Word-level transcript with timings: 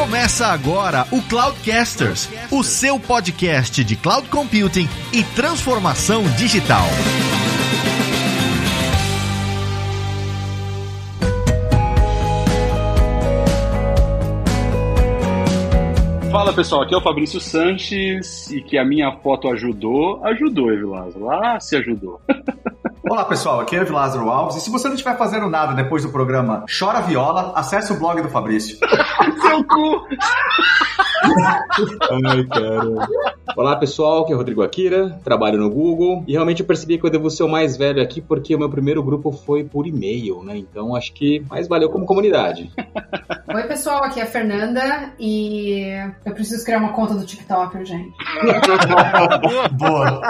Começa 0.00 0.46
agora 0.46 1.06
o 1.12 1.20
Cloudcasters, 1.20 2.30
o 2.50 2.64
seu 2.64 2.98
podcast 2.98 3.84
de 3.84 3.96
cloud 3.96 4.30
computing 4.30 4.88
e 5.12 5.22
transformação 5.22 6.22
digital. 6.38 6.86
Fala 16.32 16.54
pessoal, 16.54 16.80
aqui 16.80 16.94
é 16.94 16.96
o 16.96 17.02
Fabrício 17.02 17.38
Sanches 17.38 18.50
e 18.50 18.62
que 18.62 18.78
a 18.78 18.84
minha 18.86 19.12
foto 19.18 19.48
ajudou, 19.48 20.24
ajudou, 20.24 20.72
Evilásio. 20.72 21.22
Lá 21.22 21.60
se 21.60 21.76
ajudou. 21.76 22.18
Olá 23.10 23.24
pessoal, 23.24 23.58
aqui 23.58 23.74
é 23.74 23.82
o 23.82 23.92
Lázaro 23.92 24.30
Alves 24.30 24.54
e 24.54 24.60
se 24.60 24.70
você 24.70 24.86
não 24.86 24.94
estiver 24.94 25.18
fazendo 25.18 25.50
nada 25.50 25.74
depois 25.74 26.04
do 26.04 26.10
programa 26.10 26.64
Chora 26.78 27.00
Viola, 27.00 27.52
acesse 27.56 27.92
o 27.92 27.98
blog 27.98 28.22
do 28.22 28.28
Fabrício. 28.28 28.78
Seu 29.42 29.64
cu! 29.64 30.06
Ai, 32.24 32.44
cara. 32.44 33.08
Olá 33.56 33.74
pessoal, 33.74 34.22
aqui 34.22 34.30
é 34.30 34.34
o 34.36 34.38
Rodrigo 34.38 34.62
Akira, 34.62 35.18
trabalho 35.24 35.58
no 35.58 35.68
Google 35.68 36.22
e 36.24 36.34
realmente 36.34 36.60
eu 36.60 36.66
percebi 36.66 36.98
que 36.98 37.04
eu 37.04 37.10
devo 37.10 37.28
ser 37.30 37.42
o 37.42 37.48
mais 37.48 37.76
velho 37.76 38.00
aqui 38.00 38.20
porque 38.20 38.54
o 38.54 38.58
meu 38.60 38.70
primeiro 38.70 39.02
grupo 39.02 39.32
foi 39.32 39.64
por 39.64 39.88
e-mail, 39.88 40.44
né? 40.44 40.56
Então 40.56 40.94
acho 40.94 41.12
que 41.12 41.44
mais 41.50 41.66
valeu 41.66 41.90
como 41.90 42.06
comunidade. 42.06 42.70
Oi 43.52 43.62
pessoal, 43.64 44.04
aqui 44.04 44.20
é 44.20 44.22
a 44.22 44.26
Fernanda 44.26 45.14
e 45.18 45.82
eu 46.24 46.32
preciso 46.32 46.64
criar 46.64 46.78
uma 46.78 46.92
conta 46.92 47.14
do 47.14 47.26
TikTok, 47.26 47.84
gente. 47.84 48.14
Boa. 49.76 50.20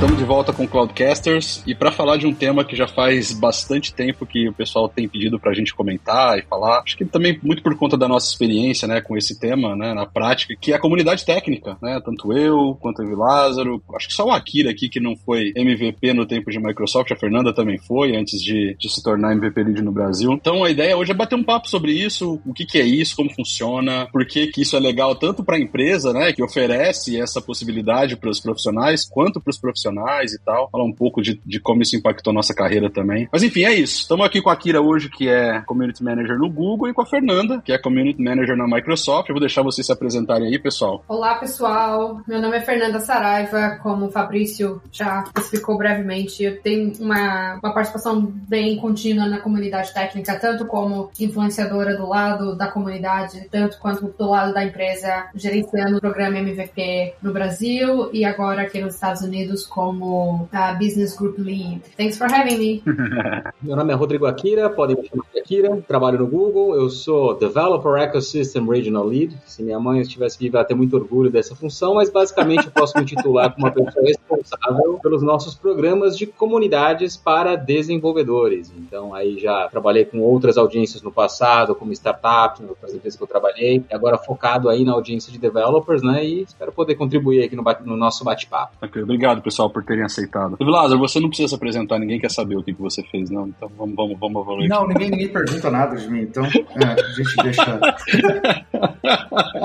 Estamos 0.00 0.16
de 0.16 0.24
volta 0.24 0.50
com 0.50 0.66
Cloudcasters 0.66 1.62
e 1.66 1.74
para 1.74 1.92
falar 1.92 2.16
de 2.16 2.26
um 2.26 2.32
tema 2.32 2.64
que 2.64 2.74
já 2.74 2.88
faz 2.88 3.34
bastante 3.34 3.92
tempo 3.92 4.24
que 4.24 4.48
o 4.48 4.52
pessoal 4.54 4.88
tem 4.88 5.06
pedido 5.06 5.38
para 5.38 5.50
a 5.50 5.54
gente 5.54 5.74
comentar 5.74 6.38
e 6.38 6.42
falar, 6.42 6.80
acho 6.80 6.96
que 6.96 7.04
também 7.04 7.38
muito 7.42 7.62
por 7.62 7.76
conta 7.76 7.98
da 7.98 8.08
nossa 8.08 8.26
experiência, 8.32 8.88
né, 8.88 9.02
com 9.02 9.14
esse 9.14 9.38
tema, 9.38 9.76
né, 9.76 9.92
na 9.92 10.06
prática, 10.06 10.56
que 10.58 10.72
é 10.72 10.76
a 10.76 10.80
comunidade 10.80 11.22
técnica, 11.26 11.76
né, 11.82 12.00
tanto 12.02 12.32
eu 12.32 12.78
quanto 12.80 13.02
o 13.02 13.14
Lázaro, 13.14 13.82
acho 13.94 14.08
que 14.08 14.14
só 14.14 14.24
o 14.24 14.30
Akira 14.30 14.70
aqui 14.70 14.88
que 14.88 15.00
não 15.00 15.14
foi 15.14 15.52
MVP 15.54 16.14
no 16.14 16.24
tempo 16.24 16.50
de 16.50 16.58
Microsoft, 16.58 17.12
a 17.12 17.16
Fernanda 17.16 17.52
também 17.52 17.76
foi 17.76 18.16
antes 18.16 18.40
de, 18.42 18.74
de 18.78 18.88
se 18.88 19.02
tornar 19.02 19.34
MVP 19.34 19.62
Lead 19.62 19.82
no 19.82 19.92
Brasil. 19.92 20.32
Então 20.32 20.64
a 20.64 20.70
ideia 20.70 20.96
hoje 20.96 21.12
é 21.12 21.14
bater 21.14 21.36
um 21.36 21.44
papo 21.44 21.68
sobre 21.68 21.92
isso, 21.92 22.40
o 22.46 22.54
que, 22.54 22.64
que 22.64 22.78
é 22.78 22.86
isso, 22.86 23.14
como 23.14 23.28
funciona, 23.34 24.08
por 24.10 24.26
que, 24.26 24.46
que 24.46 24.62
isso 24.62 24.78
é 24.78 24.80
legal 24.80 25.14
tanto 25.14 25.44
para 25.44 25.56
a 25.56 25.60
empresa, 25.60 26.10
né, 26.14 26.32
que 26.32 26.42
oferece 26.42 27.20
essa 27.20 27.42
possibilidade 27.42 28.16
para 28.16 28.30
os 28.30 28.40
profissionais, 28.40 29.06
quanto 29.06 29.38
para 29.38 29.50
os 29.50 29.58
profissionais 29.58 29.89
profissionais 29.90 30.32
e 30.32 30.38
tal. 30.38 30.70
Falar 30.70 30.84
um 30.84 30.92
pouco 30.92 31.20
de, 31.20 31.40
de 31.44 31.60
como 31.60 31.82
isso 31.82 31.96
impactou 31.96 32.32
nossa 32.32 32.54
carreira 32.54 32.90
também. 32.90 33.28
Mas 33.32 33.42
enfim, 33.42 33.64
é 33.64 33.74
isso. 33.74 34.02
Estamos 34.02 34.24
aqui 34.24 34.40
com 34.40 34.50
a 34.50 34.56
Kira 34.56 34.80
hoje, 34.80 35.08
que 35.10 35.28
é 35.28 35.60
Community 35.62 36.02
Manager 36.02 36.38
no 36.38 36.48
Google, 36.48 36.88
e 36.88 36.94
com 36.94 37.02
a 37.02 37.06
Fernanda, 37.06 37.60
que 37.64 37.72
é 37.72 37.78
Community 37.78 38.22
Manager 38.22 38.56
na 38.56 38.66
Microsoft. 38.66 39.28
Eu 39.28 39.34
vou 39.34 39.40
deixar 39.40 39.62
vocês 39.62 39.86
se 39.86 39.92
apresentarem 39.92 40.48
aí, 40.48 40.58
pessoal. 40.58 41.04
Olá, 41.08 41.34
pessoal. 41.34 42.20
Meu 42.26 42.40
nome 42.40 42.56
é 42.56 42.60
Fernanda 42.60 43.00
Saraiva. 43.00 43.78
Como 43.82 44.06
o 44.06 44.10
Fabrício 44.10 44.80
já 44.92 45.24
explicou 45.36 45.76
brevemente, 45.76 46.42
eu 46.42 46.60
tenho 46.60 46.92
uma, 47.00 47.58
uma 47.62 47.74
participação 47.74 48.20
bem 48.20 48.76
contínua 48.76 49.26
na 49.26 49.40
comunidade 49.40 49.92
técnica, 49.92 50.38
tanto 50.38 50.66
como 50.66 51.10
influenciadora 51.18 51.96
do 51.96 52.08
lado 52.08 52.54
da 52.56 52.68
comunidade, 52.68 53.46
tanto 53.50 53.78
quanto 53.78 54.06
do 54.06 54.30
lado 54.30 54.52
da 54.52 54.64
empresa, 54.64 55.28
gerenciando 55.34 55.96
o 55.96 56.00
programa 56.00 56.38
MVP 56.38 57.14
no 57.22 57.32
Brasil 57.32 58.10
e 58.12 58.24
agora 58.24 58.62
aqui 58.62 58.80
nos 58.80 58.94
Estados 58.94 59.22
Unidos 59.22 59.66
como 59.80 60.42
uh, 60.52 60.78
Business 60.78 61.16
Group 61.16 61.38
Lead. 61.38 61.80
Thanks 61.96 62.18
for 62.18 62.30
having 62.30 62.58
me. 62.58 62.82
Meu 63.62 63.74
nome 63.74 63.90
é 63.90 63.96
Rodrigo 63.96 64.26
Akira, 64.26 64.68
podem 64.68 64.94
me 64.94 65.08
chamar 65.08 65.24
de 65.32 65.40
Akira, 65.40 65.82
trabalho 65.88 66.18
no 66.18 66.26
Google, 66.26 66.74
eu 66.76 66.90
sou 66.90 67.32
Developer 67.38 67.98
Ecosystem 68.02 68.68
Regional 68.68 69.06
Lead. 69.06 69.38
Se 69.46 69.62
minha 69.62 69.80
mãe 69.80 70.02
estivesse 70.02 70.38
viva, 70.38 70.58
ela 70.58 70.66
ter 70.66 70.74
muito 70.74 70.94
orgulho 70.94 71.30
dessa 71.30 71.56
função, 71.56 71.94
mas 71.94 72.10
basicamente 72.10 72.66
eu 72.66 72.72
posso 72.72 72.98
me 72.98 73.06
titular 73.06 73.54
como 73.54 73.68
uma 73.68 73.72
pessoa 73.72 74.04
responsável 74.04 74.98
pelos 75.02 75.22
nossos 75.22 75.54
programas 75.54 76.14
de 76.14 76.26
comunidades 76.26 77.16
para 77.16 77.56
desenvolvedores. 77.56 78.70
Então, 78.76 79.14
aí 79.14 79.38
já 79.38 79.66
trabalhei 79.70 80.04
com 80.04 80.20
outras 80.20 80.58
audiências 80.58 81.00
no 81.00 81.10
passado, 81.10 81.74
como 81.74 81.90
startups, 81.92 82.68
outras 82.68 82.92
empresas 82.92 83.16
que 83.16 83.22
eu 83.22 83.28
trabalhei, 83.28 83.82
e 83.90 83.94
agora 83.94 84.18
focado 84.18 84.68
aí 84.68 84.84
na 84.84 84.92
audiência 84.92 85.32
de 85.32 85.38
developers, 85.38 86.02
né? 86.02 86.22
E 86.22 86.42
espero 86.42 86.70
poder 86.70 86.96
contribuir 86.96 87.44
aqui 87.44 87.56
no, 87.56 87.64
no 87.86 87.96
nosso 87.96 88.22
bate-papo. 88.24 88.74
Ok, 88.82 89.02
obrigado, 89.02 89.40
pessoal, 89.40 89.69
por 89.70 89.84
terem 89.84 90.04
aceitado. 90.04 90.56
Lázaro, 90.60 91.00
você 91.00 91.20
não 91.20 91.28
precisa 91.28 91.48
se 91.48 91.54
apresentar, 91.54 91.98
ninguém 91.98 92.20
quer 92.20 92.30
saber 92.30 92.56
o 92.56 92.62
que, 92.62 92.72
que 92.74 92.80
você 92.80 93.02
fez, 93.04 93.30
não. 93.30 93.48
Então 93.48 93.70
vamos, 93.76 93.94
vamos, 93.94 94.18
vamos 94.18 94.42
evoluir. 94.42 94.68
Não, 94.68 94.86
ninguém, 94.86 95.10
ninguém 95.10 95.28
pergunta 95.28 95.70
nada 95.70 95.96
de 95.96 96.08
mim, 96.08 96.22
então 96.22 96.44
é, 96.44 97.00
a 97.00 97.12
gente 97.12 97.36
deixa. 97.42 97.80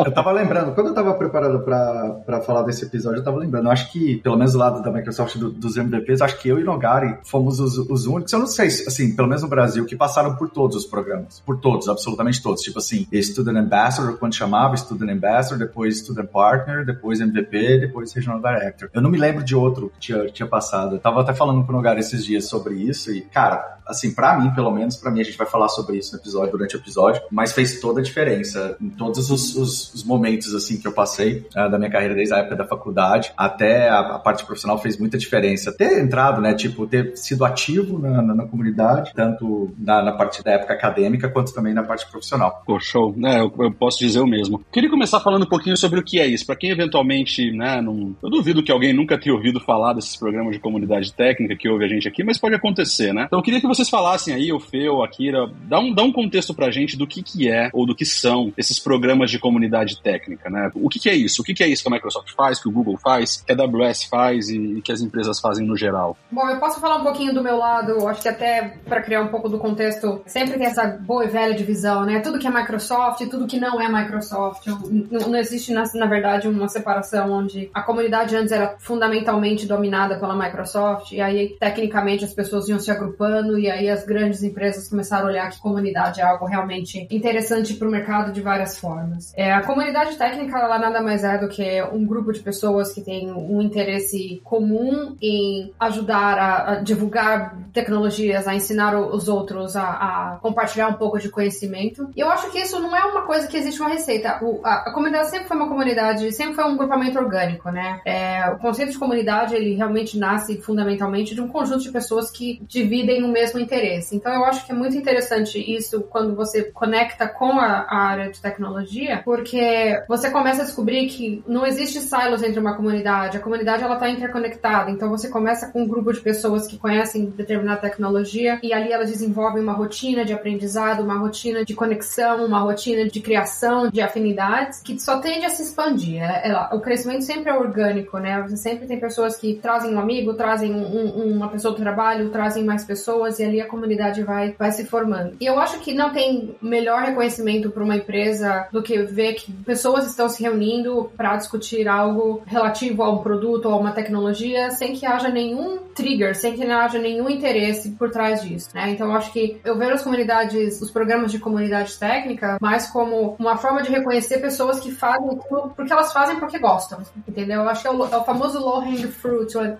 eu 0.05 0.11
tava 0.11 0.31
lembrando, 0.31 0.73
quando 0.73 0.87
eu 0.87 0.93
tava 0.93 1.13
preparado 1.13 1.59
pra, 1.59 2.21
pra 2.25 2.41
falar 2.41 2.63
desse 2.63 2.85
episódio, 2.85 3.19
eu 3.19 3.23
tava 3.23 3.37
lembrando, 3.37 3.67
eu 3.67 3.71
acho 3.71 3.91
que, 3.91 4.17
pelo 4.17 4.37
menos 4.37 4.53
do 4.53 4.59
lado 4.59 4.81
da 4.81 4.91
Microsoft 4.91 5.37
do, 5.37 5.51
dos 5.51 5.77
MVPs, 5.77 6.21
acho 6.21 6.39
que 6.39 6.49
eu 6.49 6.59
e 6.59 6.63
Nogari 6.63 7.17
fomos 7.23 7.59
os, 7.59 7.77
os 7.77 8.05
únicos, 8.05 8.31
eu 8.33 8.39
não 8.39 8.47
sei, 8.47 8.67
assim, 8.67 9.15
pelo 9.15 9.27
menos 9.27 9.43
no 9.43 9.49
Brasil, 9.49 9.85
que 9.85 9.95
passaram 9.95 10.35
por 10.35 10.49
todos 10.49 10.75
os 10.75 10.85
programas. 10.85 11.41
Por 11.45 11.59
todos, 11.59 11.87
absolutamente 11.87 12.41
todos. 12.41 12.61
Tipo 12.61 12.79
assim, 12.79 13.07
Student 13.21 13.57
Ambassador, 13.57 14.17
quando 14.17 14.35
chamava 14.35 14.75
Student 14.77 15.11
Ambassador, 15.11 15.57
depois 15.57 15.99
Student 15.99 16.27
Partner, 16.27 16.85
depois 16.85 17.19
MVP, 17.19 17.79
depois 17.79 18.13
Regional 18.13 18.39
Director. 18.39 18.89
Eu 18.93 19.01
não 19.01 19.09
me 19.09 19.17
lembro 19.17 19.43
de 19.43 19.55
outro 19.55 19.84
que 19.89 19.99
tinha, 19.99 20.25
tinha 20.27 20.47
passado. 20.47 20.95
Eu 20.95 20.99
tava 20.99 21.21
até 21.21 21.33
falando 21.33 21.65
com 21.65 21.71
Nogari 21.71 21.99
esses 21.99 22.25
dias 22.25 22.47
sobre 22.47 22.75
isso 22.75 23.11
e, 23.11 23.21
cara, 23.21 23.75
assim, 23.85 24.13
para 24.13 24.39
mim, 24.39 24.51
pelo 24.51 24.71
menos, 24.71 24.95
para 24.95 25.11
mim, 25.11 25.21
a 25.21 25.23
gente 25.23 25.37
vai 25.37 25.47
falar 25.47 25.69
sobre 25.69 25.97
isso 25.97 26.13
no 26.13 26.21
episódio, 26.21 26.51
durante 26.51 26.75
o 26.75 26.79
episódio, 26.79 27.21
mas 27.31 27.53
fez 27.53 27.79
toda 27.79 27.99
a 27.99 28.03
diferença 28.03 28.75
em 28.81 28.89
todos 28.89 29.29
os, 29.29 29.55
os, 29.55 29.93
os 29.93 30.03
momentos, 30.03 30.53
assim, 30.53 30.77
que 30.79 30.87
eu 30.87 30.91
passei 30.91 31.45
uh, 31.55 31.69
da 31.69 31.77
minha 31.77 31.89
carreira, 31.89 32.15
desde 32.15 32.33
a 32.33 32.37
época 32.37 32.55
da 32.55 32.65
faculdade 32.65 33.31
até 33.37 33.89
a, 33.89 33.99
a, 33.99 34.19
parte 34.19 34.45
profissional, 34.45 34.79
fez 34.79 34.97
muita 34.97 35.17
diferença. 35.17 35.71
Ter 35.71 36.01
entrado, 36.01 36.41
né, 36.41 36.53
tipo, 36.53 36.87
ter 36.87 37.15
sido 37.17 37.45
ativo 37.45 37.99
na, 37.99 38.21
na, 38.21 38.35
na 38.35 38.45
comunidade, 38.45 39.11
tanto 39.13 39.73
na, 39.77 40.01
na, 40.01 40.11
parte 40.13 40.43
da 40.43 40.51
época 40.51 40.73
acadêmica, 40.73 41.29
quanto 41.29 41.53
também 41.53 41.73
na 41.73 41.83
parte 41.83 42.09
profissional. 42.09 42.63
Pô, 42.65 42.79
show. 42.79 43.15
É, 43.23 43.41
eu, 43.41 43.53
eu, 43.59 43.71
posso 43.71 43.99
dizer 43.99 44.19
o 44.19 44.27
mesmo. 44.27 44.63
Queria 44.71 44.89
começar 44.89 45.19
falando 45.19 45.43
um 45.43 45.49
pouquinho 45.49 45.77
sobre 45.77 45.99
o 45.99 46.03
que 46.03 46.19
é 46.19 46.25
isso. 46.25 46.45
Para 46.45 46.55
quem 46.55 46.71
eventualmente, 46.71 47.51
né, 47.51 47.81
não... 47.81 48.15
Eu 48.23 48.29
duvido 48.29 48.63
que 48.63 48.71
alguém 48.71 48.93
nunca 48.93 49.19
tenha 49.19 49.35
ouvido 49.35 49.59
falar 49.59 49.74
desses 49.93 50.15
programas 50.15 50.53
de 50.55 50.59
comunidade 50.59 51.13
técnica 51.13 51.55
que 51.55 51.69
ouve 51.69 51.85
a 51.85 51.87
gente 51.87 52.07
aqui, 52.07 52.23
mas 52.23 52.37
pode 52.37 52.55
acontecer, 52.55 53.13
né? 53.13 53.25
Então 53.27 53.39
eu 53.39 53.43
queria 53.43 53.61
que 53.61 53.67
vocês 53.67 53.89
falassem 53.89 54.33
aí, 54.33 54.51
o 54.51 54.59
Fê, 54.59 54.89
o 54.89 55.03
Akira, 55.03 55.49
dá 55.63 55.79
um, 55.79 55.93
dá 55.93 56.03
um 56.03 56.11
contexto 56.11 56.53
pra 56.53 56.71
gente 56.71 56.97
do 56.97 57.05
que 57.05 57.21
que 57.21 57.49
é, 57.49 57.69
ou 57.73 57.85
do 57.85 57.95
que 57.95 58.05
são, 58.05 58.53
esses 58.57 58.79
programas 58.79 59.29
de 59.29 59.39
comunidade 59.39 60.01
técnica, 60.01 60.49
né? 60.49 60.71
O 60.75 60.89
que 60.89 60.99
que 60.99 61.09
é 61.09 61.15
isso? 61.15 61.41
O 61.41 61.45
que 61.45 61.53
que 61.53 61.63
é 61.63 61.67
isso 61.67 61.83
que 61.83 61.89
a 61.89 61.91
Microsoft 61.91 62.31
faz, 62.35 62.61
que 62.61 62.67
o 62.67 62.71
Google 62.71 62.97
faz, 62.97 63.43
que 63.45 63.51
a 63.51 63.55
AWS 63.55 64.05
faz 64.05 64.49
e, 64.49 64.57
e 64.57 64.81
que 64.81 64.91
as 64.91 65.01
empresas 65.01 65.39
fazem 65.39 65.65
no 65.65 65.75
geral? 65.75 66.17
Bom, 66.31 66.49
eu 66.49 66.59
posso 66.59 66.79
falar 66.79 66.97
um 66.97 67.03
pouquinho 67.03 67.33
do 67.33 67.43
meu 67.43 67.57
lado, 67.57 68.07
acho 68.07 68.21
que 68.21 68.29
até 68.29 68.77
para 68.85 69.01
criar 69.01 69.21
um 69.21 69.27
pouco 69.27 69.49
do 69.49 69.57
contexto, 69.57 70.21
sempre 70.25 70.57
tem 70.57 70.67
essa 70.67 70.85
boa 70.87 71.25
e 71.25 71.27
velha 71.27 71.53
divisão, 71.53 72.05
né? 72.05 72.19
Tudo 72.19 72.39
que 72.39 72.47
é 72.47 72.49
Microsoft 72.49 73.25
tudo 73.29 73.47
que 73.47 73.59
não 73.59 73.81
é 73.81 73.87
Microsoft. 73.87 74.67
Não, 74.67 75.27
não 75.27 75.35
existe, 75.35 75.73
na, 75.73 75.83
na 75.93 76.05
verdade, 76.05 76.47
uma 76.47 76.67
separação 76.67 77.31
onde 77.31 77.69
a 77.73 77.81
comunidade 77.81 78.35
antes 78.35 78.51
era 78.51 78.75
fundamentalmente 78.79 79.64
dominada 79.67 80.17
pela 80.19 80.35
Microsoft, 80.35 81.11
e 81.11 81.21
aí, 81.21 81.55
tecnicamente, 81.59 82.23
as 82.23 82.33
pessoas 82.33 82.67
iam 82.67 82.79
se 82.79 82.91
agrupando, 82.91 83.57
e 83.57 83.69
aí 83.69 83.89
as 83.89 84.05
grandes 84.05 84.43
empresas 84.43 84.89
começaram 84.89 85.27
a 85.27 85.29
olhar 85.29 85.49
que 85.49 85.59
comunidade 85.59 86.21
é 86.21 86.23
algo 86.23 86.45
realmente 86.45 87.07
interessante 87.11 87.73
para 87.73 87.87
o 87.87 87.91
mercado 87.91 88.31
de 88.31 88.41
várias 88.41 88.77
formas. 88.77 89.33
É, 89.35 89.51
a 89.51 89.61
comunidade 89.61 90.15
técnica, 90.15 90.57
ela 90.57 90.79
nada 90.79 91.01
mais 91.01 91.23
é 91.23 91.37
do 91.37 91.47
que 91.47 91.81
um 91.91 92.05
grupo 92.05 92.31
de 92.31 92.39
pessoas 92.39 92.93
que 92.93 93.01
tem 93.01 93.31
um 93.31 93.61
interesse 93.61 94.41
comum 94.43 95.15
em 95.21 95.73
ajudar 95.79 96.37
a, 96.37 96.71
a 96.71 96.75
divulgar 96.75 97.57
tecnologias, 97.73 98.47
a 98.47 98.55
ensinar 98.55 98.97
os 98.97 99.27
outros 99.27 99.75
a, 99.75 99.83
a, 99.83 100.37
compartilhar 100.41 100.87
um 100.87 100.93
pouco 100.93 101.19
de 101.19 101.29
conhecimento. 101.29 102.09
E 102.15 102.19
eu 102.19 102.29
acho 102.29 102.49
que 102.51 102.59
isso 102.59 102.79
não 102.79 102.95
é 102.95 103.03
uma 103.03 103.23
coisa 103.23 103.47
que 103.47 103.57
existe 103.57 103.79
uma 103.81 103.89
receita. 103.89 104.39
O, 104.41 104.61
a, 104.63 104.89
a, 104.89 104.93
comunidade 104.93 105.29
sempre 105.29 105.47
foi 105.47 105.57
uma 105.57 105.67
comunidade, 105.67 106.31
sempre 106.31 106.55
foi 106.55 106.63
um 106.65 106.77
grupamento 106.77 107.17
orgânico, 107.17 107.69
né? 107.69 108.01
É, 108.05 108.49
o 108.49 108.57
conceito 108.57 108.91
de 108.91 108.99
comunidade, 108.99 109.54
ele 109.55 109.73
realmente 109.75 110.17
nasce 110.17 110.57
fundamentalmente 110.61 111.33
de 111.33 111.41
um 111.41 111.47
conjunto 111.47 111.83
de 111.83 111.91
pessoas 111.91 112.31
que 112.31 112.61
dividem 112.67 113.23
o 113.23 113.27
mesmo 113.27 113.59
interesse. 113.59 114.15
Então 114.15 114.33
eu 114.33 114.45
acho 114.45 114.65
que 114.65 114.71
é 114.71 114.75
muito 114.75 114.95
interessante 114.95 115.59
isso 115.59 116.01
quando 116.01 116.35
você 116.35 116.63
conecta 116.63 117.27
com 117.27 117.51
a, 117.59 117.85
a 117.87 117.97
área 117.97 118.31
de 118.31 118.41
tecnologia, 118.41 119.21
porque 119.23 120.01
você 120.07 120.29
começa 120.29 120.61
a 120.61 120.65
descobrir 120.65 121.07
que 121.07 121.43
não 121.47 121.65
existe 121.65 121.99
silos 121.99 122.43
entre 122.43 122.59
uma 122.59 122.75
comunidade. 122.75 123.37
A 123.37 123.41
comunidade 123.41 123.83
ela 123.83 123.95
está 123.95 124.09
interconectada. 124.09 124.91
Então 124.91 125.09
você 125.09 125.29
começa 125.29 125.71
com 125.71 125.83
um 125.83 125.87
grupo 125.87 126.13
de 126.13 126.19
pessoas 126.19 126.67
que 126.67 126.77
conhecem 126.77 127.25
determinada 127.25 127.81
tecnologia 127.81 128.59
e 128.61 128.73
ali 128.73 128.91
elas 128.91 129.09
desenvolvem 129.09 129.61
uma 129.61 129.73
rotina 129.73 130.25
de 130.25 130.33
aprendizado, 130.33 131.03
uma 131.03 131.17
rotina 131.17 131.63
de 131.63 131.73
conexão, 131.73 132.45
uma 132.45 132.59
rotina 132.59 133.05
de 133.05 133.19
criação 133.19 133.89
de 133.89 134.01
afinidades 134.01 134.81
que 134.81 134.99
só 134.99 135.19
tende 135.19 135.45
a 135.45 135.49
se 135.49 135.63
expandir. 135.63 136.21
É, 136.21 136.49
é, 136.49 136.75
o 136.75 136.79
crescimento 136.79 137.23
sempre 137.23 137.49
é 137.49 137.53
orgânico, 137.53 138.17
né? 138.17 138.41
Você 138.43 138.57
sempre 138.57 138.87
tem 138.87 138.99
pessoas 138.99 139.37
que 139.37 139.44
que 139.45 139.59
trazem 139.61 139.93
um 139.93 139.99
amigo, 139.99 140.33
trazem 140.33 140.73
um, 140.73 141.35
uma 141.35 141.49
pessoa 141.49 141.73
do 141.73 141.79
trabalho, 141.79 142.31
trazem 142.31 142.63
mais 142.63 142.83
pessoas 142.83 143.37
e 143.37 143.43
ali 143.43 143.61
a 143.61 143.67
comunidade 143.67 144.23
vai, 144.23 144.55
vai 144.57 144.71
se 144.71 144.85
formando. 144.85 145.35
E 145.39 145.45
eu 145.45 145.59
acho 145.59 145.79
que 145.79 145.93
não 145.93 146.11
tem 146.11 146.55
melhor 146.59 147.03
reconhecimento 147.03 147.69
para 147.69 147.83
uma 147.83 147.95
empresa 147.95 148.67
do 148.71 148.81
que 148.81 148.97
ver 149.03 149.33
que 149.35 149.51
pessoas 149.51 150.07
estão 150.07 150.27
se 150.27 150.41
reunindo 150.41 151.11
para 151.15 151.35
discutir 151.35 151.87
algo 151.87 152.41
relativo 152.47 153.03
a 153.03 153.11
um 153.11 153.19
produto 153.19 153.65
ou 153.65 153.73
a 153.73 153.77
uma 153.77 153.91
tecnologia 153.91 154.71
sem 154.71 154.93
que 154.93 155.05
haja 155.05 155.29
nenhum 155.29 155.77
trigger, 155.93 156.35
sem 156.35 156.53
que 156.53 156.63
haja 156.63 156.97
nenhum 156.97 157.29
interesse 157.29 157.91
por 157.91 158.09
trás 158.09 158.41
disso. 158.41 158.69
Né? 158.73 158.91
Então 158.91 159.07
eu 159.07 159.13
acho 159.13 159.31
que 159.31 159.59
eu 159.63 159.77
vejo 159.77 159.93
as 159.93 160.03
comunidades, 160.03 160.81
os 160.81 160.89
programas 160.89 161.31
de 161.31 161.39
comunidade 161.39 161.97
técnica, 161.97 162.57
mais 162.59 162.87
como 162.87 163.35
uma 163.37 163.57
forma 163.57 163.83
de 163.83 163.91
reconhecer 163.91 164.39
pessoas 164.39 164.79
que 164.79 164.91
fazem 164.91 165.37
porque 165.75 165.93
elas 165.93 166.11
fazem 166.11 166.37
porque 166.37 166.57
gostam, 166.57 166.99
entendeu? 167.27 167.61
Eu 167.61 167.69
acho 167.69 167.81
que 167.81 167.87
é 167.87 167.91
o, 167.91 168.05
é 168.05 168.17
o 168.17 168.23
famoso 168.23 168.59
low 168.59 168.81
hanging 168.81 169.07
fruit, 169.07 169.34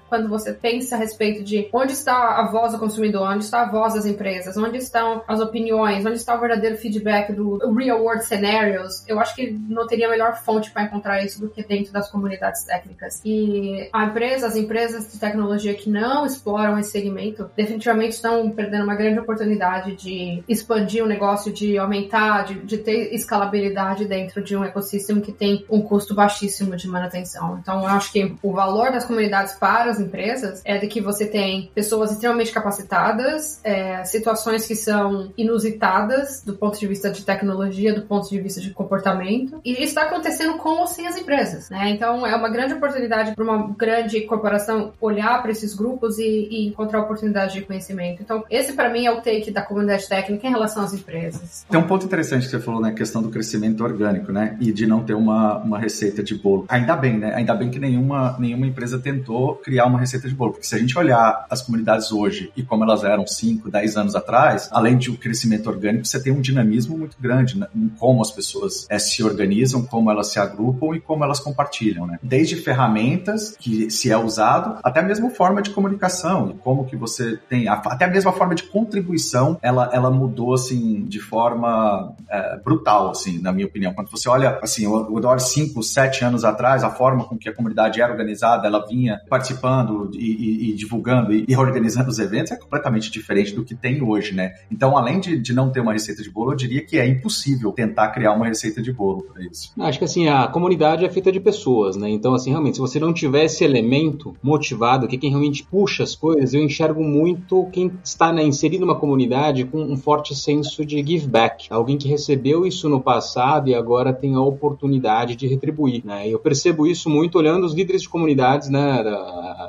quando 0.10 0.30
você 0.30 0.54
pensa 0.54 0.96
a 0.96 1.00
respeito 1.00 1.44
de 1.44 1.69
onde 1.74 1.94
está 1.94 2.40
a 2.40 2.52
voz 2.52 2.74
do 2.74 2.80
consumidor, 2.80 3.30
onde 3.30 3.44
está 3.44 3.63
a 3.63 3.72
voz 3.72 3.94
das 3.94 4.06
empresas, 4.06 4.57
onde 4.57 4.78
estão 4.78 5.24
as 5.28 5.40
opiniões, 5.40 6.06
onde 6.06 6.18
está 6.18 6.36
o 6.36 6.40
verdadeiro 6.40 6.78
feedback 6.78 7.31
do 7.34 7.57
real 7.74 8.02
world 8.02 8.25
scenarios. 8.25 9.04
Eu 9.07 9.19
acho 9.19 9.36
que 9.36 9.52
não 9.52 9.88
teria 9.88 10.10
melhor 10.10 10.36
fonte 10.38 10.72
para 10.72 10.84
encontrar 10.84 11.24
isso 11.24 11.40
do 11.40 11.50
que 11.50 11.63
dentro 11.63 11.92
das 11.92 12.10
comunidades 12.10 12.63
técnicas. 12.63 13.22
E 13.24 13.90
a 13.94 14.06
empresa, 14.06 14.48
as 14.48 14.56
empresas 14.56 15.12
de 15.12 15.19
tecnologia 15.19 15.74
que 15.74 15.90
não 15.90 16.25
exploram 16.25 16.78
esse 16.80 16.92
segmento, 16.92 17.50
definitivamente 17.56 18.13
estão 18.13 18.50
perdendo 18.50 18.84
uma 18.84 18.96
grande 18.96 19.19
oportunidade 19.19 19.96
de 19.96 20.44
expandir 20.48 21.04
o 21.04 21.07
negócio, 21.07 21.52
de 21.52 21.78
aumentar, 21.78 22.46
de, 22.46 22.56
de 22.56 22.78
ter 22.78 23.13
escalabilidade 23.13 24.06
dentro 24.06 24.44
de 24.44 24.56
um 24.56 24.63
ecossistema 24.63 25.22
que 25.22 25.31
tem 25.31 25.66
um 25.69 25.81
custo 25.81 26.13
baixíssimo 26.13 26.75
de 26.75 26.88
manutenção. 26.88 27.60
Então, 27.62 27.81
eu 27.81 27.88
acho 27.88 28.12
que 28.12 28.36
o 28.42 28.52
valor 28.52 28.92
das 28.92 29.06
comunidades 29.06 29.44
para 29.53 29.92
as 29.92 30.00
empresas 30.00 30.62
é 30.65 30.77
de 30.77 30.88
que 30.88 31.01
você 31.01 31.25
tem 31.25 31.69
pessoas 31.74 32.12
extremamente 32.12 32.51
capacitadas, 32.51 33.59
é, 33.63 34.03
situações 34.06 34.65
que 34.65 34.75
são 34.75 35.31
inusitadas 35.38 36.42
do 36.44 36.53
ponto 36.53 36.80
de 36.80 36.88
vista 36.88 37.09
de 37.09 37.24
tecnologia, 37.24 37.94
do 37.94 38.03
ponto 38.03 38.30
de 38.30 38.39
vista 38.39 38.62
de 38.62 38.71
comportamento, 38.71 39.59
e 39.63 39.74
isso 39.74 39.83
está 39.83 40.03
acontecendo 40.03 40.57
com 40.57 40.69
ou 40.80 40.88
sem 40.88 41.07
as 41.07 41.18
empresas, 41.18 41.69
né? 41.69 41.89
Então, 41.89 42.25
é 42.25 42.36
uma 42.36 42.50
grande 42.50 42.74
oportunidade 42.74 43.33
para 43.33 43.44
uma 43.44 43.74
grande 43.77 44.21
corporação 44.21 44.94
olhar 45.00 45.42
para 45.42 45.51
esses 45.51 45.74
grupos 45.74 46.18
e, 46.18 46.47
e 46.50 46.68
encontrar 46.68 47.01
oportunidades 47.01 47.53
de 47.53 47.62
conhecimento. 47.62 48.21
Então, 48.21 48.44
esse 48.50 48.74
para 48.74 48.89
mim 48.89 49.06
é 49.06 49.12
o 49.12 49.21
take 49.21 49.51
da 49.51 49.62
comunidade 49.62 50.07
técnica 50.07 50.47
em 50.47 50.51
relação 50.51 50.83
às 50.83 50.94
empresas. 50.94 51.65
Tem 51.69 51.80
um 51.80 51.88
ponto 51.88 52.06
interessante 52.06 52.45
que 52.45 52.51
você 52.51 52.59
falou, 52.59 52.81
né? 52.81 52.89
A 52.89 52.94
questão 52.94 53.21
do 53.21 53.30
crescimento 53.30 53.83
orgânico, 53.83 54.31
né? 54.31 54.57
E 54.59 54.71
de 54.71 54.86
não 54.86 55.03
ter 55.03 55.13
uma, 55.13 55.57
uma 55.57 55.80
receita 55.80 56.24
de 56.24 56.36
bolo. 56.36 56.65
Ainda 56.68 56.95
bem, 56.95 57.18
né? 57.18 57.33
Ainda 57.36 57.53
bem 57.53 57.69
que 57.69 57.80
nenhuma, 57.80 58.36
nenhuma 58.39 58.68
empresa 58.68 59.00
tentou 59.00 59.34
criar 59.63 59.85
uma 59.85 59.99
receita 59.99 60.27
de 60.27 60.35
bolo. 60.35 60.51
Porque 60.51 60.67
se 60.67 60.75
a 60.75 60.79
gente 60.79 60.97
olhar 60.97 61.45
as 61.49 61.61
comunidades 61.61 62.11
hoje 62.11 62.51
e 62.55 62.63
como 62.63 62.83
elas 62.83 63.03
eram 63.03 63.25
5, 63.25 63.69
10 63.69 63.97
anos 63.97 64.15
atrás, 64.15 64.69
além 64.71 64.97
de 64.97 65.11
um 65.11 65.15
crescimento 65.15 65.67
orgânico, 65.67 66.05
você 66.05 66.21
tem 66.21 66.31
um 66.31 66.41
dinamismo 66.41 66.97
muito 66.97 67.17
grande 67.19 67.57
né? 67.57 67.67
em 67.75 67.89
como 67.89 68.21
as 68.21 68.31
pessoas 68.31 68.85
é, 68.89 68.99
se 68.99 69.23
organizam, 69.23 69.83
como 69.83 70.09
elas 70.11 70.31
se 70.31 70.39
agrupam 70.39 70.95
e 70.95 70.99
como 70.99 71.23
elas 71.23 71.39
compartilham, 71.39 72.07
né? 72.07 72.19
Desde 72.21 72.55
ferramentas 72.55 73.55
que 73.57 73.89
se 73.89 74.11
é 74.11 74.17
usado, 74.17 74.79
até 74.83 75.01
mesmo 75.01 75.29
forma 75.29 75.61
de 75.61 75.69
comunicação, 75.69 76.55
como 76.63 76.85
que 76.85 76.95
você 76.95 77.37
tem, 77.49 77.67
até 77.67 78.07
mesmo 78.07 78.29
a 78.29 78.33
forma 78.33 78.55
de 78.55 78.63
contribuição, 78.63 79.57
ela, 79.61 79.89
ela 79.93 80.09
mudou, 80.09 80.53
assim, 80.53 81.03
de 81.05 81.19
forma 81.19 82.15
é, 82.29 82.57
brutal, 82.57 83.09
assim, 83.09 83.41
na 83.41 83.51
minha 83.51 83.67
opinião. 83.67 83.93
Quando 83.93 84.09
você 84.09 84.27
olha, 84.29 84.59
assim, 84.61 84.87
o, 84.87 85.13
o 85.13 85.39
5, 85.39 85.83
7 85.83 86.23
anos 86.23 86.45
atrás, 86.45 86.83
a 86.83 86.89
forma 86.89 87.25
com 87.25 87.37
que 87.37 87.49
a 87.49 87.53
comunidade 87.53 88.01
era 88.01 88.11
organizada, 88.11 88.67
ela 88.67 88.85
vinha 88.85 89.21
participando 89.30 90.12
e, 90.13 90.18
e, 90.18 90.72
e 90.72 90.74
divulgando 90.75 91.33
e, 91.33 91.45
e, 91.48 91.56
organizando 91.56 92.10
os 92.10 92.19
eventos, 92.19 92.51
é 92.51 92.56
completamente 92.56 93.12
diferente 93.12 93.54
do 93.54 93.63
que 93.63 93.75
tem 93.75 94.01
hoje, 94.01 94.33
né? 94.33 94.54
Então, 94.72 94.98
além 94.98 95.19
de, 95.19 95.38
de 95.39 95.54
não 95.54 95.72
ter 95.72 95.80
uma 95.80 95.94
receita 95.94 96.22
de 96.22 96.30
bolo, 96.30 96.51
eu 96.51 96.56
diria 96.56 96.86
que 96.86 96.98
é 96.98 97.07
impossível 97.07 97.72
tentar 97.72 98.10
criar 98.10 98.33
uma 98.33 98.48
receita 98.48 98.81
de 98.81 98.92
bolo 98.92 99.24
para 99.24 99.44
isso. 99.44 99.72
Acho 99.80 100.00
que, 100.00 100.06
assim, 100.06 100.27
a 100.27 100.48
comunidade 100.48 101.06
é 101.06 101.10
feita 101.10 101.31
de 101.31 101.39
pessoas, 101.39 101.95
né? 101.95 102.10
Então, 102.10 102.33
assim, 102.33 102.50
realmente, 102.51 102.75
se 102.75 102.81
você 102.81 103.00
não 103.00 103.13
tiver 103.13 103.45
esse 103.45 103.63
elemento 103.63 104.36
motivado, 104.42 105.07
que 105.07 105.18
quem 105.18 105.30
realmente 105.30 105.63
puxa 105.63 106.04
as 106.04 106.16
coisas, 106.16 106.54
eu 106.54 106.63
enxergo 106.63 107.04
muito 107.04 107.68
quem 107.71 107.92
está 108.04 108.31
né, 108.31 108.44
inserido 108.44 108.86
numa 108.86 109.00
comunidade 109.00 109.66
com 109.66 109.81
um 109.81 109.98
forte 109.98 110.36
senso 110.36 110.86
de 110.86 111.06
give 111.06 111.28
back. 111.28 111.68
Alguém 111.69 111.98
que 111.98 112.07
recebeu 112.07 112.66
isso 112.66 112.89
no 112.89 113.01
passado 113.01 113.69
e 113.69 113.75
agora 113.75 114.13
tem 114.13 114.36
a 114.36 114.42
oportunidade 114.42 115.36
de 115.36 115.48
retribuir. 115.48 116.04
Né? 116.06 116.28
Eu 116.28 116.39
percebo 116.39 116.88
isso 116.88 117.10
muito 117.10 117.38
olhando 117.38 117.66
os 117.66 117.74
líderes 117.74 118.04
de 118.04 118.10
comunidades 118.10 118.69
né, 118.69 119.04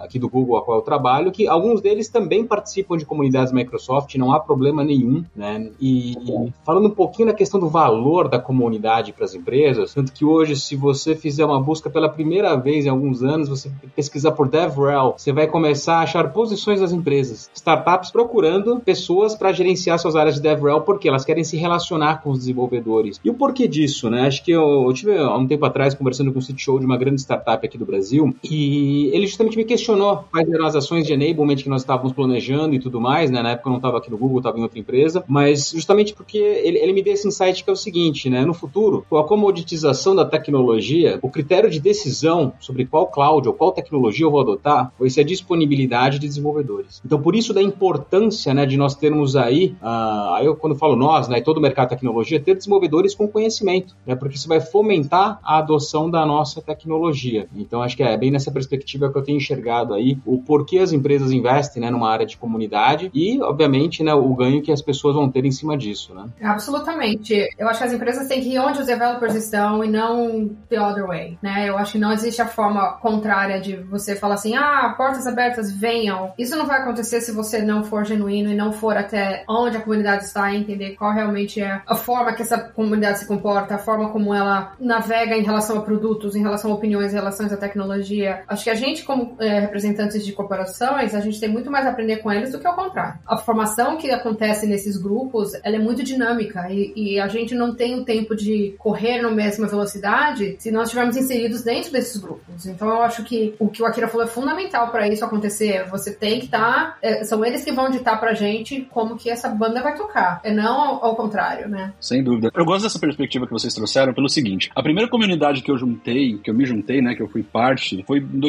aqui 0.02 0.18
do 0.18 0.28
Google 0.28 0.56
a 0.56 0.62
qual 0.62 0.78
eu 0.78 0.82
trabalho, 0.82 1.32
que 1.32 1.46
alguns 1.46 1.80
deles 1.80 2.08
também 2.08 2.44
participam 2.44 2.96
de 2.96 3.04
comunidades 3.04 3.52
Microsoft, 3.52 4.14
não 4.16 4.32
há 4.32 4.40
problema 4.40 4.84
nenhum. 4.84 5.24
Né? 5.34 5.70
E, 5.80 6.12
e 6.12 6.52
falando 6.64 6.86
um 6.86 6.90
pouquinho 6.90 7.28
na 7.28 7.34
questão 7.34 7.58
do 7.60 7.68
valor 7.68 8.28
da 8.28 8.38
comunidade 8.38 9.12
para 9.12 9.24
as 9.24 9.34
empresas, 9.34 9.94
tanto 9.94 10.12
que 10.12 10.24
hoje, 10.24 10.56
se 10.56 10.76
você 10.76 11.14
fizer 11.14 11.44
uma 11.44 11.60
busca 11.60 11.90
pela 11.90 12.08
primeira 12.08 12.56
vez 12.56 12.86
em 12.86 12.88
alguns 12.88 13.22
anos, 13.22 13.48
você 13.48 13.70
pesquisar 13.94 14.32
por 14.32 14.48
DevRel, 14.48 15.14
você 15.16 15.32
vai 15.32 15.46
começar 15.46 15.96
a 15.96 16.00
achar 16.00 16.32
posições 16.32 16.80
das 16.80 16.92
empresas. 16.92 17.50
Startups 17.54 18.10
procurando 18.10 18.80
pessoas 18.80 19.34
para 19.34 19.52
gerenciar 19.52 19.98
suas 19.98 20.16
áreas 20.16 20.36
de 20.36 20.42
DevRel 20.42 20.80
porque 20.82 21.08
elas 21.08 21.24
querem 21.24 21.44
se 21.44 21.56
relacionar 21.56 22.22
com 22.22 22.30
os 22.30 22.38
desenvolvedores. 22.40 23.20
E 23.24 23.30
o 23.30 23.34
porquê 23.34 23.66
disso, 23.68 24.10
né? 24.10 24.26
Acho 24.26 24.44
que 24.44 24.50
eu, 24.50 24.84
eu 24.86 24.92
tive 24.92 25.16
há 25.16 25.36
um 25.36 25.46
tempo 25.46 25.64
atrás 25.64 25.94
conversando 25.94 26.32
com 26.32 26.38
o 26.38 26.42
CTO 26.42 26.78
de 26.78 26.86
uma 26.86 26.96
grande 26.96 27.20
startup 27.20 27.64
aqui 27.66 27.78
do 27.78 27.84
Brasil 27.84 28.34
e 28.42 29.10
ele 29.12 29.25
justamente 29.26 29.56
me 29.56 29.64
questionou 29.64 30.24
quais 30.30 30.48
eram 30.48 30.66
as 30.66 30.74
ações 30.74 31.06
de 31.06 31.12
enablement 31.12 31.56
que 31.56 31.68
nós 31.68 31.82
estávamos 31.82 32.12
planejando 32.12 32.74
e 32.74 32.78
tudo 32.78 33.00
mais, 33.00 33.30
né? 33.30 33.42
Na 33.42 33.50
época 33.50 33.68
eu 33.68 33.72
não 33.72 33.78
estava 33.78 33.98
aqui 33.98 34.10
no 34.10 34.18
Google, 34.18 34.38
estava 34.38 34.58
em 34.58 34.62
outra 34.62 34.78
empresa, 34.78 35.24
mas 35.26 35.70
justamente 35.70 36.14
porque 36.14 36.38
ele, 36.38 36.78
ele 36.78 36.92
me 36.92 37.02
deu 37.02 37.12
esse 37.12 37.26
insight 37.26 37.62
que 37.62 37.70
é 37.70 37.72
o 37.72 37.76
seguinte, 37.76 38.30
né? 38.30 38.44
No 38.44 38.54
futuro, 38.54 39.04
com 39.08 39.16
a 39.16 39.24
comoditização 39.24 40.14
da 40.14 40.24
tecnologia, 40.24 41.18
o 41.22 41.30
critério 41.30 41.70
de 41.70 41.80
decisão 41.80 42.52
sobre 42.60 42.86
qual 42.86 43.06
cloud 43.08 43.46
ou 43.48 43.54
qual 43.54 43.72
tecnologia 43.72 44.24
eu 44.24 44.30
vou 44.30 44.40
adotar 44.40 44.92
vai 44.98 45.10
ser 45.10 45.20
a 45.20 45.24
disponibilidade 45.24 46.18
de 46.18 46.26
desenvolvedores. 46.26 47.00
Então, 47.04 47.20
por 47.20 47.34
isso 47.34 47.52
da 47.52 47.62
importância, 47.62 48.52
né, 48.54 48.66
de 48.66 48.76
nós 48.76 48.94
termos 48.94 49.36
aí, 49.36 49.74
uh, 49.82 50.34
aí 50.34 50.46
eu 50.46 50.56
quando 50.56 50.76
falo 50.76 50.96
nós, 50.96 51.28
né, 51.28 51.40
todo 51.40 51.58
o 51.58 51.60
mercado 51.60 51.88
de 51.88 51.94
tecnologia, 51.94 52.40
ter 52.40 52.54
desenvolvedores 52.54 53.14
com 53.14 53.28
conhecimento, 53.28 53.94
né, 54.06 54.14
porque 54.14 54.36
isso 54.36 54.48
vai 54.48 54.60
fomentar 54.60 55.38
a 55.42 55.58
adoção 55.58 56.10
da 56.10 56.24
nossa 56.24 56.60
tecnologia. 56.60 57.48
Então, 57.54 57.82
acho 57.82 57.96
que 57.96 58.02
é 58.02 58.16
bem 58.16 58.30
nessa 58.30 58.50
perspectiva 58.50 59.10
que 59.16 59.20
eu 59.20 59.24
tenho 59.24 59.38
enxergado 59.38 59.94
aí 59.94 60.18
o 60.26 60.42
porquê 60.42 60.78
as 60.78 60.92
empresas 60.92 61.32
investem, 61.32 61.82
né, 61.82 61.90
numa 61.90 62.10
área 62.10 62.26
de 62.26 62.36
comunidade 62.36 63.10
e, 63.14 63.40
obviamente, 63.40 64.02
né, 64.02 64.12
o 64.12 64.34
ganho 64.34 64.62
que 64.62 64.70
as 64.70 64.82
pessoas 64.82 65.14
vão 65.14 65.30
ter 65.30 65.44
em 65.44 65.50
cima 65.50 65.76
disso, 65.76 66.14
né? 66.14 66.26
Absolutamente. 66.42 67.48
Eu 67.58 67.68
acho 67.68 67.78
que 67.78 67.86
as 67.86 67.92
empresas 67.92 68.28
têm 68.28 68.40
que 68.40 68.50
ir 68.50 68.58
onde 68.58 68.80
os 68.80 68.86
developers 68.86 69.34
estão 69.34 69.82
e 69.82 69.88
não 69.88 70.50
the 70.68 70.80
other 70.80 71.06
way, 71.06 71.38
né? 71.42 71.68
Eu 71.68 71.78
acho 71.78 71.92
que 71.92 71.98
não 71.98 72.12
existe 72.12 72.42
a 72.42 72.46
forma 72.46 72.92
contrária 73.00 73.60
de 73.60 73.76
você 73.76 74.14
falar 74.14 74.34
assim, 74.34 74.54
ah, 74.54 74.94
portas 74.96 75.26
abertas, 75.26 75.72
venham. 75.72 76.32
Isso 76.38 76.56
não 76.56 76.66
vai 76.66 76.82
acontecer 76.82 77.20
se 77.20 77.32
você 77.32 77.62
não 77.62 77.84
for 77.84 78.04
genuíno 78.04 78.50
e 78.50 78.54
não 78.54 78.72
for 78.72 78.96
até 78.96 79.44
onde 79.48 79.76
a 79.76 79.80
comunidade 79.80 80.24
está 80.24 80.52
e 80.52 80.56
entender 80.56 80.96
qual 80.96 81.12
realmente 81.12 81.60
é 81.60 81.80
a 81.86 81.94
forma 81.94 82.32
que 82.32 82.42
essa 82.42 82.58
comunidade 82.58 83.20
se 83.20 83.26
comporta, 83.26 83.76
a 83.76 83.78
forma 83.78 84.10
como 84.10 84.34
ela 84.34 84.72
navega 84.78 85.36
em 85.36 85.42
relação 85.42 85.78
a 85.78 85.82
produtos, 85.82 86.34
em 86.34 86.42
relação 86.42 86.70
a 86.70 86.74
opiniões, 86.74 87.12
em 87.12 87.16
relação 87.16 87.46
à 87.46 87.56
tecnologia. 87.56 88.42
Acho 88.48 88.64
que 88.64 88.70
a 88.70 88.74
gente, 88.74 89.04
como 89.06 89.36
é, 89.38 89.60
representantes 89.60 90.24
de 90.24 90.32
corporações, 90.32 91.14
a 91.14 91.20
gente 91.20 91.40
tem 91.40 91.48
muito 91.48 91.70
mais 91.70 91.86
a 91.86 91.90
aprender 91.90 92.18
com 92.18 92.32
eles 92.32 92.52
do 92.52 92.58
que 92.58 92.66
ao 92.66 92.74
contrário. 92.74 93.18
A 93.26 93.36
formação 93.36 93.96
que 93.96 94.10
acontece 94.10 94.66
nesses 94.66 94.96
grupos, 94.96 95.52
ela 95.62 95.76
é 95.76 95.78
muito 95.78 96.02
dinâmica 96.02 96.68
e, 96.70 96.92
e 96.96 97.20
a 97.20 97.28
gente 97.28 97.54
não 97.54 97.74
tem 97.74 97.94
o 97.94 98.04
tempo 98.04 98.34
de 98.34 98.74
correr 98.78 99.22
na 99.22 99.30
mesma 99.30 99.66
velocidade 99.66 100.56
se 100.58 100.70
nós 100.70 100.84
estivermos 100.84 101.16
inseridos 101.16 101.62
dentro 101.62 101.92
desses 101.92 102.20
grupos. 102.20 102.66
Então 102.66 102.88
eu 102.88 103.02
acho 103.02 103.22
que 103.24 103.54
o 103.58 103.68
que 103.68 103.82
o 103.82 103.86
Akira 103.86 104.08
falou 104.08 104.26
é 104.26 104.28
fundamental 104.28 104.90
para 104.90 105.08
isso 105.08 105.24
acontecer. 105.24 105.84
Você 105.88 106.12
tem 106.12 106.40
que 106.40 106.46
estar. 106.46 106.56
Tá, 106.56 106.98
é, 107.02 107.24
são 107.24 107.44
eles 107.44 107.64
que 107.64 107.72
vão 107.72 107.90
ditar 107.90 108.18
pra 108.18 108.34
gente 108.34 108.86
como 108.90 109.16
que 109.16 109.30
essa 109.30 109.48
banda 109.48 109.82
vai 109.82 109.94
tocar. 109.94 110.40
É 110.42 110.52
não 110.52 110.80
ao, 110.80 111.04
ao, 111.04 111.16
contrário, 111.16 111.68
né? 111.68 111.92
Sem 112.00 112.22
dúvida. 112.22 112.50
Eu 112.54 112.64
gosto 112.64 112.84
dessa 112.84 112.98
perspectiva 112.98 113.46
que 113.46 113.52
vocês 113.52 113.74
trouxeram 113.74 114.12
pelo 114.12 114.28
seguinte: 114.28 114.70
a 114.74 114.82
primeira 114.82 115.08
comunidade 115.08 115.62
que 115.62 115.70
eu 115.70 115.78
juntei, 115.78 116.38
que 116.38 116.50
eu 116.50 116.54
me 116.54 116.66
juntei, 116.66 117.00
né, 117.00 117.14
que 117.14 117.22
eu 117.22 117.28
fui 117.28 117.42
parte, 117.42 118.02
foi 118.06 118.18
em 118.18 118.40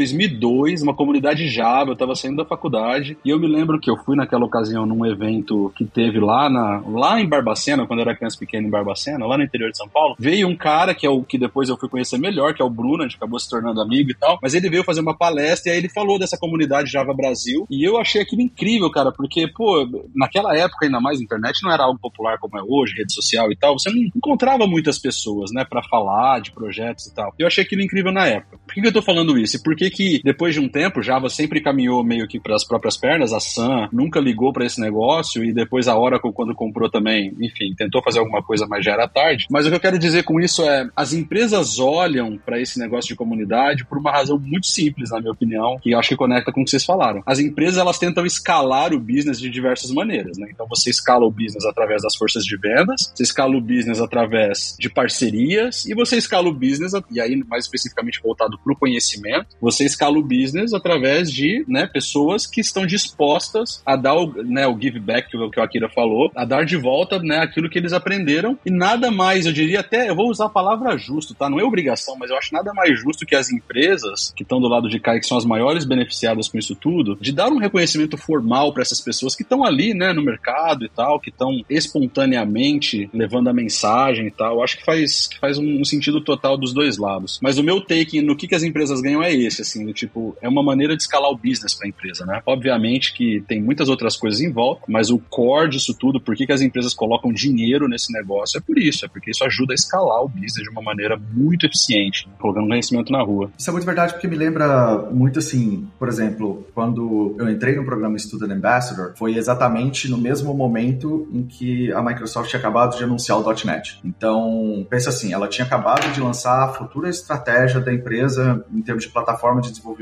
2002, 0.47 0.81
uma 0.81 0.95
comunidade 0.95 1.47
Java. 1.47 1.91
Eu 1.91 1.95
tava 1.95 2.15
saindo 2.15 2.37
da 2.37 2.45
faculdade 2.45 3.17
e 3.23 3.29
eu 3.29 3.39
me 3.39 3.47
lembro 3.47 3.79
que 3.79 3.89
eu 3.89 3.97
fui 3.97 4.15
naquela 4.15 4.45
ocasião 4.45 4.85
num 4.85 5.05
evento 5.05 5.71
que 5.75 5.85
teve 5.85 6.19
lá 6.19 6.49
na 6.49 6.81
lá 6.87 7.19
em 7.19 7.27
Barbacena, 7.27 7.85
quando 7.85 7.99
eu 7.99 8.05
era 8.05 8.15
criança 8.15 8.37
pequena 8.37 8.67
em 8.67 8.71
Barbacena, 8.71 9.25
lá 9.25 9.37
no 9.37 9.43
interior 9.43 9.71
de 9.71 9.77
São 9.77 9.87
Paulo. 9.87 10.15
Veio 10.17 10.47
um 10.47 10.55
cara 10.55 10.93
que 10.95 11.05
é 11.05 11.09
o 11.09 11.23
que 11.23 11.37
depois 11.37 11.69
eu 11.69 11.77
fui 11.77 11.89
conhecer 11.89 12.17
melhor, 12.17 12.53
que 12.53 12.61
é 12.61 12.65
o 12.65 12.69
Bruno, 12.69 13.03
a 13.03 13.07
gente 13.07 13.17
acabou 13.17 13.39
se 13.39 13.49
tornando 13.49 13.81
amigo 13.81 14.11
e 14.11 14.15
tal, 14.15 14.39
mas 14.41 14.53
ele 14.53 14.69
veio 14.69 14.83
fazer 14.83 15.01
uma 15.01 15.17
palestra 15.17 15.71
e 15.71 15.73
aí 15.73 15.79
ele 15.79 15.89
falou 15.89 16.17
dessa 16.17 16.37
comunidade 16.37 16.91
Java 16.91 17.13
Brasil 17.13 17.67
e 17.69 17.87
eu 17.87 17.97
achei 17.97 18.21
aquilo 18.21 18.41
incrível, 18.41 18.89
cara, 18.89 19.11
porque, 19.11 19.47
pô, 19.47 19.87
naquela 20.15 20.55
época 20.55 20.85
ainda 20.85 20.99
mais 20.99 21.19
a 21.19 21.23
internet 21.23 21.59
não 21.63 21.71
era 21.71 21.83
algo 21.83 21.99
popular 21.99 22.37
como 22.39 22.57
é 22.57 22.61
hoje, 22.61 22.95
rede 22.97 23.13
social 23.13 23.51
e 23.51 23.55
tal, 23.55 23.77
você 23.77 23.89
não 23.89 24.01
encontrava 24.15 24.65
muitas 24.67 24.97
pessoas, 24.99 25.51
né, 25.51 25.65
para 25.65 25.83
falar 25.83 26.39
de 26.39 26.51
projetos 26.51 27.07
e 27.07 27.13
tal. 27.13 27.33
Eu 27.37 27.47
achei 27.47 27.63
aquilo 27.63 27.81
incrível 27.81 28.11
na 28.11 28.27
época. 28.27 28.57
Por 28.65 28.73
que, 28.73 28.81
que 28.81 28.87
eu 28.87 28.93
tô 28.93 29.01
falando 29.01 29.37
isso? 29.37 29.57
E 29.57 29.63
por 29.63 29.75
que 29.75 29.89
que 29.89 30.21
depois 30.37 30.53
de 30.53 30.59
um 30.59 30.69
tempo, 30.69 31.01
Java 31.01 31.31
sempre 31.31 31.59
caminhou 31.59 32.03
meio 32.03 32.27
que 32.27 32.39
para 32.39 32.55
as 32.55 32.63
próprias 32.63 32.95
pernas, 32.95 33.33
a 33.33 33.39
Sun 33.39 33.87
nunca 33.91 34.19
ligou 34.19 34.53
para 34.53 34.67
esse 34.67 34.79
negócio 34.79 35.43
e 35.43 35.51
depois 35.51 35.87
a 35.87 35.97
Oracle, 35.97 36.31
quando 36.31 36.53
comprou 36.53 36.91
também, 36.91 37.35
enfim, 37.41 37.73
tentou 37.75 38.03
fazer 38.03 38.19
alguma 38.19 38.43
coisa, 38.43 38.67
mas 38.69 38.85
já 38.85 38.91
era 38.91 39.07
tarde. 39.07 39.47
Mas 39.49 39.65
o 39.65 39.69
que 39.69 39.75
eu 39.75 39.79
quero 39.79 39.97
dizer 39.97 40.21
com 40.21 40.39
isso 40.39 40.63
é, 40.63 40.87
as 40.95 41.11
empresas 41.11 41.79
olham 41.79 42.37
para 42.37 42.61
esse 42.61 42.77
negócio 42.77 43.07
de 43.09 43.15
comunidade 43.15 43.83
por 43.83 43.97
uma 43.97 44.11
razão 44.11 44.37
muito 44.37 44.67
simples, 44.67 45.09
na 45.09 45.19
minha 45.19 45.31
opinião, 45.31 45.79
que 45.81 45.89
eu 45.89 45.97
acho 45.97 46.09
que 46.09 46.15
conecta 46.15 46.51
com 46.51 46.61
o 46.61 46.63
que 46.63 46.69
vocês 46.69 46.85
falaram. 46.85 47.23
As 47.25 47.39
empresas, 47.39 47.79
elas 47.79 47.97
tentam 47.97 48.23
escalar 48.23 48.93
o 48.93 48.99
business 48.99 49.39
de 49.39 49.49
diversas 49.49 49.89
maneiras, 49.89 50.37
né? 50.37 50.47
Então 50.53 50.67
você 50.67 50.91
escala 50.91 51.25
o 51.25 51.31
business 51.31 51.65
através 51.65 52.03
das 52.03 52.15
forças 52.15 52.45
de 52.45 52.55
vendas, 52.57 53.11
você 53.15 53.23
escala 53.23 53.57
o 53.57 53.61
business 53.61 53.99
através 53.99 54.75
de 54.79 54.87
parcerias 54.87 55.83
e 55.87 55.95
você 55.95 56.15
escala 56.15 56.47
o 56.47 56.53
business, 56.53 56.91
e 57.09 57.19
aí 57.19 57.35
mais 57.47 57.63
especificamente 57.65 58.21
voltado 58.21 58.59
para 58.63 58.71
o 58.71 58.75
conhecimento, 58.75 59.57
você 59.59 59.83
escala 59.83 60.19
o 60.19 60.26
business 60.27 60.73
através 60.73 61.31
de 61.31 61.63
né, 61.67 61.87
pessoas 61.87 62.45
que 62.45 62.61
estão 62.61 62.85
dispostas 62.85 63.81
a 63.85 63.95
dar 63.95 64.15
o, 64.15 64.43
né, 64.43 64.67
o 64.67 64.79
give 64.79 64.99
back, 64.99 65.29
que 65.29 65.37
o 65.37 65.63
Akira 65.63 65.89
falou, 65.89 66.31
a 66.35 66.45
dar 66.45 66.65
de 66.65 66.77
volta 66.77 67.19
né, 67.19 67.37
aquilo 67.37 67.69
que 67.69 67.77
eles 67.77 67.93
aprenderam 67.93 68.57
e 68.65 68.71
nada 68.71 69.11
mais, 69.11 69.45
eu 69.45 69.53
diria 69.53 69.79
até, 69.79 70.09
eu 70.09 70.15
vou 70.15 70.29
usar 70.29 70.45
a 70.45 70.49
palavra 70.49 70.97
justo, 70.97 71.33
tá? 71.33 71.49
Não 71.49 71.59
é 71.59 71.63
obrigação, 71.63 72.15
mas 72.17 72.29
eu 72.29 72.37
acho 72.37 72.53
nada 72.53 72.73
mais 72.73 72.99
justo 72.99 73.25
que 73.25 73.35
as 73.35 73.51
empresas 73.51 74.33
que 74.35 74.43
estão 74.43 74.59
do 74.59 74.67
lado 74.67 74.89
de 74.89 74.99
cá 74.99 75.17
que 75.19 75.25
são 75.25 75.37
as 75.37 75.45
maiores 75.45 75.85
beneficiadas 75.85 76.47
com 76.47 76.57
isso 76.57 76.75
tudo, 76.75 77.17
de 77.19 77.31
dar 77.31 77.49
um 77.49 77.57
reconhecimento 77.57 78.17
formal 78.17 78.73
para 78.73 78.81
essas 78.81 79.01
pessoas 79.01 79.35
que 79.35 79.43
estão 79.43 79.63
ali, 79.63 79.93
né, 79.93 80.13
no 80.13 80.23
mercado 80.23 80.85
e 80.85 80.89
tal, 80.89 81.19
que 81.19 81.29
estão 81.29 81.61
espontaneamente 81.69 83.09
levando 83.13 83.49
a 83.49 83.53
mensagem 83.53 84.27
e 84.27 84.31
tal. 84.31 84.55
Eu 84.55 84.63
acho 84.63 84.77
que 84.77 84.85
faz, 84.85 85.27
que 85.27 85.39
faz 85.39 85.57
um, 85.57 85.81
um 85.81 85.85
sentido 85.85 86.21
total 86.21 86.57
dos 86.57 86.73
dois 86.73 86.97
lados. 86.97 87.39
Mas 87.41 87.57
o 87.57 87.63
meu 87.63 87.81
take 87.81 88.21
no 88.21 88.35
que, 88.35 88.47
que 88.47 88.55
as 88.55 88.63
empresas 88.63 89.01
ganham 89.01 89.23
é 89.23 89.33
esse, 89.33 89.61
assim, 89.61 89.85
do 89.85 89.93
tipo, 89.93 90.16
é 90.41 90.47
uma 90.47 90.63
maneira 90.63 90.95
de 90.95 91.03
escalar 91.03 91.31
o 91.31 91.37
business 91.37 91.73
para 91.73 91.87
a 91.87 91.89
empresa, 91.89 92.25
né? 92.25 92.41
Obviamente 92.45 93.13
que 93.13 93.43
tem 93.47 93.61
muitas 93.61 93.89
outras 93.89 94.15
coisas 94.15 94.41
em 94.41 94.51
volta, 94.51 94.81
mas 94.87 95.09
o 95.09 95.19
core 95.19 95.69
disso 95.69 95.95
tudo, 95.97 96.19
por 96.19 96.35
que, 96.35 96.45
que 96.45 96.53
as 96.53 96.61
empresas 96.61 96.93
colocam 96.93 97.31
dinheiro 97.31 97.87
nesse 97.87 98.11
negócio, 98.11 98.57
é 98.57 98.61
por 98.61 98.77
isso, 98.77 99.05
é 99.05 99.07
porque 99.07 99.31
isso 99.31 99.43
ajuda 99.43 99.73
a 99.73 99.75
escalar 99.75 100.23
o 100.23 100.27
business 100.27 100.63
de 100.63 100.69
uma 100.69 100.81
maneira 100.81 101.19
muito 101.33 101.65
eficiente, 101.65 102.27
colocando 102.39 102.67
conhecimento 102.67 103.11
na 103.11 103.21
rua. 103.21 103.51
Isso 103.57 103.69
é 103.69 103.73
muito 103.73 103.85
verdade, 103.85 104.13
porque 104.13 104.27
me 104.27 104.35
lembra 104.35 105.09
muito 105.11 105.39
assim, 105.39 105.87
por 105.97 106.07
exemplo, 106.07 106.67
quando 106.73 107.35
eu 107.39 107.49
entrei 107.49 107.75
no 107.75 107.85
programa 107.85 108.17
Student 108.17 108.51
Ambassador, 108.51 109.13
foi 109.15 109.35
exatamente 109.35 110.09
no 110.09 110.17
mesmo 110.17 110.53
momento 110.53 111.27
em 111.31 111.43
que 111.43 111.91
a 111.91 112.01
Microsoft 112.01 112.49
tinha 112.49 112.59
acabado 112.59 112.97
de 112.97 113.03
anunciar 113.03 113.37
o 113.39 113.47
.NET. 113.65 113.99
Então, 114.03 114.85
pensa 114.89 115.09
assim, 115.09 115.33
ela 115.33 115.47
tinha 115.47 115.65
acabado 115.65 116.11
de 116.13 116.21
lançar 116.21 116.63
a 116.63 116.67
futura 116.69 117.09
estratégia 117.09 117.79
da 117.79 117.93
empresa 117.93 118.65
em 118.73 118.81
termos 118.81 119.03
de 119.03 119.09
plataforma 119.09 119.61
de 119.61 119.69
desenvolvimento, 119.69 119.96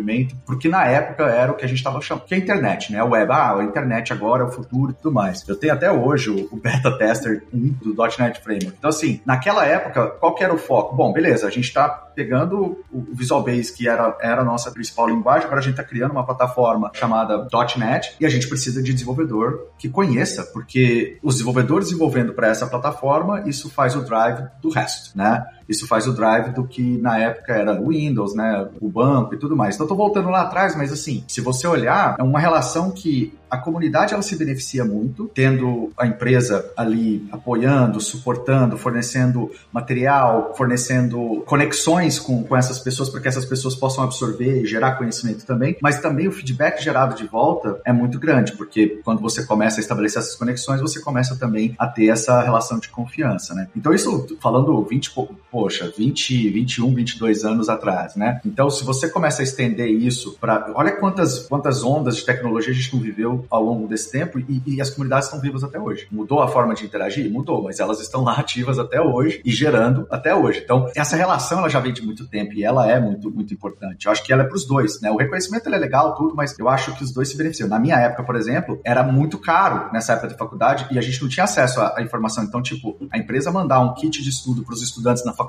porque 0.46 0.68
na 0.68 0.86
época 0.86 1.24
era 1.24 1.52
o 1.52 1.56
que 1.56 1.66
a 1.66 1.68
gente 1.68 1.78
estava 1.78 2.02
chamando, 2.02 2.26
que 2.26 2.34
é 2.34 2.38
a 2.38 2.40
internet, 2.40 2.92
né? 2.92 3.00
A 3.00 3.06
web, 3.06 3.32
ah, 3.32 3.58
a 3.58 3.64
internet 3.64 4.12
agora 4.14 4.44
é 4.44 4.46
o 4.48 4.52
futuro 4.52 4.92
e 4.92 4.94
tudo 4.94 5.14
mais. 5.14 5.48
Eu 5.48 5.56
tenho 5.56 5.74
até 5.74 5.92
hoje 5.92 6.30
o, 6.30 6.56
beta 6.56 6.98
tester 6.98 7.44
do 7.52 7.96
.NET 7.96 8.42
Framework. 8.42 8.76
Então, 8.78 8.90
assim, 8.90 9.22
naquela 9.26 9.66
época, 9.66 10.08
qual 10.08 10.34
que 10.34 10.44
era 10.44 10.54
o 10.54 10.58
foco? 10.58 10.96
Bom, 10.96 11.14
beleza, 11.14 11.48
a 11.48 11.52
gente 11.52 11.66
está 11.66 11.90
pegando 11.90 12.84
o 12.92 13.06
Visual 13.14 13.44
Basic, 13.44 13.78
que 13.78 13.90
era, 13.90 14.18
era 14.22 14.42
a 14.42 14.46
nossa 14.46 14.72
principal 14.72 15.08
linguagem, 15.08 15.46
agora 15.46 15.60
a 15.60 15.64
gente 15.64 15.74
está 15.74 15.84
criando 15.84 16.12
uma 16.12 16.26
plataforma 16.26 16.92
chamada 16.94 17.48
.NET 17.78 18.16
e 18.20 18.26
a 18.26 18.30
gente 18.30 18.48
precisa 18.48 18.82
de 18.82 18.94
desenvolvedor 18.94 19.68
que 19.78 19.90
conheça, 19.90 20.44
porque 20.54 21.20
os 21.22 21.36
desenvolvedores 21.36 21.88
desenvolvendo 21.88 22.34
para 22.34 22.48
essa 22.48 22.66
plataforma, 22.68 23.44
isso 23.46 23.70
faz 23.70 23.96
o 23.96 24.02
drive 24.02 24.48
do 24.62 24.70
resto, 24.70 25.16
né? 25.18 25.46
Isso 25.68 25.88
faz 25.88 26.08
o 26.08 26.14
drive 26.14 26.54
do 26.54 26.66
que 26.66 26.98
na 26.98 27.18
época 27.18 27.54
era 27.54 27.80
o 27.82 27.90
Windows, 27.90 28.36
né? 28.36 28.68
O 28.80 28.90
banco 28.90 29.34
e 29.34 29.38
tudo 29.38 29.56
mais. 29.56 29.76
Então, 29.76 29.88
tô 29.88 29.96
voltando 29.96 30.30
lá 30.30 30.42
atrás, 30.42 30.76
mas 30.76 30.92
assim, 30.92 31.24
se 31.28 31.42
você 31.42 31.68
olhar, 31.68 32.16
é 32.20 32.24
uma 32.24 32.40
relação 32.40 32.92
que 32.92 33.34
a 33.50 33.58
comunidade 33.58 34.14
ela 34.14 34.24
se 34.24 34.36
beneficia 34.36 34.84
muito, 34.84 35.30
tendo 35.34 35.92
a 35.98 36.06
empresa 36.06 36.72
ali 36.76 37.28
apoiando, 37.32 38.02
suportando, 38.02 38.78
fornecendo 38.78 39.52
material, 39.72 40.54
fornecendo 40.56 41.44
conexões 41.46 42.20
com, 42.20 42.44
com 42.44 42.56
essas 42.56 42.80
pessoas 42.80 43.10
para 43.10 43.22
que 43.22 43.28
essas 43.28 43.46
pessoas 43.46 43.76
possam 43.76 44.04
absorver 44.04 44.62
e 44.62 44.66
gerar 44.66 44.96
conhecimento 44.96 45.46
também. 45.46 45.78
Mas 45.82 46.00
também 46.00 46.28
o 46.28 46.32
feedback 46.32 46.84
gerado 46.84 47.16
de 47.16 47.26
volta 47.26 47.80
é 47.86 47.94
muito 47.94 48.20
grande, 48.20 48.52
porque 48.54 49.00
quando 49.04 49.22
você 49.22 49.46
começa 49.46 49.80
a 49.80 49.82
estabelecer 49.82 50.22
essas 50.22 50.36
conexões, 50.36 50.82
você 50.82 51.00
começa 51.00 51.36
também 51.36 51.76
a 51.78 51.88
ter 51.88 52.08
essa 52.08 52.42
relação 52.42 52.80
de 52.80 52.90
confiança, 52.90 53.54
né? 53.54 53.68
Então, 53.76 53.94
isso 53.94 54.28
falando 54.42 54.84
20, 54.84 55.14
poxa, 55.56 55.90
20, 55.98 56.50
21, 56.50 56.94
22 56.94 57.46
anos 57.46 57.70
atrás, 57.70 58.14
né? 58.14 58.42
Então, 58.46 58.70
se 58.70 58.84
você 58.84 59.08
começa 59.08 59.42
a 59.42 59.44
estender 59.44 59.88
isso 59.88 60.38
para. 60.38 60.70
Olha 60.76 60.92
quantas, 60.92 61.48
quantas 61.48 61.82
ondas 61.82 62.18
de 62.18 62.26
tecnologia 62.26 62.74
a 62.74 62.76
gente 62.76 62.94
não 62.94 63.02
viveu 63.02 63.46
ao 63.50 63.64
longo 63.64 63.88
desse 63.88 64.12
tempo 64.12 64.38
e, 64.38 64.62
e, 64.66 64.82
as 64.82 64.90
comunidades 64.90 65.28
estão 65.28 65.40
vivas 65.40 65.64
até 65.64 65.80
hoje. 65.80 66.10
Mudou 66.12 66.42
a 66.42 66.50
forma 66.50 66.74
de 66.74 66.84
interagir? 66.84 67.32
Mudou, 67.32 67.64
mas 67.64 67.80
elas 67.80 68.02
estão 68.02 68.22
lá 68.22 68.34
ativas 68.38 68.78
até 68.78 69.00
hoje 69.00 69.40
e 69.46 69.52
gerando 69.52 70.06
até 70.12 70.36
hoje. 70.36 70.60
Então, 70.62 70.92
essa 70.94 71.16
relação 71.16 71.60
ela 71.60 71.70
já 71.70 71.80
vem 71.80 71.94
de 71.94 72.02
muito 72.02 72.28
tempo 72.28 72.52
e 72.52 72.62
ela 72.62 72.92
é 72.92 73.00
muito, 73.00 73.32
muito 73.32 73.54
importante. 73.54 74.08
Eu 74.08 74.12
acho 74.12 74.26
que 74.26 74.34
ela 74.34 74.44
é 74.44 74.46
para 74.46 74.58
os 74.58 74.68
dois, 74.68 75.00
né? 75.00 75.10
O 75.10 75.16
reconhecimento 75.16 75.70
é 75.70 75.78
legal, 75.78 76.16
tudo, 76.16 76.36
mas 76.36 76.60
eu 76.60 76.68
acho 76.68 76.94
que 76.98 77.04
os 77.06 77.14
dois 77.14 77.30
se 77.30 77.38
beneficiam. 77.38 77.70
Na 77.70 77.80
minha 77.80 77.96
época, 77.96 78.26
por 78.26 78.36
exemplo, 78.36 78.82
era 78.84 79.04
muito 79.04 79.40
caro 79.40 79.90
nessa 79.94 80.12
época 80.12 80.28
de 80.28 80.36
faculdade 80.36 80.86
e 80.92 81.00
a 81.00 81.02
gente 81.02 81.22
não 81.22 81.30
tinha 81.30 81.46
acesso 81.46 81.80
à, 81.80 81.98
à 81.98 82.02
informação. 82.02 82.44
Então, 82.44 82.62
tipo, 82.62 82.98
a 83.10 83.18
empresa 83.18 83.50
mandar 83.54 83.80
um 83.80 83.94
kit 83.94 84.22
de 84.22 84.30
estudo 84.30 84.62
para 84.62 84.74
os 84.74 84.82
estudantes 84.82 85.24
na 85.24 85.32
faculdade, 85.32 85.45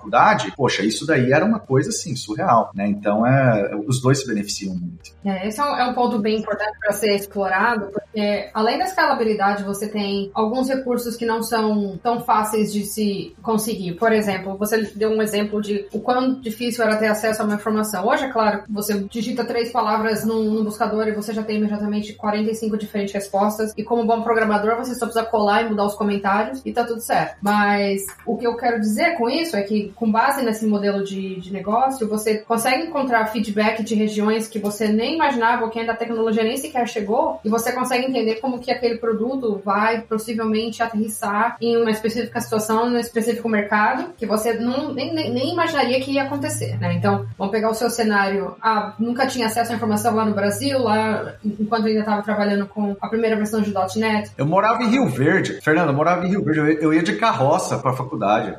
poxa, 0.56 0.82
isso 0.82 1.06
daí 1.06 1.32
era 1.32 1.44
uma 1.44 1.58
coisa 1.58 1.90
assim, 1.90 2.14
surreal, 2.14 2.70
né? 2.74 2.86
Então, 2.88 3.26
é, 3.26 3.74
os 3.86 4.00
dois 4.00 4.20
se 4.20 4.26
beneficiam 4.26 4.74
muito. 4.74 5.14
É, 5.24 5.48
esse 5.48 5.60
é 5.60 5.64
um, 5.64 5.76
é 5.76 5.84
um 5.88 5.94
ponto 5.94 6.18
bem 6.18 6.38
importante 6.38 6.78
para 6.80 6.92
ser 6.92 7.14
explorado, 7.14 7.86
porque 7.92 8.50
além 8.54 8.78
da 8.78 8.84
escalabilidade, 8.84 9.64
você 9.64 9.88
tem 9.88 10.30
alguns 10.34 10.68
recursos 10.68 11.16
que 11.16 11.26
não 11.26 11.42
são 11.42 11.98
tão 12.02 12.20
fáceis 12.20 12.72
de 12.72 12.84
se 12.84 13.34
conseguir. 13.42 13.94
Por 13.94 14.12
exemplo, 14.12 14.56
você 14.56 14.82
deu 14.94 15.10
um 15.10 15.22
exemplo 15.22 15.60
de 15.60 15.86
o 15.92 16.00
quão 16.00 16.40
difícil 16.40 16.84
era 16.84 16.96
ter 16.96 17.06
acesso 17.06 17.42
a 17.42 17.44
uma 17.44 17.54
informação. 17.54 18.06
Hoje, 18.06 18.24
é 18.24 18.28
claro, 18.28 18.62
você 18.68 18.98
digita 19.10 19.44
três 19.44 19.70
palavras 19.70 20.24
no 20.24 20.64
buscador 20.64 21.08
e 21.08 21.12
você 21.12 21.32
já 21.32 21.42
tem 21.42 21.56
imediatamente 21.56 22.12
45 22.14 22.76
diferentes 22.76 23.14
respostas. 23.14 23.72
E 23.76 23.82
como 23.82 24.06
bom 24.06 24.22
programador, 24.22 24.76
você 24.76 24.94
só 24.94 25.06
precisa 25.06 25.24
colar 25.24 25.62
e 25.62 25.68
mudar 25.68 25.84
os 25.84 25.94
comentários 25.94 26.62
e 26.64 26.72
tá 26.72 26.84
tudo 26.84 27.00
certo. 27.00 27.36
Mas 27.40 28.02
o 28.24 28.36
que 28.36 28.46
eu 28.46 28.56
quero 28.56 28.80
dizer 28.80 29.16
com 29.16 29.28
isso 29.28 29.56
é 29.56 29.62
que, 29.62 29.85
com 29.94 30.10
base 30.10 30.44
nesse 30.44 30.66
modelo 30.66 31.04
de, 31.04 31.40
de 31.40 31.52
negócio, 31.52 32.08
você 32.08 32.38
consegue 32.38 32.84
encontrar 32.84 33.26
feedback 33.26 33.82
de 33.82 33.94
regiões 33.94 34.48
que 34.48 34.58
você 34.58 34.88
nem 34.88 35.14
imaginava 35.14 35.64
ou 35.64 35.70
que 35.70 35.78
ainda 35.78 35.92
a 35.92 35.96
tecnologia 35.96 36.42
nem 36.42 36.56
sequer 36.56 36.88
chegou 36.88 37.40
e 37.44 37.48
você 37.48 37.72
consegue 37.72 38.06
entender 38.06 38.36
como 38.36 38.58
que 38.58 38.70
aquele 38.70 38.96
produto 38.96 39.60
vai 39.64 40.00
possivelmente 40.02 40.82
aterrissar 40.82 41.56
em 41.60 41.76
uma 41.76 41.90
específica 41.90 42.40
situação, 42.40 42.88
num 42.90 42.98
específico 42.98 43.48
mercado, 43.48 44.12
que 44.16 44.26
você 44.26 44.54
não, 44.54 44.92
nem, 44.92 45.14
nem, 45.14 45.52
imaginaria 45.52 46.00
que 46.00 46.12
ia 46.12 46.24
acontecer, 46.24 46.78
né? 46.78 46.94
Então, 46.94 47.26
vamos 47.38 47.52
pegar 47.52 47.70
o 47.70 47.74
seu 47.74 47.90
cenário. 47.90 48.54
Ah, 48.60 48.94
nunca 48.98 49.26
tinha 49.26 49.46
acesso 49.46 49.72
à 49.72 49.74
informação 49.74 50.14
lá 50.14 50.24
no 50.24 50.34
Brasil, 50.34 50.78
lá 50.78 51.34
enquanto 51.44 51.86
ainda 51.86 52.00
estava 52.00 52.22
trabalhando 52.22 52.66
com 52.66 52.96
a 53.00 53.08
primeira 53.08 53.36
versão 53.36 53.60
de 53.60 53.72
.NET. 53.96 54.30
Eu 54.36 54.46
morava 54.46 54.82
em 54.82 54.88
Rio 54.88 55.06
Verde. 55.06 55.60
Fernando, 55.62 55.88
eu 55.88 55.94
morava 55.94 56.26
em 56.26 56.30
Rio 56.30 56.42
Verde. 56.42 56.78
Eu 56.80 56.92
ia 56.92 57.02
de 57.02 57.16
carroça 57.16 57.78
para 57.78 57.90
a 57.90 57.94
faculdade. 57.94 58.54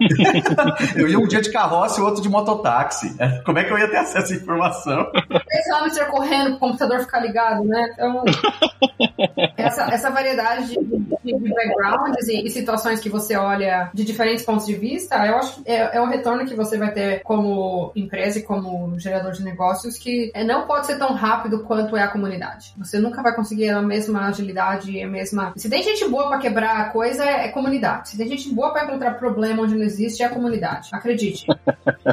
eu 0.95 1.07
ia 1.07 1.16
um 1.17 1.27
dia 1.27 1.41
de 1.41 1.51
carroça 1.51 1.99
e 1.99 2.03
outro 2.03 2.21
de 2.21 2.29
mototáxi. 2.29 3.15
Como 3.45 3.59
é 3.59 3.63
que 3.63 3.71
eu 3.71 3.77
ia 3.77 3.89
ter 3.89 3.97
acesso 3.97 4.33
à 4.33 4.35
informação? 4.35 5.11
Esse 5.51 5.71
hamster 5.71 6.07
correndo, 6.07 6.55
o 6.55 6.59
computador 6.59 6.99
ficar 7.01 7.19
ligado, 7.19 7.63
né? 7.63 7.89
Então, 7.93 8.23
essa, 9.57 9.83
essa 9.91 10.09
variedade 10.09 10.67
de, 10.67 10.77
de 10.77 11.53
backgrounds 11.53 12.27
e, 12.27 12.45
e, 12.45 12.49
situações 12.49 12.99
que 12.99 13.09
você 13.09 13.35
olha 13.35 13.89
de 13.93 14.03
diferentes 14.03 14.45
pontos 14.45 14.65
de 14.65 14.75
vista, 14.75 15.25
eu 15.25 15.37
acho 15.37 15.61
é, 15.65 15.97
é 15.97 16.01
o 16.01 16.05
retorno 16.05 16.45
que 16.45 16.55
você 16.55 16.77
vai 16.77 16.91
ter 16.91 17.21
como 17.23 17.91
empresa 17.95 18.39
e 18.39 18.43
como 18.43 18.97
gerador 18.99 19.31
de 19.31 19.43
negócios 19.43 19.97
que 19.97 20.31
é, 20.33 20.43
não 20.43 20.65
pode 20.67 20.85
ser 20.85 20.97
tão 20.97 21.13
rápido 21.13 21.63
quanto 21.63 21.95
é 21.95 22.03
a 22.03 22.07
comunidade. 22.07 22.73
Você 22.77 22.99
nunca 22.99 23.21
vai 23.21 23.35
conseguir 23.35 23.69
a 23.69 23.81
mesma 23.81 24.27
agilidade, 24.27 25.01
a 25.01 25.07
mesma. 25.07 25.53
Se 25.55 25.69
tem 25.69 25.81
gente 25.83 26.07
boa 26.07 26.27
para 26.27 26.39
quebrar 26.39 26.81
a 26.81 26.89
coisa, 26.89 27.23
é, 27.23 27.45
é 27.45 27.49
comunidade. 27.49 28.09
Se 28.09 28.17
tem 28.17 28.27
gente 28.27 28.53
boa 28.53 28.71
para 28.71 28.85
encontrar 28.85 29.11
problema 29.15 29.63
onde 29.63 29.75
não 29.75 29.83
existe, 29.83 30.23
é 30.23 30.25
a 30.25 30.29
comunidade. 30.29 30.89
Acredite. 31.07 31.47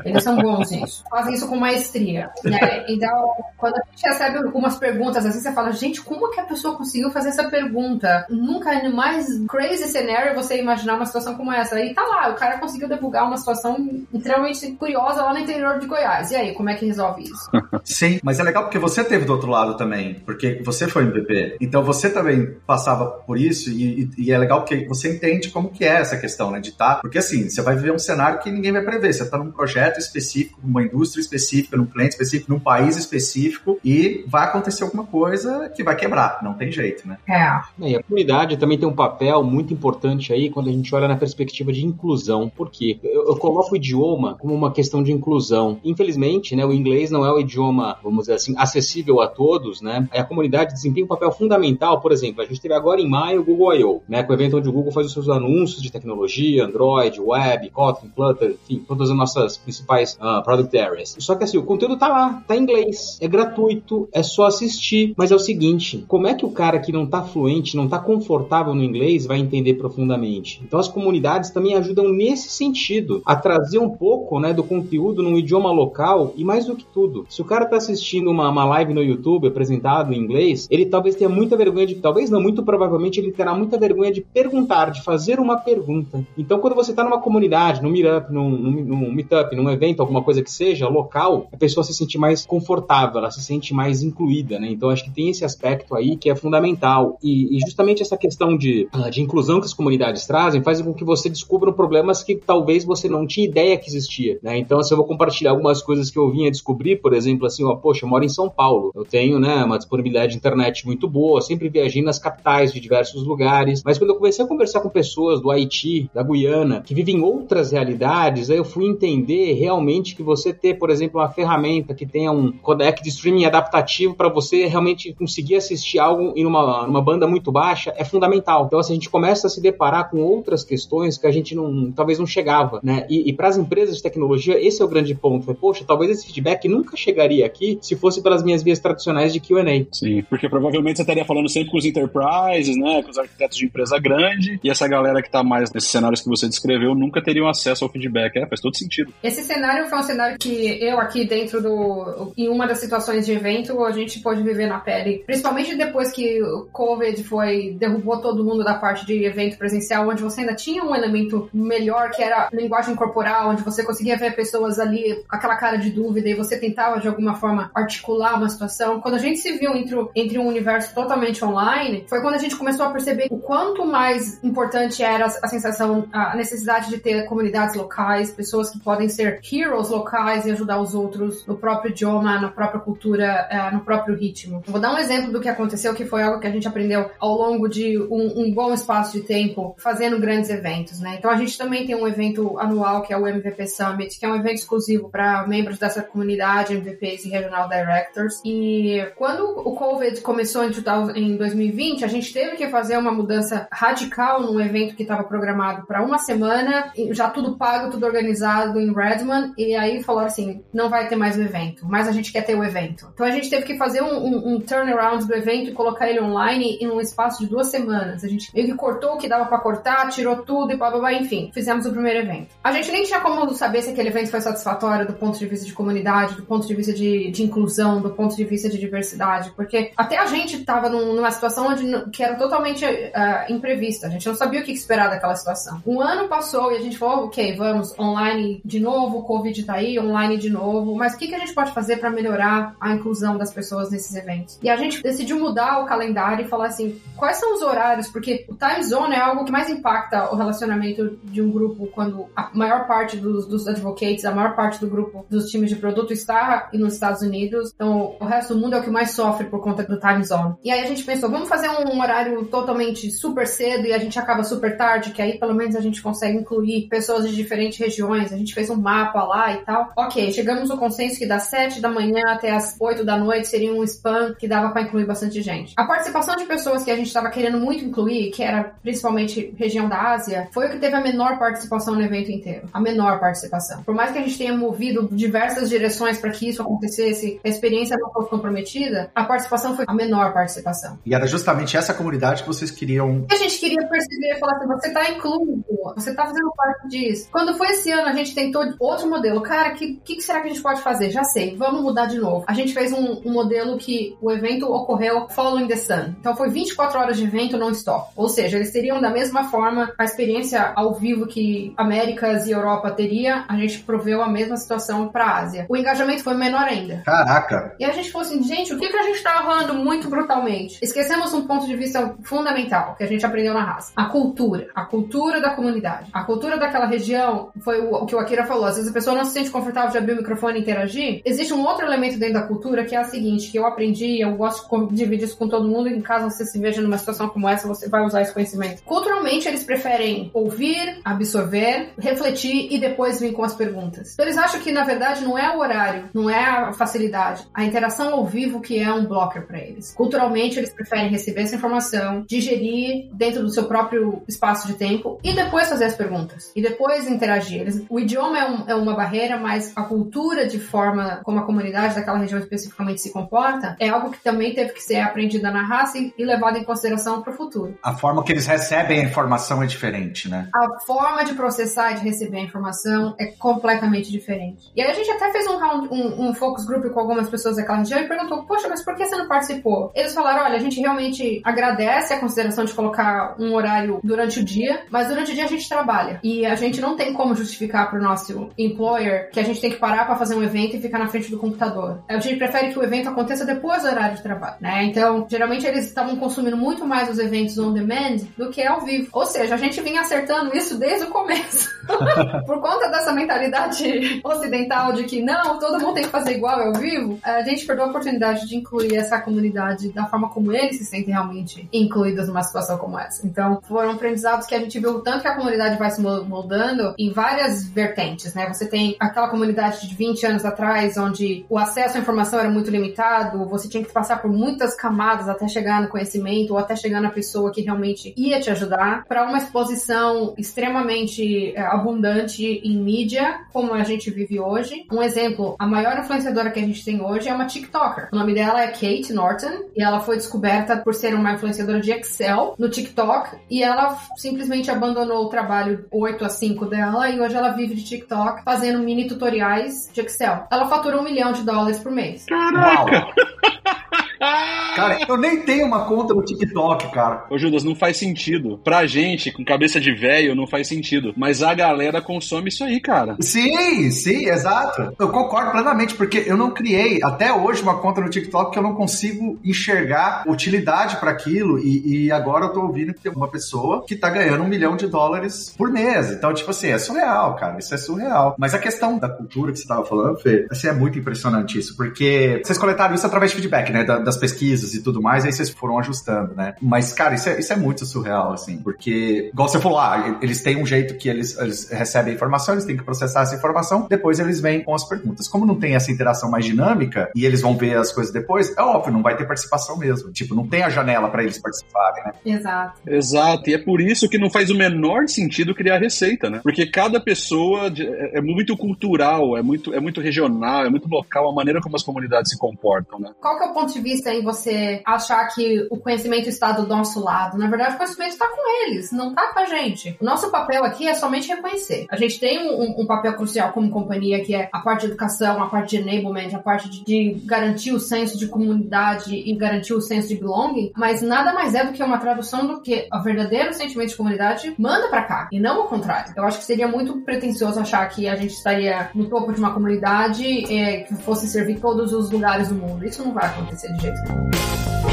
Eles 0.04 0.22
são 0.22 0.36
bons 0.36 0.70
nisso. 0.70 1.02
Fazem 1.10 1.34
isso 1.34 1.48
com 1.48 1.56
maestria. 1.56 2.30
Né? 2.44 2.84
Então, 2.88 3.34
quando 3.56 3.74
a 3.74 3.82
gente 3.90 4.06
recebe 4.06 4.38
algumas 4.38 4.76
perguntas 4.76 5.26
assim, 5.26 5.40
você 5.40 5.52
fala, 5.52 5.72
gente, 5.72 6.00
como 6.00 6.30
que 6.30 6.38
a 6.38 6.44
pessoa 6.44 6.76
conseguiu 6.76 7.10
fazer 7.10 7.30
essa 7.30 7.50
pergunta. 7.50 8.26
Nunca 8.30 8.82
no 8.82 8.94
mais 8.94 9.26
crazy 9.48 9.84
cenário 9.84 10.34
você 10.34 10.60
imaginar 10.60 10.94
uma 10.94 11.06
situação 11.06 11.34
como 11.34 11.52
essa. 11.52 11.80
E 11.80 11.92
tá 11.92 12.02
lá, 12.02 12.30
o 12.30 12.36
cara 12.36 12.58
conseguiu 12.58 12.88
divulgar 12.88 13.26
uma 13.26 13.36
situação 13.36 13.76
extremamente 14.12 14.70
curiosa 14.72 15.22
lá 15.22 15.32
no 15.32 15.40
interior 15.40 15.78
de 15.78 15.86
Goiás. 15.86 16.30
E 16.30 16.36
aí, 16.36 16.54
como 16.54 16.70
é 16.70 16.74
que 16.74 16.86
resolve 16.86 17.24
isso? 17.24 17.50
Sim, 17.82 18.20
mas 18.22 18.38
é 18.38 18.44
legal 18.44 18.64
porque 18.64 18.78
você 18.78 19.02
teve 19.02 19.24
do 19.24 19.32
outro 19.32 19.50
lado 19.50 19.76
também, 19.76 20.14
porque 20.24 20.62
você 20.64 20.86
foi 20.86 21.02
MVP. 21.04 21.56
Então 21.60 21.82
você 21.82 22.08
também 22.08 22.54
passava 22.66 23.06
por 23.06 23.38
isso 23.38 23.70
e, 23.70 24.02
e, 24.02 24.10
e 24.26 24.32
é 24.32 24.38
legal 24.38 24.60
porque 24.60 24.86
você 24.86 25.12
entende 25.12 25.50
como 25.50 25.70
que 25.70 25.84
é 25.84 26.00
essa 26.00 26.16
questão, 26.16 26.50
né, 26.50 26.60
de 26.60 26.70
estar, 26.70 26.96
tá, 26.96 27.00
porque 27.00 27.18
assim, 27.18 27.48
você 27.48 27.60
vai 27.60 27.74
viver 27.74 27.92
um 27.92 27.98
cenário 27.98 28.38
que 28.38 28.50
ninguém 28.50 28.72
vai 28.72 28.83
prever. 28.84 29.12
Você 29.12 29.28
tá 29.28 29.38
num 29.38 29.50
projeto 29.50 29.98
específico, 29.98 30.60
numa 30.62 30.82
indústria 30.82 31.20
específica, 31.20 31.76
num 31.76 31.86
cliente 31.86 32.12
específico, 32.12 32.52
num 32.52 32.60
país 32.60 32.96
específico 32.96 33.78
e 33.84 34.24
vai 34.26 34.44
acontecer 34.44 34.84
alguma 34.84 35.04
coisa 35.04 35.70
que 35.74 35.82
vai 35.82 35.96
quebrar, 35.96 36.40
não 36.42 36.54
tem 36.54 36.70
jeito, 36.70 37.06
né? 37.06 37.18
É. 37.28 37.86
é. 37.86 37.90
E 37.90 37.96
a 37.96 38.02
comunidade 38.02 38.56
também 38.56 38.78
tem 38.78 38.88
um 38.88 38.94
papel 38.94 39.42
muito 39.42 39.72
importante 39.72 40.32
aí 40.32 40.50
quando 40.50 40.68
a 40.68 40.72
gente 40.72 40.94
olha 40.94 41.08
na 41.08 41.16
perspectiva 41.16 41.72
de 41.72 41.84
inclusão. 41.84 42.48
Por 42.48 42.70
quê? 42.70 42.98
Eu, 43.02 43.28
eu 43.28 43.36
coloco 43.36 43.72
o 43.72 43.76
idioma 43.76 44.36
como 44.38 44.54
uma 44.54 44.72
questão 44.72 45.02
de 45.02 45.12
inclusão. 45.12 45.78
Infelizmente, 45.84 46.54
né, 46.54 46.64
o 46.64 46.72
inglês 46.72 47.10
não 47.10 47.24
é 47.24 47.32
o 47.32 47.38
idioma, 47.38 47.98
vamos 48.02 48.20
dizer 48.20 48.34
assim, 48.34 48.54
acessível 48.56 49.20
a 49.20 49.26
todos, 49.26 49.80
né? 49.80 50.08
A 50.12 50.24
comunidade 50.24 50.74
desempenha 50.74 51.04
um 51.04 51.08
papel 51.08 51.32
fundamental, 51.32 52.00
por 52.00 52.12
exemplo, 52.12 52.42
a 52.42 52.46
gente 52.46 52.60
teve 52.60 52.74
agora 52.74 53.00
em 53.00 53.08
maio 53.08 53.40
o 53.40 53.44
Google 53.44 53.74
I.O., 53.74 54.02
né, 54.08 54.22
com 54.22 54.32
o 54.32 54.34
evento 54.34 54.58
onde 54.58 54.68
o 54.68 54.72
Google 54.72 54.92
faz 54.92 55.06
os 55.06 55.12
seus 55.12 55.28
anúncios 55.28 55.82
de 55.82 55.90
tecnologia, 55.90 56.64
Android, 56.64 57.20
Web, 57.20 57.70
Kotlin, 57.70 58.10
Flutter, 58.14 58.56
enfim, 58.64 58.73
todas 58.78 59.10
as 59.10 59.16
nossas 59.16 59.56
principais 59.56 60.18
uh, 60.20 60.42
product 60.42 60.76
areas. 60.76 61.16
Só 61.18 61.34
que 61.34 61.44
assim, 61.44 61.58
o 61.58 61.62
conteúdo 61.62 61.96
tá 61.96 62.08
lá, 62.08 62.42
tá 62.46 62.56
em 62.56 62.62
inglês, 62.62 63.18
é 63.20 63.28
gratuito, 63.28 64.08
é 64.12 64.22
só 64.22 64.46
assistir, 64.46 65.14
mas 65.16 65.30
é 65.30 65.34
o 65.34 65.38
seguinte, 65.38 66.04
como 66.08 66.26
é 66.26 66.34
que 66.34 66.44
o 66.44 66.50
cara 66.50 66.78
que 66.78 66.92
não 66.92 67.06
tá 67.06 67.22
fluente, 67.22 67.76
não 67.76 67.88
tá 67.88 67.98
confortável 67.98 68.74
no 68.74 68.82
inglês 68.82 69.26
vai 69.26 69.38
entender 69.38 69.74
profundamente? 69.74 70.60
Então 70.64 70.78
as 70.78 70.88
comunidades 70.88 71.50
também 71.50 71.74
ajudam 71.74 72.08
nesse 72.08 72.48
sentido, 72.48 73.22
a 73.24 73.36
trazer 73.36 73.78
um 73.78 73.90
pouco, 73.90 74.38
né, 74.38 74.52
do 74.52 74.62
conteúdo 74.62 75.22
num 75.22 75.36
idioma 75.36 75.70
local 75.70 76.32
e 76.36 76.44
mais 76.44 76.66
do 76.66 76.76
que 76.76 76.84
tudo, 76.84 77.26
se 77.28 77.42
o 77.42 77.44
cara 77.44 77.66
tá 77.66 77.76
assistindo 77.76 78.30
uma, 78.30 78.48
uma 78.48 78.64
live 78.64 78.94
no 78.94 79.02
YouTube 79.02 79.48
apresentado 79.48 80.12
em 80.12 80.18
inglês, 80.18 80.66
ele 80.70 80.86
talvez 80.86 81.14
tenha 81.16 81.30
muita 81.30 81.56
vergonha 81.56 81.86
de, 81.86 81.96
talvez 81.96 82.30
não, 82.30 82.40
muito 82.40 82.62
provavelmente 82.62 83.20
ele 83.20 83.32
terá 83.32 83.54
muita 83.54 83.78
vergonha 83.78 84.12
de 84.12 84.20
perguntar, 84.20 84.90
de 84.90 85.02
fazer 85.02 85.38
uma 85.38 85.56
pergunta. 85.56 86.24
Então 86.36 86.58
quando 86.58 86.74
você 86.74 86.92
tá 86.92 87.04
numa 87.04 87.20
comunidade, 87.20 87.82
num 87.82 87.90
meetup, 87.90 88.32
num, 88.32 88.53
num, 88.56 88.84
num 88.84 89.12
meetup, 89.12 89.54
num 89.56 89.70
evento, 89.70 90.00
alguma 90.00 90.22
coisa 90.22 90.42
que 90.42 90.50
seja, 90.50 90.88
local, 90.88 91.48
a 91.52 91.56
pessoa 91.56 91.84
se 91.84 91.94
sente 91.94 92.18
mais 92.18 92.46
confortável, 92.46 93.18
ela 93.18 93.30
se 93.30 93.42
sente 93.42 93.74
mais 93.74 94.02
incluída, 94.02 94.58
né? 94.58 94.70
Então 94.70 94.90
acho 94.90 95.04
que 95.04 95.10
tem 95.10 95.28
esse 95.28 95.44
aspecto 95.44 95.94
aí 95.94 96.16
que 96.16 96.30
é 96.30 96.34
fundamental. 96.34 97.18
E, 97.22 97.56
e 97.56 97.60
justamente 97.60 98.02
essa 98.02 98.16
questão 98.16 98.56
de, 98.56 98.88
ah, 98.92 99.10
de 99.10 99.20
inclusão 99.20 99.60
que 99.60 99.66
as 99.66 99.74
comunidades 99.74 100.26
trazem 100.26 100.62
faz 100.62 100.80
com 100.80 100.94
que 100.94 101.04
você 101.04 101.28
descubra 101.28 101.72
problemas 101.72 102.22
que 102.22 102.36
talvez 102.36 102.84
você 102.84 103.08
não 103.08 103.26
tinha 103.26 103.46
ideia 103.46 103.76
que 103.76 103.88
existia, 103.88 104.38
né? 104.42 104.58
Então, 104.58 104.78
assim, 104.78 104.94
eu 104.94 104.98
vou 104.98 105.06
compartilhar 105.06 105.50
algumas 105.50 105.82
coisas 105.82 106.10
que 106.10 106.18
eu 106.18 106.30
vinha 106.30 106.50
descobrir, 106.50 106.96
por 106.96 107.12
exemplo, 107.12 107.46
assim, 107.46 107.64
ó, 107.64 107.74
poxa, 107.76 108.04
eu 108.04 108.08
moro 108.08 108.24
em 108.24 108.28
São 108.28 108.48
Paulo, 108.48 108.92
eu 108.94 109.04
tenho, 109.04 109.38
né, 109.38 109.64
uma 109.64 109.78
disponibilidade 109.78 110.32
de 110.32 110.38
internet 110.38 110.86
muito 110.86 111.08
boa, 111.08 111.40
sempre 111.40 111.68
viajei 111.68 112.02
nas 112.02 112.18
capitais 112.18 112.72
de 112.72 112.80
diversos 112.80 113.24
lugares, 113.24 113.82
mas 113.84 113.98
quando 113.98 114.10
eu 114.10 114.16
comecei 114.16 114.44
a 114.44 114.48
conversar 114.48 114.80
com 114.80 114.88
pessoas 114.88 115.40
do 115.40 115.50
Haiti, 115.50 116.10
da 116.14 116.22
Guiana, 116.22 116.82
que 116.82 116.94
vivem 116.94 117.22
outras 117.22 117.72
realidades, 117.72 118.43
aí 118.50 118.56
eu 118.56 118.64
fui 118.64 118.86
entender 118.86 119.54
realmente 119.54 120.14
que 120.14 120.22
você 120.22 120.52
ter, 120.52 120.74
por 120.74 120.90
exemplo, 120.90 121.20
uma 121.20 121.30
ferramenta 121.30 121.94
que 121.94 122.06
tenha 122.06 122.30
um 122.30 122.52
codec 122.52 123.02
de 123.02 123.08
streaming 123.08 123.44
adaptativo 123.44 124.14
para 124.14 124.28
você 124.28 124.66
realmente 124.66 125.12
conseguir 125.12 125.56
assistir 125.56 125.98
algo 125.98 126.32
em 126.36 126.44
uma, 126.44 126.86
numa 126.86 127.02
banda 127.02 127.26
muito 127.26 127.50
baixa 127.52 127.92
é 127.96 128.04
fundamental. 128.04 128.66
Então, 128.66 128.78
assim, 128.78 128.92
a 128.92 128.96
gente 128.96 129.10
começa 129.10 129.46
a 129.46 129.50
se 129.50 129.60
deparar 129.60 130.10
com 130.10 130.18
outras 130.22 130.64
questões 130.64 131.16
que 131.16 131.26
a 131.26 131.30
gente 131.30 131.54
não, 131.54 131.92
talvez 131.92 132.18
não 132.18 132.26
chegava, 132.26 132.80
né? 132.82 133.06
E, 133.08 133.28
e 133.28 133.32
para 133.32 133.48
as 133.48 133.56
empresas 133.56 133.96
de 133.96 134.02
tecnologia, 134.02 134.60
esse 134.60 134.80
é 134.80 134.84
o 134.84 134.88
grande 134.88 135.14
ponto. 135.14 135.44
Foi, 135.44 135.54
poxa, 135.54 135.84
talvez 135.86 136.10
esse 136.10 136.26
feedback 136.26 136.68
nunca 136.68 136.96
chegaria 136.96 137.46
aqui 137.46 137.78
se 137.80 137.96
fosse 137.96 138.22
pelas 138.22 138.42
minhas 138.42 138.62
vias 138.62 138.78
tradicionais 138.78 139.32
de 139.32 139.40
Q&A. 139.40 139.86
Sim, 139.92 140.22
porque 140.28 140.48
provavelmente 140.48 140.96
você 140.96 141.02
estaria 141.02 141.24
falando 141.24 141.48
sempre 141.48 141.70
com 141.70 141.78
os 141.78 141.84
enterprises, 141.84 142.76
né, 142.76 143.02
com 143.02 143.10
os 143.10 143.18
arquitetos 143.18 143.56
de 143.56 143.66
empresa 143.66 143.98
grande, 143.98 144.58
e 144.62 144.70
essa 144.70 144.86
galera 144.88 145.20
que 145.20 145.28
está 145.28 145.42
mais 145.42 145.72
nesses 145.72 145.90
cenários 145.90 146.20
que 146.20 146.28
você 146.28 146.48
descreveu 146.48 146.94
nunca 146.94 147.22
teriam 147.22 147.48
acesso 147.48 147.84
ao 147.84 147.90
feedback. 147.90 148.33
É, 148.34 148.46
faz 148.46 148.60
todo 148.60 148.76
sentido. 148.76 149.12
Esse 149.22 149.42
cenário 149.42 149.88
foi 149.88 149.98
um 149.98 150.02
cenário 150.02 150.38
que 150.38 150.82
eu 150.82 150.98
aqui 150.98 151.24
dentro 151.26 151.62
do 151.62 152.32
em 152.36 152.48
uma 152.48 152.66
das 152.66 152.78
situações 152.78 153.24
de 153.26 153.32
evento 153.32 153.84
a 153.84 153.92
gente 153.92 154.20
pôde 154.20 154.42
viver 154.42 154.66
na 154.66 154.80
pele, 154.80 155.22
principalmente 155.26 155.76
depois 155.76 156.10
que 156.10 156.42
o 156.42 156.66
COVID 156.72 157.22
foi 157.24 157.76
derrubou 157.78 158.20
todo 158.20 158.44
mundo 158.44 158.64
da 158.64 158.74
parte 158.74 159.06
de 159.06 159.24
evento 159.24 159.56
presencial, 159.56 160.08
onde 160.08 160.22
você 160.22 160.40
ainda 160.40 160.54
tinha 160.54 160.82
um 160.82 160.94
elemento 160.94 161.48
melhor 161.52 162.10
que 162.10 162.22
era 162.22 162.48
linguagem 162.52 162.94
corporal, 162.94 163.50
onde 163.50 163.62
você 163.62 163.84
conseguia 163.84 164.16
ver 164.16 164.34
pessoas 164.34 164.78
ali 164.78 165.22
aquela 165.28 165.56
cara 165.56 165.76
de 165.76 165.90
dúvida 165.90 166.28
e 166.28 166.34
você 166.34 166.58
tentava 166.58 167.00
de 167.00 167.08
alguma 167.08 167.34
forma 167.34 167.70
articular 167.74 168.36
uma 168.36 168.48
situação. 168.48 169.00
Quando 169.00 169.14
a 169.14 169.18
gente 169.18 169.38
se 169.38 169.52
viu 169.52 169.74
entre, 169.74 169.96
entre 170.14 170.38
um 170.38 170.46
universo 170.46 170.94
totalmente 170.94 171.44
online, 171.44 172.04
foi 172.08 172.20
quando 172.20 172.34
a 172.34 172.38
gente 172.38 172.56
começou 172.56 172.86
a 172.86 172.90
perceber 172.90 173.28
o 173.30 173.38
quanto 173.38 173.84
mais 173.84 174.42
importante 174.42 175.02
era 175.02 175.26
a 175.26 175.48
sensação, 175.48 176.08
a 176.12 176.36
necessidade 176.36 176.88
de 176.88 176.98
ter 176.98 177.24
comunidades 177.26 177.74
locais, 177.74 178.23
pessoas 178.30 178.70
que 178.70 178.78
podem 178.78 179.08
ser 179.08 179.40
heroes 179.52 179.88
locais 179.88 180.46
e 180.46 180.50
ajudar 180.50 180.80
os 180.80 180.94
outros 180.94 181.46
no 181.46 181.56
próprio 181.56 181.90
idioma, 181.90 182.40
na 182.40 182.50
própria 182.50 182.80
cultura, 182.80 183.48
é, 183.50 183.70
no 183.70 183.80
próprio 183.80 184.16
ritmo. 184.16 184.62
Vou 184.66 184.80
dar 184.80 184.94
um 184.94 184.98
exemplo 184.98 185.32
do 185.32 185.40
que 185.40 185.48
aconteceu, 185.48 185.94
que 185.94 186.04
foi 186.04 186.22
algo 186.22 186.40
que 186.40 186.46
a 186.46 186.50
gente 186.50 186.66
aprendeu 186.66 187.10
ao 187.18 187.36
longo 187.36 187.68
de 187.68 187.98
um, 187.98 188.42
um 188.42 188.54
bom 188.54 188.72
espaço 188.72 189.12
de 189.12 189.20
tempo, 189.22 189.74
fazendo 189.78 190.18
grandes 190.18 190.50
eventos, 190.50 191.00
né? 191.00 191.16
Então 191.18 191.30
a 191.30 191.36
gente 191.36 191.56
também 191.56 191.86
tem 191.86 191.94
um 191.94 192.06
evento 192.06 192.58
anual 192.58 193.02
que 193.02 193.12
é 193.12 193.16
o 193.16 193.26
MVP 193.26 193.66
Summit, 193.66 194.18
que 194.18 194.24
é 194.24 194.28
um 194.28 194.36
evento 194.36 194.56
exclusivo 194.56 195.08
para 195.08 195.46
membros 195.46 195.78
dessa 195.78 196.02
comunidade, 196.02 196.74
MVPs 196.74 197.24
e 197.24 197.30
Regional 197.30 197.68
Directors. 197.68 198.40
E 198.44 199.06
quando 199.16 199.44
o 199.44 199.74
COVID 199.74 200.20
começou 200.20 200.64
em 200.64 201.36
2020, 201.36 202.04
a 202.04 202.08
gente 202.08 202.32
teve 202.32 202.56
que 202.56 202.68
fazer 202.68 202.96
uma 202.96 203.12
mudança 203.12 203.68
radical 203.70 204.42
num 204.42 204.60
evento 204.60 204.94
que 204.94 205.02
estava 205.02 205.24
programado 205.24 205.86
para 205.86 206.02
uma 206.02 206.18
semana, 206.18 206.92
já 207.10 207.28
tudo 207.28 207.56
pago, 207.56 207.90
tudo 207.90 208.06
organizado 208.14 208.80
em 208.80 208.92
Redmond, 208.92 209.52
e 209.58 209.74
aí 209.74 210.02
falaram 210.02 210.28
assim, 210.28 210.62
não 210.72 210.88
vai 210.88 211.08
ter 211.08 211.16
mais 211.16 211.36
o 211.36 211.42
evento, 211.42 211.86
mas 211.86 212.06
a 212.06 212.12
gente 212.12 212.32
quer 212.32 212.42
ter 212.42 212.54
o 212.54 212.64
evento. 212.64 213.08
Então 213.12 213.26
a 213.26 213.30
gente 213.30 213.50
teve 213.50 213.64
que 213.64 213.76
fazer 213.76 214.02
um, 214.02 214.14
um, 214.14 214.54
um 214.54 214.60
turnaround 214.60 215.26
do 215.26 215.34
evento 215.34 215.70
e 215.70 215.72
colocar 215.72 216.08
ele 216.08 216.20
online 216.20 216.78
em 216.80 216.88
um 216.88 217.00
espaço 217.00 217.42
de 217.42 217.48
duas 217.48 217.68
semanas. 217.68 218.24
A 218.24 218.28
gente 218.28 218.52
meio 218.54 218.66
que 218.66 218.74
cortou 218.74 219.14
o 219.14 219.18
que 219.18 219.28
dava 219.28 219.46
para 219.46 219.58
cortar, 219.58 220.08
tirou 220.10 220.36
tudo 220.36 220.72
e 220.72 220.76
blá 220.76 220.90
blá 220.90 221.00
blá, 221.00 221.12
enfim, 221.12 221.50
fizemos 221.52 221.86
o 221.86 221.90
primeiro 221.90 222.20
evento. 222.20 222.54
A 222.62 222.72
gente 222.72 222.90
nem 222.90 223.04
tinha 223.04 223.20
como 223.20 223.52
saber 223.54 223.82
se 223.82 223.90
aquele 223.90 224.08
evento 224.08 224.30
foi 224.30 224.40
satisfatório 224.40 225.06
do 225.06 225.14
ponto 225.14 225.38
de 225.38 225.46
vista 225.46 225.66
de 225.66 225.72
comunidade, 225.72 226.34
do 226.34 226.42
ponto 226.42 226.66
de 226.66 226.74
vista 226.74 226.92
de, 226.92 227.30
de 227.30 227.42
inclusão, 227.42 228.00
do 228.00 228.10
ponto 228.10 228.36
de 228.36 228.44
vista 228.44 228.68
de 228.68 228.78
diversidade, 228.78 229.52
porque 229.56 229.92
até 229.96 230.18
a 230.18 230.26
gente 230.26 230.56
estava 230.56 230.88
num, 230.88 231.14
numa 231.14 231.30
situação 231.30 231.68
onde, 231.68 232.10
que 232.10 232.22
era 232.22 232.36
totalmente 232.36 232.84
uh, 232.84 233.52
imprevista, 233.52 234.06
a 234.06 234.10
gente 234.10 234.26
não 234.26 234.34
sabia 234.34 234.60
o 234.60 234.62
que 234.62 234.72
esperar 234.72 235.08
daquela 235.10 235.34
situação. 235.34 235.82
Um 235.86 236.00
ano 236.00 236.28
passou 236.28 236.72
e 236.72 236.76
a 236.76 236.80
gente 236.80 236.98
falou, 236.98 237.26
ok, 237.26 237.56
vamos 237.56 237.94
online 238.04 238.60
de 238.64 238.80
novo, 238.80 239.18
o 239.18 239.22
Covid 239.22 239.62
tá 239.64 239.74
aí, 239.74 239.98
online 239.98 240.36
de 240.36 240.50
novo, 240.50 240.94
mas 240.94 241.14
o 241.14 241.18
que, 241.18 241.28
que 241.28 241.34
a 241.34 241.38
gente 241.38 241.54
pode 241.54 241.72
fazer 241.72 241.96
para 241.96 242.10
melhorar 242.10 242.74
a 242.80 242.92
inclusão 242.92 243.36
das 243.36 243.52
pessoas 243.52 243.90
nesses 243.90 244.14
eventos? 244.14 244.58
E 244.62 244.68
a 244.68 244.76
gente 244.76 245.02
decidiu 245.02 245.38
mudar 245.38 245.82
o 245.82 245.86
calendário 245.86 246.44
e 246.44 246.48
falar 246.48 246.66
assim, 246.66 247.00
quais 247.16 247.36
são 247.36 247.54
os 247.54 247.62
horários? 247.62 248.08
Porque 248.08 248.44
o 248.48 248.54
time 248.54 248.82
zone 248.82 249.14
é 249.14 249.20
algo 249.20 249.44
que 249.44 249.52
mais 249.52 249.68
impacta 249.68 250.32
o 250.32 250.36
relacionamento 250.36 251.18
de 251.24 251.42
um 251.42 251.50
grupo 251.50 251.86
quando 251.88 252.26
a 252.34 252.50
maior 252.54 252.86
parte 252.86 253.16
dos, 253.16 253.46
dos 253.46 253.66
advocates, 253.66 254.24
a 254.24 254.34
maior 254.34 254.54
parte 254.54 254.80
do 254.80 254.88
grupo 254.88 255.24
dos 255.28 255.50
times 255.50 255.70
de 255.70 255.76
produto 255.76 256.12
está 256.12 256.68
nos 256.72 256.94
Estados 256.94 257.22
Unidos, 257.22 257.72
então 257.74 258.16
o 258.20 258.24
resto 258.24 258.54
do 258.54 258.60
mundo 258.60 258.74
é 258.74 258.80
o 258.80 258.82
que 258.82 258.90
mais 258.90 259.12
sofre 259.12 259.46
por 259.46 259.60
conta 259.60 259.82
do 259.82 259.98
time 259.98 260.24
zone. 260.24 260.54
E 260.62 260.70
aí 260.70 260.80
a 260.80 260.86
gente 260.86 261.04
pensou, 261.04 261.30
vamos 261.30 261.48
fazer 261.48 261.68
um 261.68 262.00
horário 262.00 262.44
totalmente 262.46 263.10
super 263.10 263.46
cedo 263.46 263.86
e 263.86 263.92
a 263.92 263.98
gente 263.98 264.18
acaba 264.18 264.44
super 264.44 264.76
tarde, 264.76 265.10
que 265.10 265.22
aí 265.22 265.38
pelo 265.38 265.54
menos 265.54 265.76
a 265.76 265.80
gente 265.80 266.02
consegue 266.02 266.38
incluir 266.38 266.88
pessoas 266.88 267.28
de 267.28 267.34
diferentes 267.34 267.78
regiões. 267.78 267.93
A 268.02 268.36
gente 268.36 268.54
fez 268.54 268.70
um 268.70 268.76
mapa 268.76 269.22
lá 269.24 269.52
e 269.52 269.58
tal. 269.58 269.92
Ok, 269.96 270.32
chegamos 270.32 270.68
no 270.68 270.78
consenso 270.78 271.18
que 271.18 271.26
das 271.26 271.44
7 271.44 271.80
da 271.80 271.88
manhã 271.88 272.22
até 272.28 272.50
as 272.50 272.76
8 272.78 273.04
da 273.04 273.16
noite 273.16 273.48
seria 273.48 273.72
um 273.72 273.82
spam 273.84 274.34
que 274.38 274.48
dava 274.48 274.70
para 274.70 274.82
incluir 274.82 275.06
bastante 275.06 275.42
gente. 275.42 275.74
A 275.76 275.84
participação 275.84 276.36
de 276.36 276.44
pessoas 276.44 276.82
que 276.82 276.90
a 276.90 276.96
gente 276.96 277.06
estava 277.06 277.30
querendo 277.30 277.58
muito 277.58 277.84
incluir, 277.84 278.30
que 278.30 278.42
era 278.42 278.74
principalmente 278.82 279.54
região 279.56 279.88
da 279.88 280.12
Ásia, 280.12 280.48
foi 280.52 280.66
o 280.66 280.70
que 280.70 280.78
teve 280.78 280.94
a 280.94 281.00
menor 281.00 281.38
participação 281.38 281.94
no 281.94 282.02
evento 282.02 282.30
inteiro. 282.30 282.68
A 282.72 282.80
menor 282.80 283.20
participação. 283.20 283.82
Por 283.82 283.94
mais 283.94 284.12
que 284.12 284.18
a 284.18 284.22
gente 284.22 284.38
tenha 284.38 284.56
movido 284.56 285.08
diversas 285.12 285.68
direções 285.68 286.18
para 286.18 286.30
que 286.30 286.48
isso 286.48 286.62
acontecesse, 286.62 287.40
a 287.44 287.48
experiência 287.48 287.96
não 287.98 288.12
fosse 288.12 288.30
comprometida, 288.30 289.10
a 289.14 289.24
participação 289.24 289.76
foi 289.76 289.84
a 289.86 289.94
menor 289.94 290.32
participação. 290.32 290.98
E 291.04 291.14
era 291.14 291.26
justamente 291.26 291.76
essa 291.76 291.94
comunidade 291.94 292.42
que 292.42 292.48
vocês 292.48 292.70
queriam. 292.70 293.26
A 293.30 293.36
gente 293.36 293.58
queria 293.58 293.86
perceber, 293.86 294.38
falar 294.38 294.56
assim, 294.56 294.66
você 294.66 294.90
tá 294.92 295.10
incluso, 295.10 295.64
você 295.94 296.14
tá 296.14 296.26
fazendo 296.26 296.52
parte 296.56 296.88
disso. 296.88 297.28
Quando 297.30 297.56
foi 297.56 297.68
esse 297.84 297.92
ano, 297.92 298.08
a 298.08 298.12
gente 298.12 298.34
tentou 298.34 298.64
outro 298.78 299.08
modelo. 299.08 299.42
Cara, 299.42 299.72
o 299.72 299.74
que, 299.74 299.96
que, 299.96 300.22
será 300.22 300.40
que 300.40 300.48
a 300.48 300.50
gente 300.50 300.62
pode 300.62 300.80
fazer? 300.80 301.10
Já 301.10 301.22
sei, 301.24 301.54
vamos 301.56 301.82
mudar 301.82 302.06
de 302.06 302.18
novo. 302.18 302.44
A 302.46 302.54
gente 302.54 302.72
fez 302.72 302.92
um, 302.92 303.20
um 303.24 303.32
modelo 303.32 303.76
que 303.76 304.16
o 304.22 304.30
evento 304.30 304.72
ocorreu 304.72 305.28
following 305.28 305.68
the 305.68 305.76
Sun. 305.76 306.14
Então 306.18 306.34
foi 306.34 306.48
24 306.48 306.98
horas 306.98 307.16
de 307.18 307.24
evento 307.24 307.58
non-stop. 307.58 308.10
Ou 308.16 308.28
seja, 308.28 308.56
eles 308.56 308.72
teriam 308.72 309.00
da 309.00 309.10
mesma 309.10 309.44
forma 309.44 309.92
a 309.98 310.04
experiência 310.04 310.72
ao 310.74 310.94
vivo 310.94 311.26
que 311.26 311.74
Américas 311.76 312.46
e 312.46 312.52
Europa 312.52 312.90
teria, 312.90 313.44
a 313.48 313.56
gente 313.56 313.80
proveu 313.80 314.22
a 314.22 314.28
mesma 314.28 314.56
situação 314.56 315.08
para 315.08 315.24
a 315.26 315.38
Ásia. 315.40 315.66
O 315.68 315.76
engajamento 315.76 316.22
foi 316.22 316.34
menor 316.34 316.64
ainda. 316.64 317.02
Caraca! 317.04 317.74
E 317.78 317.84
a 317.84 317.92
gente 317.92 318.10
falou 318.10 318.26
assim, 318.26 318.42
gente, 318.42 318.72
o 318.72 318.78
que, 318.78 318.88
que 318.88 318.96
a 318.96 319.02
gente 319.02 319.16
está 319.16 319.42
errando 319.42 319.74
muito 319.74 320.08
brutalmente? 320.08 320.78
Esquecemos 320.80 321.34
um 321.34 321.46
ponto 321.46 321.66
de 321.66 321.76
vista 321.76 322.14
fundamental 322.22 322.94
que 322.96 323.04
a 323.04 323.06
gente 323.06 323.26
aprendeu 323.26 323.52
na 323.52 323.62
raça. 323.62 323.92
A 323.94 324.06
cultura. 324.06 324.68
A 324.74 324.84
cultura 324.84 325.40
da 325.40 325.50
comunidade. 325.50 326.08
A 326.12 326.24
cultura 326.24 326.56
daquela 326.56 326.86
região 326.86 327.50
foi 327.64 327.80
o, 327.80 327.94
o 327.94 328.06
que 328.06 328.14
o 328.14 328.18
Akira 328.18 328.44
falou. 328.44 328.66
Às 328.66 328.76
vezes 328.76 328.90
a 328.90 328.94
pessoa 328.94 329.16
não 329.16 329.24
se 329.24 329.32
sente 329.32 329.50
confortável 329.50 329.90
de 329.90 329.98
abrir 329.98 330.12
o 330.12 330.16
microfone 330.16 330.58
e 330.58 330.62
interagir. 330.62 331.22
Existe 331.24 331.52
um 331.52 331.64
outro 331.64 331.86
elemento 331.86 332.18
dentro 332.18 332.34
da 332.34 332.46
cultura 332.46 332.84
que 332.84 332.94
é 332.94 332.98
a 332.98 333.04
seguinte, 333.04 333.50
que 333.50 333.58
eu 333.58 333.66
aprendi, 333.66 334.20
eu 334.20 334.36
gosto 334.36 334.68
de 334.88 334.94
dividir 334.94 335.24
isso 335.24 335.36
com 335.36 335.48
todo 335.48 335.68
mundo, 335.68 335.88
em 335.88 336.00
caso 336.00 336.30
você 336.30 336.44
se 336.44 336.58
veja 336.58 336.82
numa 336.82 336.98
situação 336.98 337.28
como 337.28 337.48
essa, 337.48 337.66
você 337.66 337.88
vai 337.88 338.04
usar 338.04 338.22
esse 338.22 338.32
conhecimento. 338.32 338.82
Culturalmente, 338.82 339.48
eles 339.48 339.64
preferem 339.64 340.30
ouvir, 340.34 341.00
absorver, 341.04 341.90
refletir 341.98 342.68
e 342.70 342.78
depois 342.78 343.20
vir 343.20 343.32
com 343.32 343.42
as 343.42 343.54
perguntas. 343.54 344.12
Então, 344.12 344.26
eles 344.26 344.36
acham 344.36 344.60
que, 344.60 344.70
na 344.70 344.84
verdade, 344.84 345.24
não 345.24 345.38
é 345.38 345.56
o 345.56 345.60
horário, 345.60 346.10
não 346.12 346.28
é 346.28 346.44
a 346.44 346.72
facilidade, 346.72 347.46
a 347.54 347.64
interação 347.64 348.12
ao 348.12 348.26
vivo 348.26 348.60
que 348.60 348.78
é 348.78 348.92
um 348.92 349.06
blocker 349.06 349.46
para 349.46 349.58
eles. 349.58 349.92
Culturalmente, 349.94 350.58
eles 350.58 350.72
preferem 350.72 351.08
receber 351.08 351.42
essa 351.42 351.56
informação, 351.56 352.24
digerir 352.26 353.08
dentro 353.12 353.42
do 353.42 353.50
seu 353.50 353.64
próprio 353.64 354.22
espaço 354.28 354.66
de 354.66 354.74
tempo 354.74 355.18
e 355.22 355.32
depois 355.32 355.68
fazer 355.68 355.84
as 355.84 355.94
perguntas. 355.94 356.50
E 356.54 356.62
depois 356.62 357.08
interagir. 357.08 357.53
Eles, 357.58 357.84
o 357.88 357.98
idioma 357.98 358.38
é, 358.38 358.50
um, 358.50 358.64
é 358.68 358.74
uma 358.74 358.94
barreira, 358.94 359.38
mas 359.38 359.72
a 359.76 359.82
cultura 359.82 360.46
de 360.46 360.58
forma 360.58 361.20
como 361.22 361.38
a 361.38 361.42
comunidade 361.42 361.94
daquela 361.94 362.18
região 362.18 362.38
especificamente 362.38 363.00
se 363.00 363.12
comporta 363.12 363.76
é 363.78 363.88
algo 363.88 364.10
que 364.10 364.22
também 364.22 364.54
teve 364.54 364.72
que 364.72 364.82
ser 364.82 365.00
aprendida 365.00 365.50
na 365.50 365.62
raça 365.62 365.98
e, 365.98 366.12
e 366.16 366.24
levado 366.24 366.58
em 366.58 366.64
consideração 366.64 367.22
para 367.22 367.32
o 367.32 367.36
futuro. 367.36 367.76
A 367.82 367.94
forma 367.94 368.22
que 368.24 368.32
eles 368.32 368.46
recebem 368.46 369.00
a 369.00 369.04
informação 369.04 369.62
é 369.62 369.66
diferente, 369.66 370.28
né? 370.28 370.48
A 370.54 370.80
forma 370.80 371.24
de 371.24 371.34
processar 371.34 371.92
e 371.92 371.94
de 371.96 372.00
receber 372.02 372.38
a 372.38 372.42
informação 372.42 373.14
é 373.18 373.26
completamente 373.26 374.10
diferente. 374.10 374.70
E 374.74 374.82
aí 374.82 374.90
a 374.90 374.94
gente 374.94 375.10
até 375.10 375.30
fez 375.32 375.46
um, 375.46 375.56
round, 375.56 375.88
um, 375.90 376.28
um 376.28 376.34
focus 376.34 376.66
group 376.66 376.84
com 376.92 377.00
algumas 377.00 377.28
pessoas 377.28 377.56
daquela 377.56 377.78
região 377.78 378.00
e 378.00 378.08
perguntou, 378.08 378.44
poxa, 378.44 378.68
mas 378.68 378.84
por 378.84 378.94
que 378.94 379.04
você 379.06 379.16
não 379.16 379.28
participou? 379.28 379.92
Eles 379.94 380.14
falaram, 380.14 380.44
olha, 380.44 380.56
a 380.56 380.60
gente 380.60 380.80
realmente 380.80 381.40
agradece 381.44 382.12
a 382.12 382.20
consideração 382.20 382.64
de 382.64 382.72
colocar 382.72 383.34
um 383.38 383.54
horário 383.54 384.00
durante 384.02 384.40
o 384.40 384.44
dia, 384.44 384.84
mas 384.90 385.08
durante 385.08 385.32
o 385.32 385.34
dia 385.34 385.44
a 385.44 385.48
gente 385.48 385.68
trabalha. 385.68 386.20
E 386.22 386.46
a 386.46 386.54
gente 386.54 386.80
não 386.80 386.96
tem 386.96 387.12
como 387.12 387.34
justificar 387.44 387.88
para 387.88 387.98
o 387.98 388.02
nosso 388.02 388.50
employer 388.58 389.30
que 389.30 389.40
a 389.40 389.44
gente 389.44 389.60
tem 389.60 389.70
que 389.70 389.76
parar 389.76 390.06
para 390.06 390.16
fazer 390.16 390.34
um 390.34 390.42
evento 390.42 390.76
e 390.76 390.80
ficar 390.80 390.98
na 390.98 391.08
frente 391.08 391.30
do 391.30 391.38
computador. 391.38 392.02
A 392.08 392.18
gente 392.18 392.36
prefere 392.36 392.72
que 392.72 392.78
o 392.78 392.82
evento 392.82 393.08
aconteça 393.08 393.44
depois 393.44 393.82
do 393.82 393.88
horário 393.88 394.16
de 394.16 394.22
trabalho, 394.22 394.56
né? 394.60 394.84
Então, 394.84 395.26
geralmente 395.28 395.66
eles 395.66 395.86
estavam 395.86 396.16
consumindo 396.16 396.56
muito 396.56 396.84
mais 396.84 397.08
os 397.08 397.18
eventos 397.18 397.58
on 397.58 397.72
demand 397.72 398.16
do 398.36 398.50
que 398.50 398.62
ao 398.62 398.80
vivo. 398.80 399.08
Ou 399.12 399.26
seja, 399.26 399.54
a 399.54 399.58
gente 399.58 399.80
vinha 399.80 400.00
acertando 400.00 400.56
isso 400.56 400.78
desde 400.78 401.06
o 401.06 401.10
começo. 401.10 401.68
Por 402.46 402.60
conta 402.60 402.88
dessa 402.88 403.12
mentalidade 403.12 404.20
ocidental 404.24 404.92
de 404.92 405.04
que 405.04 405.22
não, 405.22 405.58
todo 405.58 405.80
mundo 405.80 405.94
tem 405.94 406.04
que 406.04 406.10
fazer 406.10 406.36
igual 406.36 406.60
ao 406.60 406.74
vivo, 406.74 407.18
a 407.22 407.42
gente 407.42 407.66
perdeu 407.66 407.84
a 407.84 407.88
oportunidade 407.88 408.46
de 408.46 408.56
incluir 408.56 408.96
essa 408.96 409.20
comunidade 409.20 409.92
da 409.92 410.06
forma 410.06 410.30
como 410.30 410.52
eles 410.52 410.76
se 410.78 410.84
sentem 410.84 411.12
realmente 411.12 411.68
incluídos 411.72 412.28
numa 412.28 412.42
situação 412.42 412.78
como 412.78 412.98
essa. 412.98 413.26
Então, 413.26 413.60
foram 413.68 413.92
aprendizados 413.92 414.46
que 414.46 414.54
a 414.54 414.58
gente 414.58 414.78
viu 414.78 415.00
tanto 415.00 415.22
que 415.22 415.28
a 415.28 415.34
comunidade 415.34 415.78
vai 415.78 415.90
se 415.90 416.00
moldando 416.00 416.94
em 416.98 417.12
várias 417.12 417.33
vertentes, 417.68 418.34
né? 418.34 418.46
Você 418.48 418.66
tem 418.66 418.96
aquela 418.98 419.28
comunidade 419.28 419.88
de 419.88 419.94
20 419.94 420.26
anos 420.26 420.44
atrás, 420.44 420.96
onde 420.96 421.44
o 421.48 421.58
acesso 421.58 421.96
à 421.96 422.00
informação 422.00 422.38
era 422.38 422.50
muito 422.50 422.70
limitado, 422.70 423.46
você 423.46 423.68
tinha 423.68 423.84
que 423.84 423.92
passar 423.92 424.20
por 424.20 424.30
muitas 424.30 424.76
camadas 424.76 425.28
até 425.28 425.46
chegar 425.48 425.82
no 425.82 425.88
conhecimento 425.88 426.52
ou 426.52 426.58
até 426.58 426.76
chegar 426.76 427.00
na 427.00 427.10
pessoa 427.10 427.52
que 427.52 427.62
realmente 427.62 428.14
ia 428.16 428.40
te 428.40 428.50
ajudar, 428.50 429.04
para 429.06 429.24
uma 429.24 429.38
exposição 429.38 430.34
extremamente 430.36 431.54
é, 431.54 431.60
abundante 431.60 432.44
em 432.44 432.76
mídia, 432.76 433.40
como 433.52 433.72
a 433.72 433.84
gente 433.84 434.10
vive 434.10 434.40
hoje. 434.40 434.86
Um 434.92 435.02
exemplo, 435.02 435.56
a 435.58 435.66
maior 435.66 435.98
influenciadora 435.98 436.50
que 436.50 436.60
a 436.60 436.62
gente 436.62 436.84
tem 436.84 437.00
hoje 437.00 437.28
é 437.28 437.34
uma 437.34 437.46
TikToker. 437.46 438.08
O 438.12 438.16
nome 438.16 438.34
dela 438.34 438.62
é 438.62 438.68
Kate 438.68 439.12
Norton 439.12 439.70
e 439.76 439.82
ela 439.82 440.00
foi 440.00 440.16
descoberta 440.16 440.76
por 440.76 440.94
ser 440.94 441.14
uma 441.14 441.32
influenciadora 441.32 441.80
de 441.80 441.92
Excel 441.92 442.54
no 442.58 442.68
TikTok 442.68 443.36
e 443.50 443.62
ela 443.62 443.98
simplesmente 444.16 444.70
abandonou 444.70 445.24
o 445.24 445.28
trabalho 445.28 445.86
8 445.90 446.24
a 446.24 446.28
5 446.28 446.66
dela 446.66 447.08
e 447.10 447.20
hoje 447.24 447.36
ela 447.36 447.50
vive 447.50 447.74
de 447.74 447.84
TikTok 447.84 448.42
fazendo 448.44 448.78
mini 448.80 449.06
tutoriais 449.08 449.90
de 449.92 450.00
Excel. 450.00 450.46
Ela 450.50 450.68
fatura 450.68 450.98
um 450.98 451.02
milhão 451.02 451.32
de 451.32 451.42
dólares 451.42 451.78
por 451.78 451.90
mês. 451.90 452.24
Caraca! 452.26 453.06
Cara, 454.74 454.98
eu 455.08 455.16
nem 455.16 455.40
tenho 455.42 455.66
uma 455.66 455.84
conta 455.84 456.12
no 456.12 456.24
TikTok, 456.24 456.90
cara. 456.92 457.26
Ô, 457.30 457.38
Judas, 457.38 457.62
não 457.62 457.76
faz 457.76 457.96
sentido. 457.96 458.58
Pra 458.64 458.86
gente, 458.86 459.30
com 459.30 459.44
cabeça 459.44 459.80
de 459.80 459.94
velho, 459.94 460.34
não 460.34 460.48
faz 460.48 460.66
sentido. 460.66 461.14
Mas 461.16 461.42
a 461.42 461.54
galera 461.54 462.02
consome 462.02 462.48
isso 462.48 462.64
aí, 462.64 462.80
cara. 462.80 463.16
Sim, 463.20 463.90
sim, 463.92 464.26
exato. 464.26 464.92
Eu 464.98 465.10
concordo 465.10 465.52
plenamente, 465.52 465.94
porque 465.94 466.24
eu 466.26 466.36
não 466.36 466.50
criei 466.50 467.00
até 467.04 467.32
hoje 467.32 467.62
uma 467.62 467.78
conta 467.78 468.00
no 468.00 468.10
TikTok 468.10 468.50
que 468.50 468.58
eu 468.58 468.62
não 468.62 468.74
consigo 468.74 469.38
enxergar 469.44 470.24
utilidade 470.26 470.96
para 470.96 471.10
aquilo. 471.10 471.58
E, 471.58 472.06
e, 472.06 472.12
agora 472.12 472.46
eu 472.46 472.52
tô 472.52 472.62
ouvindo 472.62 472.92
que 472.92 473.00
tem 473.00 473.12
uma 473.12 473.28
pessoa 473.28 473.84
que 473.86 473.94
tá 473.94 474.10
ganhando 474.10 474.42
um 474.42 474.48
milhão 474.48 474.76
de 474.76 474.88
dólares 474.88 475.54
por 475.56 475.70
mês. 475.70 476.10
Então, 476.10 476.34
tipo 476.34 476.50
assim, 476.50 476.68
é 476.68 476.78
surreal, 476.78 477.36
cara. 477.36 477.58
Isso 477.58 477.72
é 477.74 477.78
surreal. 477.78 478.34
Mas 478.38 478.54
a 478.54 478.58
questão 478.58 478.98
da 478.98 479.08
cultura 479.08 479.52
que 479.52 479.58
você 479.58 479.68
tava 479.68 479.84
falando, 479.84 480.18
Fê, 480.18 480.46
assim, 480.50 480.66
é 480.66 480.72
muito 480.72 480.98
impressionante 480.98 481.58
isso, 481.58 481.76
porque 481.76 482.42
vocês 482.44 482.58
coletaram 482.58 482.94
isso 482.94 483.06
através 483.06 483.30
de 483.30 483.36
feedback, 483.36 483.70
né? 483.70 483.84
Das 483.84 484.13
pesquisas 484.16 484.74
e 484.74 484.82
tudo 484.82 485.00
mais, 485.00 485.24
aí 485.24 485.32
vocês 485.32 485.50
foram 485.50 485.78
ajustando, 485.78 486.34
né? 486.34 486.54
Mas, 486.60 486.92
cara, 486.92 487.14
isso 487.14 487.28
é, 487.28 487.38
isso 487.38 487.52
é 487.52 487.56
muito 487.56 487.84
surreal, 487.84 488.32
assim, 488.32 488.58
porque, 488.58 489.30
igual 489.32 489.48
você 489.48 489.60
falou, 489.60 489.78
ah, 489.78 490.18
eles 490.22 490.42
têm 490.42 490.60
um 490.60 490.66
jeito 490.66 490.96
que 490.96 491.08
eles, 491.08 491.36
eles 491.38 491.70
recebem 491.70 492.12
a 492.12 492.16
informação, 492.16 492.54
eles 492.54 492.64
têm 492.64 492.76
que 492.76 492.84
processar 492.84 493.22
essa 493.22 493.34
informação, 493.34 493.86
depois 493.88 494.18
eles 494.18 494.40
vêm 494.40 494.62
com 494.62 494.74
as 494.74 494.84
perguntas. 494.88 495.28
Como 495.28 495.46
não 495.46 495.58
tem 495.58 495.74
essa 495.74 495.90
interação 495.90 496.30
mais 496.30 496.44
dinâmica 496.44 497.10
e 497.14 497.24
eles 497.24 497.40
vão 497.40 497.56
ver 497.56 497.76
as 497.76 497.92
coisas 497.92 498.12
depois, 498.12 498.54
é 498.56 498.62
óbvio, 498.62 498.92
não 498.92 499.02
vai 499.02 499.16
ter 499.16 499.26
participação 499.26 499.76
mesmo. 499.78 500.12
Tipo, 500.12 500.34
não 500.34 500.46
tem 500.46 500.62
a 500.62 500.68
janela 500.68 501.08
para 501.08 501.22
eles 501.22 501.38
participarem, 501.38 502.04
né? 502.04 502.12
Exato. 502.24 502.80
Exato, 502.86 503.50
e 503.50 503.54
é 503.54 503.58
por 503.58 503.80
isso 503.80 504.08
que 504.08 504.18
não 504.18 504.30
faz 504.30 504.50
o 504.50 504.54
menor 504.54 505.08
sentido 505.08 505.54
criar 505.54 505.78
receita, 505.78 506.30
né? 506.30 506.40
Porque 506.42 506.66
cada 506.66 507.00
pessoa 507.00 507.66
é, 507.66 508.18
é 508.18 508.20
muito 508.20 508.56
cultural, 508.56 509.36
é 509.36 509.42
muito, 509.42 509.74
é 509.74 509.80
muito 509.80 510.00
regional, 510.00 510.64
é 510.64 510.70
muito 510.70 510.88
local 510.88 511.30
a 511.30 511.34
maneira 511.34 511.60
como 511.60 511.76
as 511.76 511.82
comunidades 511.82 512.30
se 512.30 512.38
comportam, 512.38 512.98
né? 512.98 513.10
Qual 513.20 513.38
que 513.38 513.44
é 513.44 513.46
o 513.48 513.54
ponto 513.54 513.72
de 513.72 513.80
vista 513.80 514.03
em 514.12 514.22
você 514.22 514.82
achar 514.84 515.26
que 515.28 515.66
o 515.70 515.76
conhecimento 515.76 516.28
está 516.28 516.52
do 516.52 516.66
nosso 516.66 517.02
lado? 517.02 517.38
Na 517.38 517.48
verdade, 517.48 517.74
o 517.74 517.78
conhecimento 517.78 518.12
está 518.12 518.26
com 518.28 518.66
eles, 518.66 518.92
não 518.92 519.10
está 519.10 519.32
com 519.32 519.40
a 519.40 519.44
gente. 519.44 519.96
O 520.00 520.04
nosso 520.04 520.30
papel 520.30 520.64
aqui 520.64 520.88
é 520.88 520.94
somente 520.94 521.28
reconhecer. 521.28 521.86
A 521.90 521.96
gente 521.96 522.18
tem 522.18 522.50
um, 522.50 522.82
um 522.82 522.86
papel 522.86 523.14
crucial 523.14 523.52
como 523.52 523.70
companhia, 523.70 524.24
que 524.24 524.34
é 524.34 524.48
a 524.52 524.60
parte 524.60 524.82
de 524.82 524.86
educação, 524.88 525.42
a 525.42 525.48
parte 525.48 525.76
de 525.76 525.88
enablement, 525.88 526.34
a 526.34 526.38
parte 526.38 526.68
de, 526.68 526.84
de 526.84 527.20
garantir 527.24 527.72
o 527.72 527.80
senso 527.80 528.18
de 528.18 528.26
comunidade 528.26 529.14
e 529.14 529.34
garantir 529.36 529.74
o 529.74 529.80
senso 529.80 530.08
de 530.08 530.16
belonging, 530.16 530.72
mas 530.76 531.02
nada 531.02 531.32
mais 531.32 531.54
é 531.54 531.64
do 531.64 531.72
que 531.72 531.82
uma 531.82 531.98
tradução 531.98 532.46
do 532.46 532.60
que 532.60 532.88
o 532.92 533.02
verdadeiro 533.02 533.52
sentimento 533.52 533.90
de 533.90 533.96
comunidade 533.96 534.54
manda 534.58 534.88
para 534.88 535.02
cá, 535.02 535.28
e 535.30 535.40
não 535.40 535.64
o 535.64 535.68
contrário. 535.68 536.12
Eu 536.16 536.24
acho 536.24 536.38
que 536.38 536.44
seria 536.44 536.68
muito 536.68 537.00
pretensioso 537.02 537.60
achar 537.60 537.88
que 537.88 538.08
a 538.08 538.16
gente 538.16 538.32
estaria 538.32 538.90
no 538.94 539.08
topo 539.08 539.32
de 539.32 539.38
uma 539.38 539.52
comunidade 539.52 540.52
é, 540.52 540.80
que 540.82 540.94
fosse 540.96 541.26
servir 541.28 541.60
todos 541.60 541.92
os 541.92 542.10
lugares 542.10 542.48
do 542.48 542.54
mundo. 542.54 542.84
Isso 542.84 543.04
não 543.04 543.12
vai 543.12 543.26
acontecer 543.26 543.72
de 543.74 543.83
jeito 543.84 544.83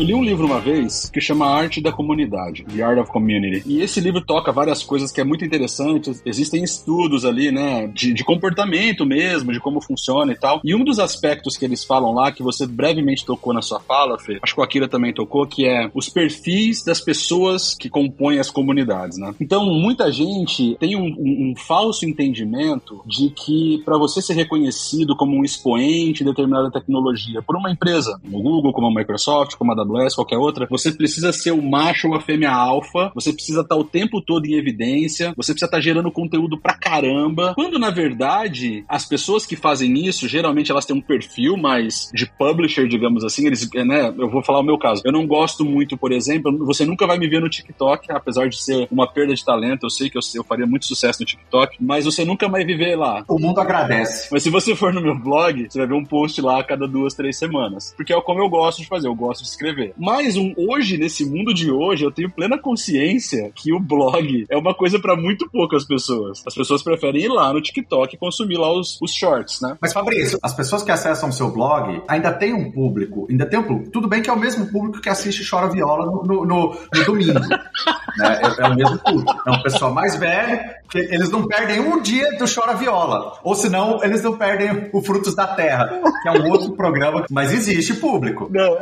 Eu 0.00 0.06
li 0.06 0.14
um 0.14 0.24
livro 0.24 0.46
uma 0.46 0.58
vez 0.58 1.10
que 1.10 1.20
chama 1.20 1.46
Arte 1.46 1.78
da 1.78 1.92
Comunidade, 1.92 2.64
The 2.64 2.82
Art 2.82 2.98
of 2.98 3.12
Community. 3.12 3.62
E 3.66 3.82
esse 3.82 4.00
livro 4.00 4.24
toca 4.24 4.50
várias 4.50 4.82
coisas 4.82 5.12
que 5.12 5.20
é 5.20 5.24
muito 5.24 5.44
interessante. 5.44 6.10
Existem 6.24 6.64
estudos 6.64 7.22
ali, 7.22 7.52
né, 7.52 7.86
de, 7.86 8.14
de 8.14 8.24
comportamento 8.24 9.04
mesmo, 9.04 9.52
de 9.52 9.60
como 9.60 9.78
funciona 9.78 10.32
e 10.32 10.36
tal. 10.36 10.58
E 10.64 10.74
um 10.74 10.82
dos 10.82 10.98
aspectos 10.98 11.58
que 11.58 11.66
eles 11.66 11.84
falam 11.84 12.14
lá, 12.14 12.32
que 12.32 12.42
você 12.42 12.66
brevemente 12.66 13.26
tocou 13.26 13.52
na 13.52 13.60
sua 13.60 13.78
fala, 13.78 14.18
Fê, 14.18 14.38
acho 14.42 14.54
que 14.54 14.60
o 14.62 14.64
Akira 14.64 14.88
também 14.88 15.12
tocou, 15.12 15.46
que 15.46 15.66
é 15.66 15.90
os 15.92 16.08
perfis 16.08 16.82
das 16.82 16.98
pessoas 16.98 17.74
que 17.74 17.90
compõem 17.90 18.38
as 18.38 18.50
comunidades, 18.50 19.18
né? 19.18 19.34
Então, 19.38 19.66
muita 19.66 20.10
gente 20.10 20.78
tem 20.80 20.96
um, 20.96 21.14
um, 21.18 21.50
um 21.50 21.54
falso 21.54 22.06
entendimento 22.06 23.02
de 23.04 23.28
que 23.28 23.82
para 23.84 23.98
você 23.98 24.22
ser 24.22 24.32
reconhecido 24.32 25.14
como 25.14 25.36
um 25.36 25.44
expoente 25.44 26.24
de 26.24 26.30
determinada 26.30 26.70
tecnologia 26.70 27.42
por 27.42 27.54
uma 27.54 27.70
empresa, 27.70 28.18
como 28.22 28.38
o 28.38 28.42
Google, 28.42 28.72
como 28.72 28.86
a 28.86 28.94
Microsoft, 28.94 29.56
como 29.56 29.72
a 29.72 29.89
Qualquer 30.14 30.38
outra, 30.38 30.66
você 30.70 30.92
precisa 30.92 31.32
ser 31.32 31.52
o 31.52 31.62
macho 31.62 32.08
ou 32.08 32.14
a 32.14 32.20
fêmea 32.20 32.50
alfa, 32.50 33.10
você 33.14 33.32
precisa 33.32 33.62
estar 33.62 33.76
o 33.76 33.84
tempo 33.84 34.20
todo 34.20 34.46
em 34.46 34.54
evidência, 34.54 35.32
você 35.36 35.52
precisa 35.52 35.66
estar 35.66 35.80
gerando 35.80 36.10
conteúdo 36.10 36.58
pra 36.58 36.74
caramba, 36.74 37.54
quando 37.54 37.78
na 37.78 37.90
verdade 37.90 38.84
as 38.88 39.06
pessoas 39.06 39.46
que 39.46 39.56
fazem 39.56 40.06
isso, 40.06 40.28
geralmente 40.28 40.70
elas 40.70 40.84
têm 40.84 40.96
um 40.96 41.00
perfil 41.00 41.56
mais 41.56 42.10
de 42.14 42.26
publisher, 42.26 42.86
digamos 42.86 43.24
assim, 43.24 43.46
eles, 43.46 43.68
né, 43.74 44.12
eu 44.18 44.30
vou 44.30 44.42
falar 44.42 44.60
o 44.60 44.64
meu 44.64 44.78
caso. 44.78 45.02
Eu 45.04 45.12
não 45.12 45.26
gosto 45.26 45.64
muito, 45.64 45.96
por 45.96 46.12
exemplo, 46.12 46.56
você 46.64 46.84
nunca 46.84 47.06
vai 47.06 47.18
me 47.18 47.28
ver 47.28 47.40
no 47.40 47.48
TikTok, 47.48 48.10
apesar 48.10 48.48
de 48.48 48.62
ser 48.62 48.88
uma 48.90 49.06
perda 49.06 49.34
de 49.34 49.44
talento, 49.44 49.86
eu 49.86 49.90
sei 49.90 50.10
que 50.10 50.16
eu, 50.16 50.22
eu 50.34 50.44
faria 50.44 50.66
muito 50.66 50.86
sucesso 50.86 51.20
no 51.20 51.26
TikTok, 51.26 51.76
mas 51.80 52.04
você 52.04 52.24
nunca 52.24 52.48
vai 52.48 52.64
viver 52.64 52.96
lá. 52.96 53.24
O 53.28 53.38
mundo 53.38 53.60
agradece. 53.60 54.28
Mas 54.30 54.42
se 54.42 54.50
você 54.50 54.74
for 54.74 54.92
no 54.92 55.00
meu 55.00 55.18
blog, 55.18 55.66
você 55.68 55.78
vai 55.78 55.86
ver 55.86 55.94
um 55.94 56.04
post 56.04 56.40
lá 56.40 56.60
a 56.60 56.64
cada 56.64 56.86
duas, 56.86 57.14
três 57.14 57.38
semanas. 57.38 57.94
Porque 57.96 58.12
é 58.12 58.20
como 58.20 58.40
eu 58.40 58.48
gosto 58.48 58.82
de 58.82 58.88
fazer, 58.88 59.08
eu 59.08 59.14
gosto 59.14 59.42
de 59.42 59.48
escrever. 59.48 59.79
Mas 59.96 60.36
um, 60.36 60.52
hoje, 60.56 60.96
nesse 60.96 61.24
mundo 61.24 61.52
de 61.54 61.70
hoje, 61.70 62.04
eu 62.04 62.10
tenho 62.10 62.30
plena 62.30 62.58
consciência 62.58 63.50
que 63.54 63.72
o 63.72 63.80
blog 63.80 64.46
é 64.48 64.56
uma 64.56 64.74
coisa 64.74 64.98
para 64.98 65.16
muito 65.16 65.48
poucas 65.50 65.84
pessoas. 65.84 66.42
As 66.46 66.54
pessoas 66.54 66.82
preferem 66.82 67.24
ir 67.24 67.28
lá 67.28 67.52
no 67.52 67.60
TikTok 67.60 68.14
e 68.14 68.18
consumir 68.18 68.56
lá 68.56 68.72
os, 68.72 68.98
os 69.00 69.12
shorts, 69.12 69.60
né? 69.60 69.76
Mas 69.80 69.92
Fabrício, 69.92 70.38
as 70.42 70.54
pessoas 70.54 70.82
que 70.82 70.90
acessam 70.90 71.28
o 71.28 71.32
seu 71.32 71.50
blog 71.50 72.02
ainda 72.08 72.32
tem 72.32 72.52
um 72.52 72.70
público, 72.70 73.26
ainda 73.30 73.46
tem 73.46 73.58
um 73.58 73.64
público. 73.64 73.90
Tudo 73.90 74.08
bem 74.08 74.22
que 74.22 74.30
é 74.30 74.32
o 74.32 74.38
mesmo 74.38 74.66
público 74.66 75.00
que 75.00 75.08
assiste 75.08 75.48
Chora 75.48 75.68
Viola 75.68 76.06
no, 76.06 76.22
no, 76.22 76.46
no, 76.46 76.76
no 76.94 77.04
domingo. 77.04 77.40
né? 78.18 78.40
é, 78.42 78.62
é, 78.62 78.68
o 78.68 78.74
mesmo 78.74 78.98
público. 78.98 79.42
É 79.46 79.50
um 79.50 79.62
pessoal 79.62 79.92
mais 79.92 80.16
velho, 80.16 80.60
que 80.90 80.98
eles 80.98 81.30
não 81.30 81.46
perdem 81.46 81.80
um 81.80 82.00
dia 82.00 82.36
do 82.38 82.44
Chora 82.52 82.74
Viola. 82.74 83.38
Ou 83.42 83.54
senão, 83.54 84.02
eles 84.02 84.22
não 84.22 84.36
perdem 84.36 84.90
o 84.92 85.02
Frutos 85.02 85.34
da 85.34 85.46
Terra, 85.46 86.00
que 86.22 86.28
é 86.28 86.32
um 86.32 86.50
outro 86.50 86.72
programa, 86.72 87.24
mas 87.30 87.52
existe 87.52 87.94
público. 87.94 88.48
Não, 88.50 88.76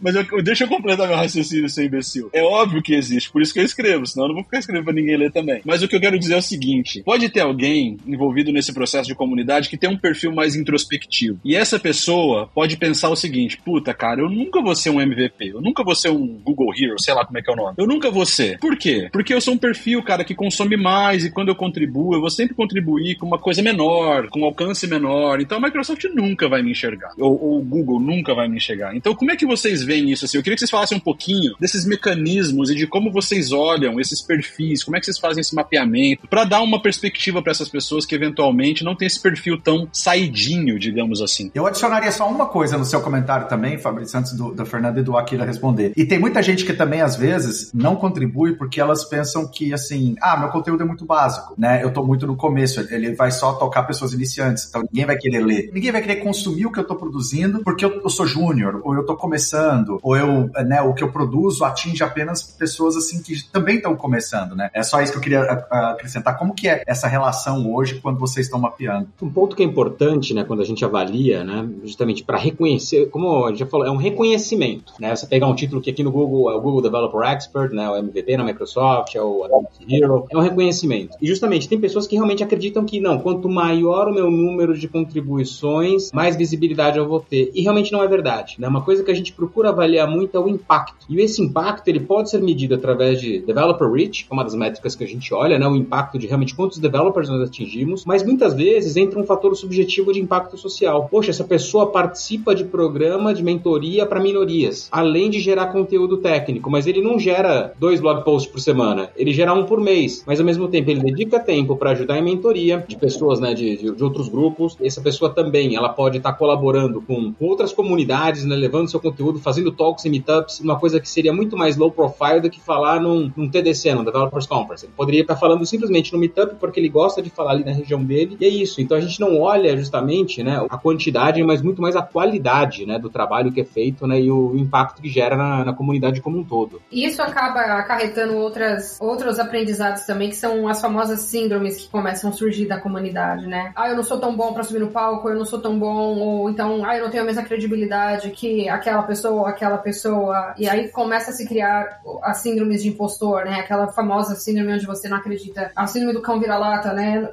mas 0.00 0.14
eu, 0.14 0.42
deixa 0.42 0.64
eu 0.64 0.68
completar 0.68 1.06
meu 1.06 1.16
raciocínio, 1.16 1.68
seu 1.68 1.84
imbecil. 1.84 2.30
É 2.32 2.42
óbvio 2.42 2.82
que 2.82 2.94
existe, 2.94 3.30
por 3.30 3.42
isso 3.42 3.52
que 3.52 3.60
eu 3.60 3.64
escrevo, 3.64 4.06
senão 4.06 4.24
eu 4.24 4.28
não 4.28 4.34
vou 4.36 4.44
ficar 4.44 4.58
escrevendo 4.58 4.84
pra 4.84 4.92
ninguém 4.92 5.16
ler 5.16 5.32
também. 5.32 5.60
Mas 5.64 5.82
o 5.82 5.88
que 5.88 5.96
eu 5.96 6.00
quero 6.00 6.18
dizer 6.18 6.34
é 6.34 6.38
o 6.38 6.42
seguinte: 6.42 7.02
pode 7.02 7.28
ter 7.28 7.40
alguém 7.40 7.96
envolvido 8.06 8.52
nesse 8.52 8.72
processo 8.72 9.08
de 9.08 9.14
comunidade 9.14 9.68
que 9.68 9.76
tem 9.76 9.90
um 9.90 9.96
perfil 9.96 10.32
mais 10.32 10.54
introspectivo. 10.56 11.38
E 11.44 11.56
essa 11.56 11.78
pessoa 11.78 12.48
pode 12.54 12.76
pensar 12.76 13.10
o 13.10 13.16
seguinte: 13.16 13.58
puta, 13.64 13.92
cara, 13.94 14.20
eu 14.20 14.30
nunca 14.30 14.60
vou 14.60 14.74
ser 14.74 14.90
um 14.90 15.00
MVP, 15.00 15.50
eu 15.54 15.60
nunca 15.60 15.84
vou 15.84 15.94
ser 15.94 16.10
um 16.10 16.26
Google 16.26 16.72
Hero, 16.76 17.00
sei 17.00 17.14
lá 17.14 17.24
como 17.24 17.38
é 17.38 17.42
que 17.42 17.50
é 17.50 17.52
o 17.52 17.56
nome. 17.56 17.74
Eu 17.76 17.86
nunca 17.86 18.10
vou 18.10 18.26
ser. 18.26 18.58
Por 18.58 18.76
quê? 18.76 19.08
Porque 19.12 19.32
eu 19.32 19.40
sou 19.40 19.54
um 19.54 19.58
perfil, 19.58 20.02
cara, 20.02 20.24
que 20.24 20.34
consome 20.34 20.76
mais 20.76 21.24
e 21.24 21.30
quando 21.30 21.48
eu 21.48 21.54
contribuo, 21.54 22.14
eu 22.14 22.20
vou 22.20 22.30
sempre 22.30 22.54
contribuir 22.54 23.16
com 23.16 23.26
uma 23.26 23.38
coisa 23.38 23.62
menor, 23.62 24.28
com 24.28 24.40
um 24.40 24.44
alcance 24.44 24.86
menor. 24.86 25.40
Então 25.40 25.58
a 25.58 25.60
Microsoft 25.60 26.04
nunca 26.14 26.48
vai 26.48 26.62
me 26.62 26.70
enxergar. 26.72 27.12
Ou, 27.18 27.40
ou, 27.40 27.58
o 27.58 27.62
Google 27.62 28.00
nunca 28.00 28.34
vai 28.34 28.48
me 28.48 28.56
enxergar. 28.56 28.96
Então 28.96 29.14
como 29.14 29.30
é 29.30 29.36
que 29.36 29.46
vocês 29.46 29.82
veem 29.84 30.10
isso? 30.10 30.24
Assim, 30.24 30.36
eu 30.36 30.42
queria 30.42 30.56
que 30.56 30.60
vocês 30.60 30.70
falassem 30.70 30.96
um 30.96 31.00
pouquinho 31.00 31.54
desses 31.60 31.84
mecanismos 31.84 32.70
e 32.70 32.74
de 32.74 32.86
como 32.86 33.12
vocês 33.12 33.52
olham 33.52 34.00
esses 34.00 34.20
perfis, 34.22 34.82
como 34.82 34.96
é 34.96 35.00
que 35.00 35.06
vocês 35.06 35.18
fazem 35.18 35.40
esse 35.40 35.54
mapeamento, 35.54 36.26
para 36.28 36.44
dar 36.44 36.62
uma 36.62 36.80
perspectiva 36.80 37.42
para 37.42 37.52
essas 37.52 37.68
pessoas 37.68 38.06
que 38.06 38.14
eventualmente 38.14 38.84
não 38.84 38.94
tem 38.94 39.06
esse 39.06 39.20
perfil 39.20 39.60
tão 39.60 39.88
saidinho, 39.92 40.78
digamos 40.78 41.20
assim. 41.20 41.50
Eu 41.54 41.66
adicionaria 41.66 42.10
só 42.10 42.28
uma 42.28 42.46
coisa 42.46 42.76
no 42.78 42.84
seu 42.84 43.00
comentário 43.00 43.48
também, 43.48 43.78
Fabrício, 43.78 44.18
antes 44.18 44.32
do, 44.32 44.52
do 44.52 44.66
Fernando 44.66 44.98
e 44.98 45.02
do 45.02 45.16
Akira 45.16 45.44
responder. 45.44 45.92
E 45.96 46.04
tem 46.04 46.18
muita 46.18 46.42
gente 46.42 46.64
que 46.64 46.72
também, 46.72 47.00
às 47.00 47.16
vezes, 47.16 47.70
não 47.72 47.96
contribui 47.96 48.54
porque 48.54 48.80
elas 48.80 49.04
pensam 49.04 49.46
que, 49.46 49.72
assim, 49.72 50.14
ah, 50.20 50.36
meu 50.36 50.48
conteúdo 50.48 50.82
é 50.82 50.86
muito 50.86 51.04
básico, 51.04 51.54
né? 51.56 51.82
Eu 51.82 51.92
tô 51.92 52.04
muito 52.04 52.26
no 52.26 52.36
começo, 52.36 52.80
ele 52.90 53.14
vai 53.14 53.30
só 53.30 53.54
tocar 53.54 53.84
pessoas 53.84 54.12
iniciantes, 54.12 54.66
então 54.68 54.82
ninguém 54.82 55.06
vai 55.06 55.16
querer 55.16 55.44
ler. 55.44 55.70
Ninguém 55.72 55.92
vai 55.92 56.00
querer 56.00 56.16
consumir 56.16 56.66
o 56.66 56.72
que 56.72 56.80
eu 56.80 56.84
tô 56.84 56.96
produzindo 56.96 57.62
porque 57.62 57.84
eu, 57.84 58.00
eu 58.02 58.08
sou 58.08 58.26
júnior, 58.26 58.80
ou 58.84 58.94
eu 58.94 59.04
tô 59.04 59.16
começando, 59.16 59.73
ou 60.02 60.16
eu, 60.16 60.50
né, 60.66 60.80
o 60.82 60.94
que 60.94 61.02
eu 61.02 61.10
produzo 61.10 61.64
atinge 61.64 62.02
apenas 62.02 62.42
pessoas, 62.42 62.96
assim, 62.96 63.22
que 63.22 63.42
também 63.50 63.76
estão 63.76 63.96
começando, 63.96 64.54
né? 64.54 64.70
É 64.74 64.82
só 64.82 65.00
isso 65.00 65.12
que 65.12 65.18
eu 65.18 65.22
queria 65.22 65.42
acrescentar. 65.42 66.38
Como 66.38 66.54
que 66.54 66.68
é 66.68 66.82
essa 66.86 67.08
relação 67.08 67.72
hoje 67.72 68.00
quando 68.00 68.18
vocês 68.18 68.46
estão 68.46 68.58
mapeando? 68.58 69.08
Um 69.20 69.30
ponto 69.30 69.56
que 69.56 69.62
é 69.62 69.66
importante, 69.66 70.34
né, 70.34 70.44
quando 70.44 70.60
a 70.60 70.64
gente 70.64 70.84
avalia, 70.84 71.44
né, 71.44 71.68
justamente 71.84 72.22
para 72.22 72.38
reconhecer, 72.38 73.06
como 73.10 73.46
a 73.46 73.48
gente 73.50 73.60
já 73.60 73.66
falou, 73.66 73.86
é 73.86 73.90
um 73.90 73.96
reconhecimento, 73.96 74.92
né? 74.98 75.14
Você 75.14 75.26
pegar 75.26 75.46
um 75.46 75.54
título 75.54 75.80
que 75.80 75.90
aqui 75.90 76.02
no 76.02 76.10
Google 76.10 76.50
é 76.50 76.54
o 76.54 76.60
Google 76.60 76.82
Developer 76.82 77.22
Expert, 77.22 77.72
né, 77.72 77.88
o 77.88 77.96
MVP 77.96 78.36
na 78.36 78.44
Microsoft, 78.44 79.14
é 79.14 79.22
o 79.22 79.44
Adobe 79.44 79.68
Hero, 79.88 80.26
é 80.30 80.36
um 80.36 80.40
reconhecimento. 80.40 81.16
E 81.20 81.26
justamente 81.26 81.68
tem 81.68 81.80
pessoas 81.80 82.06
que 82.06 82.16
realmente 82.16 82.42
acreditam 82.42 82.84
que 82.84 83.00
não, 83.00 83.18
quanto 83.18 83.48
maior 83.48 84.08
o 84.08 84.14
meu 84.14 84.30
número 84.30 84.76
de 84.76 84.88
contribuições, 84.88 86.10
mais 86.12 86.36
visibilidade 86.36 86.98
eu 86.98 87.08
vou 87.08 87.20
ter. 87.20 87.50
E 87.54 87.62
realmente 87.62 87.92
não 87.92 88.02
é 88.02 88.08
verdade, 88.08 88.56
né? 88.58 88.68
Uma 88.68 88.82
coisa 88.82 89.02
que 89.02 89.10
a 89.10 89.14
gente 89.14 89.32
procura 89.32 89.63
avaliar 89.68 90.08
muito 90.08 90.36
é 90.36 90.40
o 90.40 90.48
impacto. 90.48 91.06
E 91.08 91.20
esse 91.20 91.42
impacto, 91.42 91.88
ele 91.88 92.00
pode 92.00 92.30
ser 92.30 92.40
medido 92.40 92.74
através 92.74 93.20
de 93.20 93.40
developer 93.40 93.90
reach, 93.90 94.26
é 94.30 94.32
uma 94.32 94.44
das 94.44 94.54
métricas 94.54 94.94
que 94.94 95.04
a 95.04 95.06
gente 95.06 95.32
olha, 95.32 95.58
né, 95.58 95.66
o 95.66 95.76
impacto 95.76 96.18
de 96.18 96.26
realmente 96.26 96.54
quantos 96.54 96.78
developers 96.78 97.28
nós 97.28 97.42
atingimos, 97.42 98.04
mas 98.04 98.22
muitas 98.22 98.54
vezes 98.54 98.96
entra 98.96 99.18
um 99.18 99.24
fator 99.24 99.54
subjetivo 99.56 100.12
de 100.12 100.20
impacto 100.20 100.56
social. 100.56 101.08
Poxa, 101.10 101.30
essa 101.30 101.44
pessoa 101.44 101.90
participa 101.90 102.54
de 102.54 102.64
programa 102.64 103.34
de 103.34 103.42
mentoria 103.42 104.06
para 104.06 104.20
minorias, 104.20 104.88
além 104.90 105.30
de 105.30 105.40
gerar 105.40 105.66
conteúdo 105.66 106.18
técnico, 106.18 106.70
mas 106.70 106.86
ele 106.86 107.00
não 107.00 107.18
gera 107.18 107.72
dois 107.78 108.00
blog 108.00 108.24
posts 108.24 108.50
por 108.50 108.60
semana, 108.60 109.10
ele 109.16 109.32
gera 109.32 109.54
um 109.54 109.64
por 109.64 109.80
mês, 109.80 110.22
mas 110.26 110.40
ao 110.40 110.46
mesmo 110.46 110.68
tempo 110.68 110.90
ele 110.90 111.00
dedica 111.00 111.38
tempo 111.38 111.76
para 111.76 111.90
ajudar 111.90 112.18
em 112.18 112.22
mentoria 112.22 112.84
de 112.86 112.96
pessoas, 112.96 113.40
né, 113.40 113.54
de, 113.54 113.76
de, 113.76 113.90
de, 113.94 114.04
outros 114.04 114.28
grupos. 114.28 114.76
Essa 114.80 115.00
pessoa 115.00 115.30
também, 115.30 115.76
ela 115.76 115.88
pode 115.88 116.18
estar 116.18 116.32
tá 116.32 116.38
colaborando 116.38 117.00
com 117.00 117.32
outras 117.40 117.72
comunidades, 117.72 118.44
né, 118.44 118.56
levando 118.56 118.90
seu 118.90 119.00
conteúdo, 119.00 119.38
fazendo 119.38 119.53
talks 119.72 120.04
e 120.04 120.10
meetups, 120.10 120.60
uma 120.60 120.78
coisa 120.78 121.00
que 121.00 121.08
seria 121.08 121.32
muito 121.32 121.56
mais 121.56 121.76
low 121.76 121.90
profile 121.90 122.40
do 122.40 122.50
que 122.50 122.60
falar 122.60 123.00
num, 123.00 123.32
num 123.36 123.48
TDC, 123.48 123.94
num 123.94 124.04
Developers 124.04 124.46
Conference. 124.46 124.86
Ele 124.86 124.92
poderia 124.96 125.22
estar 125.22 125.36
falando 125.36 125.64
simplesmente 125.66 126.12
no 126.12 126.18
meetup 126.18 126.56
porque 126.56 126.80
ele 126.80 126.88
gosta 126.88 127.22
de 127.22 127.30
falar 127.30 127.52
ali 127.52 127.64
na 127.64 127.72
região 127.72 128.02
dele, 128.02 128.36
e 128.40 128.44
é 128.44 128.48
isso. 128.48 128.80
Então 128.80 128.96
a 128.96 129.00
gente 129.00 129.20
não 129.20 129.40
olha 129.40 129.76
justamente, 129.76 130.42
né, 130.42 130.64
a 130.68 130.78
quantidade, 130.78 131.42
mas 131.42 131.62
muito 131.62 131.80
mais 131.80 131.96
a 131.96 132.02
qualidade, 132.02 132.86
né, 132.86 132.98
do 132.98 133.10
trabalho 133.10 133.52
que 133.52 133.60
é 133.60 133.64
feito, 133.64 134.06
né, 134.06 134.20
e 134.20 134.30
o 134.30 134.56
impacto 134.56 135.02
que 135.02 135.08
gera 135.08 135.36
na, 135.36 135.64
na 135.64 135.72
comunidade 135.72 136.20
como 136.20 136.38
um 136.38 136.44
todo. 136.44 136.80
E 136.90 137.04
isso 137.04 137.22
acaba 137.22 137.60
acarretando 137.78 138.36
outras, 138.36 138.98
outros 139.00 139.38
aprendizados 139.38 140.02
também, 140.02 140.30
que 140.30 140.36
são 140.36 140.68
as 140.68 140.80
famosas 140.80 141.20
síndromes 141.20 141.76
que 141.76 141.88
começam 141.88 142.30
a 142.30 142.32
surgir 142.32 142.66
da 142.66 142.80
comunidade, 142.80 143.46
né? 143.46 143.72
Ah, 143.74 143.88
eu 143.88 143.96
não 143.96 144.02
sou 144.02 144.18
tão 144.18 144.36
bom 144.36 144.52
para 144.52 144.62
subir 144.62 144.80
no 144.80 144.88
palco, 144.88 145.28
eu 145.28 145.36
não 145.36 145.44
sou 145.44 145.60
tão 145.60 145.78
bom, 145.78 146.18
ou 146.18 146.50
então, 146.50 146.84
ah, 146.84 146.96
eu 146.96 147.04
não 147.04 147.10
tenho 147.10 147.22
a 147.22 147.26
mesma 147.26 147.42
credibilidade 147.42 148.30
que 148.30 148.68
aquela 148.68 149.02
pessoa 149.02 149.43
aquela 149.46 149.78
pessoa. 149.78 150.54
E 150.58 150.68
aí 150.68 150.88
começa 150.88 151.30
a 151.30 151.34
se 151.34 151.46
criar 151.46 152.00
as 152.22 152.38
síndromes 152.38 152.82
de 152.82 152.88
impostor, 152.88 153.44
né? 153.44 153.60
Aquela 153.60 153.88
famosa 153.88 154.34
síndrome 154.34 154.72
onde 154.72 154.86
você 154.86 155.08
não 155.08 155.16
acredita. 155.16 155.70
A 155.74 155.86
síndrome 155.86 156.14
do 156.14 156.22
cão 156.22 156.38
vira-lata, 156.38 156.92
né? 156.92 157.28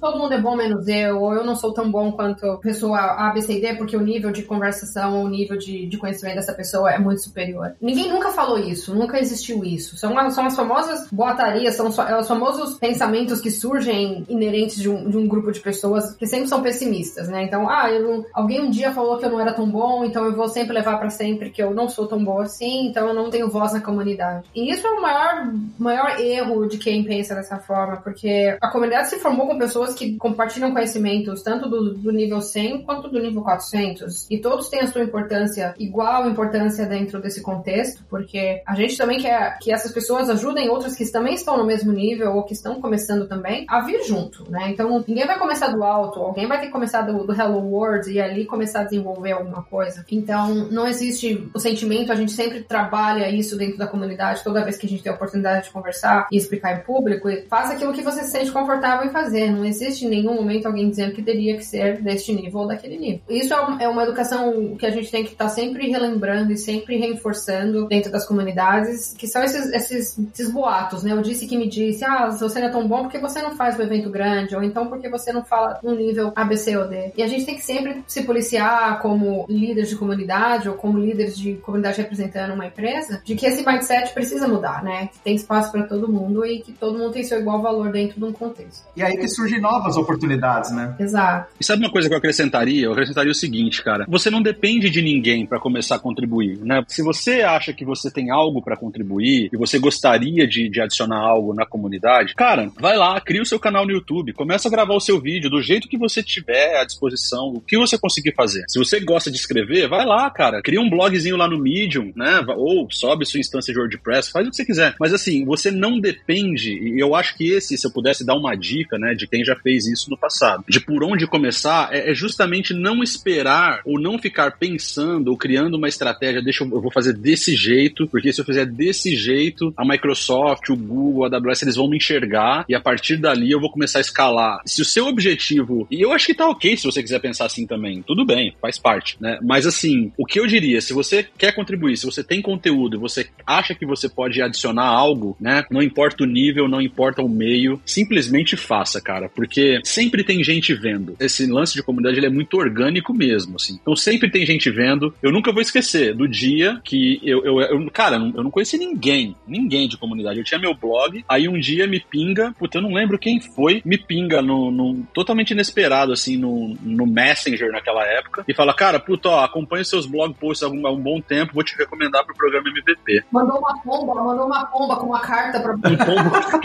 Todo 0.00 0.18
mundo 0.18 0.34
é 0.34 0.40
bom 0.40 0.56
menos 0.56 0.86
eu, 0.88 1.20
ou 1.20 1.34
eu 1.34 1.44
não 1.44 1.56
sou 1.56 1.72
tão 1.72 1.90
bom 1.90 2.12
quanto 2.12 2.58
pessoa 2.58 2.98
A, 2.98 3.30
B, 3.30 3.42
C 3.42 3.58
e 3.58 3.60
D, 3.60 3.74
porque 3.74 3.96
o 3.96 4.00
nível 4.00 4.30
de 4.30 4.42
conversação, 4.42 5.22
o 5.22 5.28
nível 5.28 5.56
de, 5.56 5.86
de 5.86 5.96
conhecimento 5.96 6.36
dessa 6.36 6.52
pessoa 6.52 6.90
é 6.90 6.98
muito 6.98 7.22
superior. 7.22 7.74
Ninguém 7.80 8.08
nunca 8.08 8.30
falou 8.30 8.58
isso, 8.58 8.94
nunca 8.94 9.18
existiu 9.18 9.64
isso. 9.64 9.96
São, 9.96 10.30
são 10.30 10.46
as 10.46 10.56
famosas 10.56 11.08
boatarias, 11.10 11.74
são 11.74 11.88
os 11.88 12.28
famosos 12.28 12.78
pensamentos 12.78 13.40
que 13.40 13.50
surgem 13.50 14.24
inerentes 14.28 14.76
de 14.76 14.88
um, 14.88 15.08
de 15.08 15.16
um 15.16 15.26
grupo 15.26 15.52
de 15.52 15.60
pessoas 15.60 16.14
que 16.14 16.26
sempre 16.26 16.48
são 16.48 16.62
pessimistas, 16.62 17.28
né? 17.28 17.44
Então, 17.44 17.68
ah, 17.68 17.90
eu, 17.90 18.24
alguém 18.32 18.60
um 18.60 18.70
dia 18.70 18.92
falou 18.92 19.18
que 19.18 19.24
eu 19.24 19.30
não 19.30 19.40
era 19.40 19.52
tão 19.52 19.68
bom, 19.68 20.04
então 20.04 20.24
eu 20.24 20.34
vou 20.34 20.48
sempre 20.48 20.74
levar 20.74 20.98
para 20.98 21.10
sempre 21.10 21.47
que 21.50 21.62
eu 21.62 21.74
não 21.74 21.88
sou 21.88 22.06
tão 22.06 22.22
bom 22.22 22.40
assim, 22.40 22.88
então 22.88 23.08
eu 23.08 23.14
não 23.14 23.30
tenho 23.30 23.50
voz 23.50 23.72
na 23.72 23.80
comunidade. 23.80 24.46
E 24.54 24.70
isso 24.70 24.86
é 24.86 24.90
o 24.90 25.02
maior, 25.02 25.52
maior 25.78 26.20
erro 26.20 26.66
de 26.66 26.78
quem 26.78 27.04
pensa 27.04 27.34
dessa 27.34 27.58
forma, 27.58 27.98
porque 27.98 28.56
a 28.60 28.68
comunidade 28.70 29.08
se 29.08 29.18
formou 29.18 29.46
com 29.46 29.58
pessoas 29.58 29.94
que 29.94 30.16
compartilham 30.16 30.72
conhecimentos 30.72 31.42
tanto 31.42 31.68
do, 31.68 31.94
do 31.94 32.12
nível 32.12 32.40
100 32.40 32.82
quanto 32.82 33.08
do 33.08 33.20
nível 33.20 33.42
400. 33.42 34.30
E 34.30 34.38
todos 34.38 34.68
têm 34.68 34.80
a 34.80 34.86
sua 34.86 35.02
importância, 35.02 35.74
igual 35.78 36.28
importância 36.28 36.86
dentro 36.86 37.20
desse 37.20 37.42
contexto, 37.42 38.04
porque 38.08 38.62
a 38.66 38.74
gente 38.74 38.96
também 38.96 39.18
quer 39.18 39.58
que 39.58 39.72
essas 39.72 39.92
pessoas 39.92 40.28
ajudem 40.30 40.68
outras 40.68 40.94
que 40.94 41.10
também 41.10 41.34
estão 41.34 41.56
no 41.56 41.64
mesmo 41.64 41.92
nível 41.92 42.34
ou 42.34 42.42
que 42.42 42.52
estão 42.52 42.80
começando 42.80 43.26
também 43.26 43.64
a 43.68 43.80
vir 43.80 44.02
junto, 44.04 44.50
né? 44.50 44.70
Então 44.70 45.04
ninguém 45.06 45.26
vai 45.26 45.38
começar 45.38 45.68
do 45.68 45.82
alto, 45.82 46.20
alguém 46.20 46.46
vai 46.46 46.60
ter 46.60 46.66
que 46.66 46.72
começar 46.72 47.02
do, 47.02 47.24
do 47.24 47.32
Hello 47.32 47.60
World 47.60 48.10
e 48.10 48.20
ali 48.20 48.44
começar 48.44 48.80
a 48.80 48.84
desenvolver 48.84 49.32
alguma 49.32 49.62
coisa. 49.62 50.04
Então 50.10 50.54
não 50.70 50.86
existe 50.86 51.34
o 51.54 51.58
sentimento, 51.58 52.12
a 52.12 52.14
gente 52.14 52.32
sempre 52.32 52.62
trabalha 52.62 53.28
isso 53.28 53.56
dentro 53.56 53.78
da 53.78 53.86
comunidade 53.86 54.42
toda 54.44 54.64
vez 54.64 54.76
que 54.76 54.86
a 54.86 54.88
gente 54.88 55.02
tem 55.02 55.12
a 55.12 55.14
oportunidade 55.14 55.66
de 55.66 55.70
conversar 55.70 56.26
e 56.30 56.36
explicar 56.36 56.78
em 56.78 56.82
público. 56.82 57.28
Faça 57.48 57.74
aquilo 57.74 57.92
que 57.92 58.02
você 58.02 58.22
se 58.24 58.30
sente 58.30 58.50
confortável 58.50 59.06
em 59.06 59.12
fazer. 59.12 59.50
Não 59.50 59.64
existe 59.64 60.04
em 60.04 60.08
nenhum 60.08 60.34
momento 60.34 60.66
alguém 60.66 60.88
dizendo 60.88 61.12
que 61.12 61.22
teria 61.22 61.56
que 61.56 61.64
ser 61.64 62.00
deste 62.02 62.32
nível 62.32 62.60
ou 62.60 62.66
daquele 62.66 62.98
nível. 62.98 63.20
Isso 63.28 63.52
é, 63.52 63.84
é 63.84 63.88
uma 63.88 64.02
educação 64.02 64.76
que 64.76 64.86
a 64.86 64.90
gente 64.90 65.10
tem 65.10 65.24
que 65.24 65.32
estar 65.32 65.44
tá 65.44 65.50
sempre 65.50 65.88
relembrando 65.88 66.52
e 66.52 66.56
sempre 66.56 66.96
reforçando 66.96 67.86
dentro 67.86 68.10
das 68.10 68.26
comunidades, 68.26 69.14
que 69.16 69.26
são 69.26 69.42
esses, 69.42 69.72
esses, 69.72 70.18
esses 70.32 70.50
boatos, 70.50 71.02
né? 71.02 71.12
Eu 71.12 71.22
disse 71.22 71.46
que 71.46 71.56
me 71.56 71.68
disse, 71.68 72.04
ah, 72.04 72.28
você 72.30 72.60
não 72.60 72.68
é 72.68 72.70
tão 72.70 72.86
bom 72.86 73.02
porque 73.02 73.18
você 73.18 73.42
não 73.42 73.56
faz 73.56 73.78
o 73.78 73.82
evento 73.82 74.10
grande, 74.10 74.54
ou 74.54 74.62
então 74.62 74.86
porque 74.86 75.08
você 75.08 75.32
não 75.32 75.44
fala 75.44 75.78
um 75.82 75.94
nível 75.94 76.32
A, 76.34 76.44
B, 76.44 76.56
C 76.56 76.76
ou 76.76 76.88
D. 76.88 77.12
E 77.16 77.22
a 77.22 77.26
gente 77.26 77.44
tem 77.44 77.56
que 77.56 77.64
sempre 77.64 78.02
se 78.06 78.22
policiar 78.22 79.00
como 79.00 79.46
líder 79.48 79.84
de 79.84 79.96
comunidade 79.96 80.68
ou 80.68 80.74
como 80.74 80.98
líder 80.98 81.17
líderes 81.18 81.36
de 81.36 81.54
comunidade 81.54 82.00
representando 82.00 82.54
uma 82.54 82.66
empresa, 82.66 83.20
de 83.24 83.34
que 83.34 83.44
esse 83.44 83.66
mindset 83.66 84.14
precisa 84.14 84.46
mudar, 84.46 84.82
né? 84.82 85.08
Que 85.08 85.18
tem 85.18 85.34
espaço 85.34 85.72
para 85.72 85.82
todo 85.82 86.10
mundo 86.10 86.46
e 86.46 86.60
que 86.60 86.72
todo 86.72 86.96
mundo 86.96 87.10
tem 87.12 87.24
seu 87.24 87.40
igual 87.40 87.60
valor 87.60 87.90
dentro 87.90 88.18
de 88.18 88.24
um 88.24 88.32
contexto. 88.32 88.86
E 88.96 89.02
aí 89.02 89.16
que 89.16 89.28
surgem 89.28 89.60
novas 89.60 89.96
oportunidades, 89.96 90.70
né? 90.70 90.94
Exato. 90.98 91.52
E 91.60 91.64
sabe 91.64 91.84
uma 91.84 91.90
coisa 91.90 92.08
que 92.08 92.14
eu 92.14 92.18
acrescentaria? 92.18 92.84
Eu 92.84 92.92
acrescentaria 92.92 93.32
o 93.32 93.34
seguinte, 93.34 93.82
cara. 93.82 94.06
Você 94.08 94.30
não 94.30 94.40
depende 94.40 94.88
de 94.88 95.02
ninguém 95.02 95.44
para 95.44 95.58
começar 95.58 95.96
a 95.96 95.98
contribuir, 95.98 96.58
né? 96.58 96.82
Se 96.86 97.02
você 97.02 97.42
acha 97.42 97.72
que 97.72 97.84
você 97.84 98.10
tem 98.10 98.30
algo 98.30 98.62
para 98.62 98.76
contribuir 98.76 99.50
e 99.52 99.56
você 99.56 99.78
gostaria 99.78 100.46
de, 100.46 100.68
de 100.68 100.80
adicionar 100.80 101.18
algo 101.18 101.52
na 101.52 101.66
comunidade, 101.66 102.34
cara, 102.34 102.70
vai 102.78 102.96
lá, 102.96 103.20
cria 103.20 103.42
o 103.42 103.46
seu 103.46 103.58
canal 103.58 103.84
no 103.84 103.92
YouTube, 103.92 104.32
começa 104.32 104.68
a 104.68 104.70
gravar 104.70 104.94
o 104.94 105.00
seu 105.00 105.20
vídeo 105.20 105.50
do 105.50 105.60
jeito 105.60 105.88
que 105.88 105.98
você 105.98 106.22
tiver 106.22 106.80
à 106.80 106.84
disposição, 106.84 107.48
o 107.48 107.60
que 107.60 107.76
você 107.76 107.98
conseguir 107.98 108.34
fazer. 108.34 108.64
Se 108.68 108.78
você 108.78 109.00
gosta 109.00 109.30
de 109.30 109.36
escrever, 109.36 109.88
vai 109.88 110.04
lá, 110.04 110.30
cara, 110.30 110.62
cria 110.62 110.80
um 110.80 110.88
blogzinho 111.08 111.36
lá 111.36 111.48
no 111.48 111.58
Medium, 111.58 112.12
né? 112.14 112.44
Ou 112.56 112.88
sobe 112.90 113.26
sua 113.26 113.40
instância 113.40 113.72
de 113.72 113.78
WordPress, 113.78 114.30
faz 114.30 114.46
o 114.46 114.50
que 114.50 114.56
você 114.56 114.64
quiser. 114.64 114.94
Mas 114.98 115.12
assim, 115.12 115.44
você 115.44 115.70
não 115.70 115.98
depende, 115.98 116.72
e 116.72 117.00
eu 117.00 117.14
acho 117.14 117.36
que 117.36 117.50
esse, 117.50 117.76
se 117.76 117.86
eu 117.86 117.90
pudesse 117.90 118.24
dar 118.24 118.34
uma 118.34 118.54
dica, 118.54 118.98
né, 118.98 119.14
de 119.14 119.26
quem 119.26 119.44
já 119.44 119.56
fez 119.56 119.86
isso 119.86 120.10
no 120.10 120.18
passado, 120.18 120.64
de 120.68 120.80
por 120.80 121.02
onde 121.02 121.26
começar, 121.26 121.90
é, 121.92 122.10
é 122.10 122.14
justamente 122.14 122.72
não 122.72 123.02
esperar 123.02 123.80
ou 123.84 124.00
não 124.00 124.18
ficar 124.18 124.58
pensando 124.58 125.28
ou 125.28 125.36
criando 125.36 125.76
uma 125.76 125.88
estratégia, 125.88 126.42
deixa 126.42 126.64
eu, 126.64 126.70
eu 126.70 126.80
vou 126.80 126.90
fazer 126.90 127.12
desse 127.12 127.54
jeito, 127.56 128.06
porque 128.06 128.32
se 128.32 128.40
eu 128.40 128.44
fizer 128.44 128.66
desse 128.66 129.16
jeito, 129.16 129.72
a 129.76 129.84
Microsoft, 129.84 130.68
o 130.70 130.76
Google, 130.76 131.24
a 131.24 131.28
AWS, 131.28 131.62
eles 131.62 131.76
vão 131.76 131.88
me 131.88 131.96
enxergar 131.96 132.64
e 132.68 132.74
a 132.74 132.80
partir 132.80 133.16
dali 133.16 133.50
eu 133.50 133.60
vou 133.60 133.70
começar 133.70 133.98
a 133.98 134.02
escalar. 134.02 134.60
Se 134.66 134.82
o 134.82 134.84
seu 134.84 135.06
objetivo, 135.06 135.86
e 135.90 136.00
eu 136.00 136.12
acho 136.12 136.26
que 136.26 136.34
tá 136.34 136.48
ok 136.48 136.76
se 136.76 136.84
você 136.84 137.02
quiser 137.02 137.20
pensar 137.20 137.46
assim 137.46 137.66
também, 137.66 138.02
tudo 138.02 138.24
bem, 138.24 138.54
faz 138.60 138.78
parte, 138.78 139.16
né? 139.20 139.38
Mas 139.42 139.66
assim, 139.66 140.12
o 140.16 140.24
que 140.24 140.38
eu 140.38 140.46
diria, 140.46 140.80
se 140.80 140.92
você 140.98 141.26
quer 141.38 141.54
contribuir, 141.54 141.96
se 141.96 142.04
você 142.04 142.24
tem 142.24 142.42
conteúdo 142.42 142.98
você 142.98 143.28
acha 143.46 143.74
que 143.74 143.86
você 143.86 144.08
pode 144.08 144.42
adicionar 144.42 144.86
algo, 144.86 145.36
né? 145.40 145.64
Não 145.70 145.82
importa 145.82 146.24
o 146.24 146.26
nível, 146.26 146.68
não 146.68 146.80
importa 146.80 147.22
o 147.22 147.28
meio, 147.28 147.80
simplesmente 147.86 148.56
faça, 148.56 149.00
cara, 149.00 149.28
porque 149.28 149.80
sempre 149.84 150.24
tem 150.24 150.42
gente 150.42 150.74
vendo. 150.74 151.16
Esse 151.20 151.46
lance 151.46 151.74
de 151.74 151.82
comunidade 151.82 152.18
ele 152.18 152.26
é 152.26 152.30
muito 152.30 152.56
orgânico 152.56 153.14
mesmo, 153.14 153.56
assim. 153.56 153.78
Então 153.80 153.94
sempre 153.96 154.30
tem 154.30 154.44
gente 154.44 154.70
vendo. 154.70 155.14
Eu 155.22 155.32
nunca 155.32 155.52
vou 155.52 155.62
esquecer 155.62 156.14
do 156.14 156.26
dia 156.26 156.80
que 156.84 157.20
eu, 157.22 157.44
eu, 157.44 157.60
eu 157.60 157.90
cara, 157.90 158.16
eu 158.16 158.42
não 158.42 158.50
conheci 158.50 158.76
ninguém, 158.76 159.36
ninguém 159.46 159.88
de 159.88 159.96
comunidade. 159.96 160.38
Eu 160.38 160.44
tinha 160.44 160.60
meu 160.60 160.74
blog, 160.74 161.24
aí 161.28 161.48
um 161.48 161.58
dia 161.58 161.86
me 161.86 162.00
pinga, 162.00 162.54
puta, 162.58 162.78
eu 162.78 162.82
não 162.82 162.92
lembro 162.92 163.18
quem 163.18 163.40
foi, 163.40 163.80
me 163.84 163.98
pinga 163.98 164.42
no, 164.42 164.70
no 164.70 165.06
totalmente 165.14 165.52
inesperado, 165.52 166.12
assim, 166.12 166.36
no, 166.36 166.76
no 166.82 167.06
Messenger 167.06 167.70
naquela 167.70 168.04
época, 168.04 168.44
e 168.48 168.54
fala, 168.54 168.74
cara, 168.74 168.98
puta, 168.98 169.28
ó, 169.28 169.44
acompanha 169.44 169.84
seus 169.84 170.06
blog 170.06 170.34
posts 170.34 170.68
um, 170.68 170.86
há 170.88 170.92
um 170.92 171.00
bom 171.00 171.20
tempo, 171.20 171.54
vou 171.54 171.62
te 171.62 171.76
recomendar 171.76 172.24
pro 172.24 172.34
programa 172.34 172.68
MVP. 172.68 173.24
Mandou 173.30 173.58
uma 173.58 173.78
pomba, 173.82 174.14
mandou 174.14 174.46
uma 174.46 174.64
pomba 174.66 174.96
com 174.96 175.06
uma 175.06 175.20
carta 175.20 175.60
pra. 175.60 175.74
Um 175.74 175.80
pombo. 175.80 175.98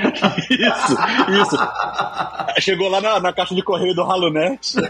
isso, 0.49 0.97
isso. 1.41 1.57
Chegou 2.59 2.89
lá 2.89 3.01
na, 3.01 3.19
na 3.19 3.33
caixa 3.33 3.55
de 3.55 3.63
correio 3.63 3.93
do 3.93 4.01
HaloNet. 4.01 4.75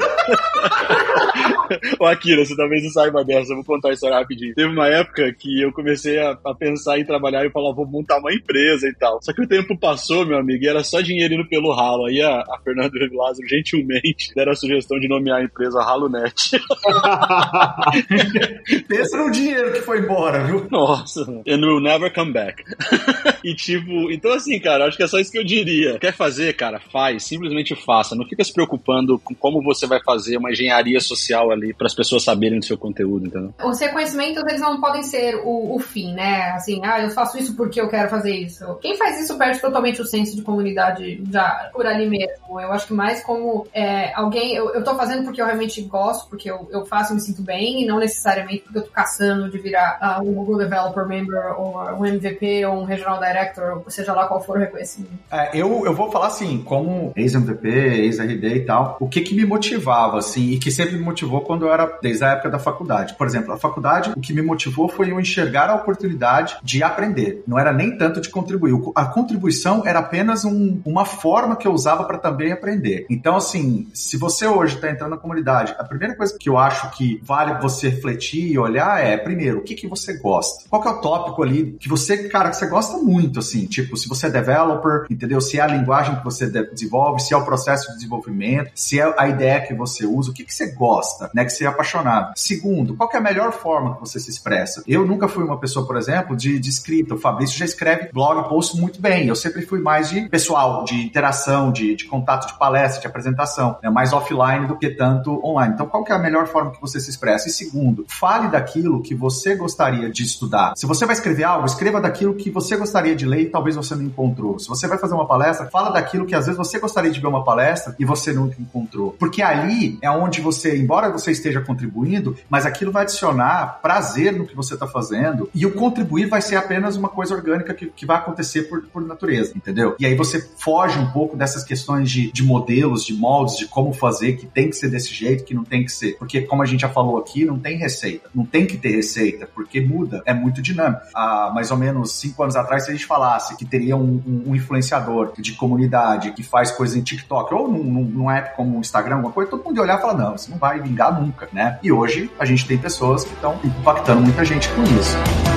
Ô, 1.99 2.05
Akira, 2.05 2.45
você 2.45 2.55
talvez 2.55 2.83
não 2.83 2.91
saiba 2.91 3.23
dessa, 3.23 3.51
eu 3.51 3.57
vou 3.57 3.65
contar 3.65 3.89
a 3.89 3.93
história 3.93 4.17
rapidinho. 4.17 4.53
Teve 4.53 4.69
uma 4.69 4.87
época 4.87 5.33
que 5.33 5.61
eu 5.61 5.71
comecei 5.71 6.19
a, 6.19 6.37
a 6.45 6.53
pensar 6.53 6.99
em 6.99 7.05
trabalhar 7.05 7.45
e 7.45 7.49
falar, 7.49 7.73
vou 7.73 7.85
montar 7.85 8.17
uma 8.17 8.33
empresa 8.33 8.87
e 8.87 8.93
tal. 8.93 9.19
Só 9.21 9.33
que 9.33 9.41
o 9.41 9.47
tempo 9.47 9.77
passou, 9.77 10.25
meu 10.25 10.37
amigo, 10.37 10.63
e 10.63 10.67
era 10.67 10.83
só 10.83 11.01
dinheiro 11.01 11.33
indo 11.33 11.47
pelo 11.47 11.73
ralo. 11.73 12.05
Aí 12.05 12.21
a, 12.21 12.41
a 12.41 12.59
Fernanda 12.63 12.91
Lázaro, 13.11 13.47
gentilmente, 13.47 14.33
deram 14.35 14.51
a 14.51 14.55
sugestão 14.55 14.99
de 14.99 15.07
nomear 15.07 15.39
a 15.39 15.43
empresa 15.43 15.79
HaloNet. 15.79 16.51
Pensa 18.87 19.22
no 19.23 19.31
dinheiro 19.31 19.71
que 19.71 19.81
foi 19.81 19.99
embora, 19.99 20.43
viu? 20.43 20.67
Nossa, 20.69 21.21
and 21.21 21.61
will 21.61 21.81
never 21.81 22.13
come 22.13 22.31
back. 22.31 22.63
e 23.43 23.55
tipo, 23.55 24.11
então 24.11 24.33
assim, 24.33 24.59
cara, 24.59 24.85
acho 24.85 24.97
que 24.97 25.03
é 25.03 25.07
só 25.07 25.19
isso 25.19 25.31
que 25.31 25.37
eu 25.37 25.43
diria. 25.43 25.97
Quer 25.99 26.13
fazer, 26.13 26.53
cara, 26.53 26.79
faz, 26.79 27.23
simplesmente 27.23 27.75
faça. 27.75 28.15
Não 28.15 28.25
fica 28.25 28.43
se 28.43 28.53
preocupando 28.53 29.17
com 29.19 29.33
como 29.33 29.63
você 29.63 29.87
vai 29.87 30.01
fazer 30.03 30.37
uma 30.37 30.51
engenharia 30.51 30.99
social 30.99 31.51
ali 31.51 31.73
para 31.73 31.87
as 31.87 31.95
pessoas 31.95 32.23
saberem 32.23 32.59
do 32.59 32.65
seu 32.65 32.77
conteúdo, 32.77 33.27
entendeu? 33.27 33.53
Os 33.63 33.79
reconhecimentos, 33.79 34.43
eles 34.47 34.61
não 34.61 34.79
podem 34.79 35.03
ser 35.03 35.35
o, 35.43 35.75
o, 35.75 35.79
fim, 35.79 36.13
né? 36.13 36.51
Assim, 36.51 36.81
ah, 36.83 37.01
eu 37.01 37.09
faço 37.09 37.37
isso 37.37 37.55
porque 37.55 37.79
eu 37.79 37.89
quero 37.89 38.09
fazer 38.09 38.35
isso. 38.35 38.77
Quem 38.81 38.97
faz 38.97 39.19
isso 39.19 39.37
perde 39.37 39.59
totalmente 39.59 40.01
o 40.01 40.05
senso 40.05 40.35
de 40.35 40.41
comunidade 40.41 41.21
já 41.31 41.69
por 41.71 41.85
ali 41.85 42.09
mesmo. 42.09 42.59
Eu 42.59 42.71
acho 42.71 42.87
que 42.87 42.93
mais 42.93 43.23
como 43.23 43.67
é, 43.73 44.13
alguém, 44.13 44.55
eu, 44.55 44.73
eu 44.73 44.83
tô 44.83 44.95
fazendo 44.95 45.23
porque 45.23 45.41
eu 45.41 45.45
realmente 45.45 45.81
gosto, 45.81 46.29
porque 46.29 46.49
eu, 46.49 46.67
eu 46.71 46.85
faço 46.85 47.13
e 47.13 47.15
me 47.15 47.21
sinto 47.21 47.41
bem, 47.41 47.83
e 47.83 47.85
não 47.85 47.99
necessariamente 47.99 48.63
porque 48.63 48.79
eu 48.79 48.83
tô 48.83 48.91
caçando 48.91 49.12
de 49.17 49.57
virar 49.57 49.99
uh, 50.01 50.27
um 50.27 50.33
Google 50.33 50.57
Developer 50.57 51.05
Member, 51.05 51.59
ou 51.59 51.79
um 51.99 52.05
MVP, 52.05 52.65
ou 52.65 52.81
um 52.81 52.83
Regional 52.83 53.19
Director, 53.19 53.81
ou 53.83 53.89
seja 53.89 54.13
lá 54.13 54.27
qual 54.27 54.41
for 54.41 54.57
o 54.57 54.59
reconhecimento. 54.59 55.13
É, 55.31 55.49
eu, 55.53 55.85
eu 55.85 55.93
vou 55.93 56.11
falar 56.11 56.27
assim, 56.27 56.63
como 56.63 57.11
ex-MVP, 57.15 57.67
ex-RD 57.67 58.55
e 58.55 58.65
tal, 58.65 58.97
o 58.99 59.07
que 59.07 59.21
que 59.21 59.35
me 59.35 59.45
motivava, 59.45 60.17
assim, 60.17 60.51
e 60.51 60.59
que 60.59 60.71
sempre 60.71 60.95
me 60.95 61.03
motivou 61.03 61.41
quando 61.41 61.65
eu 61.65 61.73
era, 61.73 61.97
desde 62.01 62.23
a 62.23 62.29
época 62.29 62.49
da 62.49 62.59
faculdade. 62.59 63.15
Por 63.15 63.27
exemplo, 63.27 63.53
a 63.53 63.57
faculdade, 63.57 64.11
o 64.15 64.21
que 64.21 64.33
me 64.33 64.41
motivou 64.41 64.87
foi 64.87 65.11
eu 65.11 65.19
enxergar 65.19 65.69
a 65.69 65.75
oportunidade 65.75 66.57
de 66.63 66.83
aprender. 66.83 67.43
Não 67.47 67.57
era 67.57 67.73
nem 67.73 67.97
tanto 67.97 68.21
de 68.21 68.29
contribuir. 68.29 68.73
A 68.95 69.05
contribuição 69.05 69.83
era 69.85 69.99
apenas 69.99 70.45
um, 70.45 70.81
uma 70.85 71.05
forma 71.05 71.55
que 71.55 71.67
eu 71.67 71.73
usava 71.73 72.03
para 72.05 72.17
também 72.17 72.51
aprender. 72.51 73.05
Então, 73.09 73.35
assim, 73.35 73.87
se 73.93 74.17
você 74.17 74.47
hoje 74.47 74.75
está 74.75 74.89
entrando 74.89 75.11
na 75.11 75.17
comunidade, 75.17 75.75
a 75.77 75.83
primeira 75.83 76.15
coisa 76.15 76.37
que 76.37 76.49
eu 76.49 76.57
acho 76.57 76.89
que 76.91 77.21
vale 77.23 77.53
você 77.61 77.89
refletir 77.89 78.51
e 78.51 78.57
olhar 78.57 79.02
é, 79.03 79.17
primeiro, 79.17 79.59
o 79.59 79.61
que, 79.61 79.75
que 79.75 79.87
você 79.87 80.17
gosta? 80.17 80.63
Qual 80.69 80.81
que 80.81 80.87
é 80.87 80.91
o 80.91 81.01
tópico 81.01 81.43
ali 81.43 81.75
que 81.79 81.89
você, 81.89 82.29
cara, 82.29 82.49
que 82.49 82.57
você 82.57 82.67
gosta 82.67 82.97
muito, 82.97 83.39
assim, 83.39 83.65
tipo, 83.65 83.97
se 83.97 84.07
você 84.07 84.27
é 84.27 84.29
developer, 84.29 85.05
entendeu? 85.09 85.41
Se 85.41 85.59
é 85.59 85.61
a 85.61 85.67
linguagem 85.67 86.15
que 86.15 86.23
você 86.23 86.47
desenvolve, 86.47 87.21
se 87.21 87.33
é 87.33 87.37
o 87.37 87.45
processo 87.45 87.89
de 87.89 87.95
desenvolvimento, 87.95 88.71
se 88.75 88.99
é 88.99 89.13
a 89.17 89.27
ideia 89.27 89.61
que 89.61 89.73
você 89.73 90.05
usa, 90.05 90.31
o 90.31 90.33
que, 90.33 90.43
que 90.43 90.53
você 90.53 90.71
gosta, 90.73 91.29
né? 91.33 91.43
Que 91.45 91.51
você 91.51 91.65
é 91.65 91.67
apaixonado. 91.67 92.33
Segundo, 92.35 92.95
qual 92.95 93.09
que 93.09 93.15
é 93.15 93.19
a 93.19 93.23
melhor 93.23 93.51
forma 93.51 93.95
que 93.95 93.99
você 93.99 94.19
se 94.19 94.29
expressa? 94.29 94.83
Eu 94.87 95.05
nunca 95.05 95.27
fui 95.27 95.43
uma 95.43 95.59
pessoa, 95.59 95.85
por 95.85 95.97
exemplo, 95.97 96.35
de, 96.35 96.59
de 96.59 96.69
escrita. 96.69 97.15
O 97.15 97.17
Fabrício 97.17 97.57
já 97.57 97.65
escreve 97.65 98.09
blog, 98.11 98.47
post 98.47 98.79
muito 98.79 99.01
bem. 99.01 99.27
Eu 99.27 99.35
sempre 99.35 99.61
fui 99.63 99.79
mais 99.79 100.09
de 100.09 100.27
pessoal, 100.29 100.83
de 100.83 100.95
interação, 100.95 101.71
de, 101.71 101.95
de 101.95 102.05
contato, 102.05 102.47
de 102.47 102.57
palestra, 102.57 103.01
de 103.01 103.07
apresentação, 103.07 103.77
né? 103.81 103.89
mais 103.89 104.13
offline 104.13 104.67
do 104.67 104.77
que 104.77 104.89
tanto 104.89 105.43
online. 105.45 105.73
Então, 105.73 105.87
qual 105.87 106.03
que 106.03 106.11
é 106.11 106.15
a 106.15 106.19
melhor 106.19 106.47
forma 106.47 106.71
que 106.71 106.81
você 106.81 106.99
se 106.99 107.09
expressa? 107.09 107.47
E 107.47 107.51
segundo, 107.51 108.05
fale 108.07 108.47
daquilo 108.93 109.01
que 109.01 109.15
você 109.15 109.55
gostaria 109.55 110.09
de 110.09 110.23
estudar. 110.23 110.73
Se 110.75 110.85
você 110.85 111.05
vai 111.05 111.15
escrever 111.15 111.43
algo, 111.43 111.65
escreva 111.65 111.99
daquilo 111.99 112.35
que 112.35 112.49
você 112.49 112.75
gostaria 112.75 113.15
de 113.15 113.25
ler 113.25 113.41
e 113.41 113.45
talvez 113.49 113.75
você 113.75 113.95
não 113.95 114.03
encontrou. 114.03 114.59
Se 114.59 114.67
você 114.67 114.87
vai 114.87 114.97
fazer 114.97 115.13
uma 115.13 115.27
palestra, 115.27 115.69
fala 115.69 115.89
daquilo 115.89 116.25
que 116.25 116.35
às 116.35 116.45
vezes 116.45 116.57
você 116.57 116.79
gostaria 116.79 117.11
de 117.11 117.19
ver 117.19 117.27
uma 117.27 117.43
palestra 117.43 117.95
e 117.97 118.05
você 118.05 118.33
nunca 118.33 118.55
encontrou. 118.59 119.15
Porque 119.17 119.41
ali 119.41 119.97
é 120.01 120.09
onde 120.11 120.41
você, 120.41 120.77
embora 120.77 121.11
você 121.11 121.31
esteja 121.31 121.61
contribuindo, 121.61 122.35
mas 122.49 122.65
aquilo 122.65 122.91
vai 122.91 123.03
adicionar 123.03 123.79
prazer 123.81 124.33
no 124.33 124.45
que 124.45 124.55
você 124.55 124.73
está 124.73 124.87
fazendo 124.87 125.49
e 125.53 125.65
o 125.65 125.73
contribuir 125.73 126.27
vai 126.27 126.41
ser 126.41 126.55
apenas 126.55 126.95
uma 126.95 127.09
coisa 127.09 127.33
orgânica 127.33 127.73
que, 127.73 127.87
que 127.87 128.05
vai 128.05 128.17
acontecer 128.17 128.63
por, 128.63 128.83
por 128.83 129.01
natureza, 129.05 129.53
entendeu? 129.55 129.95
E 129.99 130.05
aí 130.05 130.15
você 130.15 130.41
foge 130.57 130.99
um 130.99 131.09
pouco 131.11 131.37
dessas 131.37 131.63
questões 131.63 132.09
de, 132.09 132.31
de 132.31 132.43
modelos, 132.43 133.05
de 133.05 133.13
moldes, 133.13 133.57
de 133.57 133.67
como 133.67 133.93
fazer, 133.93 134.33
que 134.33 134.45
tem 134.45 134.69
que 134.69 134.75
ser 134.75 134.89
desse 134.89 135.13
jeito, 135.13 135.43
que 135.43 135.53
não 135.53 135.63
tem 135.63 135.83
que 135.83 135.91
ser. 135.91 136.17
Porque, 136.17 136.41
como 136.41 136.61
a 136.61 136.65
gente 136.65 136.81
já 136.81 136.89
falou 136.89 137.17
aqui, 137.17 137.45
não 137.45 137.57
tem 137.59 137.77
receita. 137.77 138.29
Não 138.33 138.45
tem 138.45 138.65
que 138.75 138.81
ter 138.81 138.95
receita, 138.95 139.47
porque 139.53 139.81
muda, 139.81 140.21
é 140.25 140.33
muito 140.33 140.61
dinâmico. 140.61 141.01
Há 141.13 141.51
mais 141.53 141.71
ou 141.71 141.77
menos 141.77 142.13
cinco 142.13 142.43
anos 142.43 142.55
atrás, 142.55 142.83
se 142.83 142.89
a 142.89 142.93
gente 142.93 143.05
falasse 143.05 143.55
que 143.55 143.65
teria 143.65 143.95
um, 143.95 144.21
um, 144.25 144.43
um 144.47 144.55
influenciador 144.55 145.33
de 145.37 145.53
comunidade 145.53 146.31
que 146.31 146.43
faz 146.43 146.71
coisas 146.71 146.95
em 146.95 147.01
TikTok 147.01 147.53
ou 147.53 147.67
num, 147.67 147.83
num, 147.83 148.03
num 148.03 148.31
app 148.31 148.55
como 148.55 148.77
o 148.77 148.81
Instagram, 148.81 149.15
alguma 149.15 149.33
coisa, 149.33 149.51
todo 149.51 149.63
mundo 149.63 149.77
ia 149.77 149.83
olhar 149.83 149.97
e 149.97 150.01
falar, 150.01 150.15
não, 150.15 150.35
isso 150.35 150.49
não 150.51 150.57
vai 150.57 150.79
vingar 150.79 151.19
nunca, 151.19 151.47
né? 151.51 151.79
E 151.83 151.91
hoje 151.91 152.31
a 152.39 152.45
gente 152.45 152.65
tem 152.65 152.77
pessoas 152.77 153.23
que 153.23 153.33
estão 153.33 153.59
impactando 153.63 154.21
muita 154.21 154.43
gente 154.43 154.69
com 154.69 154.83
isso. 154.83 155.52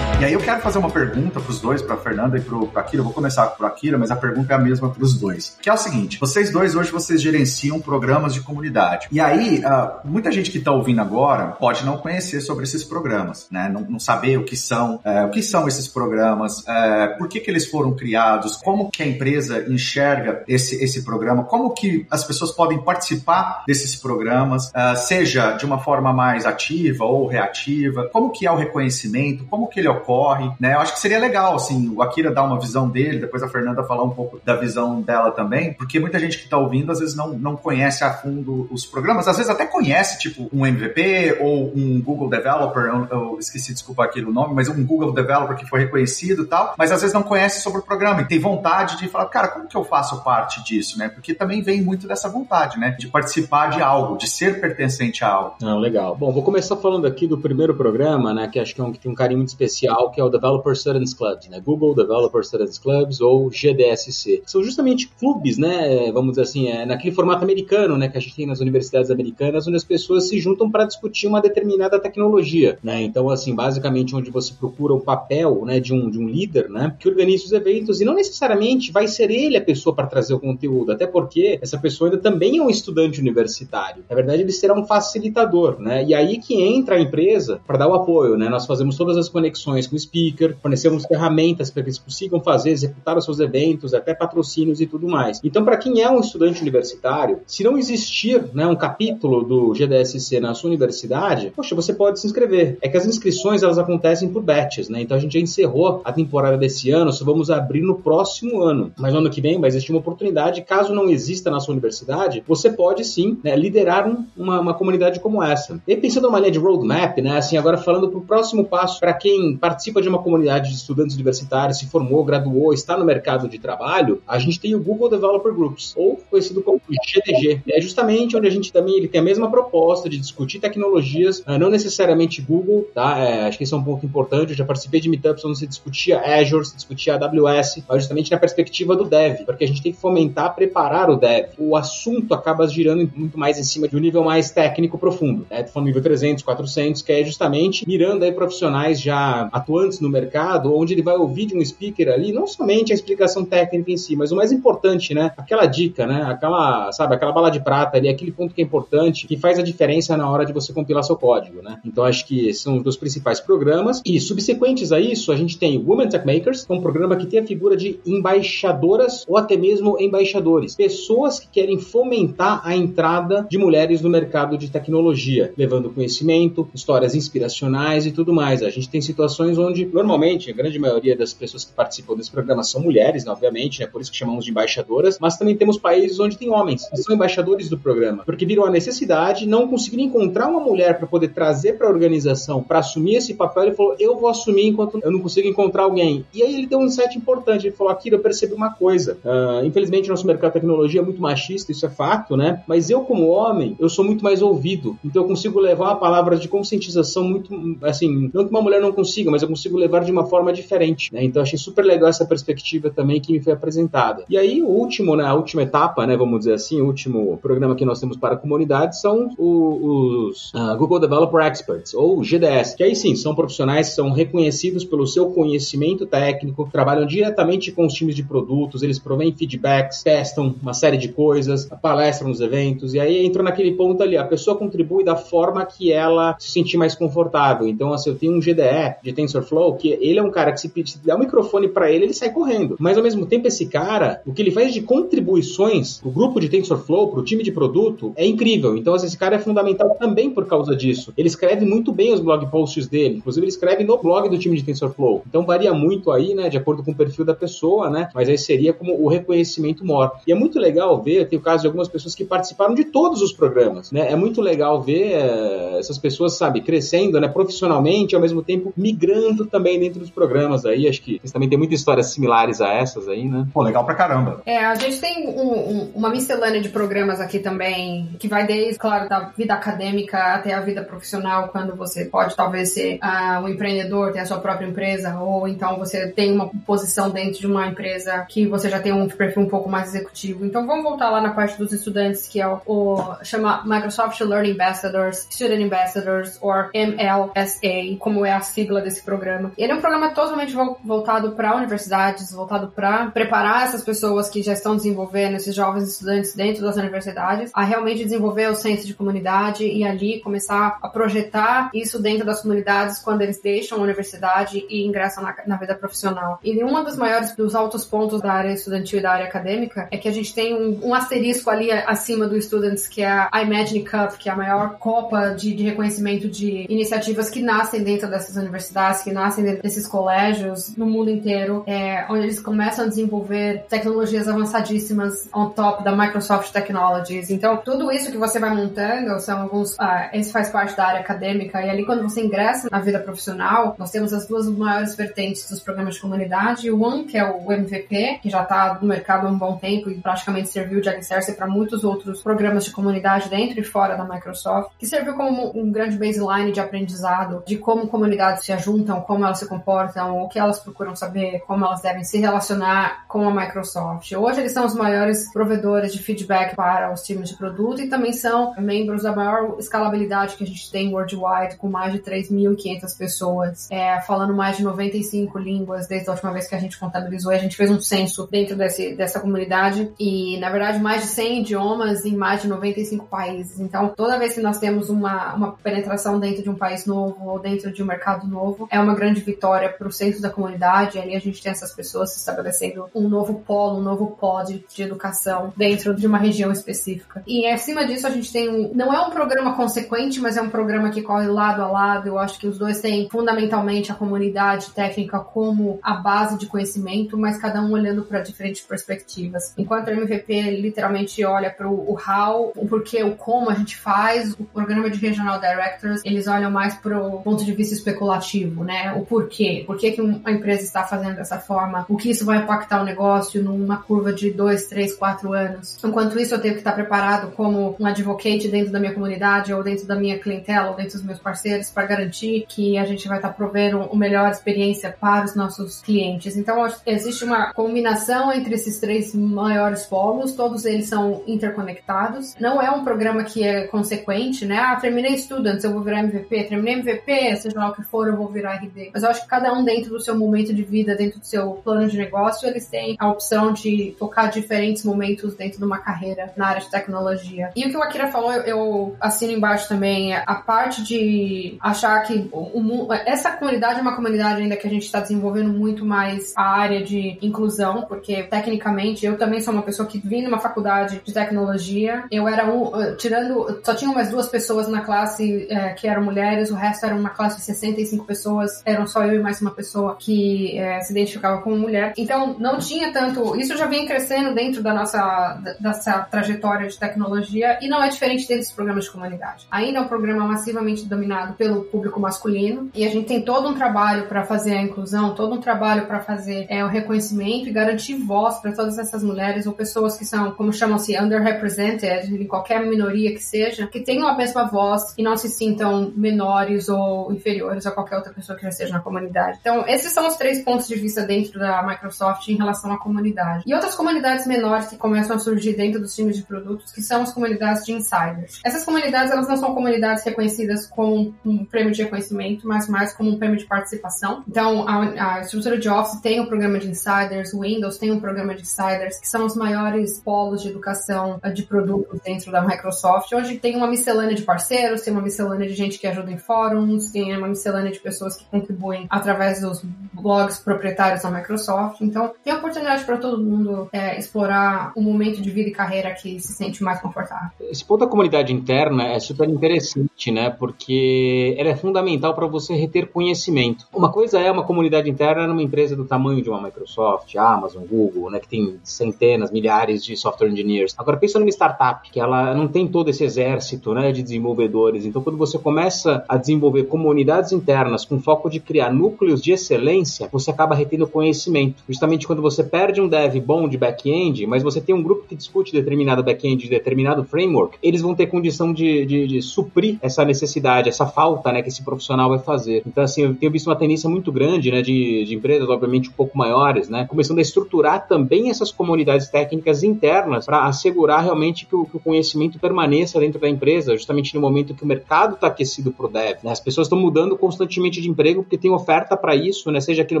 Aí 0.26 0.32
eu 0.32 0.40
quero 0.40 0.60
fazer 0.60 0.78
uma 0.78 0.90
pergunta 0.90 1.40
para 1.40 1.50
os 1.50 1.60
dois, 1.60 1.80
para 1.80 1.96
Fernanda 1.96 2.36
e 2.36 2.40
para 2.40 2.56
o 2.56 2.70
Akira. 2.74 3.00
Eu 3.00 3.04
vou 3.04 3.12
começar 3.12 3.46
por 3.48 3.64
Akira, 3.66 3.96
mas 3.96 4.10
a 4.10 4.16
pergunta 4.16 4.52
é 4.52 4.56
a 4.56 4.58
mesma 4.58 4.90
para 4.90 5.02
os 5.02 5.18
dois. 5.18 5.56
Que 5.62 5.70
é 5.70 5.72
o 5.72 5.76
seguinte: 5.76 6.18
vocês 6.18 6.50
dois 6.50 6.74
hoje 6.74 6.90
vocês 6.90 7.22
gerenciam 7.22 7.80
programas 7.80 8.34
de 8.34 8.40
comunidade. 8.40 9.08
E 9.10 9.20
aí 9.20 9.60
uh, 9.64 10.00
muita 10.04 10.30
gente 10.32 10.50
que 10.50 10.58
está 10.58 10.72
ouvindo 10.72 11.00
agora 11.00 11.48
pode 11.52 11.84
não 11.84 11.96
conhecer 11.96 12.40
sobre 12.40 12.64
esses 12.64 12.84
programas, 12.84 13.46
né? 13.50 13.68
Não, 13.68 13.82
não 13.82 13.98
saber 13.98 14.38
o 14.38 14.44
que 14.44 14.56
são, 14.56 14.96
uh, 14.96 15.26
o 15.26 15.30
que 15.30 15.42
são 15.42 15.68
esses 15.68 15.86
programas, 15.86 16.58
uh, 16.60 17.16
por 17.18 17.28
que 17.28 17.40
que 17.40 17.50
eles 17.50 17.66
foram 17.66 17.94
criados, 17.94 18.56
como 18.56 18.90
que 18.90 19.02
a 19.02 19.06
empresa 19.06 19.64
enxerga 19.68 20.42
esse 20.48 20.76
esse 20.82 21.04
programa, 21.04 21.44
como 21.44 21.72
que 21.72 22.06
as 22.10 22.24
pessoas 22.24 22.50
podem 22.50 22.78
participar 22.78 23.64
desses 23.66 23.96
programas, 23.96 24.72
seja 24.96 25.52
de 25.52 25.64
uma 25.64 25.78
forma 25.78 26.12
mais 26.12 26.44
ativa 26.44 27.04
ou 27.04 27.26
reativa, 27.26 28.08
como 28.12 28.30
que 28.30 28.46
é 28.46 28.50
o 28.50 28.56
reconhecimento, 28.56 29.44
como 29.46 29.68
que 29.68 29.80
ele 29.80 29.88
ocorre 29.88 30.15
ocorre, 30.16 30.50
né? 30.58 30.74
Eu 30.74 30.80
acho 30.80 30.94
que 30.94 30.98
seria 30.98 31.18
legal, 31.18 31.54
assim, 31.54 31.92
o 31.94 32.02
Akira 32.02 32.32
dar 32.32 32.44
uma 32.44 32.58
visão 32.58 32.88
dele, 32.88 33.18
depois 33.18 33.42
a 33.42 33.48
Fernanda 33.48 33.84
falar 33.84 34.02
um 34.02 34.10
pouco 34.10 34.40
da 34.44 34.56
visão 34.56 35.02
dela 35.02 35.30
também, 35.30 35.72
porque 35.74 36.00
muita 36.00 36.18
gente 36.18 36.38
que 36.38 36.44
está 36.44 36.56
ouvindo 36.56 36.90
às 36.90 37.00
vezes 37.00 37.14
não, 37.14 37.28
não 37.28 37.56
conhece 37.56 38.02
a 38.02 38.12
fundo 38.12 38.66
os 38.70 38.86
programas, 38.86 39.28
às 39.28 39.36
vezes 39.36 39.50
até 39.50 39.66
conhece, 39.66 40.18
tipo, 40.18 40.48
um 40.52 40.66
MVP 40.66 41.38
ou 41.40 41.72
um 41.76 42.00
Google 42.00 42.30
Developer, 42.30 42.84
eu, 42.84 43.06
eu 43.10 43.38
esqueci, 43.38 43.72
desculpa 43.72 44.04
aqui 44.04 44.20
o 44.20 44.32
nome, 44.32 44.54
mas 44.54 44.68
um 44.68 44.84
Google 44.84 45.12
Developer 45.12 45.56
que 45.56 45.66
foi 45.66 45.80
reconhecido 45.80 46.44
e 46.44 46.46
tal, 46.46 46.74
mas 46.78 46.90
às 46.90 47.00
vezes 47.00 47.14
não 47.14 47.22
conhece 47.22 47.60
sobre 47.60 47.80
o 47.80 47.82
programa 47.82 48.22
e 48.22 48.24
tem 48.24 48.38
vontade 48.38 48.98
de 48.98 49.08
falar, 49.08 49.26
cara, 49.26 49.48
como 49.48 49.68
que 49.68 49.76
eu 49.76 49.84
faço 49.84 50.22
parte 50.22 50.64
disso, 50.64 50.98
né? 50.98 51.08
Porque 51.08 51.34
também 51.34 51.62
vem 51.62 51.82
muito 51.82 52.08
dessa 52.08 52.28
vontade, 52.28 52.78
né? 52.78 52.96
De 52.98 53.08
participar 53.08 53.70
de 53.70 53.82
algo, 53.82 54.16
de 54.16 54.28
ser 54.28 54.60
pertencente 54.60 55.24
a 55.24 55.28
algo. 55.28 55.56
Não, 55.60 55.78
legal. 55.78 56.16
Bom, 56.16 56.32
vou 56.32 56.42
começar 56.42 56.76
falando 56.76 57.06
aqui 57.06 57.26
do 57.26 57.38
primeiro 57.38 57.74
programa, 57.74 58.32
né? 58.32 58.48
Que 58.48 58.58
acho 58.58 58.74
que 58.74 58.80
é 58.80 58.84
um 58.84 58.92
que 58.92 58.98
tem 58.98 59.10
um 59.10 59.14
carinho 59.14 59.38
muito 59.38 59.48
especial, 59.48 60.05
que 60.10 60.20
é 60.20 60.24
o 60.24 60.28
Developer 60.28 60.74
Students 60.76 61.14
Clubs, 61.14 61.48
né? 61.48 61.60
Google 61.64 61.94
Developer 61.94 62.44
Students 62.44 62.78
Clubs 62.78 63.20
ou 63.20 63.50
GDSC. 63.50 64.42
São 64.46 64.62
justamente 64.62 65.08
clubes, 65.18 65.58
né? 65.58 66.10
Vamos 66.12 66.32
dizer 66.32 66.42
assim, 66.42 66.68
é 66.68 66.86
naquele 66.86 67.14
formato 67.14 67.44
americano, 67.44 67.96
né? 67.96 68.08
Que 68.08 68.18
a 68.18 68.20
gente 68.20 68.34
tem 68.34 68.46
nas 68.46 68.60
universidades 68.60 69.10
americanas, 69.10 69.66
onde 69.66 69.76
as 69.76 69.84
pessoas 69.84 70.28
se 70.28 70.38
juntam 70.38 70.70
para 70.70 70.84
discutir 70.84 71.26
uma 71.26 71.40
determinada 71.40 71.98
tecnologia, 71.98 72.78
né? 72.82 73.02
Então, 73.02 73.28
assim, 73.30 73.54
basicamente 73.54 74.14
onde 74.14 74.30
você 74.30 74.52
procura 74.54 74.94
o 74.94 75.00
papel, 75.00 75.64
né? 75.64 75.80
De 75.80 75.92
um, 75.92 76.10
de 76.10 76.18
um 76.18 76.28
líder, 76.28 76.68
né? 76.68 76.94
Que 76.98 77.08
organiza 77.08 77.44
os 77.44 77.52
eventos 77.52 78.00
e 78.00 78.04
não 78.04 78.14
necessariamente 78.14 78.92
vai 78.92 79.08
ser 79.08 79.30
ele 79.30 79.56
a 79.56 79.60
pessoa 79.60 79.94
para 79.94 80.06
trazer 80.06 80.34
o 80.34 80.40
conteúdo, 80.40 80.92
até 80.92 81.06
porque 81.06 81.58
essa 81.60 81.78
pessoa 81.78 82.08
ainda 82.08 82.20
também 82.20 82.58
é 82.58 82.62
um 82.62 82.70
estudante 82.70 83.20
universitário. 83.20 84.04
Na 84.08 84.14
verdade, 84.14 84.42
ele 84.42 84.52
será 84.52 84.74
um 84.78 84.84
facilitador, 84.84 85.80
né? 85.80 86.04
E 86.04 86.14
aí 86.14 86.38
que 86.38 86.60
entra 86.60 86.96
a 86.96 87.00
empresa 87.00 87.60
para 87.66 87.78
dar 87.78 87.88
o 87.88 87.94
apoio, 87.94 88.36
né? 88.36 88.48
Nós 88.48 88.66
fazemos 88.66 88.96
todas 88.96 89.16
as 89.16 89.28
conexões 89.28 89.86
com 89.86 89.95
speaker, 89.98 90.56
fornecemos 90.60 91.04
ferramentas 91.04 91.70
para 91.70 91.82
que 91.82 91.88
eles 91.88 91.98
consigam 91.98 92.40
fazer, 92.40 92.70
executar 92.70 93.16
os 93.16 93.24
seus 93.24 93.40
eventos, 93.40 93.94
até 93.94 94.14
patrocínios 94.14 94.80
e 94.80 94.86
tudo 94.86 95.08
mais. 95.08 95.40
Então, 95.42 95.64
para 95.64 95.76
quem 95.76 96.00
é 96.00 96.10
um 96.10 96.20
estudante 96.20 96.60
universitário, 96.60 97.40
se 97.46 97.62
não 97.62 97.78
existir 97.78 98.44
né, 98.54 98.66
um 98.66 98.76
capítulo 98.76 99.42
do 99.42 99.72
GDSC 99.74 100.40
na 100.40 100.54
sua 100.54 100.68
universidade, 100.68 101.52
poxa, 101.54 101.74
você 101.74 101.92
pode 101.92 102.20
se 102.20 102.26
inscrever. 102.26 102.78
É 102.80 102.88
que 102.88 102.96
as 102.96 103.06
inscrições 103.06 103.62
elas 103.62 103.78
acontecem 103.78 104.28
por 104.28 104.42
batches, 104.42 104.88
né? 104.88 105.00
Então 105.00 105.16
a 105.16 105.20
gente 105.20 105.34
já 105.34 105.40
encerrou 105.40 106.00
a 106.04 106.12
temporada 106.12 106.56
desse 106.56 106.90
ano, 106.90 107.12
só 107.12 107.24
vamos 107.24 107.50
abrir 107.50 107.82
no 107.82 107.96
próximo 107.96 108.62
ano. 108.62 108.92
Mas 108.98 109.12
no 109.12 109.20
ano 109.20 109.30
que 109.30 109.40
vem 109.40 109.60
vai 109.60 109.68
existir 109.68 109.92
uma 109.92 110.00
oportunidade, 110.00 110.62
caso 110.62 110.94
não 110.94 111.08
exista 111.08 111.50
na 111.50 111.60
sua 111.60 111.72
universidade, 111.72 112.42
você 112.46 112.70
pode 112.70 113.04
sim 113.04 113.38
né, 113.42 113.56
liderar 113.56 114.08
um, 114.08 114.24
uma, 114.36 114.60
uma, 114.60 114.74
comunidade 114.74 115.20
como 115.20 115.42
essa. 115.42 115.80
E 115.86 115.96
pensando 115.96 116.24
numa 116.24 116.38
linha 116.38 116.50
de 116.50 116.58
roadmap, 116.58 117.18
né? 117.18 117.38
Assim, 117.38 117.56
agora 117.56 117.78
falando 117.78 118.08
para 118.08 118.18
o 118.18 118.22
próximo 118.22 118.64
passo, 118.64 119.00
para 119.00 119.14
quem 119.14 119.56
participa 119.56 119.85
de 119.94 120.08
uma 120.08 120.18
comunidade 120.18 120.68
de 120.68 120.74
estudantes 120.74 121.14
universitários, 121.14 121.78
se 121.78 121.86
formou, 121.86 122.24
graduou, 122.24 122.72
está 122.72 122.96
no 122.96 123.04
mercado 123.04 123.48
de 123.48 123.58
trabalho, 123.58 124.22
a 124.26 124.38
gente 124.38 124.60
tem 124.60 124.74
o 124.74 124.82
Google 124.82 125.08
Developer 125.08 125.52
Groups, 125.52 125.94
ou 125.96 126.20
conhecido 126.30 126.62
como 126.62 126.80
GDG. 126.88 127.62
É 127.68 127.80
justamente 127.80 128.36
onde 128.36 128.46
a 128.46 128.50
gente 128.50 128.72
também 128.72 128.96
ele 128.96 129.08
tem 129.08 129.20
a 129.20 129.24
mesma 129.24 129.50
proposta 129.50 130.08
de 130.08 130.18
discutir 130.18 130.58
tecnologias, 130.58 131.42
ah, 131.46 131.58
não 131.58 131.70
necessariamente 131.70 132.42
Google, 132.42 132.88
tá? 132.94 133.18
É, 133.18 133.46
acho 133.46 133.58
que 133.58 133.64
isso 133.64 133.74
é 133.74 133.78
um 133.78 133.84
ponto 133.84 134.04
importante. 134.04 134.50
Eu 134.50 134.56
já 134.56 134.64
participei 134.64 135.00
de 135.00 135.08
meetups 135.08 135.44
onde 135.44 135.58
se 135.58 135.66
discutia 135.66 136.20
Azure, 136.20 136.64
se 136.64 136.76
discutia 136.76 137.14
AWS, 137.14 137.82
mas 137.88 137.98
justamente 137.98 138.30
na 138.30 138.38
perspectiva 138.38 138.96
do 138.96 139.04
dev, 139.04 139.44
porque 139.44 139.64
a 139.64 139.68
gente 139.68 139.82
tem 139.82 139.92
que 139.92 139.98
fomentar, 139.98 140.54
preparar 140.54 141.10
o 141.10 141.16
dev. 141.16 141.50
O 141.58 141.76
assunto 141.76 142.34
acaba 142.34 142.66
girando 142.68 143.10
muito 143.14 143.38
mais 143.38 143.58
em 143.58 143.64
cima 143.64 143.88
de 143.88 143.96
um 143.96 144.00
nível 144.00 144.22
mais 144.24 144.50
técnico 144.50 144.98
profundo, 144.98 145.46
né? 145.50 145.64
Falando 145.64 145.86
nível 145.86 146.02
300, 146.02 146.42
400, 146.42 147.02
que 147.02 147.12
é 147.12 147.24
justamente 147.24 147.86
mirando 147.86 148.24
aí 148.24 148.32
profissionais 148.32 149.00
já 149.00 149.48
atuantes 149.76 150.00
no 150.00 150.08
mercado, 150.08 150.74
onde 150.74 150.94
ele 150.94 151.02
vai 151.02 151.16
ouvir 151.16 151.46
de 151.46 151.56
um 151.56 151.64
speaker 151.64 152.08
ali, 152.08 152.32
não 152.32 152.46
somente 152.46 152.92
a 152.92 152.94
explicação 152.94 153.44
técnica 153.44 153.90
em 153.90 153.96
si, 153.96 154.16
mas 154.16 154.32
o 154.32 154.36
mais 154.36 154.50
importante, 154.50 155.12
né? 155.12 155.32
Aquela 155.36 155.66
dica, 155.66 156.06
né? 156.06 156.22
Aquela, 156.22 156.90
sabe, 156.92 157.14
aquela 157.14 157.32
bala 157.32 157.50
de 157.50 157.60
prata 157.60 157.96
ali, 157.96 158.08
aquele 158.08 158.32
ponto 158.32 158.54
que 158.54 158.60
é 158.60 158.64
importante, 158.64 159.26
que 159.26 159.36
faz 159.36 159.58
a 159.58 159.62
diferença 159.62 160.16
na 160.16 160.30
hora 160.30 160.44
de 160.44 160.52
você 160.52 160.72
compilar 160.72 161.02
seu 161.04 161.16
código, 161.16 161.62
né? 161.62 161.78
Então 161.84 162.04
acho 162.04 162.26
que 162.26 162.52
são 162.54 162.76
os 162.76 162.82
dois 162.82 162.96
principais 162.96 163.40
programas. 163.40 164.00
E 164.04 164.20
subsequentes 164.20 164.92
a 164.92 165.00
isso, 165.00 165.30
a 165.30 165.36
gente 165.36 165.58
tem 165.58 165.82
Women 165.84 166.08
Tech 166.08 166.26
Makers, 166.26 166.64
que 166.64 166.72
é 166.72 166.74
um 166.74 166.80
programa 166.80 167.16
que 167.16 167.26
tem 167.26 167.40
a 167.40 167.46
figura 167.46 167.76
de 167.76 168.00
embaixadoras 168.06 169.24
ou 169.28 169.36
até 169.36 169.56
mesmo 169.56 170.00
embaixadores, 170.00 170.74
pessoas 170.74 171.38
que 171.38 171.48
querem 171.48 171.78
fomentar 171.78 172.60
a 172.64 172.74
entrada 172.76 173.46
de 173.48 173.58
mulheres 173.58 174.00
no 174.00 174.08
mercado 174.08 174.56
de 174.56 174.70
tecnologia, 174.70 175.52
levando 175.56 175.90
conhecimento, 175.90 176.68
histórias 176.74 177.14
inspiracionais 177.14 178.06
e 178.06 178.12
tudo 178.12 178.32
mais. 178.32 178.62
A 178.62 178.70
gente 178.70 178.88
tem 178.88 179.00
situações 179.00 179.58
onde, 179.58 179.65
normalmente, 179.92 180.50
a 180.50 180.54
grande 180.54 180.78
maioria 180.78 181.16
das 181.16 181.32
pessoas 181.32 181.64
que 181.64 181.72
participam 181.72 182.14
desse 182.14 182.30
programa 182.30 182.62
são 182.62 182.80
mulheres, 182.80 183.24
né, 183.24 183.32
obviamente, 183.32 183.80
né, 183.80 183.86
por 183.86 184.00
isso 184.00 184.10
que 184.10 184.16
chamamos 184.16 184.44
de 184.44 184.50
embaixadoras, 184.50 185.18
mas 185.20 185.36
também 185.36 185.56
temos 185.56 185.78
países 185.78 186.18
onde 186.20 186.36
tem 186.36 186.50
homens, 186.50 186.88
que 186.88 186.96
são 186.96 187.14
embaixadores 187.14 187.68
do 187.68 187.78
programa, 187.78 188.22
porque 188.24 188.46
viram 188.46 188.64
a 188.64 188.70
necessidade, 188.70 189.46
não 189.46 189.68
conseguiram 189.68 190.04
encontrar 190.04 190.48
uma 190.48 190.60
mulher 190.60 190.98
para 190.98 191.06
poder 191.06 191.28
trazer 191.28 191.74
para 191.78 191.86
a 191.86 191.90
organização, 191.90 192.62
para 192.62 192.80
assumir 192.80 193.16
esse 193.16 193.34
papel, 193.34 193.64
ele 193.64 193.74
falou, 193.74 193.96
eu 193.98 194.16
vou 194.18 194.28
assumir 194.28 194.66
enquanto 194.66 195.00
eu 195.02 195.10
não 195.10 195.20
consigo 195.20 195.48
encontrar 195.48 195.84
alguém. 195.84 196.24
E 196.32 196.42
aí 196.42 196.54
ele 196.54 196.66
deu 196.66 196.78
um 196.78 196.84
insight 196.84 197.16
importante, 197.16 197.66
ele 197.66 197.76
falou, 197.76 197.92
aqui 197.92 198.10
eu 198.10 198.18
percebi 198.18 198.54
uma 198.54 198.72
coisa, 198.72 199.18
uh, 199.24 199.64
infelizmente 199.64 200.08
nosso 200.08 200.26
mercado 200.26 200.52
de 200.52 200.60
tecnologia 200.60 201.00
é 201.00 201.04
muito 201.04 201.20
machista, 201.20 201.72
isso 201.72 201.84
é 201.86 201.90
fato, 201.90 202.36
né? 202.36 202.62
Mas 202.66 202.90
eu 202.90 203.00
como 203.00 203.28
homem, 203.28 203.76
eu 203.78 203.88
sou 203.88 204.04
muito 204.04 204.22
mais 204.22 204.42
ouvido, 204.42 204.98
então 205.04 205.22
eu 205.22 205.28
consigo 205.28 205.58
levar 205.60 205.92
a 205.92 205.96
palavra 205.96 206.36
de 206.36 206.48
conscientização 206.48 207.24
muito, 207.24 207.76
assim, 207.82 208.30
não 208.32 208.44
que 208.44 208.50
uma 208.50 208.62
mulher 208.62 208.80
não 208.80 208.92
consiga, 208.92 209.30
mas 209.30 209.42
eu 209.42 209.48
consigo 209.48 209.55
levar 209.72 210.04
de 210.04 210.12
uma 210.12 210.26
forma 210.26 210.52
diferente, 210.52 211.12
né? 211.12 211.22
Então 211.24 211.42
achei 211.42 211.58
super 211.58 211.84
legal 211.84 212.08
essa 212.08 212.24
perspectiva 212.24 212.90
também 212.90 213.20
que 213.20 213.32
me 213.32 213.40
foi 213.40 213.52
apresentada. 213.52 214.24
E 214.28 214.36
aí 214.36 214.62
o 214.62 214.68
último, 214.68 215.16
né, 215.16 215.24
a 215.24 215.34
última 215.34 215.62
etapa, 215.62 216.06
né, 216.06 216.16
vamos 216.16 216.40
dizer 216.40 216.54
assim, 216.54 216.80
o 216.80 216.86
último 216.86 217.38
programa 217.38 217.74
que 217.74 217.84
nós 217.84 218.00
temos 218.00 218.16
para 218.16 218.34
a 218.34 218.36
comunidade 218.36 219.00
são 219.00 219.30
os, 219.38 220.52
uh, 220.54 220.76
Google 220.76 221.00
Developer 221.00 221.40
Experts, 221.46 221.94
ou 221.94 222.22
GDS, 222.22 222.74
que 222.74 222.82
aí 222.82 222.94
sim, 222.94 223.14
são 223.14 223.34
profissionais 223.34 223.88
que 223.90 223.94
são 223.94 224.10
reconhecidos 224.10 224.84
pelo 224.84 225.06
seu 225.06 225.30
conhecimento 225.30 226.06
técnico, 226.06 226.68
trabalham 226.72 227.06
diretamente 227.06 227.72
com 227.72 227.86
os 227.86 227.92
times 227.92 228.14
de 228.14 228.22
produtos, 228.22 228.82
eles 228.82 228.98
provêm 228.98 229.32
feedbacks, 229.32 230.02
testam 230.02 230.54
uma 230.62 230.74
série 230.74 230.96
de 230.96 231.08
coisas, 231.08 231.68
palestram 231.80 232.28
nos 232.28 232.40
eventos, 232.40 232.94
e 232.94 233.00
aí 233.00 233.24
entrou 233.24 233.44
naquele 233.44 233.72
ponto 233.72 234.02
ali, 234.02 234.16
a 234.16 234.24
pessoa 234.24 234.56
contribui 234.56 235.04
da 235.04 235.16
forma 235.16 235.64
que 235.64 235.92
ela 235.92 236.36
se 236.38 236.50
sentir 236.50 236.76
mais 236.76 236.94
confortável. 236.94 237.66
Então, 237.66 237.92
assim, 237.92 238.10
eu 238.10 238.16
tenho 238.16 238.32
um 238.32 238.40
GDE 238.40 238.96
de 239.02 239.12
TensorFlow, 239.12 239.45
que 239.78 239.88
ele 240.00 240.18
é 240.18 240.22
um 240.22 240.30
cara 240.30 240.52
que 240.52 240.60
se, 240.60 240.70
se 240.84 240.98
o 241.10 241.14
um 241.14 241.18
microfone 241.18 241.68
para 241.68 241.90
ele, 241.90 242.04
ele 242.04 242.14
sai 242.14 242.32
correndo. 242.32 242.76
Mas 242.78 242.96
ao 242.96 243.02
mesmo 243.02 243.26
tempo, 243.26 243.48
esse 243.48 243.66
cara, 243.66 244.20
o 244.26 244.32
que 244.32 244.42
ele 244.42 244.50
faz 244.50 244.72
de 244.72 244.82
contribuições 244.82 245.98
pro 245.98 246.10
grupo 246.10 246.40
de 246.40 246.48
TensorFlow, 246.48 247.08
pro 247.08 247.24
time 247.24 247.42
de 247.42 247.52
produto, 247.52 248.12
é 248.16 248.26
incrível. 248.26 248.76
Então, 248.76 248.94
assim, 248.94 249.06
esse 249.06 249.18
cara 249.18 249.36
é 249.36 249.38
fundamental 249.38 249.96
também 249.98 250.30
por 250.30 250.46
causa 250.46 250.74
disso. 250.74 251.12
Ele 251.16 251.28
escreve 251.28 251.64
muito 251.64 251.92
bem 251.92 252.12
os 252.12 252.20
blog 252.20 252.46
posts 252.50 252.86
dele, 252.86 253.16
inclusive 253.16 253.44
ele 253.44 253.50
escreve 253.50 253.84
no 253.84 253.98
blog 253.98 254.28
do 254.28 254.38
time 254.38 254.56
de 254.56 254.62
TensorFlow. 254.62 255.22
Então 255.28 255.44
varia 255.44 255.72
muito 255.72 256.10
aí, 256.10 256.34
né, 256.34 256.48
de 256.48 256.56
acordo 256.56 256.82
com 256.82 256.90
o 256.90 256.94
perfil 256.94 257.24
da 257.24 257.34
pessoa, 257.34 257.90
né? 257.90 258.08
Mas 258.14 258.28
aí 258.28 258.38
seria 258.38 258.72
como 258.72 259.00
o 259.02 259.08
reconhecimento 259.08 259.84
maior. 259.84 260.20
E 260.26 260.32
é 260.32 260.34
muito 260.34 260.58
legal 260.58 261.02
ver, 261.02 261.28
tem 261.28 261.38
o 261.38 261.42
caso 261.42 261.62
de 261.62 261.66
algumas 261.66 261.88
pessoas 261.88 262.14
que 262.14 262.24
participaram 262.24 262.74
de 262.74 262.84
todos 262.84 263.22
os 263.22 263.32
programas, 263.32 263.90
né? 263.90 264.10
É 264.10 264.16
muito 264.16 264.40
legal 264.40 264.80
ver 264.82 265.12
é, 265.12 265.78
essas 265.78 265.98
pessoas, 265.98 266.34
sabe, 266.34 266.60
crescendo, 266.60 267.20
né, 267.20 267.28
profissionalmente, 267.28 268.14
ao 268.14 268.20
mesmo 268.20 268.42
tempo 268.42 268.72
migrando 268.76 269.25
também 269.46 269.78
dentro 269.78 270.00
dos 270.00 270.10
programas 270.10 270.64
aí. 270.64 270.88
Acho 270.88 271.02
que 271.02 271.20
também 271.32 271.48
tem 271.48 271.58
muitas 271.58 271.78
histórias 271.78 272.12
similares 272.12 272.60
a 272.60 272.72
essas 272.72 273.08
aí, 273.08 273.24
né? 273.24 273.46
Pô, 273.52 273.62
legal 273.62 273.84
pra 273.84 273.94
caramba. 273.94 274.42
É, 274.46 274.64
a 274.64 274.74
gente 274.74 275.00
tem 275.00 275.28
um, 275.28 275.52
um, 275.52 275.90
uma 275.94 276.10
miscelânea 276.10 276.60
de 276.60 276.68
programas 276.68 277.20
aqui 277.20 277.38
também, 277.38 278.08
que 278.18 278.28
vai 278.28 278.46
desde, 278.46 278.78
claro, 278.78 279.08
da 279.08 279.20
vida 279.36 279.54
acadêmica 279.54 280.18
até 280.34 280.52
a 280.52 280.60
vida 280.60 280.82
profissional, 280.82 281.48
quando 281.48 281.74
você 281.74 282.04
pode 282.04 282.36
talvez 282.36 282.72
ser 282.72 282.98
uh, 283.02 283.42
um 283.42 283.48
empreendedor, 283.48 284.12
ter 284.12 284.20
a 284.20 284.26
sua 284.26 284.38
própria 284.38 284.66
empresa, 284.66 285.18
ou 285.18 285.48
então 285.48 285.78
você 285.78 286.08
tem 286.08 286.32
uma 286.32 286.48
posição 286.66 287.10
dentro 287.10 287.40
de 287.40 287.46
uma 287.46 287.66
empresa 287.66 288.26
que 288.28 288.46
você 288.46 288.68
já 288.68 288.80
tem 288.80 288.92
um 288.92 289.08
perfil 289.08 289.42
um 289.42 289.48
pouco 289.48 289.68
mais 289.68 289.88
executivo. 289.88 290.44
Então 290.44 290.66
vamos 290.66 290.84
voltar 290.84 291.10
lá 291.10 291.20
na 291.20 291.30
parte 291.30 291.58
dos 291.58 291.72
estudantes, 291.72 292.28
que 292.28 292.40
é 292.40 292.46
o, 292.46 292.60
o 292.66 293.24
chama 293.24 293.62
Microsoft 293.64 294.20
Learning 294.20 294.52
Ambassadors, 294.52 295.26
Student 295.30 295.64
Ambassadors, 295.64 296.38
ou 296.40 296.52
MLSA, 296.74 297.96
como 297.98 298.24
é 298.24 298.32
a 298.32 298.40
sigla 298.40 298.80
desse 298.80 299.02
programa. 299.02 299.15
Ele 299.56 299.72
é 299.72 299.74
um 299.74 299.80
programa 299.80 300.10
totalmente 300.10 300.54
voltado 300.84 301.32
para 301.32 301.56
universidades, 301.56 302.32
voltado 302.32 302.68
para 302.68 303.10
preparar 303.10 303.64
essas 303.64 303.82
pessoas 303.82 304.28
que 304.28 304.42
já 304.42 304.52
estão 304.52 304.76
desenvolvendo, 304.76 305.36
esses 305.36 305.54
jovens 305.54 305.88
estudantes 305.88 306.34
dentro 306.34 306.62
das 306.62 306.76
universidades, 306.76 307.50
a 307.54 307.62
realmente 307.62 308.04
desenvolver 308.04 308.50
o 308.50 308.54
senso 308.54 308.86
de 308.86 308.94
comunidade 308.94 309.66
e 309.66 309.84
ali 309.84 310.20
começar 310.20 310.78
a 310.82 310.88
projetar 310.88 311.70
isso 311.74 312.00
dentro 312.00 312.24
das 312.24 312.42
comunidades 312.42 312.98
quando 312.98 313.22
eles 313.22 313.40
deixam 313.40 313.78
a 313.78 313.82
universidade 313.82 314.64
e 314.68 314.86
ingressam 314.86 315.22
na, 315.22 315.34
na 315.46 315.56
vida 315.56 315.74
profissional. 315.74 316.38
E 316.42 316.62
um 316.62 316.84
dos 316.84 316.96
maiores, 316.96 317.34
dos 317.34 317.54
altos 317.54 317.84
pontos 317.84 318.20
da 318.20 318.32
área 318.32 318.52
estudantil 318.52 318.98
e 318.98 319.02
da 319.02 319.12
área 319.12 319.26
acadêmica 319.26 319.88
é 319.90 319.96
que 319.96 320.08
a 320.08 320.12
gente 320.12 320.34
tem 320.34 320.54
um, 320.54 320.88
um 320.88 320.94
asterisco 320.94 321.50
ali 321.50 321.70
acima 321.70 322.26
do 322.26 322.40
Students, 322.40 322.86
que 322.86 323.02
é 323.02 323.28
a 323.30 323.42
Imagine 323.42 323.84
Cup, 323.84 324.18
que 324.18 324.28
é 324.28 324.32
a 324.32 324.36
maior 324.36 324.76
copa 324.78 325.30
de, 325.30 325.54
de 325.54 325.64
reconhecimento 325.64 326.28
de 326.28 326.66
iniciativas 326.68 327.30
que 327.30 327.42
nascem 327.42 327.82
dentro 327.82 328.08
dessas 328.08 328.36
universidades, 328.36 329.02
que 329.06 329.12
nascem 329.12 329.44
desses 329.44 329.86
colégios 329.86 330.76
no 330.76 330.84
mundo 330.84 331.08
inteiro, 331.08 331.62
é, 331.64 332.04
onde 332.10 332.24
eles 332.24 332.40
começam 332.40 332.84
a 332.84 332.88
desenvolver 332.88 333.64
tecnologias 333.68 334.26
avançadíssimas 334.26 335.28
on 335.32 335.50
top 335.50 335.84
da 335.84 335.94
Microsoft 335.94 336.50
Technologies. 336.50 337.30
Então, 337.30 337.58
tudo 337.58 337.92
isso 337.92 338.10
que 338.10 338.18
você 338.18 338.40
vai 338.40 338.52
montando 338.52 339.20
são 339.20 339.42
alguns. 339.42 339.76
Ah, 339.78 340.10
esse 340.12 340.32
faz 340.32 340.50
parte 340.50 340.76
da 340.76 340.88
área 340.88 341.00
acadêmica, 341.00 341.64
e 341.64 341.70
ali 341.70 341.86
quando 341.86 342.02
você 342.02 342.20
ingressa 342.20 342.68
na 342.68 342.80
vida 342.80 342.98
profissional, 342.98 343.76
nós 343.78 343.92
temos 343.92 344.12
as 344.12 344.26
duas 344.26 344.48
maiores 344.48 344.96
vertentes 344.96 345.48
dos 345.48 345.60
programas 345.60 345.94
de 345.94 346.00
comunidade. 346.00 346.68
One, 346.68 347.04
que 347.04 347.16
é 347.16 347.24
o 347.24 347.52
MVP, 347.52 348.18
que 348.22 348.28
já 348.28 348.42
está 348.42 348.76
no 348.80 348.88
mercado 348.88 349.28
há 349.28 349.30
um 349.30 349.38
bom 349.38 349.56
tempo 349.56 349.88
e 349.88 349.94
praticamente 350.00 350.48
serviu 350.48 350.80
de 350.80 350.88
alicerce 350.88 351.32
para 351.34 351.46
muitos 351.46 351.84
outros 351.84 352.22
programas 352.22 352.64
de 352.64 352.72
comunidade 352.72 353.28
dentro 353.28 353.60
e 353.60 353.62
fora 353.62 353.94
da 353.94 354.04
Microsoft, 354.04 354.72
que 354.76 354.86
serviu 354.86 355.14
como 355.14 355.56
um 355.56 355.70
grande 355.70 355.96
baseline 355.96 356.50
de 356.50 356.58
aprendizado 356.58 357.44
de 357.46 357.56
como 357.56 357.86
comunidades 357.86 358.44
se 358.44 358.52
ajuntam, 358.96 359.02
como 359.02 359.24
elas 359.24 359.38
se 359.38 359.46
comportam, 359.46 360.22
o 360.22 360.28
que 360.28 360.38
elas 360.38 360.58
procuram 360.58 360.94
saber, 360.96 361.40
como 361.46 361.64
elas 361.64 361.82
devem 361.82 362.04
se 362.04 362.18
relacionar 362.18 363.06
com 363.08 363.28
a 363.28 363.34
Microsoft. 363.34 364.12
Hoje 364.12 364.40
eles 364.40 364.52
são 364.52 364.64
os 364.64 364.74
maiores 364.74 365.30
provedores 365.32 365.92
de 365.92 366.02
feedback 366.02 366.54
para 366.54 366.92
os 366.92 367.02
times 367.02 367.28
de 367.28 367.36
produto 367.36 367.80
e 367.80 367.88
também 367.88 368.12
são 368.12 368.54
membros 368.58 369.02
da 369.02 369.14
maior 369.14 369.56
escalabilidade 369.58 370.36
que 370.36 370.44
a 370.44 370.46
gente 370.46 370.70
tem 370.70 370.92
worldwide, 370.92 371.56
com 371.56 371.68
mais 371.68 371.92
de 371.92 371.98
3.500 372.00 372.98
pessoas, 372.98 373.70
é, 373.70 374.00
falando 374.00 374.34
mais 374.34 374.56
de 374.56 374.64
95 374.64 375.38
línguas 375.38 375.86
desde 375.86 376.08
a 376.08 376.12
última 376.12 376.32
vez 376.32 376.48
que 376.48 376.54
a 376.54 376.58
gente 376.58 376.78
contabilizou. 376.78 377.32
A 377.32 377.38
gente 377.38 377.56
fez 377.56 377.70
um 377.70 377.80
censo 377.80 378.28
dentro 378.30 378.56
desse, 378.56 378.94
dessa 378.94 379.20
comunidade 379.20 379.92
e, 379.98 380.38
na 380.38 380.50
verdade, 380.50 380.78
mais 380.78 381.02
de 381.02 381.08
100 381.08 381.40
idiomas 381.40 382.04
em 382.04 382.16
mais 382.16 382.42
de 382.42 382.48
95 382.48 383.06
países. 383.06 383.60
Então, 383.60 383.88
toda 383.96 384.18
vez 384.18 384.34
que 384.34 384.40
nós 384.40 384.58
temos 384.58 384.88
uma, 384.88 385.34
uma 385.34 385.52
penetração 385.52 386.18
dentro 386.18 386.42
de 386.42 386.50
um 386.50 386.54
país 386.54 386.86
novo 386.86 387.28
ou 387.28 387.38
dentro 387.38 387.72
de 387.72 387.82
um 387.82 387.86
mercado 387.86 388.26
novo, 388.26 388.68
é 388.70 388.78
uma 388.78 388.85
grande 388.94 389.20
vitória 389.20 389.68
para 389.68 389.88
o 389.88 389.92
centro 389.92 390.20
da 390.20 390.30
comunidade. 390.30 390.98
Ali 390.98 391.14
a 391.14 391.20
gente 391.20 391.42
tem 391.42 391.52
essas 391.52 391.72
pessoas 391.72 392.12
se 392.12 392.18
estabelecendo 392.18 392.88
um 392.94 393.08
novo 393.08 393.42
polo, 393.46 393.78
um 393.78 393.82
novo 393.82 394.16
pod 394.18 394.64
de 394.72 394.82
educação 394.82 395.52
dentro 395.56 395.94
de 395.94 396.06
uma 396.06 396.18
região 396.18 396.50
específica. 396.52 397.22
E 397.26 397.46
acima 397.46 397.86
disso, 397.86 398.06
a 398.06 398.10
gente 398.10 398.32
tem 398.32 398.48
um. 398.48 398.72
Não 398.74 398.92
é 398.92 399.00
um 399.00 399.10
programa 399.10 399.54
consequente, 399.54 400.20
mas 400.20 400.36
é 400.36 400.42
um 400.42 400.50
programa 400.50 400.90
que 400.90 401.02
corre 401.02 401.26
lado 401.26 401.62
a 401.62 401.66
lado. 401.66 402.08
Eu 402.08 402.18
acho 402.18 402.38
que 402.38 402.46
os 402.46 402.58
dois 402.58 402.80
têm 402.80 403.08
fundamentalmente 403.10 403.90
a 403.90 403.94
comunidade 403.94 404.70
técnica 404.70 405.18
como 405.18 405.78
a 405.82 405.94
base 405.94 406.38
de 406.38 406.46
conhecimento, 406.46 407.16
mas 407.16 407.38
cada 407.38 407.60
um 407.62 407.72
olhando 407.72 408.02
para 408.02 408.20
diferentes 408.20 408.62
perspectivas. 408.62 409.54
Enquanto 409.56 409.88
o 409.88 409.90
MVP 409.90 410.50
literalmente 410.60 411.24
olha 411.24 411.50
para 411.50 411.68
o 411.68 411.96
how, 411.96 412.52
o 412.56 412.66
porquê, 412.66 413.02
o 413.02 413.16
como 413.16 413.50
a 413.50 413.54
gente 413.54 413.76
faz, 413.76 414.32
o 414.38 414.44
programa 414.44 414.90
de 414.90 414.98
Regional 414.98 415.40
Directors, 415.40 416.02
eles 416.04 416.26
olham 416.26 416.50
mais 416.50 416.74
para 416.74 416.98
o 416.98 417.22
ponto 417.22 417.44
de 417.44 417.52
vista 417.52 417.74
especulativo, 417.74 418.64
né? 418.64 418.75
O 418.94 419.04
porquê. 419.04 419.64
Por 419.66 419.76
que, 419.76 419.92
que 419.92 420.00
uma 420.00 420.30
empresa 420.30 420.62
está 420.62 420.82
fazendo 420.84 421.16
dessa 421.16 421.38
forma? 421.38 421.84
O 421.88 421.96
que 421.96 422.10
isso 422.10 422.24
vai 422.24 422.38
impactar 422.38 422.80
o 422.80 422.84
negócio 422.84 423.42
numa 423.42 423.78
curva 423.78 424.12
de 424.12 424.30
dois, 424.30 424.66
três, 424.66 424.94
quatro 424.94 425.32
anos? 425.32 425.78
Enquanto 425.84 426.18
isso, 426.18 426.34
eu 426.34 426.40
tenho 426.40 426.54
que 426.54 426.60
estar 426.60 426.72
preparado 426.72 427.32
como 427.32 427.76
um 427.78 427.86
advocate 427.86 428.48
dentro 428.48 428.72
da 428.72 428.80
minha 428.80 428.94
comunidade 428.94 429.52
ou 429.52 429.62
dentro 429.62 429.86
da 429.86 429.94
minha 429.94 430.18
clientela 430.18 430.70
ou 430.70 430.76
dentro 430.76 430.94
dos 430.94 431.04
meus 431.04 431.18
parceiros 431.18 431.70
para 431.70 431.86
garantir 431.86 432.46
que 432.48 432.78
a 432.78 432.84
gente 432.84 433.06
vai 433.06 433.18
estar 433.18 433.30
provendo 433.30 433.80
uma 433.80 434.06
melhor 434.06 434.30
experiência 434.30 434.96
para 434.98 435.24
os 435.24 435.34
nossos 435.34 435.80
clientes. 435.82 436.36
Então, 436.36 436.64
existe 436.86 437.24
uma 437.24 437.52
combinação 437.52 438.32
entre 438.32 438.54
esses 438.54 438.78
três 438.78 439.12
maiores 439.14 439.84
polos, 439.84 440.32
todos 440.32 440.64
eles 440.64 440.88
são 440.88 441.22
interconectados. 441.26 442.34
Não 442.38 442.62
é 442.62 442.70
um 442.70 442.84
programa 442.84 443.24
que 443.24 443.42
é 443.42 443.66
consequente, 443.66 444.46
né? 444.46 444.58
Ah, 444.58 444.76
terminei 444.76 445.18
Students, 445.18 445.64
eu 445.64 445.72
vou 445.72 445.82
virar 445.82 446.00
MVP, 446.00 446.44
terminei 446.44 446.74
MVP, 446.74 447.36
seja 447.36 447.58
lá 447.58 447.70
o 447.70 447.74
que 447.74 447.82
for, 447.82 448.06
eu 448.06 448.16
vou 448.16 448.28
virar 448.28 448.56
Mas 448.92 449.02
eu 449.02 449.10
acho 449.10 449.22
que 449.22 449.28
cada 449.28 449.52
um 449.52 449.64
dentro 449.64 449.90
do 449.90 450.00
seu 450.00 450.16
momento 450.16 450.52
de 450.54 450.62
vida, 450.62 450.94
dentro 450.94 451.20
do 451.20 451.26
seu 451.26 451.52
plano 451.64 451.88
de 451.88 451.96
negócio, 451.96 452.48
eles 452.48 452.66
têm 452.66 452.96
a 452.98 453.08
opção 453.08 453.52
de 453.52 453.94
tocar 453.98 454.30
diferentes 454.30 454.84
momentos 454.84 455.34
dentro 455.34 455.58
de 455.58 455.64
uma 455.64 455.78
carreira 455.78 456.32
na 456.36 456.48
área 456.48 456.60
de 456.60 456.70
tecnologia. 456.70 457.50
E 457.54 457.66
o 457.66 457.70
que 457.70 457.76
o 457.76 457.82
Akira 457.82 458.08
falou, 458.08 458.32
eu, 458.32 458.96
assino 459.00 459.32
embaixo 459.32 459.68
também, 459.68 460.14
a 460.14 460.34
parte 460.34 460.82
de 460.82 461.56
achar 461.60 462.00
que 462.02 462.28
o, 462.32 462.86
o, 462.86 462.92
essa 462.92 463.32
comunidade 463.32 463.78
é 463.78 463.82
uma 463.82 463.96
comunidade 463.96 464.42
ainda 464.42 464.56
que 464.56 464.66
a 464.66 464.70
gente 464.70 464.84
está 464.84 465.00
desenvolvendo 465.00 465.52
muito 465.52 465.84
mais 465.84 466.32
a 466.36 466.42
área 466.42 466.82
de 466.82 467.18
inclusão, 467.22 467.82
porque 467.88 468.22
tecnicamente 468.24 469.04
eu 469.04 469.16
também 469.16 469.40
sou 469.40 469.52
uma 469.52 469.62
pessoa 469.62 469.88
que 469.88 469.98
vim 469.98 470.22
numa 470.22 470.38
faculdade 470.38 471.00
de 471.04 471.12
tecnologia. 471.12 472.04
Eu 472.10 472.28
era 472.28 472.46
um, 472.50 472.96
tirando, 472.96 473.60
só 473.64 473.74
tinha 473.74 473.90
umas 473.90 474.10
duas 474.10 474.28
pessoas 474.28 474.68
na 474.68 474.80
classe 474.80 475.46
é, 475.50 475.70
que 475.70 475.86
eram 475.86 476.02
mulheres, 476.02 476.50
o 476.50 476.54
resto 476.54 476.86
era 476.86 476.94
uma 476.94 477.10
classe 477.10 477.36
de 477.36 477.42
65 477.42 478.04
pessoas, 478.04 478.55
eram 478.64 478.86
só 478.86 479.04
eu 479.04 479.14
e 479.14 479.22
mais 479.22 479.40
uma 479.40 479.50
pessoa 479.50 479.96
que 479.98 480.58
é, 480.58 480.80
se 480.80 480.92
identificava 480.92 481.40
como 481.42 481.56
mulher. 481.56 481.92
Então 481.96 482.36
não 482.38 482.58
tinha 482.58 482.92
tanto, 482.92 483.36
isso 483.36 483.56
já 483.56 483.66
vem 483.66 483.86
crescendo 483.86 484.34
dentro 484.34 484.62
da 484.62 484.72
nossa 484.72 485.40
dessa 485.60 486.00
trajetória 486.00 486.68
de 486.68 486.78
tecnologia 486.78 487.58
e 487.60 487.68
não 487.68 487.82
é 487.82 487.88
diferente 487.88 488.26
desses 488.28 488.52
programas 488.52 488.84
de 488.84 488.90
comunidade. 488.90 489.46
Ainda 489.50 489.78
é 489.78 489.80
um 489.80 489.88
programa 489.88 490.24
massivamente 490.24 490.84
dominado 490.86 491.34
pelo 491.34 491.64
público 491.64 492.00
masculino 492.00 492.70
e 492.74 492.84
a 492.84 492.90
gente 492.90 493.06
tem 493.06 493.22
todo 493.22 493.48
um 493.48 493.54
trabalho 493.54 494.06
para 494.06 494.24
fazer 494.24 494.56
a 494.56 494.62
inclusão, 494.62 495.14
todo 495.14 495.34
um 495.34 495.40
trabalho 495.40 495.86
para 495.86 496.00
fazer 496.00 496.46
é, 496.48 496.64
o 496.64 496.68
reconhecimento 496.68 497.48
e 497.48 497.52
garantir 497.52 497.94
voz 497.94 498.38
para 498.38 498.52
todas 498.52 498.78
essas 498.78 499.02
mulheres 499.02 499.46
ou 499.46 499.52
pessoas 499.52 499.96
que 499.96 500.04
são, 500.04 500.32
como 500.32 500.52
chamam-se, 500.52 500.98
underrepresented, 500.98 502.14
em 502.14 502.26
qualquer 502.26 502.64
minoria 502.66 503.12
que 503.12 503.22
seja, 503.22 503.66
que 503.66 503.80
tenham 503.80 504.06
a 504.06 504.16
mesma 504.16 504.44
voz 504.44 504.94
e 504.96 505.02
não 505.02 505.16
se 505.16 505.28
sintam 505.28 505.92
menores 505.96 506.68
ou 506.68 507.12
inferiores 507.12 507.66
a 507.66 507.70
qualquer 507.70 507.96
outra 507.96 508.12
pessoa 508.12 508.35
que 508.36 508.42
já 508.42 508.48
esteja 508.48 508.74
na 508.74 508.80
comunidade. 508.80 509.38
Então, 509.40 509.66
esses 509.66 509.92
são 509.92 510.06
os 510.06 510.16
três 510.16 510.42
pontos 510.42 510.68
de 510.68 510.74
vista 510.76 511.02
dentro 511.02 511.38
da 511.38 511.62
Microsoft 511.62 512.28
em 512.28 512.36
relação 512.36 512.72
à 512.72 512.78
comunidade. 512.78 513.44
E 513.46 513.54
outras 513.54 513.74
comunidades 513.74 514.26
menores 514.26 514.68
que 514.68 514.76
começam 514.76 515.16
a 515.16 515.18
surgir 515.18 515.54
dentro 515.56 515.80
dos 515.80 515.94
times 515.94 516.16
de 516.16 516.22
produtos, 516.22 516.72
que 516.72 516.82
são 516.82 517.02
as 517.02 517.12
comunidades 517.12 517.64
de 517.64 517.72
insiders. 517.72 518.40
Essas 518.44 518.64
comunidades, 518.64 519.10
elas 519.10 519.28
não 519.28 519.36
são 519.36 519.54
comunidades 519.54 520.04
reconhecidas 520.04 520.66
como 520.66 521.14
um 521.24 521.44
prêmio 521.44 521.72
de 521.72 521.82
reconhecimento, 521.82 522.46
mas 522.46 522.68
mais 522.68 522.94
como 522.94 523.10
um 523.10 523.18
prêmio 523.18 523.38
de 523.38 523.46
participação. 523.46 524.22
Então, 524.28 524.68
a, 524.68 525.16
a 525.16 525.20
estrutura 525.20 525.58
de 525.58 525.68
Office 525.68 526.00
tem 526.00 526.20
um 526.20 526.26
programa 526.26 526.58
de 526.58 526.68
insiders, 526.68 527.32
o 527.32 527.40
Windows 527.40 527.78
tem 527.78 527.90
um 527.90 528.00
programa 528.00 528.34
de 528.34 528.42
insiders, 528.42 528.98
que 529.00 529.08
são 529.08 529.24
os 529.24 529.36
maiores 529.36 530.00
polos 530.00 530.42
de 530.42 530.48
educação 530.48 531.20
de 531.34 531.42
produtos 531.42 532.00
dentro 532.04 532.30
da 532.30 532.42
Microsoft. 532.42 533.12
Hoje 533.12 533.38
tem 533.38 533.56
uma 533.56 533.66
miscelânea 533.66 534.14
de 534.14 534.22
parceiros, 534.22 534.82
tem 534.82 534.92
uma 534.92 535.02
miscelânea 535.02 535.48
de 535.48 535.54
gente 535.54 535.78
que 535.78 535.86
ajuda 535.86 536.10
em 536.10 536.18
fóruns, 536.18 536.90
tem 536.90 537.16
uma 537.16 537.28
miscelânea 537.28 537.72
de 537.72 537.78
pessoas 537.78 538.16
que 538.16 538.24
contribuem 538.26 538.86
através 538.90 539.40
dos 539.40 539.62
blogs 539.92 540.38
proprietários 540.38 541.02
da 541.02 541.10
Microsoft. 541.10 541.80
Então, 541.80 542.12
tem 542.22 542.34
oportunidade 542.34 542.84
para 542.84 542.96
todo 542.96 543.22
mundo 543.22 543.68
é, 543.72 543.98
explorar 543.98 544.72
o 544.76 544.80
momento 544.80 545.20
de 545.20 545.30
vida 545.30 545.48
e 545.48 545.52
carreira 545.52 545.92
que 545.94 546.18
se 546.20 546.32
sente 546.32 546.62
mais 546.62 546.80
confortável. 546.80 547.30
Esse 547.40 547.64
ponto 547.64 547.80
da 547.80 547.86
comunidade 547.86 548.32
interna 548.32 548.84
é 548.88 548.98
super 548.98 549.28
interessante, 549.28 550.10
né? 550.10 550.30
Porque 550.30 551.34
ela 551.38 551.50
é 551.50 551.56
fundamental 551.56 552.14
para 552.14 552.26
você 552.26 552.54
reter 552.54 552.88
conhecimento. 552.88 553.66
Uma 553.72 553.90
coisa 553.90 554.20
é 554.20 554.30
uma 554.30 554.44
comunidade 554.44 554.90
interna 554.90 555.26
numa 555.26 555.42
empresa 555.42 555.76
do 555.76 555.84
tamanho 555.84 556.22
de 556.22 556.28
uma 556.28 556.40
Microsoft, 556.40 557.14
Amazon, 557.16 557.64
Google, 557.64 558.10
né? 558.10 558.20
Que 558.20 558.28
tem 558.28 558.58
centenas, 558.62 559.30
milhares 559.30 559.84
de 559.84 559.96
software 559.96 560.28
engineers. 560.28 560.74
Agora, 560.78 560.96
pensa 560.96 561.18
numa 561.18 561.30
startup, 561.30 561.90
que 561.90 562.00
ela 562.00 562.34
não 562.34 562.48
tem 562.48 562.66
todo 562.66 562.90
esse 562.90 563.04
exército 563.04 563.74
né, 563.74 563.92
de 563.92 564.02
desenvolvedores. 564.02 564.84
Então, 564.84 565.02
quando 565.02 565.16
você 565.16 565.38
começa 565.38 566.04
a 566.08 566.16
desenvolver 566.16 566.64
comunidades 566.64 567.32
internas 567.32 567.84
com 567.84 568.00
foco 568.00 568.15
de 568.30 568.40
criar 568.40 568.72
núcleos 568.72 569.22
de 569.22 569.32
excelência, 569.32 570.08
você 570.10 570.30
acaba 570.30 570.54
retendo 570.54 570.86
conhecimento. 570.86 571.62
Justamente 571.68 572.06
quando 572.06 572.22
você 572.22 572.42
perde 572.42 572.80
um 572.80 572.88
dev 572.88 573.16
bom 573.20 573.48
de 573.48 573.56
back-end, 573.56 574.26
mas 574.26 574.42
você 574.42 574.60
tem 574.60 574.74
um 574.74 574.82
grupo 574.82 575.06
que 575.08 575.14
discute 575.14 575.52
determinado 575.52 576.02
back-end 576.02 576.44
de 576.44 576.50
determinado 576.50 577.04
framework, 577.04 577.58
eles 577.62 577.82
vão 577.82 577.94
ter 577.94 578.06
condição 578.06 578.52
de, 578.52 578.84
de, 578.86 579.06
de, 579.06 579.22
suprir 579.22 579.78
essa 579.82 580.04
necessidade, 580.04 580.68
essa 580.68 580.86
falta 580.86 581.32
né, 581.32 581.42
que 581.42 581.48
esse 581.48 581.62
profissional 581.62 582.08
vai 582.08 582.18
fazer. 582.18 582.62
Então, 582.66 582.82
assim, 582.82 583.02
eu 583.02 583.14
tenho 583.14 583.32
visto 583.32 583.46
uma 583.46 583.56
tendência 583.56 583.88
muito 583.88 584.10
grande 584.10 584.50
né, 584.50 584.62
de, 584.62 585.04
de 585.04 585.14
empresas, 585.14 585.48
obviamente, 585.48 585.88
um 585.88 585.92
pouco 585.92 586.16
maiores, 586.16 586.68
né, 586.68 586.86
começando 586.88 587.18
a 587.18 587.22
estruturar 587.22 587.86
também 587.86 588.30
essas 588.30 588.50
comunidades 588.50 589.08
técnicas 589.08 589.62
internas 589.62 590.26
para 590.26 590.46
assegurar 590.46 591.02
realmente 591.02 591.46
que 591.46 591.54
o, 591.54 591.64
que 591.64 591.76
o, 591.76 591.80
conhecimento 591.80 592.38
permaneça 592.38 592.98
dentro 592.98 593.20
da 593.20 593.28
empresa, 593.28 593.76
justamente 593.76 594.14
no 594.14 594.20
momento 594.20 594.54
que 594.54 594.64
o 594.64 594.66
mercado 594.66 595.14
está 595.14 595.28
aquecido 595.28 595.72
para 595.72 595.86
o 595.86 595.88
dev. 595.88 596.18
Né? 596.22 596.30
As 596.30 596.40
pessoas 596.40 596.66
estão 596.66 596.78
mudando 596.78 597.16
constantemente 597.16 597.80
de 597.80 597.88
emprego 598.06 598.22
porque 598.22 598.38
tem 598.38 598.50
oferta 598.50 598.96
para 598.96 599.16
isso, 599.16 599.50
né, 599.50 599.60
seja 599.60 599.82
aqui 599.82 599.94
no 599.94 600.00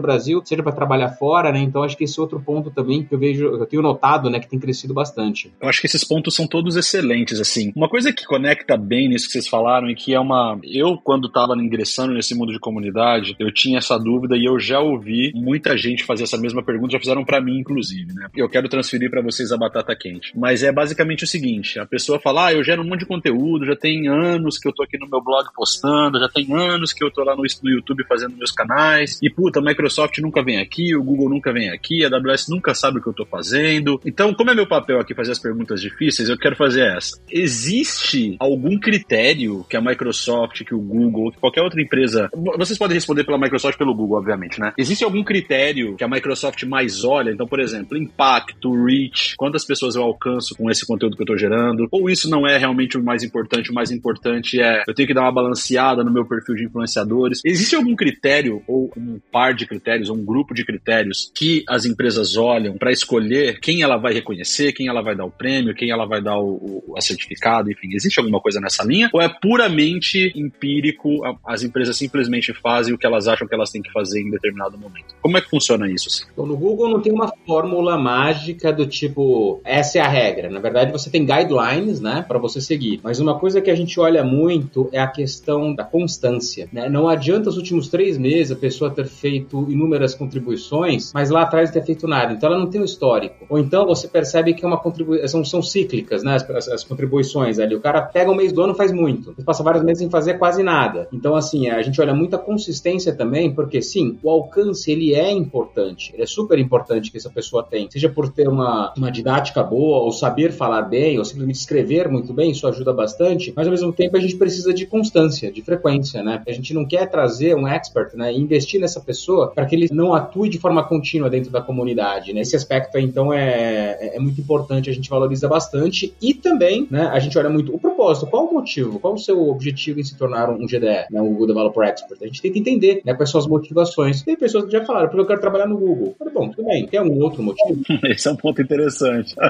Brasil, 0.00 0.40
seja 0.44 0.62
para 0.62 0.72
trabalhar 0.72 1.10
fora. 1.10 1.50
Né? 1.50 1.60
Então, 1.60 1.82
acho 1.82 1.96
que 1.96 2.04
esse 2.04 2.18
é 2.18 2.22
outro 2.22 2.40
ponto 2.40 2.70
também 2.70 3.02
que 3.02 3.14
eu 3.14 3.18
vejo, 3.18 3.46
eu 3.46 3.66
tenho 3.66 3.82
notado 3.82 4.30
né, 4.30 4.38
que 4.38 4.48
tem 4.48 4.58
crescido 4.58 4.94
bastante. 4.94 5.52
Eu 5.60 5.68
acho 5.68 5.80
que 5.80 5.86
esses 5.86 6.04
pontos 6.04 6.34
são 6.34 6.46
todos 6.46 6.76
excelentes. 6.76 7.40
assim. 7.40 7.72
Uma 7.74 7.88
coisa 7.88 8.12
que 8.12 8.24
conecta 8.24 8.76
bem 8.76 9.08
nisso 9.08 9.26
que 9.26 9.32
vocês 9.32 9.48
falaram 9.48 9.90
e 9.90 9.94
que 9.94 10.14
é 10.14 10.20
uma. 10.20 10.58
Eu, 10.62 10.96
quando 10.96 11.26
estava 11.26 11.54
ingressando 11.54 12.14
nesse 12.14 12.34
mundo 12.34 12.52
de 12.52 12.60
comunidade, 12.60 13.34
eu 13.38 13.52
tinha 13.52 13.78
essa 13.78 13.98
dúvida 13.98 14.36
e 14.36 14.44
eu 14.44 14.58
já 14.58 14.80
ouvi 14.80 15.32
muita 15.34 15.76
gente 15.76 16.04
fazer 16.04 16.24
essa 16.24 16.38
mesma 16.38 16.62
pergunta, 16.62 16.92
já 16.92 16.98
fizeram 16.98 17.24
para 17.24 17.40
mim, 17.40 17.58
inclusive. 17.58 18.12
Né? 18.12 18.28
Eu 18.36 18.48
quero 18.48 18.68
transferir 18.68 19.10
para 19.10 19.22
vocês 19.22 19.50
a 19.52 19.56
batata 19.56 19.96
quente. 19.96 20.32
Mas 20.36 20.62
é 20.62 20.70
basicamente 20.70 21.24
o 21.24 21.26
seguinte: 21.26 21.78
a 21.78 21.86
pessoa 21.86 22.20
fala, 22.20 22.46
ah, 22.46 22.52
eu 22.52 22.62
gero 22.62 22.82
um 22.82 22.86
monte 22.86 23.00
de 23.00 23.06
conteúdo, 23.06 23.64
já 23.64 23.76
tem 23.76 24.08
anos 24.08 24.58
que 24.58 24.68
eu 24.68 24.72
tô 24.72 24.82
aqui 24.82 24.98
no 24.98 25.08
meu 25.08 25.22
blog 25.22 25.46
postando, 25.54 26.18
já 26.18 26.28
tem 26.28 26.52
anos 26.54 26.92
que 26.92 27.02
eu 27.02 27.10
tô 27.10 27.22
lá 27.24 27.34
no, 27.34 27.42
YouTube 27.70 27.95
YouTube 27.96 28.04
fazendo 28.06 28.36
meus 28.36 28.50
canais, 28.50 29.18
e 29.22 29.30
puta, 29.30 29.60
a 29.60 29.62
Microsoft 29.62 30.18
nunca 30.18 30.42
vem 30.42 30.58
aqui, 30.58 30.94
o 30.94 31.02
Google 31.02 31.30
nunca 31.30 31.52
vem 31.52 31.70
aqui, 31.70 32.04
a 32.04 32.08
AWS 32.08 32.48
nunca 32.48 32.74
sabe 32.74 32.98
o 32.98 33.02
que 33.02 33.08
eu 33.08 33.14
tô 33.14 33.24
fazendo. 33.24 34.00
Então, 34.04 34.34
como 34.34 34.50
é 34.50 34.54
meu 34.54 34.66
papel 34.66 35.00
aqui 35.00 35.14
fazer 35.14 35.32
as 35.32 35.38
perguntas 35.38 35.80
difíceis, 35.80 36.28
eu 36.28 36.38
quero 36.38 36.56
fazer 36.56 36.82
essa. 36.96 37.18
Existe 37.30 38.36
algum 38.38 38.78
critério 38.78 39.64
que 39.68 39.76
a 39.76 39.80
Microsoft, 39.80 40.64
que 40.64 40.74
o 40.74 40.80
Google, 40.80 41.32
que 41.32 41.38
qualquer 41.38 41.62
outra 41.62 41.80
empresa. 41.80 42.28
Vocês 42.58 42.78
podem 42.78 42.94
responder 42.94 43.24
pela 43.24 43.38
Microsoft 43.38 43.78
pelo 43.78 43.94
Google, 43.94 44.18
obviamente, 44.18 44.60
né? 44.60 44.72
Existe 44.76 45.04
algum 45.04 45.24
critério 45.24 45.96
que 45.96 46.04
a 46.04 46.08
Microsoft 46.08 46.62
mais 46.64 47.04
olha? 47.04 47.30
Então, 47.30 47.46
por 47.46 47.60
exemplo, 47.60 47.96
impacto, 47.96 48.84
reach, 48.84 49.34
quantas 49.36 49.64
pessoas 49.64 49.94
eu 49.94 50.02
alcanço 50.02 50.54
com 50.56 50.70
esse 50.70 50.86
conteúdo 50.86 51.16
que 51.16 51.22
eu 51.22 51.26
tô 51.26 51.36
gerando? 51.36 51.86
Ou 51.90 52.10
isso 52.10 52.28
não 52.28 52.46
é 52.46 52.58
realmente 52.58 52.98
o 52.98 53.02
mais 53.02 53.22
importante? 53.22 53.70
O 53.70 53.74
mais 53.74 53.90
importante 53.90 54.60
é 54.60 54.82
eu 54.86 54.94
tenho 54.94 55.06
que 55.06 55.14
dar 55.14 55.22
uma 55.22 55.32
balanceada 55.32 56.02
no 56.02 56.12
meu 56.12 56.24
perfil 56.24 56.54
de 56.54 56.64
influenciadores. 56.64 57.40
Existe 57.44 57.76
algum 57.76 57.85
critério, 57.94 58.62
ou 58.66 58.90
um 58.96 59.20
par 59.30 59.54
de 59.54 59.66
critérios, 59.66 60.08
ou 60.08 60.16
um 60.16 60.24
grupo 60.24 60.54
de 60.54 60.64
critérios 60.64 61.30
que 61.34 61.64
as 61.68 61.84
empresas 61.84 62.36
olham 62.36 62.76
para 62.76 62.90
escolher 62.90 63.60
quem 63.60 63.82
ela 63.82 63.96
vai 63.96 64.12
reconhecer, 64.12 64.72
quem 64.72 64.88
ela 64.88 65.02
vai 65.02 65.14
dar 65.14 65.26
o 65.26 65.30
prêmio, 65.30 65.74
quem 65.74 65.90
ela 65.90 66.06
vai 66.06 66.22
dar 66.22 66.38
o, 66.38 66.82
o 66.86 67.00
certificado, 67.00 67.70
enfim? 67.70 67.88
Existe 67.92 68.18
alguma 68.18 68.40
coisa 68.40 68.60
nessa 68.60 68.84
linha? 68.84 69.10
Ou 69.12 69.20
é 69.20 69.28
puramente 69.28 70.32
empírico, 70.34 71.20
as 71.46 71.62
empresas 71.62 71.96
simplesmente 71.96 72.52
fazem 72.52 72.94
o 72.94 72.98
que 72.98 73.06
elas 73.06 73.28
acham 73.28 73.46
que 73.46 73.54
elas 73.54 73.70
têm 73.70 73.82
que 73.82 73.92
fazer 73.92 74.20
em 74.20 74.30
determinado 74.30 74.78
momento? 74.78 75.14
Como 75.20 75.36
é 75.36 75.40
que 75.40 75.50
funciona 75.50 75.90
isso? 75.90 76.26
Então, 76.32 76.46
no 76.46 76.56
Google 76.56 76.88
não 76.88 77.00
tem 77.00 77.12
uma 77.12 77.32
fórmula 77.46 77.98
mágica 77.98 78.72
do 78.72 78.86
tipo, 78.86 79.60
essa 79.64 79.98
é 79.98 80.00
a 80.00 80.08
regra. 80.08 80.48
Na 80.50 80.60
verdade, 80.60 80.92
você 80.92 81.10
tem 81.10 81.26
guidelines, 81.26 82.00
né, 82.00 82.24
para 82.26 82.38
você 82.38 82.60
seguir. 82.60 83.00
Mas 83.02 83.20
uma 83.20 83.38
coisa 83.38 83.60
que 83.60 83.70
a 83.70 83.74
gente 83.74 83.98
olha 84.00 84.24
muito 84.24 84.88
é 84.92 85.00
a 85.00 85.06
questão 85.06 85.74
da 85.74 85.84
constância. 85.84 86.68
Né? 86.72 86.88
Não 86.88 87.08
adianta 87.08 87.48
os 87.48 87.56
últimos 87.56 87.75
três 87.88 88.18
meses 88.18 88.52
a 88.52 88.56
pessoa 88.56 88.90
ter 88.90 89.06
feito 89.06 89.70
inúmeras 89.70 90.14
contribuições, 90.14 91.12
mas 91.12 91.30
lá 91.30 91.42
atrás 91.42 91.68
não 91.68 91.74
ter 91.74 91.84
feito 91.84 92.06
nada. 92.08 92.32
Então 92.32 92.50
ela 92.50 92.58
não 92.58 92.68
tem 92.68 92.80
o 92.80 92.82
um 92.82 92.86
histórico. 92.86 93.46
Ou 93.48 93.58
então 93.58 93.86
você 93.86 94.08
percebe 94.08 94.54
que 94.54 94.64
é 94.64 94.68
uma 94.68 94.78
contribuição 94.78 95.44
são, 95.44 95.62
cíclicas, 95.62 96.22
né? 96.22 96.36
As, 96.36 96.50
as, 96.50 96.68
as, 96.68 96.84
contribuições 96.84 97.58
ali. 97.58 97.74
O 97.74 97.80
cara 97.80 98.02
pega 98.02 98.30
o 98.30 98.34
mês 98.34 98.52
do 98.52 98.62
ano 98.62 98.74
faz 98.74 98.92
muito. 98.92 99.34
Ele 99.36 99.44
passa 99.44 99.62
vários 99.62 99.82
meses 99.82 99.98
sem 99.98 100.10
fazer 100.10 100.34
quase 100.34 100.62
nada. 100.62 101.08
Então, 101.12 101.34
assim, 101.34 101.68
a 101.68 101.82
gente 101.82 102.00
olha 102.00 102.14
muita 102.14 102.38
consistência 102.38 103.14
também, 103.14 103.52
porque 103.52 103.82
sim, 103.82 104.18
o 104.22 104.30
alcance 104.30 104.90
ele 104.90 105.14
é 105.14 105.30
importante. 105.30 106.12
Ele 106.14 106.22
é 106.22 106.26
super 106.26 106.58
importante 106.58 107.10
que 107.10 107.16
essa 107.16 107.30
pessoa 107.30 107.62
tem. 107.62 107.90
Seja 107.90 108.08
por 108.08 108.30
ter 108.30 108.48
uma, 108.48 108.92
uma 108.96 109.10
didática 109.10 109.62
boa, 109.62 110.02
ou 110.02 110.12
saber 110.12 110.52
falar 110.52 110.82
bem, 110.82 111.18
ou 111.18 111.24
simplesmente 111.24 111.56
escrever 111.56 112.08
muito 112.08 112.32
bem, 112.32 112.50
isso 112.50 112.66
ajuda 112.66 112.92
bastante. 112.92 113.52
Mas 113.54 113.66
ao 113.66 113.72
mesmo 113.72 113.92
tempo 113.92 114.16
a 114.16 114.20
gente 114.20 114.36
precisa 114.36 114.72
de 114.72 114.86
constância, 114.86 115.50
de 115.50 115.62
frequência, 115.62 116.22
né? 116.22 116.42
A 116.46 116.52
gente 116.52 116.72
não 116.72 116.86
quer 116.86 117.06
trazer 117.06 117.56
um 117.56 117.65
expert, 117.68 118.14
né? 118.14 118.32
E 118.32 118.36
investir 118.36 118.80
nessa 118.80 119.00
pessoa 119.00 119.52
para 119.52 119.66
que 119.66 119.74
ele 119.74 119.88
não 119.92 120.14
atue 120.14 120.48
de 120.48 120.58
forma 120.58 120.82
contínua 120.84 121.30
dentro 121.30 121.50
da 121.50 121.60
comunidade. 121.60 122.32
Né? 122.32 122.40
Esse 122.40 122.56
aspecto, 122.56 122.98
então, 122.98 123.32
é, 123.32 123.96
é, 124.00 124.16
é 124.16 124.18
muito 124.18 124.40
importante, 124.40 124.90
a 124.90 124.92
gente 124.92 125.08
valoriza 125.08 125.48
bastante. 125.48 126.14
E 126.20 126.34
também, 126.34 126.86
né, 126.90 127.08
a 127.12 127.18
gente 127.18 127.36
olha 127.38 127.48
muito 127.50 127.74
o 127.74 127.78
propósito, 127.78 128.26
qual 128.26 128.46
o 128.46 128.54
motivo, 128.54 128.98
qual 128.98 129.14
o 129.14 129.18
seu 129.18 129.48
objetivo 129.48 130.00
em 130.00 130.04
se 130.04 130.16
tornar 130.16 130.50
um 130.50 130.66
GDE, 130.66 131.06
né, 131.10 131.20
um 131.20 131.28
Google 131.28 131.48
Developer 131.48 131.88
Expert. 131.88 132.18
A 132.22 132.26
gente 132.26 132.42
tem 132.42 132.52
que 132.52 132.58
entender 132.58 133.02
né, 133.04 133.14
quais 133.14 133.30
são 133.30 133.40
as 133.40 133.46
motivações. 133.46 134.22
Tem 134.22 134.36
pessoas 134.36 134.64
que 134.64 134.72
já 134.72 134.84
falaram, 134.84 135.08
porque 135.08 135.20
eu 135.20 135.26
quero 135.26 135.40
trabalhar 135.40 135.66
no 135.66 135.78
Google. 135.78 136.14
Falei, 136.18 136.32
bom, 136.32 136.48
tudo 136.50 136.66
bem, 136.66 136.86
tem 136.86 137.00
algum 137.00 137.20
outro 137.22 137.42
motivo? 137.42 137.80
Esse 138.06 138.28
é 138.28 138.32
um 138.32 138.36
ponto 138.36 138.60
interessante. 138.60 139.34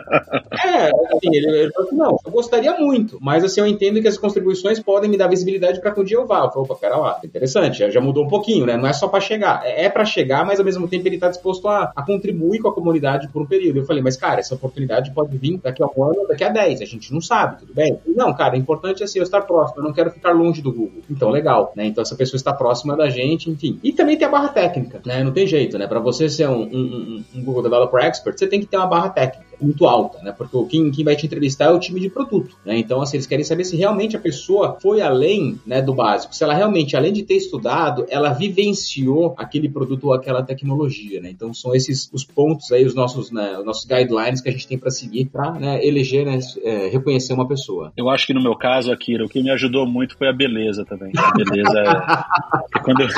é, 0.64 0.88
assim, 0.88 1.28
ele, 1.32 1.58
ele 1.58 1.72
falou 1.72 1.88
assim, 1.88 1.96
não, 1.96 2.18
eu 2.24 2.30
gostaria 2.30 2.78
muito, 2.78 3.18
mas 3.20 3.44
assim, 3.44 3.60
eu 3.60 3.66
entendo 3.66 4.00
que 4.00 4.08
as 4.08 4.18
contribuições 4.18 4.80
podem 4.80 5.10
me 5.10 5.16
dar 5.16 5.28
visibilidade 5.28 5.80
para 5.80 5.92
que 5.92 6.00
um 6.00 6.04
dia 6.04 6.16
eu 6.16 6.26
vá. 6.26 6.44
Eu 6.44 6.50
falei, 6.50 6.64
opa, 6.64 6.74
pera 6.76 6.96
lá, 6.96 7.20
interessante, 7.24 7.78
já, 7.78 7.90
já 7.90 8.00
mudou 8.06 8.24
um 8.24 8.28
pouquinho, 8.28 8.66
né? 8.66 8.76
Não 8.76 8.86
é 8.86 8.92
só 8.92 9.08
para 9.08 9.20
chegar, 9.20 9.62
é, 9.64 9.84
é 9.84 9.88
para 9.88 10.04
chegar, 10.04 10.44
mas 10.44 10.58
ao 10.58 10.64
mesmo 10.64 10.88
tempo 10.88 11.06
ele 11.06 11.16
está 11.16 11.28
disposto 11.28 11.68
a, 11.68 11.92
a 11.94 12.02
contribuir 12.02 12.60
com 12.60 12.68
a 12.68 12.74
comunidade 12.74 13.28
por 13.28 13.42
um 13.42 13.46
período. 13.46 13.78
Eu 13.78 13.84
falei, 13.84 14.02
mas 14.02 14.16
cara, 14.16 14.40
essa 14.40 14.54
oportunidade 14.54 15.12
pode 15.12 15.36
vir 15.36 15.58
daqui 15.62 15.82
a 15.82 15.86
um 15.86 16.04
ano, 16.04 16.26
daqui 16.28 16.44
a 16.44 16.48
10, 16.48 16.82
a 16.82 16.84
gente 16.84 17.12
não 17.12 17.20
sabe, 17.20 17.60
tudo 17.60 17.74
bem? 17.74 17.98
Não, 18.06 18.32
cara, 18.34 18.54
o 18.54 18.56
importante 18.56 19.02
é 19.02 19.04
assim, 19.04 19.18
eu 19.18 19.22
estar 19.22 19.42
próximo, 19.42 19.80
eu 19.80 19.84
não 19.84 19.92
quero 19.92 20.10
ficar 20.10 20.32
longe 20.32 20.62
do 20.62 20.72
Google. 20.72 21.02
Então, 21.10 21.30
legal, 21.30 21.72
né? 21.76 21.86
Então, 21.86 22.02
essa 22.02 22.14
pessoa 22.14 22.36
está 22.36 22.52
próxima 22.52 22.96
da 22.96 23.08
gente, 23.08 23.50
enfim. 23.50 23.78
E 23.82 23.92
também 23.92 24.16
tem 24.16 24.26
a 24.26 24.30
barra 24.30 24.48
técnica, 24.48 25.00
né? 25.04 25.22
Não 25.22 25.32
tem 25.32 25.46
jeito, 25.46 25.78
né? 25.78 25.86
Para 25.86 26.00
você 26.00 26.28
ser 26.28 26.48
um, 26.48 26.62
um, 26.62 27.24
um, 27.34 27.44
Google 27.44 27.62
Developer 27.62 28.04
Expert, 28.04 28.38
você 28.38 28.46
tem 28.46 28.60
que 28.60 28.66
ter 28.66 28.76
uma 28.76 28.86
barra 28.86 29.10
técnica 29.10 29.45
muito 29.60 29.86
alta, 29.86 30.22
né? 30.22 30.32
Porque 30.36 30.56
quem, 30.70 30.90
quem 30.90 31.04
vai 31.04 31.16
te 31.16 31.26
entrevistar 31.26 31.66
é 31.66 31.70
o 31.70 31.78
time 31.78 32.00
de 32.00 32.08
produto, 32.08 32.56
né? 32.64 32.78
Então, 32.78 33.00
assim, 33.00 33.16
eles 33.16 33.26
querem 33.26 33.44
saber 33.44 33.64
se 33.64 33.76
realmente 33.76 34.16
a 34.16 34.20
pessoa 34.20 34.76
foi 34.80 35.00
além, 35.00 35.58
né, 35.66 35.80
do 35.82 35.94
básico. 35.94 36.34
Se 36.34 36.44
ela 36.44 36.54
realmente, 36.54 36.96
além 36.96 37.12
de 37.12 37.22
ter 37.22 37.34
estudado, 37.34 38.06
ela 38.08 38.32
vivenciou 38.32 39.34
aquele 39.36 39.68
produto 39.68 40.04
ou 40.04 40.12
aquela 40.12 40.42
tecnologia, 40.42 41.20
né? 41.20 41.30
Então, 41.30 41.52
são 41.54 41.74
esses 41.74 42.08
os 42.12 42.24
pontos 42.24 42.70
aí, 42.72 42.84
os 42.84 42.94
nossos, 42.94 43.30
né, 43.30 43.58
os 43.58 43.64
nossos 43.64 43.84
guidelines 43.84 44.40
que 44.40 44.48
a 44.48 44.52
gente 44.52 44.66
tem 44.66 44.78
para 44.78 44.90
seguir 44.90 45.26
para 45.26 45.52
né, 45.52 45.84
eleger, 45.84 46.24
né, 46.24 46.38
é, 46.62 46.88
reconhecer 46.88 47.32
uma 47.32 47.46
pessoa. 47.46 47.92
Eu 47.96 48.08
acho 48.08 48.26
que 48.26 48.34
no 48.34 48.42
meu 48.42 48.56
caso, 48.56 48.92
Akira, 48.92 49.24
o 49.24 49.28
que 49.28 49.42
me 49.42 49.50
ajudou 49.50 49.86
muito 49.86 50.16
foi 50.16 50.28
a 50.28 50.32
beleza 50.32 50.84
também. 50.84 51.12
A 51.16 51.32
beleza 51.32 51.78
é... 51.78 52.80
quando 52.80 53.00
eu... 53.02 53.08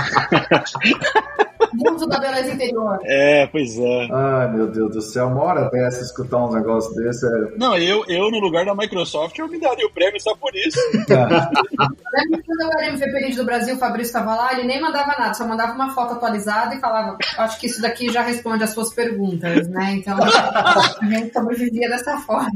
Mundo 1.74 2.06
da 2.06 2.18
beleza 2.18 2.54
interior. 2.54 2.98
É, 3.04 3.46
pois 3.46 3.78
é. 3.78 4.08
Ai, 4.10 4.52
meu 4.52 4.66
Deus 4.68 4.92
do 4.92 5.02
céu, 5.02 5.26
uma 5.26 5.42
hora 5.42 5.68
dessa 5.70 6.02
escutar 6.28 6.44
um 6.44 6.52
negócio 6.52 6.94
desse. 6.94 7.26
É... 7.26 7.56
Não, 7.56 7.76
eu, 7.76 8.04
eu, 8.06 8.30
no 8.30 8.38
lugar 8.38 8.64
da 8.64 8.74
Microsoft, 8.74 9.36
eu 9.38 9.48
me 9.48 9.58
daria 9.58 9.86
o 9.86 9.90
prêmio 9.90 10.20
só 10.20 10.36
por 10.36 10.54
isso. 10.54 10.78
Lembra 10.92 12.42
quando 12.46 12.60
eu 12.60 12.70
era 12.78 12.88
MVP 12.88 13.34
do 13.34 13.44
Brasil, 13.44 13.74
o 13.74 13.78
Fabrício 13.78 14.10
estava 14.10 14.34
lá, 14.34 14.52
ele 14.52 14.64
nem 14.64 14.80
mandava 14.80 15.14
nada, 15.18 15.34
só 15.34 15.46
mandava 15.46 15.72
uma 15.72 15.94
foto 15.94 16.12
atualizada 16.14 16.74
e 16.74 16.80
falava: 16.80 17.16
Acho 17.38 17.58
que 17.58 17.66
isso 17.66 17.80
daqui 17.80 18.12
já 18.12 18.22
responde 18.22 18.62
as 18.62 18.70
suas 18.70 18.92
perguntas, 18.92 19.66
né? 19.68 19.94
Então 19.94 20.16
a 20.18 21.04
gente 21.06 21.32
sobrevivia 21.32 21.88
dessa 21.88 22.18
forma. 22.18 22.50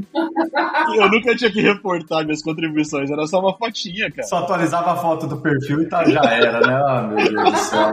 Eu 0.95 1.11
nunca 1.11 1.35
tinha 1.35 1.51
que 1.51 1.61
reportar 1.61 2.25
minhas 2.25 2.43
contribuições, 2.43 3.11
era 3.11 3.27
só 3.27 3.41
uma 3.41 3.57
fotinha, 3.57 4.11
cara. 4.11 4.29
Só 4.29 4.39
atualizava 4.39 4.93
a 4.93 4.97
foto 4.97 5.27
do 5.27 5.41
perfil 5.41 5.83
e 5.83 5.89
tá, 5.89 6.05
já 6.05 6.23
era, 6.23 6.61
né? 6.61 6.75
Ah, 6.75 7.03
meu 7.03 7.17
Deus 7.17 7.53
do 7.53 7.59
céu. 7.59 7.93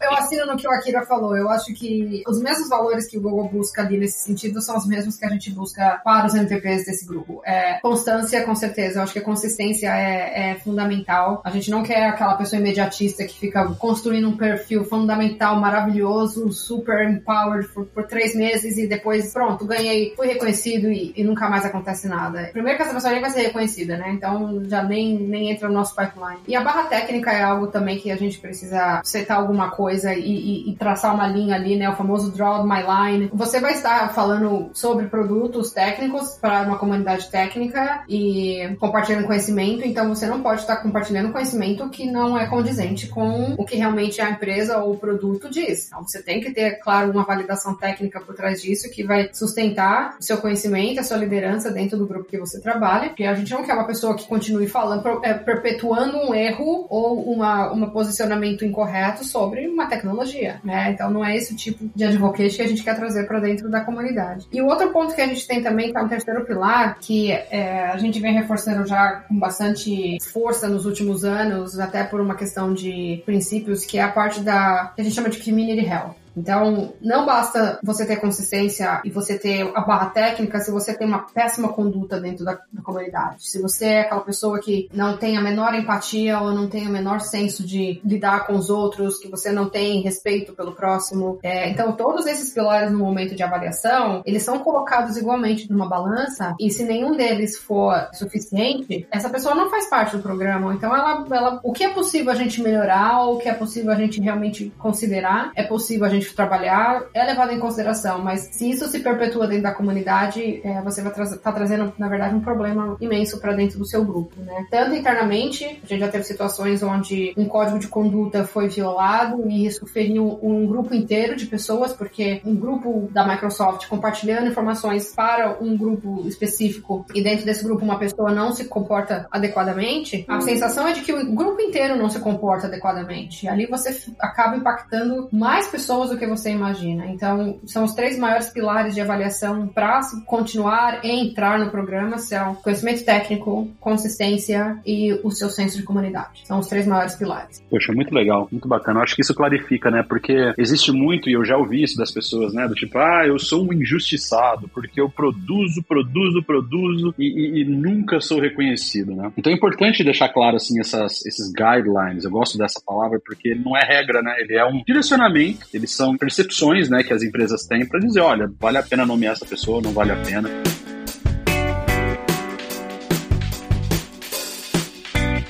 Eu 0.00 0.12
assino 0.14 0.46
no 0.46 0.56
que 0.56 0.66
o 0.66 0.70
Akira 0.70 1.04
falou. 1.04 1.36
Eu 1.36 1.48
acho 1.50 1.74
que 1.74 2.22
os 2.26 2.40
mesmos 2.40 2.68
valores 2.68 3.06
que 3.06 3.18
o 3.18 3.20
Google 3.20 3.48
busca 3.48 3.82
ali 3.82 3.98
nesse 3.98 4.20
sentido 4.20 4.60
são 4.60 4.77
os 4.78 4.86
mesmos 4.86 5.16
que 5.16 5.24
a 5.24 5.28
gente 5.28 5.50
busca 5.50 6.00
para 6.04 6.26
os 6.26 6.34
MVPs 6.34 6.86
desse 6.86 7.06
grupo. 7.06 7.42
É, 7.44 7.78
constância, 7.80 8.44
com 8.44 8.54
certeza. 8.54 8.98
Eu 8.98 9.02
acho 9.02 9.12
que 9.12 9.18
a 9.18 9.24
consistência 9.24 9.88
é, 9.88 10.50
é 10.50 10.54
fundamental. 10.56 11.42
A 11.44 11.50
gente 11.50 11.70
não 11.70 11.82
quer 11.82 12.08
aquela 12.08 12.34
pessoa 12.34 12.60
imediatista 12.60 13.24
que 13.24 13.38
fica 13.38 13.64
construindo 13.74 14.28
um 14.28 14.36
perfil 14.36 14.84
fundamental, 14.84 15.56
maravilhoso, 15.56 16.50
super 16.52 17.08
empowered 17.08 17.68
por, 17.68 17.86
por 17.86 18.06
três 18.06 18.34
meses 18.34 18.78
e 18.78 18.86
depois, 18.86 19.32
pronto, 19.32 19.64
ganhei, 19.64 20.14
fui 20.16 20.26
reconhecido 20.26 20.90
e, 20.90 21.12
e 21.16 21.24
nunca 21.24 21.48
mais 21.48 21.64
acontece 21.64 22.08
nada. 22.08 22.48
Primeiro 22.52 22.76
que 22.76 22.82
essa 22.82 22.94
pessoa 22.94 23.12
nem 23.12 23.20
vai 23.20 23.30
ser 23.30 23.42
reconhecida, 23.42 23.96
né? 23.96 24.10
Então 24.12 24.64
já 24.64 24.82
nem, 24.82 25.18
nem 25.18 25.50
entra 25.50 25.68
no 25.68 25.74
nosso 25.74 25.94
pipeline. 25.94 26.40
E 26.46 26.54
a 26.54 26.62
barra 26.62 26.84
técnica 26.84 27.32
é 27.32 27.42
algo 27.42 27.68
também 27.68 27.98
que 27.98 28.10
a 28.10 28.16
gente 28.16 28.38
precisa 28.38 29.00
setar 29.04 29.38
alguma 29.38 29.70
coisa 29.70 30.14
e, 30.14 30.20
e, 30.20 30.70
e, 30.70 30.76
traçar 30.76 31.14
uma 31.14 31.26
linha 31.26 31.54
ali, 31.54 31.76
né? 31.76 31.88
O 31.88 31.96
famoso 31.96 32.30
draw 32.32 32.64
my 32.64 32.82
line. 32.82 33.30
Você 33.32 33.60
vai 33.60 33.72
estar 33.72 34.12
falando 34.14 34.67
sobre 34.72 35.06
produtos 35.06 35.70
técnicos 35.72 36.38
para 36.40 36.62
uma 36.62 36.78
comunidade 36.78 37.30
técnica 37.30 38.04
e 38.08 38.76
compartilhando 38.78 39.26
conhecimento, 39.26 39.86
então 39.86 40.08
você 40.08 40.26
não 40.26 40.42
pode 40.42 40.62
estar 40.62 40.76
compartilhando 40.76 41.32
conhecimento 41.32 41.88
que 41.90 42.10
não 42.10 42.38
é 42.38 42.46
condizente 42.46 43.08
com 43.08 43.54
o 43.56 43.64
que 43.64 43.76
realmente 43.76 44.20
a 44.20 44.30
empresa 44.30 44.78
ou 44.78 44.94
o 44.94 44.98
produto 44.98 45.50
diz. 45.50 45.86
Então 45.86 46.02
você 46.02 46.22
tem 46.22 46.40
que 46.40 46.52
ter, 46.52 46.78
claro, 46.80 47.10
uma 47.10 47.24
validação 47.24 47.74
técnica 47.74 48.20
por 48.20 48.34
trás 48.34 48.62
disso 48.62 48.90
que 48.90 49.04
vai 49.04 49.30
sustentar 49.32 50.16
o 50.18 50.22
seu 50.22 50.38
conhecimento, 50.38 51.00
a 51.00 51.04
sua 51.04 51.16
liderança 51.16 51.70
dentro 51.70 51.98
do 51.98 52.06
grupo 52.06 52.28
que 52.28 52.38
você 52.38 52.60
trabalha, 52.60 53.08
porque 53.08 53.24
a 53.24 53.34
gente 53.34 53.52
não 53.52 53.64
quer 53.64 53.74
uma 53.74 53.86
pessoa 53.86 54.14
que 54.14 54.26
continue 54.26 54.66
falando, 54.66 55.24
é, 55.24 55.34
perpetuando 55.34 56.18
um 56.18 56.34
erro 56.34 56.86
ou 56.88 57.32
uma, 57.32 57.72
um 57.72 57.90
posicionamento 57.90 58.64
incorreto 58.64 59.24
sobre 59.24 59.68
uma 59.68 59.86
tecnologia, 59.86 60.60
né? 60.64 60.90
Então 60.90 61.10
não 61.10 61.24
é 61.24 61.36
esse 61.36 61.54
tipo 61.54 61.88
de 61.94 62.04
advocate 62.04 62.56
que 62.56 62.62
a 62.62 62.68
gente 62.68 62.82
quer 62.82 62.96
trazer 62.96 63.26
para 63.26 63.40
dentro 63.40 63.70
da 63.70 63.80
comunidade. 63.80 64.46
E 64.52 64.57
o 64.60 64.66
outro 64.66 64.90
ponto 64.90 65.14
que 65.14 65.20
a 65.20 65.26
gente 65.26 65.46
tem 65.46 65.62
também, 65.62 65.90
que 65.90 65.98
é 65.98 66.00
um 66.00 66.08
terceiro 66.08 66.44
pilar, 66.44 66.98
que 67.00 67.30
é, 67.30 67.86
a 67.92 67.96
gente 67.96 68.20
vem 68.20 68.34
reforçando 68.34 68.86
já 68.86 69.24
com 69.28 69.38
bastante 69.38 70.18
força 70.32 70.68
nos 70.68 70.86
últimos 70.86 71.24
anos, 71.24 71.78
até 71.78 72.04
por 72.04 72.20
uma 72.20 72.34
questão 72.34 72.72
de 72.72 73.22
princípios, 73.24 73.84
que 73.84 73.98
é 73.98 74.02
a 74.02 74.08
parte 74.08 74.40
da 74.40 74.92
que 74.94 75.00
a 75.00 75.04
gente 75.04 75.14
chama 75.14 75.28
de 75.28 75.38
community 75.38 75.86
health. 75.86 76.14
Então, 76.38 76.94
não 77.00 77.26
basta 77.26 77.78
você 77.82 78.06
ter 78.06 78.16
consistência 78.16 79.00
e 79.04 79.10
você 79.10 79.38
ter 79.38 79.70
a 79.74 79.80
barra 79.80 80.06
técnica 80.06 80.60
se 80.60 80.70
você 80.70 80.94
tem 80.94 81.06
uma 81.06 81.26
péssima 81.32 81.68
conduta 81.72 82.20
dentro 82.20 82.44
da, 82.44 82.58
da 82.72 82.82
comunidade. 82.82 83.48
Se 83.48 83.60
você 83.60 83.86
é 83.86 84.00
aquela 84.02 84.20
pessoa 84.20 84.60
que 84.60 84.88
não 84.92 85.16
tem 85.16 85.36
a 85.36 85.42
menor 85.42 85.74
empatia 85.74 86.40
ou 86.40 86.52
não 86.52 86.68
tem 86.68 86.86
o 86.86 86.90
menor 86.90 87.20
senso 87.20 87.66
de 87.66 88.00
lidar 88.04 88.46
com 88.46 88.54
os 88.54 88.70
outros, 88.70 89.18
que 89.18 89.28
você 89.28 89.50
não 89.50 89.68
tem 89.68 90.00
respeito 90.00 90.54
pelo 90.54 90.72
próximo. 90.72 91.38
É, 91.42 91.68
então, 91.70 91.92
todos 91.92 92.26
esses 92.26 92.52
pilares 92.52 92.92
no 92.92 92.98
momento 92.98 93.34
de 93.34 93.42
avaliação, 93.42 94.22
eles 94.24 94.42
são 94.42 94.58
colocados 94.60 95.16
igualmente 95.16 95.70
numa 95.70 95.88
balança 95.88 96.54
e 96.60 96.70
se 96.70 96.84
nenhum 96.84 97.16
deles 97.16 97.56
for 97.56 98.08
suficiente, 98.12 99.06
essa 99.10 99.28
pessoa 99.28 99.54
não 99.54 99.70
faz 99.70 99.88
parte 99.88 100.16
do 100.16 100.22
programa. 100.22 100.72
Então, 100.74 100.94
ela, 100.94 101.24
ela, 101.30 101.60
o 101.62 101.72
que 101.72 101.84
é 101.84 101.90
possível 101.90 102.30
a 102.30 102.34
gente 102.34 102.62
melhorar, 102.62 103.26
o 103.26 103.38
que 103.38 103.48
é 103.48 103.54
possível 103.54 103.92
a 103.92 103.96
gente 103.96 104.20
realmente 104.20 104.72
considerar, 104.78 105.50
é 105.54 105.62
possível 105.62 106.06
a 106.06 106.08
gente 106.08 106.27
trabalhar, 106.34 107.04
é 107.14 107.24
levado 107.24 107.52
em 107.52 107.58
consideração. 107.58 108.20
Mas 108.22 108.48
se 108.52 108.70
isso 108.70 108.88
se 108.88 109.00
perpetua 109.00 109.46
dentro 109.46 109.64
da 109.64 109.72
comunidade, 109.72 110.60
é, 110.64 110.80
você 110.82 111.02
vai 111.02 111.12
estar 111.12 111.36
tá 111.38 111.52
trazendo, 111.52 111.92
na 111.98 112.08
verdade, 112.08 112.34
um 112.34 112.40
problema 112.40 112.96
imenso 113.00 113.40
para 113.40 113.52
dentro 113.52 113.78
do 113.78 113.86
seu 113.86 114.04
grupo, 114.04 114.40
né? 114.40 114.66
Tanto 114.70 114.94
internamente, 114.94 115.64
a 115.64 115.86
gente 115.86 116.00
já 116.00 116.08
teve 116.08 116.24
situações 116.24 116.82
onde 116.82 117.32
um 117.36 117.46
código 117.46 117.78
de 117.78 117.88
conduta 117.88 118.44
foi 118.44 118.68
violado 118.68 119.48
e 119.48 119.66
isso 119.66 119.86
feriu 119.86 120.38
um 120.42 120.66
grupo 120.66 120.94
inteiro 120.94 121.36
de 121.36 121.46
pessoas, 121.46 121.92
porque 121.92 122.40
um 122.44 122.54
grupo 122.54 123.08
da 123.12 123.26
Microsoft 123.26 123.88
compartilhando 123.88 124.48
informações 124.48 125.14
para 125.14 125.56
um 125.60 125.76
grupo 125.76 126.26
específico 126.26 127.04
e 127.14 127.22
dentro 127.22 127.44
desse 127.44 127.64
grupo 127.64 127.84
uma 127.84 127.98
pessoa 127.98 128.32
não 128.32 128.52
se 128.52 128.66
comporta 128.66 129.26
adequadamente, 129.30 130.24
a 130.28 130.40
sensação 130.40 130.86
é 130.86 130.92
de 130.92 131.00
que 131.00 131.12
o 131.12 131.34
grupo 131.34 131.60
inteiro 131.60 131.96
não 131.96 132.08
se 132.10 132.18
comporta 132.20 132.66
adequadamente. 132.66 133.46
E 133.46 133.48
ali 133.48 133.66
você 133.66 133.96
acaba 134.20 134.56
impactando 134.56 135.28
mais 135.32 135.68
pessoas 135.68 136.10
do 136.10 136.17
que 136.18 136.26
você 136.26 136.50
imagina. 136.50 137.06
Então, 137.06 137.58
são 137.66 137.84
os 137.84 137.94
três 137.94 138.18
maiores 138.18 138.50
pilares 138.50 138.94
de 138.94 139.00
avaliação 139.00 139.66
para 139.68 140.00
continuar 140.26 141.04
e 141.04 141.10
entrar 141.10 141.58
no 141.58 141.70
programa, 141.70 142.18
são 142.18 142.54
conhecimento 142.56 143.04
técnico, 143.04 143.70
consistência 143.80 144.78
e 144.84 145.12
o 145.22 145.30
seu 145.30 145.48
senso 145.48 145.76
de 145.76 145.82
comunidade. 145.82 146.42
São 146.44 146.58
os 146.58 146.66
três 146.66 146.86
maiores 146.86 147.14
pilares. 147.14 147.62
Poxa, 147.70 147.92
muito 147.92 148.14
legal, 148.14 148.48
muito 148.50 148.68
bacana. 148.68 149.00
Eu 149.00 149.04
acho 149.04 149.14
que 149.14 149.22
isso 149.22 149.34
clarifica, 149.34 149.90
né? 149.90 150.04
Porque 150.06 150.52
existe 150.58 150.92
muito, 150.92 151.28
e 151.28 151.32
eu 151.32 151.44
já 151.44 151.56
ouvi 151.56 151.82
isso 151.82 151.96
das 151.96 152.10
pessoas, 152.10 152.52
né? 152.52 152.66
Do 152.66 152.74
tipo, 152.74 152.98
ah, 152.98 153.24
eu 153.26 153.38
sou 153.38 153.66
um 153.66 153.72
injustiçado, 153.72 154.68
porque 154.68 155.00
eu 155.00 155.08
produzo, 155.08 155.82
produzo, 155.82 156.42
produzo 156.42 157.14
e, 157.18 157.26
e, 157.26 157.62
e 157.62 157.64
nunca 157.64 158.20
sou 158.20 158.40
reconhecido, 158.40 159.14
né? 159.14 159.32
Então 159.36 159.52
é 159.52 159.56
importante 159.56 160.04
deixar 160.04 160.28
claro, 160.28 160.56
assim, 160.56 160.78
essas, 160.80 161.24
esses 161.26 161.52
guidelines. 161.52 162.24
Eu 162.24 162.30
gosto 162.30 162.58
dessa 162.58 162.80
palavra 162.84 163.20
porque 163.24 163.48
ele 163.48 163.62
não 163.64 163.76
é 163.76 163.84
regra, 163.84 164.22
né? 164.22 164.34
Ele 164.40 164.54
é 164.54 164.64
um 164.64 164.82
direcionamento, 164.86 165.66
eles 165.72 165.92
são 165.98 166.16
percepções, 166.16 166.88
né, 166.88 167.02
que 167.02 167.12
as 167.12 167.22
empresas 167.22 167.64
têm 167.64 167.84
para 167.84 167.98
dizer, 167.98 168.20
olha, 168.20 168.48
vale 168.60 168.78
a 168.78 168.82
pena 168.82 169.04
nomear 169.04 169.32
essa 169.32 169.44
pessoa, 169.44 169.82
não 169.82 169.92
vale 169.92 170.12
a 170.12 170.16
pena. 170.22 170.48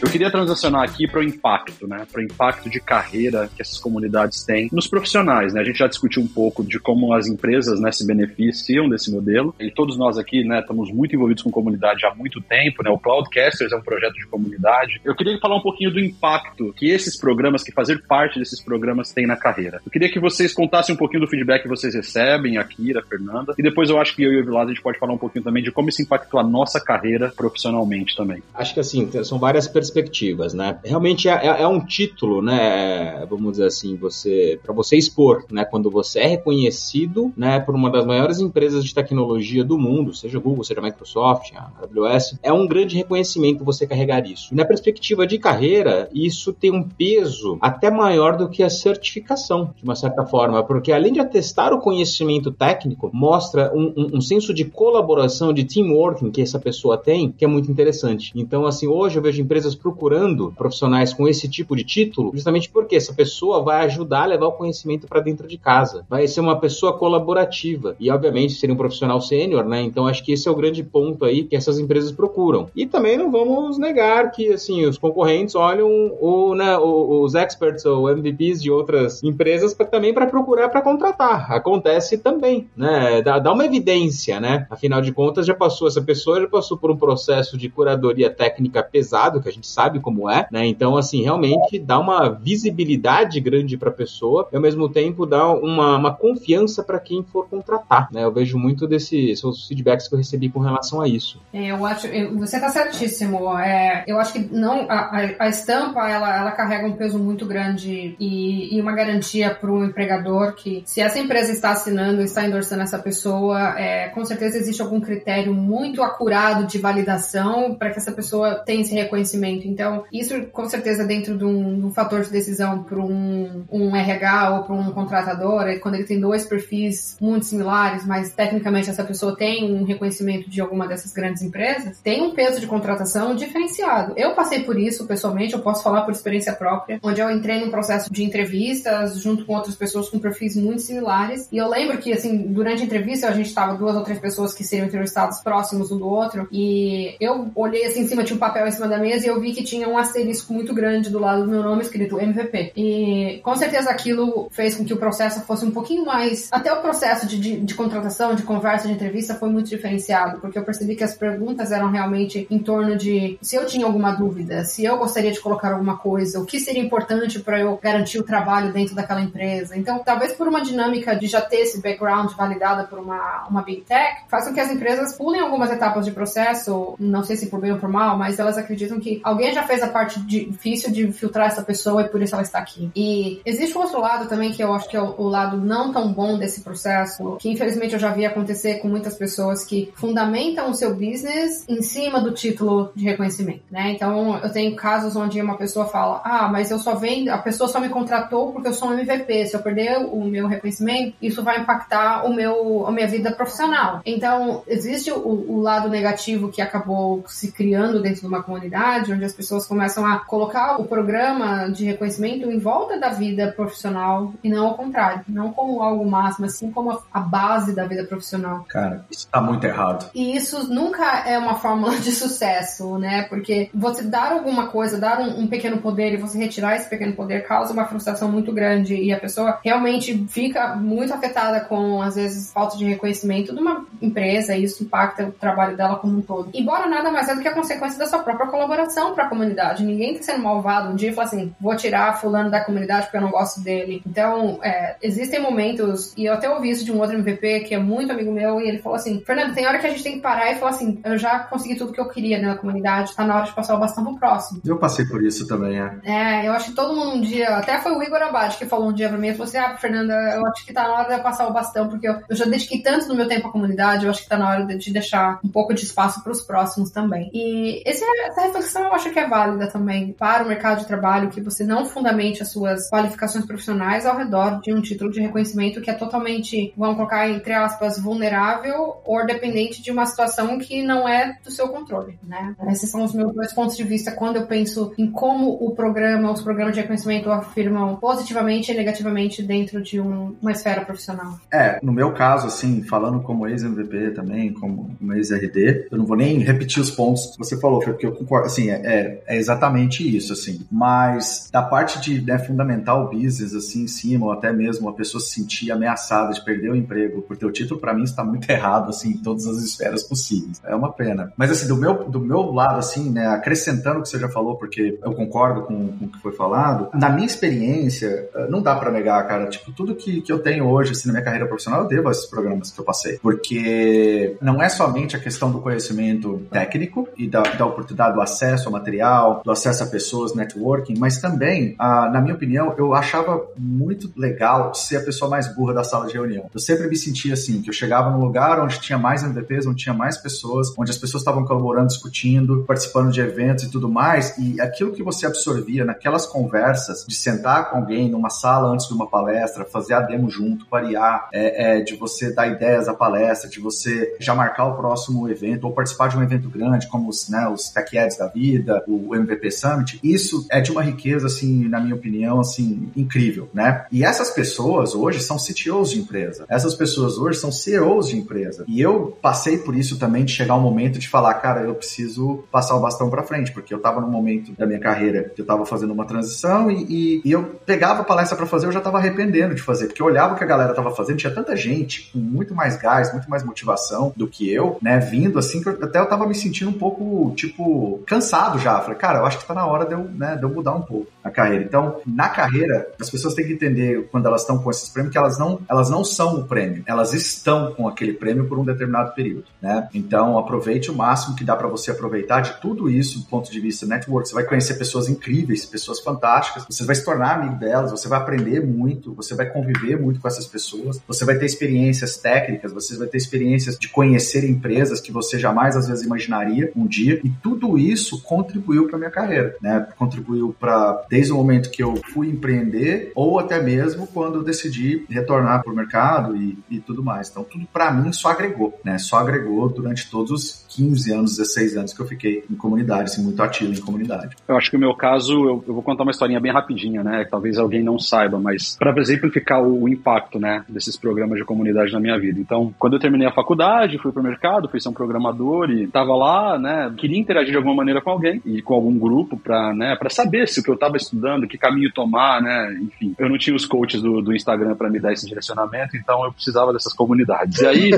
Eu 0.00 0.08
queria 0.08 0.30
transacionar 0.30 0.84
aqui 0.84 1.08
para 1.08 1.18
o 1.18 1.24
impacto, 1.24 1.88
né? 1.88 2.06
Para 2.10 2.20
o 2.20 2.24
impacto 2.24 2.70
de 2.70 2.78
carreira 2.78 3.50
que 3.54 3.60
essas 3.60 3.80
comunidades 3.80 4.44
têm 4.44 4.68
nos 4.72 4.86
profissionais, 4.86 5.52
né? 5.52 5.60
A 5.60 5.64
gente 5.64 5.78
já 5.78 5.88
discutiu 5.88 6.22
um 6.22 6.26
pouco 6.28 6.62
de 6.62 6.78
como 6.78 7.12
as 7.12 7.26
empresas, 7.26 7.80
né, 7.80 7.90
se 7.90 8.06
beneficiam 8.06 8.88
desse 8.88 9.10
modelo. 9.10 9.52
E 9.58 9.72
todos 9.72 9.98
nós 9.98 10.16
aqui, 10.16 10.44
né, 10.44 10.60
estamos 10.60 10.92
muito 10.92 11.16
envolvidos 11.16 11.42
com 11.42 11.50
comunidade 11.50 12.06
há 12.06 12.14
muito 12.14 12.40
tempo, 12.40 12.84
né? 12.84 12.90
O 12.90 12.98
Cloudcasters 12.98 13.72
é 13.72 13.76
um 13.76 13.82
projeto 13.82 14.14
de 14.14 14.26
comunidade. 14.28 15.00
Eu 15.04 15.16
queria 15.16 15.36
falar 15.40 15.56
um 15.56 15.62
pouquinho 15.62 15.90
do 15.90 15.98
impacto 15.98 16.72
que 16.76 16.88
esses 16.88 17.18
programas, 17.18 17.64
que 17.64 17.72
fazer 17.72 18.00
parte 18.06 18.38
desses 18.38 18.62
programas 18.62 19.10
têm 19.10 19.26
na 19.26 19.36
carreira. 19.36 19.80
Eu 19.84 19.90
queria 19.90 20.08
que 20.08 20.20
vocês 20.20 20.54
contassem 20.54 20.94
um 20.94 20.98
pouquinho 20.98 21.22
do 21.22 21.28
feedback 21.28 21.62
que 21.62 21.68
vocês 21.68 21.92
recebem, 21.92 22.56
a 22.56 22.62
Kira, 22.62 23.00
a 23.00 23.02
Fernanda, 23.02 23.52
e 23.58 23.62
depois 23.64 23.90
eu 23.90 24.00
acho 24.00 24.14
que 24.14 24.22
eu 24.22 24.32
e 24.32 24.40
o 24.40 24.44
Vilas 24.44 24.66
a 24.66 24.68
gente 24.68 24.82
pode 24.82 24.98
falar 24.98 25.12
um 25.12 25.18
pouquinho 25.18 25.44
também 25.44 25.62
de 25.62 25.72
como 25.72 25.88
isso 25.88 26.02
impactou 26.02 26.38
a 26.38 26.44
nossa 26.44 26.80
carreira 26.80 27.32
profissionalmente 27.36 28.14
também. 28.14 28.40
Acho 28.54 28.74
que 28.74 28.80
assim, 28.80 29.10
são 29.24 29.40
várias 29.40 29.66
perspectivas 29.66 29.87
perspectivas, 29.90 30.54
né? 30.54 30.78
Realmente 30.84 31.28
é, 31.28 31.32
é, 31.32 31.62
é 31.62 31.68
um 31.68 31.84
título, 31.84 32.42
né? 32.42 33.26
Vamos 33.28 33.52
dizer 33.52 33.66
assim, 33.66 33.96
você 33.96 34.58
para 34.62 34.72
você 34.72 34.96
expor, 34.96 35.44
né? 35.50 35.64
Quando 35.64 35.90
você 35.90 36.20
é 36.20 36.26
reconhecido, 36.26 37.32
né? 37.36 37.60
Por 37.60 37.74
uma 37.74 37.90
das 37.90 38.04
maiores 38.04 38.40
empresas 38.40 38.84
de 38.84 38.94
tecnologia 38.94 39.64
do 39.64 39.78
mundo, 39.78 40.14
seja 40.14 40.38
Google, 40.38 40.64
seja 40.64 40.80
Microsoft, 40.80 41.52
a 41.54 41.70
AWS, 41.82 42.38
é 42.42 42.52
um 42.52 42.66
grande 42.66 42.96
reconhecimento 42.96 43.64
você 43.64 43.86
carregar 43.86 44.26
isso. 44.26 44.54
Na 44.54 44.64
perspectiva 44.64 45.26
de 45.26 45.38
carreira, 45.38 46.08
isso 46.12 46.52
tem 46.52 46.70
um 46.70 46.82
peso 46.82 47.58
até 47.60 47.90
maior 47.90 48.36
do 48.36 48.48
que 48.48 48.62
a 48.62 48.70
certificação, 48.70 49.72
de 49.76 49.84
uma 49.84 49.96
certa 49.96 50.24
forma, 50.24 50.62
porque 50.62 50.92
além 50.92 51.12
de 51.12 51.20
atestar 51.20 51.72
o 51.72 51.80
conhecimento 51.80 52.50
técnico, 52.50 53.10
mostra 53.12 53.72
um, 53.74 53.92
um, 53.96 54.16
um 54.16 54.20
senso 54.20 54.52
de 54.52 54.64
colaboração, 54.64 55.52
de 55.52 55.64
teamwork 55.64 56.30
que 56.30 56.42
essa 56.42 56.58
pessoa 56.58 56.96
tem, 56.96 57.32
que 57.32 57.44
é 57.44 57.48
muito 57.48 57.70
interessante. 57.70 58.32
Então, 58.34 58.66
assim, 58.66 58.86
hoje 58.86 59.18
eu 59.18 59.22
vejo 59.22 59.40
empresas 59.40 59.74
procurando 59.78 60.52
profissionais 60.56 61.12
com 61.12 61.28
esse 61.28 61.48
tipo 61.48 61.76
de 61.76 61.84
título, 61.84 62.32
justamente 62.34 62.68
porque 62.70 62.96
essa 62.96 63.12
pessoa 63.12 63.62
vai 63.62 63.84
ajudar 63.86 64.22
a 64.22 64.26
levar 64.26 64.46
o 64.46 64.52
conhecimento 64.52 65.06
para 65.06 65.20
dentro 65.20 65.46
de 65.46 65.56
casa. 65.56 66.04
Vai 66.08 66.26
ser 66.26 66.40
uma 66.40 66.58
pessoa 66.58 66.96
colaborativa 66.96 67.96
e, 68.00 68.10
obviamente, 68.10 68.54
seria 68.54 68.74
um 68.74 68.78
profissional 68.78 69.20
sênior, 69.20 69.64
né? 69.64 69.82
Então, 69.82 70.06
acho 70.06 70.24
que 70.24 70.32
esse 70.32 70.48
é 70.48 70.50
o 70.50 70.56
grande 70.56 70.82
ponto 70.82 71.24
aí 71.24 71.44
que 71.44 71.56
essas 71.56 71.78
empresas 71.78 72.12
procuram. 72.12 72.68
E 72.74 72.86
também 72.86 73.16
não 73.16 73.30
vamos 73.30 73.78
negar 73.78 74.30
que, 74.30 74.52
assim, 74.52 74.84
os 74.84 74.98
concorrentes 74.98 75.54
olham 75.54 75.88
o, 76.20 76.54
né, 76.54 76.76
os 76.78 77.34
experts 77.34 77.84
ou 77.84 78.10
MVPs 78.10 78.62
de 78.62 78.70
outras 78.70 79.22
empresas 79.22 79.74
pra, 79.74 79.86
também 79.86 80.12
para 80.12 80.26
procurar 80.26 80.68
para 80.68 80.82
contratar. 80.82 81.52
Acontece 81.52 82.18
também, 82.18 82.68
né? 82.76 83.22
Dá, 83.22 83.38
dá 83.38 83.52
uma 83.52 83.64
evidência, 83.64 84.40
né? 84.40 84.66
Afinal 84.70 85.00
de 85.00 85.12
contas, 85.12 85.46
já 85.46 85.54
passou 85.54 85.88
essa 85.88 86.02
pessoa 86.02 86.40
já 86.40 86.48
passou 86.48 86.76
por 86.76 86.90
um 86.90 86.96
processo 86.96 87.56
de 87.56 87.68
curadoria 87.68 88.30
técnica 88.30 88.82
pesado 88.82 89.40
que 89.40 89.48
a 89.48 89.52
gente 89.52 89.66
sabe 89.68 90.00
como 90.00 90.30
é, 90.30 90.46
né? 90.50 90.66
Então, 90.66 90.96
assim, 90.96 91.22
realmente 91.22 91.78
dá 91.78 91.98
uma 91.98 92.28
visibilidade 92.28 93.40
grande 93.40 93.76
para 93.76 93.90
a 93.90 93.92
pessoa 93.92 94.48
e 94.52 94.56
ao 94.56 94.62
mesmo 94.62 94.88
tempo 94.88 95.26
dá 95.26 95.48
uma, 95.50 95.96
uma 95.96 96.14
confiança 96.14 96.82
para 96.82 96.98
quem 96.98 97.22
for 97.22 97.48
contratar, 97.48 98.08
né? 98.12 98.24
Eu 98.24 98.32
vejo 98.32 98.58
muito 98.58 98.86
desses 98.86 99.40
feedbacks 99.66 100.08
que 100.08 100.14
eu 100.14 100.18
recebi 100.18 100.48
com 100.48 100.60
relação 100.60 101.00
a 101.00 101.08
isso. 101.08 101.40
É, 101.52 101.70
eu 101.70 101.84
acho, 101.84 102.08
você 102.36 102.56
está 102.56 102.68
certíssimo. 102.68 103.56
É, 103.58 104.04
eu 104.06 104.18
acho 104.18 104.32
que 104.32 104.38
não 104.38 104.86
a, 104.88 105.34
a, 105.38 105.48
estampa 105.48 106.08
ela, 106.08 106.36
ela 106.36 106.50
carrega 106.52 106.86
um 106.86 106.92
peso 106.92 107.18
muito 107.18 107.46
grande 107.46 108.16
e, 108.18 108.76
e 108.76 108.80
uma 108.80 108.92
garantia 108.92 109.54
para 109.54 109.70
o 109.70 109.84
empregador 109.84 110.54
que 110.54 110.82
se 110.86 111.00
essa 111.00 111.18
empresa 111.18 111.52
está 111.52 111.70
assinando, 111.70 112.22
está 112.22 112.44
endossando 112.46 112.82
essa 112.82 112.98
pessoa, 112.98 113.78
é, 113.78 114.08
com 114.08 114.24
certeza 114.24 114.58
existe 114.58 114.82
algum 114.82 115.00
critério 115.00 115.52
muito 115.54 116.02
acurado 116.02 116.66
de 116.66 116.78
validação 116.78 117.74
para 117.74 117.90
que 117.90 117.98
essa 117.98 118.12
pessoa 118.12 118.54
tenha 118.56 118.82
esse 118.82 118.94
reconhecimento 118.94 119.57
então, 119.66 120.04
isso 120.12 120.46
com 120.52 120.68
certeza 120.68 121.04
dentro 121.04 121.36
de 121.36 121.44
um, 121.44 121.80
de 121.80 121.86
um 121.86 121.90
fator 121.90 122.22
de 122.22 122.30
decisão 122.30 122.82
para 122.82 122.98
um, 122.98 123.64
um 123.70 123.96
RH 123.96 124.56
ou 124.56 124.64
para 124.64 124.74
um 124.74 124.92
contratador, 124.92 125.62
é 125.62 125.76
quando 125.76 125.94
ele 125.94 126.04
tem 126.04 126.20
dois 126.20 126.46
perfis 126.46 127.16
muito 127.20 127.46
similares, 127.46 128.06
mas 128.06 128.32
tecnicamente 128.32 128.90
essa 128.90 129.04
pessoa 129.04 129.36
tem 129.36 129.72
um 129.72 129.84
reconhecimento 129.84 130.48
de 130.48 130.60
alguma 130.60 130.86
dessas 130.86 131.12
grandes 131.12 131.42
empresas, 131.42 132.00
tem 132.02 132.22
um 132.22 132.34
peso 132.34 132.60
de 132.60 132.66
contratação 132.66 133.34
diferenciado. 133.34 134.12
Eu 134.16 134.34
passei 134.34 134.62
por 134.62 134.78
isso 134.78 135.06
pessoalmente, 135.06 135.54
eu 135.54 135.60
posso 135.60 135.82
falar 135.82 136.02
por 136.02 136.12
experiência 136.12 136.52
própria, 136.52 136.98
onde 137.02 137.20
eu 137.20 137.30
entrei 137.30 137.60
num 137.60 137.70
processo 137.70 138.12
de 138.12 138.22
entrevistas 138.22 139.20
junto 139.20 139.44
com 139.44 139.54
outras 139.54 139.74
pessoas 139.74 140.08
com 140.08 140.18
perfis 140.18 140.56
muito 140.56 140.82
similares. 140.82 141.48
E 141.50 141.56
eu 141.56 141.68
lembro 141.68 141.98
que, 141.98 142.12
assim, 142.12 142.36
durante 142.52 142.82
a 142.82 142.84
entrevista 142.84 143.28
a 143.28 143.32
gente 143.32 143.46
estava 143.46 143.74
duas 143.74 143.96
ou 143.96 144.02
três 144.02 144.18
pessoas 144.18 144.54
que 144.54 144.64
seriam 144.64 144.86
entrevistadas 144.86 145.40
próximos 145.42 145.90
um 145.90 145.98
do 145.98 146.08
outro, 146.08 146.48
e 146.52 147.16
eu 147.20 147.50
olhei 147.54 147.84
assim 147.84 148.02
em 148.02 148.08
cima, 148.08 148.24
tinha 148.24 148.36
um 148.36 148.40
papel 148.40 148.66
em 148.66 148.70
cima 148.70 148.88
da 148.88 148.98
mesa 148.98 149.26
e 149.26 149.28
eu 149.28 149.40
vi 149.40 149.47
vi 149.48 149.54
que 149.54 149.62
tinha 149.62 149.88
um 149.88 149.96
asterisco 149.96 150.52
muito 150.52 150.74
grande 150.74 151.10
do 151.10 151.18
lado 151.18 151.42
do 151.42 151.48
meu 151.48 151.62
nome 151.62 151.82
escrito 151.82 152.20
MVP. 152.20 152.72
E 152.76 153.40
com 153.42 153.56
certeza 153.56 153.90
aquilo 153.90 154.48
fez 154.50 154.76
com 154.76 154.84
que 154.84 154.92
o 154.92 154.96
processo 154.96 155.40
fosse 155.42 155.64
um 155.64 155.70
pouquinho 155.70 156.04
mais. 156.04 156.48
Até 156.50 156.72
o 156.72 156.80
processo 156.80 157.26
de, 157.26 157.38
de, 157.38 157.60
de 157.60 157.74
contratação, 157.74 158.34
de 158.34 158.42
conversa, 158.42 158.86
de 158.86 158.94
entrevista 158.94 159.34
foi 159.34 159.48
muito 159.48 159.68
diferenciado, 159.68 160.40
porque 160.40 160.58
eu 160.58 160.64
percebi 160.64 160.94
que 160.94 161.04
as 161.04 161.14
perguntas 161.14 161.72
eram 161.72 161.90
realmente 161.90 162.46
em 162.50 162.58
torno 162.58 162.96
de 162.96 163.38
se 163.40 163.56
eu 163.56 163.66
tinha 163.66 163.86
alguma 163.86 164.12
dúvida, 164.12 164.64
se 164.64 164.84
eu 164.84 164.98
gostaria 164.98 165.32
de 165.32 165.40
colocar 165.40 165.72
alguma 165.72 165.96
coisa, 165.96 166.40
o 166.40 166.44
que 166.44 166.60
seria 166.60 166.82
importante 166.82 167.38
para 167.40 167.60
eu 167.60 167.78
garantir 167.82 168.18
o 168.18 168.22
trabalho 168.22 168.72
dentro 168.72 168.94
daquela 168.94 169.20
empresa. 169.20 169.76
Então, 169.76 170.00
talvez 170.00 170.32
por 170.32 170.48
uma 170.48 170.60
dinâmica 170.60 171.14
de 171.14 171.26
já 171.26 171.40
ter 171.40 171.58
esse 171.58 171.80
background 171.80 172.32
validada 172.32 172.84
por 172.84 172.98
uma, 172.98 173.46
uma 173.48 173.62
Big 173.62 173.82
Tech, 173.82 174.22
faça 174.28 174.48
com 174.48 174.54
que 174.54 174.60
as 174.60 174.70
empresas 174.70 175.16
pulem 175.16 175.40
algumas 175.40 175.70
etapas 175.70 176.04
de 176.04 176.12
processo, 176.12 176.94
não 176.98 177.22
sei 177.22 177.36
se 177.36 177.46
por 177.46 177.60
bem 177.60 177.72
ou 177.72 177.78
por 177.78 177.88
mal, 177.88 178.16
mas 178.16 178.38
elas 178.38 178.58
acreditam 178.58 178.98
que 178.98 179.20
alguém 179.38 179.54
já 179.54 179.62
fez 179.62 179.82
a 179.82 179.88
parte 179.88 180.20
difícil 180.20 180.90
de 180.90 181.12
filtrar 181.12 181.46
essa 181.46 181.62
pessoa 181.62 182.02
e 182.02 182.08
por 182.08 182.20
isso 182.20 182.34
ela 182.34 182.42
está 182.42 182.58
aqui. 182.58 182.90
E 182.94 183.40
existe 183.46 183.78
um 183.78 183.82
outro 183.82 184.00
lado 184.00 184.28
também 184.28 184.50
que 184.50 184.62
eu 184.62 184.74
acho 184.74 184.88
que 184.88 184.96
é 184.96 185.00
o, 185.00 185.28
lado 185.28 185.56
não 185.56 185.92
tão 185.92 186.12
bom 186.12 186.36
desse 186.36 186.62
processo, 186.62 187.36
que 187.38 187.48
infelizmente 187.48 187.92
eu 187.92 188.00
já 188.00 188.10
vi 188.10 188.26
acontecer 188.26 188.80
com 188.80 188.88
muitas 188.88 189.14
pessoas 189.14 189.64
que 189.64 189.92
fundamentam 189.94 190.70
o 190.70 190.74
seu 190.74 190.94
business 190.94 191.64
em 191.68 191.80
cima 191.82 192.20
do 192.20 192.32
título 192.32 192.90
de 192.96 193.04
reconhecimento, 193.04 193.62
né? 193.70 193.92
Então 193.92 194.38
eu 194.38 194.50
tenho 194.50 194.74
casos 194.74 195.14
onde 195.14 195.40
uma 195.40 195.56
pessoa 195.56 195.86
fala, 195.86 196.20
ah, 196.24 196.48
mas 196.48 196.70
eu 196.70 196.78
só 196.78 196.96
vendo, 196.96 197.28
a 197.28 197.38
pessoa 197.38 197.68
só 197.68 197.78
me 197.78 197.88
contratou 197.88 198.52
porque 198.52 198.68
eu 198.68 198.74
sou 198.74 198.88
um 198.88 198.98
MVP. 198.98 199.46
Se 199.46 199.54
eu 199.54 199.60
perder 199.60 199.98
o 199.98 200.24
meu 200.24 200.48
reconhecimento, 200.48 201.14
isso 201.22 201.44
vai 201.44 201.60
impactar 201.60 202.26
o 202.26 202.34
meu, 202.34 202.86
a 202.86 202.90
minha 202.90 203.06
vida 203.06 203.30
profissional. 203.30 204.00
Então 204.04 204.62
existe 204.66 205.12
o, 205.12 205.18
o 205.18 205.60
lado 205.60 205.88
negativo 205.88 206.48
que 206.48 206.60
acabou 206.60 207.22
se 207.28 207.52
criando 207.52 208.02
dentro 208.02 208.22
de 208.22 208.26
uma 208.26 208.42
comunidade, 208.42 209.12
onde 209.12 209.27
as 209.28 209.34
pessoas 209.34 209.66
começam 209.66 210.04
a 210.04 210.18
colocar 210.18 210.80
o 210.80 210.84
programa 210.84 211.68
de 211.68 211.84
reconhecimento 211.84 212.50
em 212.50 212.58
volta 212.58 212.98
da 212.98 213.10
vida 213.10 213.52
profissional 213.52 214.32
e 214.42 214.48
não 214.48 214.66
ao 214.66 214.74
contrário, 214.74 215.22
não 215.28 215.52
como 215.52 215.82
algo 215.82 216.08
máximo, 216.08 216.46
assim 216.46 216.70
como 216.70 216.98
a 217.12 217.20
base 217.20 217.74
da 217.74 217.86
vida 217.86 218.04
profissional. 218.04 218.64
Cara, 218.68 219.04
isso 219.10 219.28
tá 219.30 219.40
muito 219.40 219.64
errado. 219.64 220.10
E 220.14 220.36
isso 220.36 220.72
nunca 220.72 221.04
é 221.26 221.38
uma 221.38 221.56
fórmula 221.56 221.96
de 221.96 222.12
sucesso, 222.12 222.98
né? 222.98 223.22
Porque 223.24 223.70
você 223.74 224.02
dar 224.02 224.32
alguma 224.32 224.68
coisa, 224.68 224.98
dar 224.98 225.20
um, 225.20 225.42
um 225.42 225.46
pequeno 225.46 225.78
poder 225.78 226.14
e 226.14 226.16
você 226.16 226.38
retirar 226.38 226.76
esse 226.76 226.88
pequeno 226.88 227.12
poder 227.14 227.46
causa 227.46 227.72
uma 227.72 227.84
frustração 227.84 228.30
muito 228.30 228.52
grande 228.52 228.94
e 228.94 229.12
a 229.12 229.20
pessoa 229.20 229.58
realmente 229.62 230.26
fica 230.28 230.74
muito 230.74 231.12
afetada 231.12 231.60
com, 231.60 232.00
às 232.00 232.16
vezes, 232.16 232.52
falta 232.52 232.76
de 232.76 232.84
reconhecimento 232.84 233.54
de 233.54 233.60
uma 233.60 233.84
empresa 234.00 234.54
e 234.54 234.64
isso 234.64 234.82
impacta 234.82 235.24
o 235.24 235.32
trabalho 235.32 235.76
dela 235.76 235.96
como 235.96 236.18
um 236.18 236.22
todo. 236.22 236.50
Embora 236.54 236.88
nada 236.88 237.10
mais 237.10 237.28
é 237.28 237.34
do 237.34 237.40
que 237.40 237.48
a 237.48 237.54
consequência 237.54 237.98
da 237.98 238.06
sua 238.06 238.20
própria 238.20 238.48
colaboração 238.48 239.14
para 239.18 239.26
a 239.26 239.28
comunidade. 239.28 239.84
Ninguém 239.84 240.14
tá 240.14 240.22
sendo 240.22 240.44
malvado 240.44 240.90
um 240.90 240.94
dia 240.94 241.10
e 241.10 241.12
fala 241.12 241.26
assim, 241.26 241.52
vou 241.60 241.74
tirar 241.74 242.20
fulano 242.20 242.50
da 242.50 242.64
comunidade 242.64 243.06
porque 243.06 243.16
eu 243.16 243.20
não 243.20 243.32
gosto 243.32 243.60
dele. 243.60 244.00
Então, 244.06 244.60
é, 244.62 244.94
existem 245.02 245.42
momentos, 245.42 246.14
e 246.16 246.26
eu 246.26 246.34
até 246.34 246.48
ouvi 246.48 246.70
isso 246.70 246.84
de 246.84 246.92
um 246.92 247.00
outro 247.00 247.16
MVP 247.16 247.60
que 247.60 247.74
é 247.74 247.78
muito 247.78 248.12
amigo 248.12 248.30
meu, 248.30 248.60
e 248.60 248.68
ele 248.68 248.78
falou 248.78 248.94
assim, 248.94 249.20
Fernando, 249.26 249.54
tem 249.54 249.66
hora 249.66 249.78
que 249.78 249.86
a 249.86 249.90
gente 249.90 250.04
tem 250.04 250.14
que 250.14 250.20
parar 250.20 250.52
e 250.52 250.56
falar 250.56 250.70
assim, 250.70 251.00
eu 251.04 251.18
já 251.18 251.40
consegui 251.40 251.74
tudo 251.74 251.92
que 251.92 252.00
eu 252.00 252.08
queria 252.08 252.40
na 252.40 252.56
comunidade, 252.56 253.16
tá 253.16 253.24
na 253.24 253.36
hora 253.36 253.46
de 253.46 253.52
passar 253.52 253.74
o 253.74 253.80
bastão 253.80 254.04
pro 254.04 254.16
próximo. 254.16 254.60
Eu 254.64 254.78
passei 254.78 255.04
por 255.04 255.24
isso 255.24 255.48
também, 255.48 255.80
é. 255.80 255.98
É, 256.04 256.46
eu 256.46 256.52
acho 256.52 256.66
que 256.66 256.76
todo 256.76 256.94
mundo 256.94 257.16
um 257.16 257.20
dia, 257.20 257.56
até 257.56 257.80
foi 257.80 257.92
o 257.92 258.02
Igor 258.02 258.22
Abad 258.22 258.56
que 258.56 258.66
falou 258.66 258.88
um 258.88 258.92
dia 258.92 259.08
pra 259.08 259.18
mim, 259.18 259.32
falou 259.32 259.44
assim, 259.44 259.58
ah, 259.58 259.76
Fernanda, 259.76 260.14
eu 260.14 260.46
acho 260.46 260.64
que 260.64 260.72
tá 260.72 260.84
na 260.84 260.94
hora 260.94 261.08
de 261.08 261.14
eu 261.14 261.22
passar 261.22 261.48
o 261.48 261.52
bastão, 261.52 261.88
porque 261.88 262.08
eu, 262.08 262.20
eu 262.28 262.36
já 262.36 262.44
dediquei 262.44 262.80
tanto 262.80 263.08
no 263.08 263.16
meu 263.16 263.26
tempo 263.26 263.48
à 263.48 263.52
comunidade, 263.52 264.04
eu 264.04 264.10
acho 264.10 264.22
que 264.22 264.28
tá 264.28 264.36
na 264.36 264.48
hora 264.48 264.64
de, 264.64 264.78
de 264.78 264.92
deixar 264.92 265.40
um 265.44 265.48
pouco 265.48 265.74
de 265.74 265.82
espaço 265.82 266.22
pros 266.22 266.42
próximos 266.42 266.90
também. 266.90 267.30
E 267.32 267.82
esse, 267.84 268.04
essa 268.28 268.42
reflexão 268.42 268.84
eu 268.84 268.94
acho 268.98 269.10
que 269.10 269.18
é 269.18 269.26
válida 269.26 269.68
também 269.68 270.12
para 270.12 270.44
o 270.44 270.48
mercado 270.48 270.80
de 270.80 270.86
trabalho, 270.86 271.30
que 271.30 271.40
você 271.40 271.64
não 271.64 271.86
fundamente 271.86 272.42
as 272.42 272.50
suas 272.50 272.90
qualificações 272.90 273.46
profissionais 273.46 274.04
ao 274.04 274.16
redor 274.16 274.60
de 274.60 274.74
um 274.74 274.82
título 274.82 275.10
de 275.10 275.20
reconhecimento 275.20 275.80
que 275.80 275.90
é 275.90 275.94
totalmente, 275.94 276.72
vamos 276.76 276.96
colocar 276.96 277.28
entre 277.30 277.54
aspas, 277.54 277.98
vulnerável 277.98 278.96
ou 279.04 279.26
dependente 279.26 279.80
de 279.80 279.90
uma 279.90 280.04
situação 280.04 280.58
que 280.58 280.82
não 280.82 281.08
é 281.08 281.36
do 281.44 281.50
seu 281.50 281.68
controle, 281.68 282.18
né? 282.22 282.54
Esses 282.68 282.90
são 282.90 283.04
os 283.04 283.14
meus 283.14 283.32
dois 283.32 283.52
pontos 283.52 283.76
de 283.76 283.84
vista 283.84 284.12
quando 284.12 284.36
eu 284.36 284.46
penso 284.46 284.92
em 284.98 285.10
como 285.10 285.50
o 285.50 285.74
programa, 285.74 286.32
os 286.32 286.42
programas 286.42 286.74
de 286.74 286.80
reconhecimento 286.80 287.30
afirmam 287.30 287.96
positivamente 287.96 288.72
e 288.72 288.74
negativamente 288.74 289.42
dentro 289.42 289.80
de 289.80 290.00
um, 290.00 290.36
uma 290.42 290.52
esfera 290.52 290.84
profissional. 290.84 291.38
É, 291.52 291.78
no 291.82 291.92
meu 291.92 292.12
caso, 292.12 292.46
assim, 292.48 292.82
falando 292.82 293.20
como 293.22 293.46
ex-MVP 293.46 294.10
também, 294.10 294.52
como 294.52 294.96
ex-RD, 295.14 295.88
eu 295.90 295.98
não 295.98 296.04
vou 296.04 296.16
nem 296.16 296.38
repetir 296.38 296.82
os 296.82 296.90
pontos 296.90 297.26
que 297.26 297.38
você 297.38 297.58
falou, 297.60 297.80
porque 297.80 298.06
eu 298.06 298.12
concordo, 298.12 298.46
assim, 298.46 298.70
é, 298.70 298.80
é, 298.88 299.20
é 299.26 299.36
exatamente 299.36 300.16
isso, 300.16 300.32
assim. 300.32 300.66
Mas 300.70 301.50
da 301.52 301.62
parte 301.62 302.00
de 302.00 302.22
né, 302.22 302.38
fundamental 302.38 303.10
business, 303.10 303.54
assim, 303.54 303.82
em 303.82 303.86
cima, 303.88 304.26
ou 304.26 304.32
até 304.32 304.50
mesmo 304.50 304.88
a 304.88 304.94
pessoa 304.94 305.20
se 305.20 305.34
sentir 305.34 305.70
ameaçada 305.70 306.32
de 306.32 306.42
perder 306.42 306.70
o 306.70 306.76
emprego 306.76 307.20
por 307.20 307.36
ter 307.36 307.44
o 307.44 307.52
título, 307.52 307.78
para 307.78 307.92
mim 307.92 308.04
está 308.04 308.24
muito 308.24 308.48
errado, 308.50 308.88
assim, 308.88 309.10
em 309.10 309.18
todas 309.18 309.46
as 309.46 309.58
esferas 309.58 310.02
possíveis. 310.02 310.60
É 310.64 310.74
uma 310.74 310.90
pena. 310.90 311.32
Mas, 311.36 311.50
assim, 311.50 311.68
do 311.68 311.76
meu, 311.76 312.08
do 312.08 312.18
meu 312.18 312.50
lado, 312.50 312.78
assim, 312.78 313.10
né, 313.10 313.26
acrescentando 313.26 313.98
o 313.98 314.02
que 314.02 314.08
você 314.08 314.18
já 314.18 314.28
falou, 314.28 314.56
porque 314.56 314.98
eu 315.02 315.12
concordo 315.12 315.62
com, 315.62 315.88
com 315.88 316.04
o 316.06 316.08
que 316.08 316.18
foi 316.20 316.32
falado, 316.32 316.88
na 316.94 317.10
minha 317.10 317.26
experiência, 317.26 318.28
eh, 318.34 318.46
não 318.48 318.62
dá 318.62 318.74
para 318.74 318.90
negar, 318.90 319.26
cara, 319.28 319.46
tipo, 319.48 319.70
tudo 319.72 319.94
que, 319.94 320.22
que 320.22 320.32
eu 320.32 320.38
tenho 320.38 320.66
hoje, 320.66 320.92
assim, 320.92 321.08
na 321.08 321.12
minha 321.12 321.24
carreira 321.24 321.46
profissional, 321.46 321.82
eu 321.82 321.88
devo 321.88 322.08
a 322.08 322.10
esses 322.10 322.26
programas 322.26 322.70
que 322.70 322.80
eu 322.80 322.84
passei. 322.84 323.18
Porque 323.18 324.36
não 324.40 324.62
é 324.62 324.68
somente 324.68 325.14
a 325.14 325.18
questão 325.18 325.50
do 325.50 325.60
conhecimento 325.60 326.46
técnico 326.50 327.06
e 327.16 327.26
da, 327.26 327.42
da 327.42 327.66
oportunidade 327.66 328.14
do 328.14 328.20
acesso 328.20 328.68
ao 328.68 328.72
material, 328.78 329.42
do 329.44 329.50
acesso 329.50 329.84
a 329.84 329.86
pessoas, 329.86 330.34
networking, 330.34 330.94
mas 330.98 331.18
também, 331.18 331.74
ah, 331.78 332.08
na 332.10 332.20
minha 332.20 332.34
opinião, 332.34 332.74
eu 332.78 332.94
achava 332.94 333.42
muito 333.56 334.10
legal 334.16 334.74
ser 334.74 334.96
a 334.96 335.00
pessoa 335.02 335.30
mais 335.30 335.54
burra 335.54 335.74
da 335.74 335.84
sala 335.84 336.06
de 336.06 336.14
reunião. 336.14 336.48
Eu 336.52 336.60
sempre 336.60 336.88
me 336.88 336.96
sentia 336.96 337.34
assim, 337.34 337.60
que 337.60 337.68
eu 337.68 337.74
chegava 337.74 338.10
num 338.10 338.20
lugar 338.20 338.60
onde 338.60 338.80
tinha 338.80 338.98
mais 338.98 339.22
MVPs, 339.22 339.66
onde 339.66 339.82
tinha 339.82 339.94
mais 339.94 340.16
pessoas, 340.16 340.72
onde 340.78 340.90
as 340.90 340.96
pessoas 340.96 341.22
estavam 341.22 341.44
colaborando, 341.44 341.88
discutindo, 341.88 342.64
participando 342.66 343.10
de 343.10 343.20
eventos 343.20 343.64
e 343.64 343.70
tudo 343.70 343.88
mais, 343.88 344.36
e 344.38 344.60
aquilo 344.60 344.92
que 344.92 345.02
você 345.02 345.26
absorvia 345.26 345.84
naquelas 345.84 346.26
conversas, 346.26 347.04
de 347.06 347.14
sentar 347.14 347.70
com 347.70 347.78
alguém 347.78 348.10
numa 348.10 348.30
sala 348.30 348.68
antes 348.68 348.86
de 348.86 348.94
uma 348.94 349.06
palestra, 349.06 349.64
fazer 349.64 349.94
a 349.94 350.00
demo 350.00 350.30
junto, 350.30 350.66
variar, 350.70 351.28
é, 351.32 351.78
é, 351.78 351.80
de 351.80 351.96
você 351.96 352.32
dar 352.32 352.46
ideias 352.46 352.88
à 352.88 352.94
palestra, 352.94 353.48
de 353.48 353.60
você 353.60 354.16
já 354.20 354.34
marcar 354.34 354.66
o 354.66 354.76
próximo 354.76 355.28
evento, 355.28 355.64
ou 355.64 355.72
participar 355.72 356.08
de 356.08 356.16
um 356.16 356.22
evento 356.22 356.48
grande, 356.48 356.86
como 356.88 357.08
os, 357.08 357.28
né, 357.28 357.48
os 357.48 357.70
Tech 357.70 357.96
Ads 357.96 358.18
da 358.18 358.26
vida, 358.26 358.67
o 358.86 359.14
MVP 359.14 359.50
Summit, 359.50 360.00
isso 360.02 360.46
é 360.50 360.60
de 360.60 360.70
uma 360.70 360.82
riqueza, 360.82 361.26
assim, 361.26 361.68
na 361.68 361.80
minha 361.80 361.94
opinião, 361.94 362.40
assim, 362.40 362.90
incrível, 362.96 363.48
né? 363.52 363.86
E 363.90 364.04
essas 364.04 364.30
pessoas 364.30 364.94
hoje 364.94 365.20
são 365.20 365.36
CTOs 365.36 365.90
de 365.90 366.00
empresa. 366.00 366.44
Essas 366.48 366.74
pessoas 366.74 367.18
hoje 367.18 367.38
são 367.38 367.50
CEOs 367.50 368.08
de 368.08 368.16
empresa. 368.16 368.64
E 368.68 368.80
eu 368.80 369.16
passei 369.20 369.58
por 369.58 369.76
isso 369.76 369.98
também 369.98 370.24
de 370.24 370.32
chegar 370.32 370.56
um 370.56 370.60
momento 370.60 370.98
de 370.98 371.08
falar, 371.08 371.34
cara, 371.34 371.62
eu 371.62 371.74
preciso 371.74 372.44
passar 372.50 372.76
o 372.76 372.80
bastão 372.80 373.10
para 373.10 373.22
frente, 373.22 373.52
porque 373.52 373.72
eu 373.72 373.80
tava 373.80 374.00
num 374.00 374.10
momento 374.10 374.52
da 374.52 374.66
minha 374.66 374.80
carreira 374.80 375.32
que 375.34 375.40
eu 375.40 375.46
tava 375.46 375.64
fazendo 375.66 375.92
uma 375.92 376.04
transição 376.06 376.70
e, 376.70 376.86
e, 376.88 377.22
e 377.24 377.32
eu 377.32 377.44
pegava 377.66 378.00
a 378.00 378.04
palestra 378.04 378.36
para 378.36 378.46
fazer, 378.46 378.66
eu 378.66 378.72
já 378.72 378.80
tava 378.80 378.98
arrependendo 378.98 379.54
de 379.54 379.62
fazer, 379.62 379.86
porque 379.86 380.02
eu 380.02 380.06
olhava 380.06 380.34
o 380.34 380.36
que 380.36 380.44
a 380.44 380.46
galera 380.46 380.74
tava 380.74 380.90
fazendo, 380.94 381.18
tinha 381.18 381.32
tanta 381.32 381.56
gente 381.56 382.10
com 382.12 382.18
muito 382.18 382.54
mais 382.54 382.76
gás, 382.76 383.12
muito 383.12 383.28
mais 383.28 383.44
motivação 383.44 384.12
do 384.16 384.26
que 384.26 384.50
eu, 384.50 384.78
né, 384.82 384.98
vindo 384.98 385.38
assim, 385.38 385.62
que 385.62 385.68
eu, 385.68 385.78
até 385.82 385.98
eu 385.98 386.06
tava 386.06 386.26
me 386.26 386.34
sentindo 386.34 386.70
um 386.70 386.78
pouco, 386.78 387.32
tipo, 387.34 388.02
cansado 388.06 388.57
já. 388.58 388.80
Falei, 388.80 388.98
cara, 388.98 389.20
eu 389.20 389.26
acho 389.26 389.38
que 389.38 389.46
tá 389.46 389.54
na 389.54 389.66
hora 389.66 389.86
de 389.86 389.92
eu, 389.92 390.04
né, 390.04 390.36
de 390.36 390.42
eu 390.42 390.48
mudar 390.48 390.74
um 390.74 390.82
pouco 390.82 391.08
a 391.22 391.30
carreira. 391.30 391.64
Então, 391.64 392.00
na 392.06 392.28
carreira, 392.28 392.88
as 393.00 393.10
pessoas 393.10 393.34
têm 393.34 393.46
que 393.46 393.52
entender 393.52 394.08
quando 394.10 394.26
elas 394.26 394.42
estão 394.42 394.58
com 394.58 394.70
esses 394.70 394.88
prêmios 394.88 395.12
que 395.12 395.18
elas 395.18 395.38
não, 395.38 395.60
elas 395.68 395.90
não 395.90 396.04
são 396.04 396.40
o 396.40 396.44
prêmio, 396.44 396.82
elas 396.86 397.12
estão 397.12 397.72
com 397.72 397.86
aquele 397.88 398.12
prêmio 398.12 398.46
por 398.46 398.58
um 398.58 398.64
determinado 398.64 399.12
período, 399.14 399.44
né? 399.60 399.88
Então, 399.92 400.38
aproveite 400.38 400.90
o 400.90 400.94
máximo 400.94 401.36
que 401.36 401.44
dá 401.44 401.54
para 401.56 401.68
você 401.68 401.90
aproveitar 401.90 402.40
de 402.40 402.60
tudo 402.60 402.88
isso 402.88 403.20
do 403.20 403.26
ponto 403.26 403.50
de 403.50 403.60
vista 403.60 403.86
network. 403.86 404.28
Você 404.28 404.34
vai 404.34 404.44
conhecer 404.44 404.74
pessoas 404.74 405.08
incríveis, 405.08 405.66
pessoas 405.66 406.00
fantásticas, 406.00 406.64
você 406.68 406.84
vai 406.84 406.94
se 406.94 407.04
tornar 407.04 407.36
amigo 407.36 407.56
delas, 407.56 407.90
você 407.90 408.08
vai 408.08 408.18
aprender 408.18 408.64
muito, 408.64 409.14
você 409.14 409.34
vai 409.34 409.46
conviver 409.46 410.00
muito 410.00 410.20
com 410.20 410.28
essas 410.28 410.46
pessoas, 410.46 411.00
você 411.06 411.24
vai 411.24 411.36
ter 411.36 411.46
experiências 411.46 412.16
técnicas, 412.16 412.72
você 412.72 412.96
vai 412.96 413.06
ter 413.06 413.18
experiências 413.18 413.78
de 413.78 413.88
conhecer 413.88 414.48
empresas 414.48 415.00
que 415.00 415.12
você 415.12 415.38
jamais 415.38 415.76
às 415.76 415.88
vezes 415.88 416.04
imaginaria 416.04 416.72
um 416.74 416.86
dia, 416.86 417.20
e 417.22 417.30
tudo 417.42 417.78
isso 417.78 418.22
contribuiu 418.48 418.88
para 418.88 418.98
minha 418.98 419.10
carreira, 419.10 419.54
né? 419.60 419.86
Contribuiu 419.96 420.54
para 420.58 421.04
desde 421.08 421.32
o 421.32 421.36
momento 421.36 421.70
que 421.70 421.82
eu 421.82 421.96
fui 422.12 422.28
empreender 422.28 423.12
ou 423.14 423.38
até 423.38 423.62
mesmo 423.62 424.06
quando 424.06 424.36
eu 424.36 424.42
decidi 424.42 425.04
retornar 425.10 425.62
para 425.62 425.72
o 425.72 425.76
mercado 425.76 426.34
e, 426.34 426.58
e 426.70 426.80
tudo 426.80 427.02
mais. 427.02 427.28
Então, 427.28 427.44
tudo 427.44 427.66
para 427.72 427.92
mim 427.92 428.12
só 428.12 428.30
agregou, 428.30 428.78
né? 428.84 428.98
Só 428.98 429.18
agregou 429.18 429.68
durante 429.68 430.10
todos 430.10 430.30
os 430.30 430.64
15 430.68 431.12
anos, 431.12 431.36
16 431.36 431.76
anos 431.76 431.92
que 431.92 432.00
eu 432.00 432.06
fiquei 432.06 432.44
em 432.50 432.54
comunidade, 432.54 433.04
assim, 433.04 433.22
muito 433.22 433.42
ativo 433.42 433.72
em 433.72 433.80
comunidade. 433.80 434.36
Eu 434.46 434.56
acho 434.56 434.70
que 434.70 434.76
o 434.76 434.80
meu 434.80 434.94
caso, 434.94 435.32
eu, 435.32 435.64
eu 435.66 435.74
vou 435.74 435.82
contar 435.82 436.04
uma 436.04 436.10
historinha 436.10 436.40
bem 436.40 436.52
rapidinha, 436.52 437.02
né? 437.02 437.26
Talvez 437.30 437.58
alguém 437.58 437.82
não 437.82 437.98
saiba, 437.98 438.38
mas 438.38 438.76
para 438.76 438.98
exemplificar 439.00 439.62
o, 439.62 439.82
o, 439.82 439.88
impacto, 439.88 440.38
né, 440.38 440.64
desses 440.68 440.96
programas 440.96 441.38
de 441.38 441.44
comunidade 441.44 441.92
na 441.92 442.00
minha 442.00 442.18
vida. 442.18 442.40
Então, 442.40 442.72
quando 442.78 442.94
eu 442.94 443.00
terminei 443.00 443.26
a 443.26 443.32
faculdade, 443.32 443.98
fui 443.98 444.12
pro 444.12 444.22
mercado, 444.22 444.68
fui 444.68 444.80
ser 444.80 444.88
um 444.88 444.92
programador 444.92 445.70
e 445.70 445.86
tava 445.88 446.14
lá, 446.14 446.58
né, 446.58 446.92
queria 446.96 447.18
interagir 447.18 447.50
de 447.50 447.56
alguma 447.56 447.74
maneira 447.74 448.00
com 448.00 448.10
alguém 448.10 448.37
e 448.44 448.62
com 448.62 448.74
algum 448.74 448.98
grupo 448.98 449.36
para, 449.36 449.72
né, 449.74 449.96
saber 450.08 450.48
se 450.48 450.60
o 450.60 450.62
que 450.62 450.70
eu 450.70 450.76
tava 450.76 450.96
estudando, 450.96 451.46
que 451.46 451.58
caminho 451.58 451.92
tomar, 451.92 452.40
né, 452.42 452.78
enfim. 452.80 453.14
Eu 453.18 453.28
não 453.28 453.38
tinha 453.38 453.54
os 453.54 453.66
coaches 453.66 454.00
do, 454.00 454.22
do 454.22 454.34
Instagram 454.34 454.74
para 454.74 454.88
me 454.88 454.98
dar 454.98 455.12
esse 455.12 455.26
direcionamento, 455.26 455.96
então 455.96 456.24
eu 456.24 456.32
precisava 456.32 456.72
dessas 456.72 456.92
comunidades. 456.92 457.60
E 457.60 457.66
aí, 457.66 457.90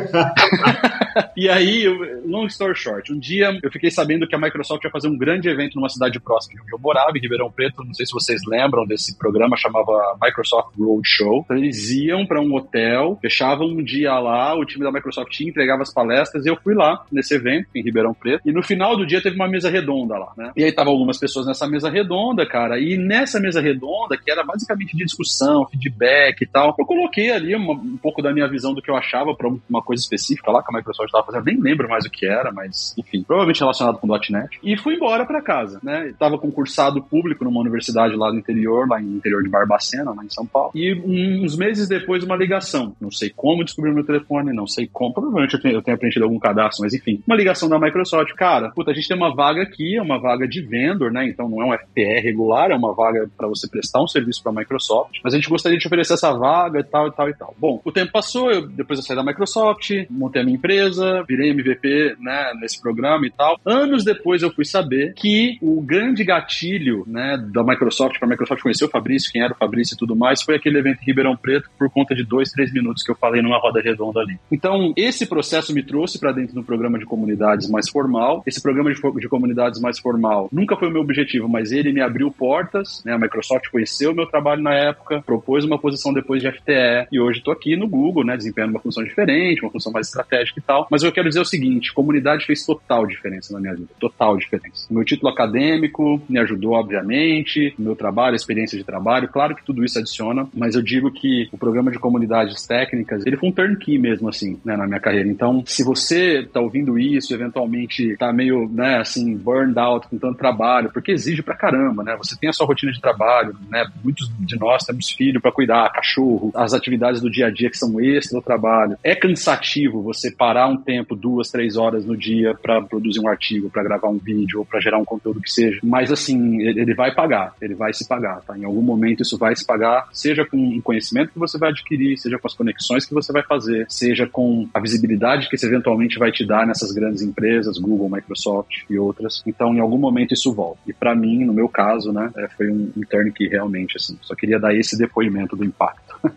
e 1.36 1.49
aí, 1.49 1.86
long 2.26 2.47
story 2.47 2.74
short, 2.74 3.12
um 3.12 3.18
dia 3.18 3.59
eu 3.62 3.70
fiquei 3.70 3.91
sabendo 3.91 4.26
que 4.26 4.34
a 4.34 4.38
Microsoft 4.38 4.84
ia 4.84 4.91
fazer 4.91 5.09
um 5.09 5.16
grande 5.16 5.49
evento 5.49 5.76
numa 5.76 5.88
cidade 5.88 6.18
próxima 6.20 6.55
de 6.55 6.62
onde 6.62 6.72
eu 6.72 6.78
morava, 6.78 7.16
em 7.16 7.20
Ribeirão 7.20 7.51
Preto. 7.51 7.84
Não 7.84 7.95
sei 7.95 8.07
se 8.07 8.12
vocês 8.12 8.43
lembram 8.47 8.86
desse 8.86 9.16
programa, 9.16 9.57
chamava 9.57 10.16
Microsoft 10.20 10.76
Roadshow. 10.78 11.43
Então, 11.45 11.57
eles 11.57 11.91
iam 11.91 12.26
para 12.26 12.41
um 12.41 12.55
hotel, 12.55 13.18
fechavam 13.20 13.66
um 13.66 13.82
dia 13.82 14.18
lá, 14.18 14.55
o 14.57 14.64
time 14.64 14.84
da 14.84 14.93
Microsoft 14.93 15.38
entregava 15.41 15.82
as 15.82 15.93
palestras, 15.93 16.45
e 16.45 16.49
eu 16.49 16.57
fui 16.57 16.74
lá 16.74 17.05
nesse 17.11 17.34
evento, 17.34 17.68
em 17.74 17.82
Ribeirão 17.82 18.14
Preto. 18.14 18.49
E 18.49 18.53
no 18.53 18.62
final 18.62 18.97
do 18.97 19.07
dia 19.07 19.22
teve 19.22 19.36
uma 19.36 19.49
mesa 19.49 19.70
redonda 19.70 20.18
lá, 20.18 20.30
né? 20.37 20.53
E 20.57 20.64
aí 20.64 20.72
tava 20.72 20.91
algumas 20.91 21.18
pessoas 21.18 21.47
nessa 21.47 21.66
mesa 21.66 21.91
redonda, 21.91 22.47
cara, 22.47 22.78
e 22.78 22.97
nessa 22.97 23.41
mesa 23.41 23.61
redonda, 23.61 24.16
que 24.16 24.31
era 24.31 24.45
basicamente 24.45 24.97
de 24.97 25.05
discussão, 25.05 25.66
feedback 25.66 26.43
e 26.43 26.47
tal, 26.47 26.74
eu 26.78 26.87
coloquei 26.87 27.31
ali 27.31 27.55
uma, 27.55 27.74
um 27.74 27.97
pouco 27.97 28.22
da 28.22 28.33
minha 28.33 28.49
visão 28.49 28.74
do 28.74 28.83
que 28.83 28.91
eu 28.91 28.97
achava 28.97 29.35
para 29.35 29.49
uma 29.68 29.83
coisa 29.83 30.03
específica 30.03 30.51
lá 30.51 30.62
que 30.62 30.72
a 30.72 30.76
Microsoft 30.76 31.09
estava 31.09 31.24
fazendo, 31.24 31.45
nem 31.45 31.61
lembro 31.61 31.89
mais 31.89 32.05
o 32.05 32.11
que 32.11 32.26
era, 32.26 32.53
mas 32.53 32.95
enfim, 32.99 33.22
provavelmente 33.22 33.61
relacionado 33.61 33.99
com 33.99 34.07
.NET, 34.07 34.59
e 34.62 34.76
fui 34.76 34.95
embora 34.95 35.24
para 35.24 35.43
casa, 35.43 35.81
né? 35.83 36.12
Tava 36.18 36.39
concursado 36.39 37.03
público 37.03 37.45
numa 37.45 37.61
universidade 37.61 38.14
lá 38.16 38.31
do 38.31 38.39
interior, 38.39 38.89
lá 38.89 39.01
no 39.01 39.16
interior 39.16 39.43
de 39.43 39.49
Barbacena, 39.49 40.12
lá 40.12 40.24
em 40.24 40.31
São 40.31 40.47
Paulo, 40.47 40.72
e 40.74 40.95
uns 40.95 41.57
meses 41.57 41.89
depois 41.89 42.24
uma 42.24 42.37
ligação, 42.37 42.95
não 43.01 43.11
sei 43.11 43.31
como 43.31 43.64
descobrir 43.64 43.93
meu 43.93 44.05
telefone, 44.05 44.53
não 44.53 44.66
sei 44.66 44.89
como, 44.93 45.14
provavelmente 45.14 45.55
eu 45.55 45.61
tenho, 45.61 45.74
eu 45.74 45.83
tenho 45.83 45.99
preenchido 45.99 46.24
algum 46.24 46.39
cadastro, 46.39 46.83
mas 46.85 46.95
enfim, 46.95 47.22
uma 47.26 47.37
ligação 47.37 47.68
da 47.68 47.78
Microsoft, 47.78 48.33
cara, 48.35 48.70
puta, 48.70 48.91
a 48.91 48.95
gente 48.95 49.09
tem 49.09 49.16
uma 49.16 49.35
vaga 49.35 49.62
aqui, 49.62 49.97
é 49.97 50.03
uma 50.03 50.10
vaga 50.19 50.49
de 50.49 50.63
vendor, 50.63 51.13
né? 51.13 51.29
Então 51.29 51.49
não 51.49 51.63
é 51.63 51.67
um 51.67 51.79
FPR 51.79 52.23
regular, 52.23 52.71
é 52.71 52.77
uma 52.77 52.95
vaga 52.95 53.29
para 53.37 53.49
você 53.49 53.69
prestar 53.69 54.03
um 54.03 54.09
serviço 54.09 54.43
para 54.43 54.53
a 54.53 54.55
Microsoft, 54.55 55.19
mas 55.23 55.35
a 55.35 55.37
gente 55.37 55.49
gostaria 55.49 55.79
de 55.79 55.87
oferecer 55.87 56.15
essa 56.15 56.33
vaga 56.33 56.81
e 56.81 56.85
tal 56.85 57.09
e 57.09 57.13
tal 57.13 57.29
e 57.29 57.35
tal. 57.35 57.55
Bom, 57.59 57.81
o 57.85 57.93
tempo 57.93 58.13
passou, 58.13 58.51
eu, 58.51 58.67
depois 58.67 58.99
eu 58.99 59.05
saí 59.05 59.17
da 59.17 59.25
Microsoft, 59.25 59.91
montei 60.11 60.43
a 60.43 60.45
minha 60.45 60.57
empresa, 60.57 61.25
virei 61.27 61.51
MVP, 61.51 62.17
né, 62.21 62.53
nesse 62.61 62.81
programa 62.81 63.27
e 63.27 63.31
tal. 63.31 63.59
Anos 63.65 64.05
depois 64.05 64.43
eu 64.43 64.51
fui 64.53 64.65
saber 64.65 65.15
que 65.15 65.59
o 65.61 65.81
grande 65.81 66.25
gatilho, 66.25 67.05
né, 67.07 67.37
da 67.53 67.63
Microsoft, 67.63 68.19
para 68.19 68.27
a 68.27 68.31
Microsoft 68.31 68.63
conhecer 68.63 68.85
o 68.85 68.89
Fabrício, 68.89 69.33
quem 69.33 69.43
era 69.43 69.53
o 69.53 69.57
Fabrício 69.57 69.95
e 69.95 69.99
tudo 69.99 70.17
mais, 70.17 70.43
foi 70.43 70.57
aquele 70.57 70.79
evento 70.79 71.03
em 71.03 71.07
Ribeirão 71.07 71.37
Preto 71.37 71.71
por 71.79 71.91
conta 71.91 72.15
de 72.15 72.25
dois, 72.25 72.51
três 72.51 72.73
minutos 72.73 73.03
que 73.03 73.11
eu 73.11 73.17
falei 73.17 73.43
numa 73.43 73.59
roda 73.59 73.81
redonda 73.81 74.21
ali. 74.21 74.39
Então, 74.51 74.93
esse 74.97 75.27
processo 75.27 75.73
me 75.73 75.83
trouxe 75.83 76.19
para 76.19 76.33
dentro 76.33 76.55
do 76.55 76.65
programa 76.65 76.99
de 76.99 77.05
comunidades 77.05 77.69
mais 77.69 77.89
formal. 77.89 78.43
Esse 78.47 78.63
programa 78.63 78.93
de, 78.93 79.01
de 79.01 79.29
comunidades 79.29 79.81
mais 79.81 79.99
formal 80.01 80.48
nunca 80.53 80.76
foi 80.76 80.88
o 80.88 80.90
meu 80.90 81.03
objetivo, 81.03 81.48
mas 81.48 81.72
ele 81.72 81.92
me 81.92 82.01
abriu 82.01 82.30
portas, 82.30 83.03
né? 83.05 83.12
A 83.12 83.18
Microsoft 83.18 83.68
conheceu 83.70 84.12
o 84.12 84.14
meu 84.14 84.26
trabalho 84.26 84.62
na 84.62 84.74
época, 84.74 85.22
propôs 85.24 85.64
uma 85.64 85.78
posição 85.78 86.12
depois 86.12 86.42
de 86.42 86.51
FTE 86.51 87.07
e 87.11 87.20
hoje 87.20 87.38
estou 87.38 87.53
aqui 87.53 87.76
no 87.76 87.88
Google, 87.88 88.24
né? 88.24 88.36
Desempenhando 88.36 88.70
uma 88.70 88.80
função 88.80 89.05
diferente, 89.05 89.62
uma 89.62 89.70
função 89.70 89.92
mais 89.92 90.09
estratégica 90.09 90.59
e 90.59 90.62
tal. 90.62 90.86
Mas 90.90 91.03
eu 91.03 91.12
quero 91.12 91.28
dizer 91.28 91.40
o 91.40 91.44
seguinte: 91.44 91.92
comunidade 91.92 92.46
fez 92.46 92.64
total 92.64 93.07
diferença 93.07 93.53
na 93.53 93.61
minha 93.61 93.74
vida, 93.74 93.88
total 93.98 94.36
diferença. 94.36 94.86
O 94.90 94.94
meu 94.94 95.05
título 95.05 95.32
acadêmico 95.32 96.20
me 96.28 96.38
ajudou, 96.38 96.72
obviamente, 96.72 97.74
o 97.78 97.82
meu 97.82 97.96
trabalho, 97.96 98.34
a 98.34 98.36
experiência 98.36 98.78
de 98.78 98.84
trabalho, 98.84 99.28
claro 99.28 99.55
que 99.55 99.64
tudo 99.64 99.84
isso 99.84 99.98
adiciona, 99.98 100.48
mas 100.55 100.74
eu 100.74 100.82
digo 100.82 101.11
que 101.11 101.48
o 101.53 101.59
programa 101.59 101.90
de 101.90 101.98
comunidades 101.98 102.66
técnicas, 102.66 103.24
ele 103.26 103.36
foi 103.36 103.48
um 103.48 103.53
turnkey 103.53 103.98
mesmo, 103.98 104.28
assim, 104.28 104.59
né, 104.64 104.76
na 104.76 104.86
minha 104.86 105.01
carreira. 105.01 105.28
Então, 105.28 105.62
se 105.66 105.84
você 105.84 106.40
está 106.40 106.61
ouvindo 106.61 106.98
isso, 106.98 107.34
eventualmente 107.34 108.12
está 108.12 108.32
meio, 108.32 108.68
né, 108.68 108.98
assim, 108.98 109.36
burned 109.36 109.78
out 109.78 109.89
com 109.99 110.18
tanto 110.18 110.36
trabalho, 110.36 110.91
porque 110.93 111.12
exige 111.12 111.43
pra 111.43 111.57
caramba, 111.57 112.03
né? 112.03 112.16
Você 112.16 112.38
tem 112.38 112.49
a 112.49 112.53
sua 112.53 112.66
rotina 112.66 112.93
de 112.93 113.01
trabalho, 113.01 113.57
né? 113.68 113.84
Muitos 114.05 114.30
de 114.38 114.59
nós 114.59 114.84
temos 114.84 115.11
filho 115.11 115.41
para 115.41 115.51
cuidar, 115.53 115.91
cachorro, 115.93 116.53
as 116.55 116.72
atividades 116.72 117.20
do 117.20 117.30
dia 117.30 117.47
a 117.47 117.51
dia 117.51 117.70
que 117.70 117.78
são 117.78 118.01
extra 118.01 118.38
do 118.38 118.45
trabalho. 118.45 118.97
É 119.03 119.14
cansativo 119.14 120.03
você 120.03 120.30
parar 120.30 120.68
um 120.68 120.76
tempo, 120.76 121.16
duas, 121.16 121.49
três 121.49 121.76
horas 121.76 122.05
no 122.05 122.16
dia 122.16 122.55
para 122.55 122.80
produzir 122.82 123.20
um 123.20 123.28
artigo, 123.28 123.70
para 123.70 123.82
gravar 123.82 124.09
um 124.09 124.18
vídeo 124.18 124.61
ou 124.61 124.64
para 124.64 124.80
gerar 124.80 124.99
um 124.99 125.05
conteúdo 125.05 125.41
que 125.41 125.51
seja. 125.51 125.80
Mas 125.82 126.12
assim, 126.12 126.61
ele 126.61 126.95
vai 126.95 127.14
pagar, 127.14 127.55
ele 127.61 127.74
vai 127.74 127.93
se 127.93 128.07
pagar, 128.07 128.41
tá? 128.43 128.57
Em 128.57 128.64
algum 128.64 128.82
momento 128.82 129.22
isso 129.22 129.38
vai 129.38 129.57
se 129.57 129.66
pagar, 129.66 130.09
seja 130.12 130.45
com 130.45 130.57
o 130.57 130.82
conhecimento 130.82 131.32
que 131.32 131.38
você 131.38 131.59
vai 131.59 131.70
adquirir, 131.70 132.18
seja 132.18 132.38
com 132.38 132.47
as 132.47 132.55
conexões 132.55 133.07
que 133.07 133.14
você 133.14 133.32
vai 133.32 133.43
fazer, 133.43 133.86
seja 133.88 134.26
com 134.26 134.68
a 134.72 134.80
visibilidade 134.80 135.49
que 135.49 135.57
você 135.57 135.66
eventualmente 135.66 136.18
vai 136.18 136.30
te 136.30 136.45
dar 136.47 136.66
nessas 136.66 136.93
grandes 136.93 137.22
empresas, 137.22 137.78
Google, 137.78 138.09
Microsoft 138.09 138.84
e 138.88 138.99
outras. 138.99 139.43
Então, 139.47 139.74
em 139.74 139.80
algum 139.81 139.99
momento 139.99 140.35
isso 140.35 140.53
volta. 140.53 140.81
E 140.87 140.93
para 140.93 141.14
mim, 141.14 141.45
no 141.45 141.53
meu 141.53 141.68
caso, 141.68 142.12
né, 142.12 142.31
é, 142.37 142.49
foi 142.57 142.70
um, 142.70 142.93
um 142.97 143.03
turn 143.03 143.33
que 143.33 143.49
realmente, 143.49 143.97
assim, 143.97 144.18
só 144.22 144.35
queria 144.35 144.59
dar 144.59 144.74
esse 144.74 144.97
depoimento 144.97 145.57
do 145.57 145.64
impacto. 145.64 146.14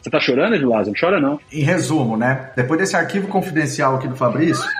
Você 0.00 0.10
tá 0.10 0.20
chorando, 0.20 0.54
Edilásio? 0.54 0.92
Não 0.92 1.00
chora, 1.00 1.20
não. 1.20 1.38
Em 1.52 1.62
resumo, 1.62 2.16
né? 2.16 2.50
Depois 2.56 2.80
desse 2.80 2.96
arquivo 2.96 3.28
confidencial 3.28 3.96
aqui 3.96 4.08
do 4.08 4.16
Fabrício, 4.16 4.64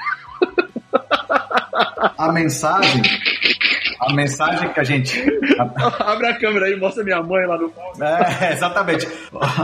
a 2.17 2.33
mensagem 2.33 3.03
a 4.01 4.13
mensagem 4.13 4.73
que 4.73 4.81
a 4.81 4.85
gente. 4.85 5.21
Abre 6.01 6.29
a 6.29 6.39
câmera 6.39 6.67
aí, 6.67 6.77
mostra 6.77 7.05
minha 7.05 7.23
mãe 7.23 7.47
lá 7.47 7.59
no 7.59 7.71
fundo. 7.71 8.03
É, 8.03 8.53
exatamente. 8.53 9.07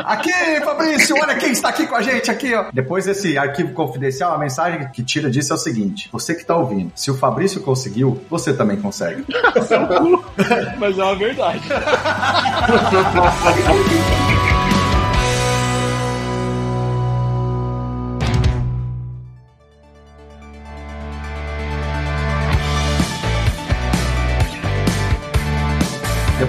Aqui, 0.05 0.33
Fabrício, 0.65 1.17
olha 1.17 1.35
quem 1.37 1.53
está 1.53 1.71
aqui 1.71 1.87
com 1.87 1.97
a 1.97 2.03
gente 2.03 2.31
aqui, 2.31 2.55
ó. 2.55 2.67
Depois 2.73 3.07
desse 3.07 3.39
arquivo 3.39 3.73
confidencial, 3.73 4.35
a 4.35 4.39
mensagem 4.39 4.89
que 4.91 5.03
tira 5.03 5.31
disso 5.31 5.53
é 5.53 5.57
o 5.57 5.59
seguinte: 5.59 6.09
você 6.13 6.35
que 6.35 6.43
está 6.43 6.57
ouvindo, 6.57 6.93
se 6.95 7.11
o 7.11 7.17
Fabrício 7.17 7.63
conseguiu, 7.63 8.23
você 8.29 8.53
também 8.53 8.77
consegue. 8.77 9.25
Mas 10.79 10.99
é 10.99 11.05
uma 11.05 11.17
verdade. 11.17 11.63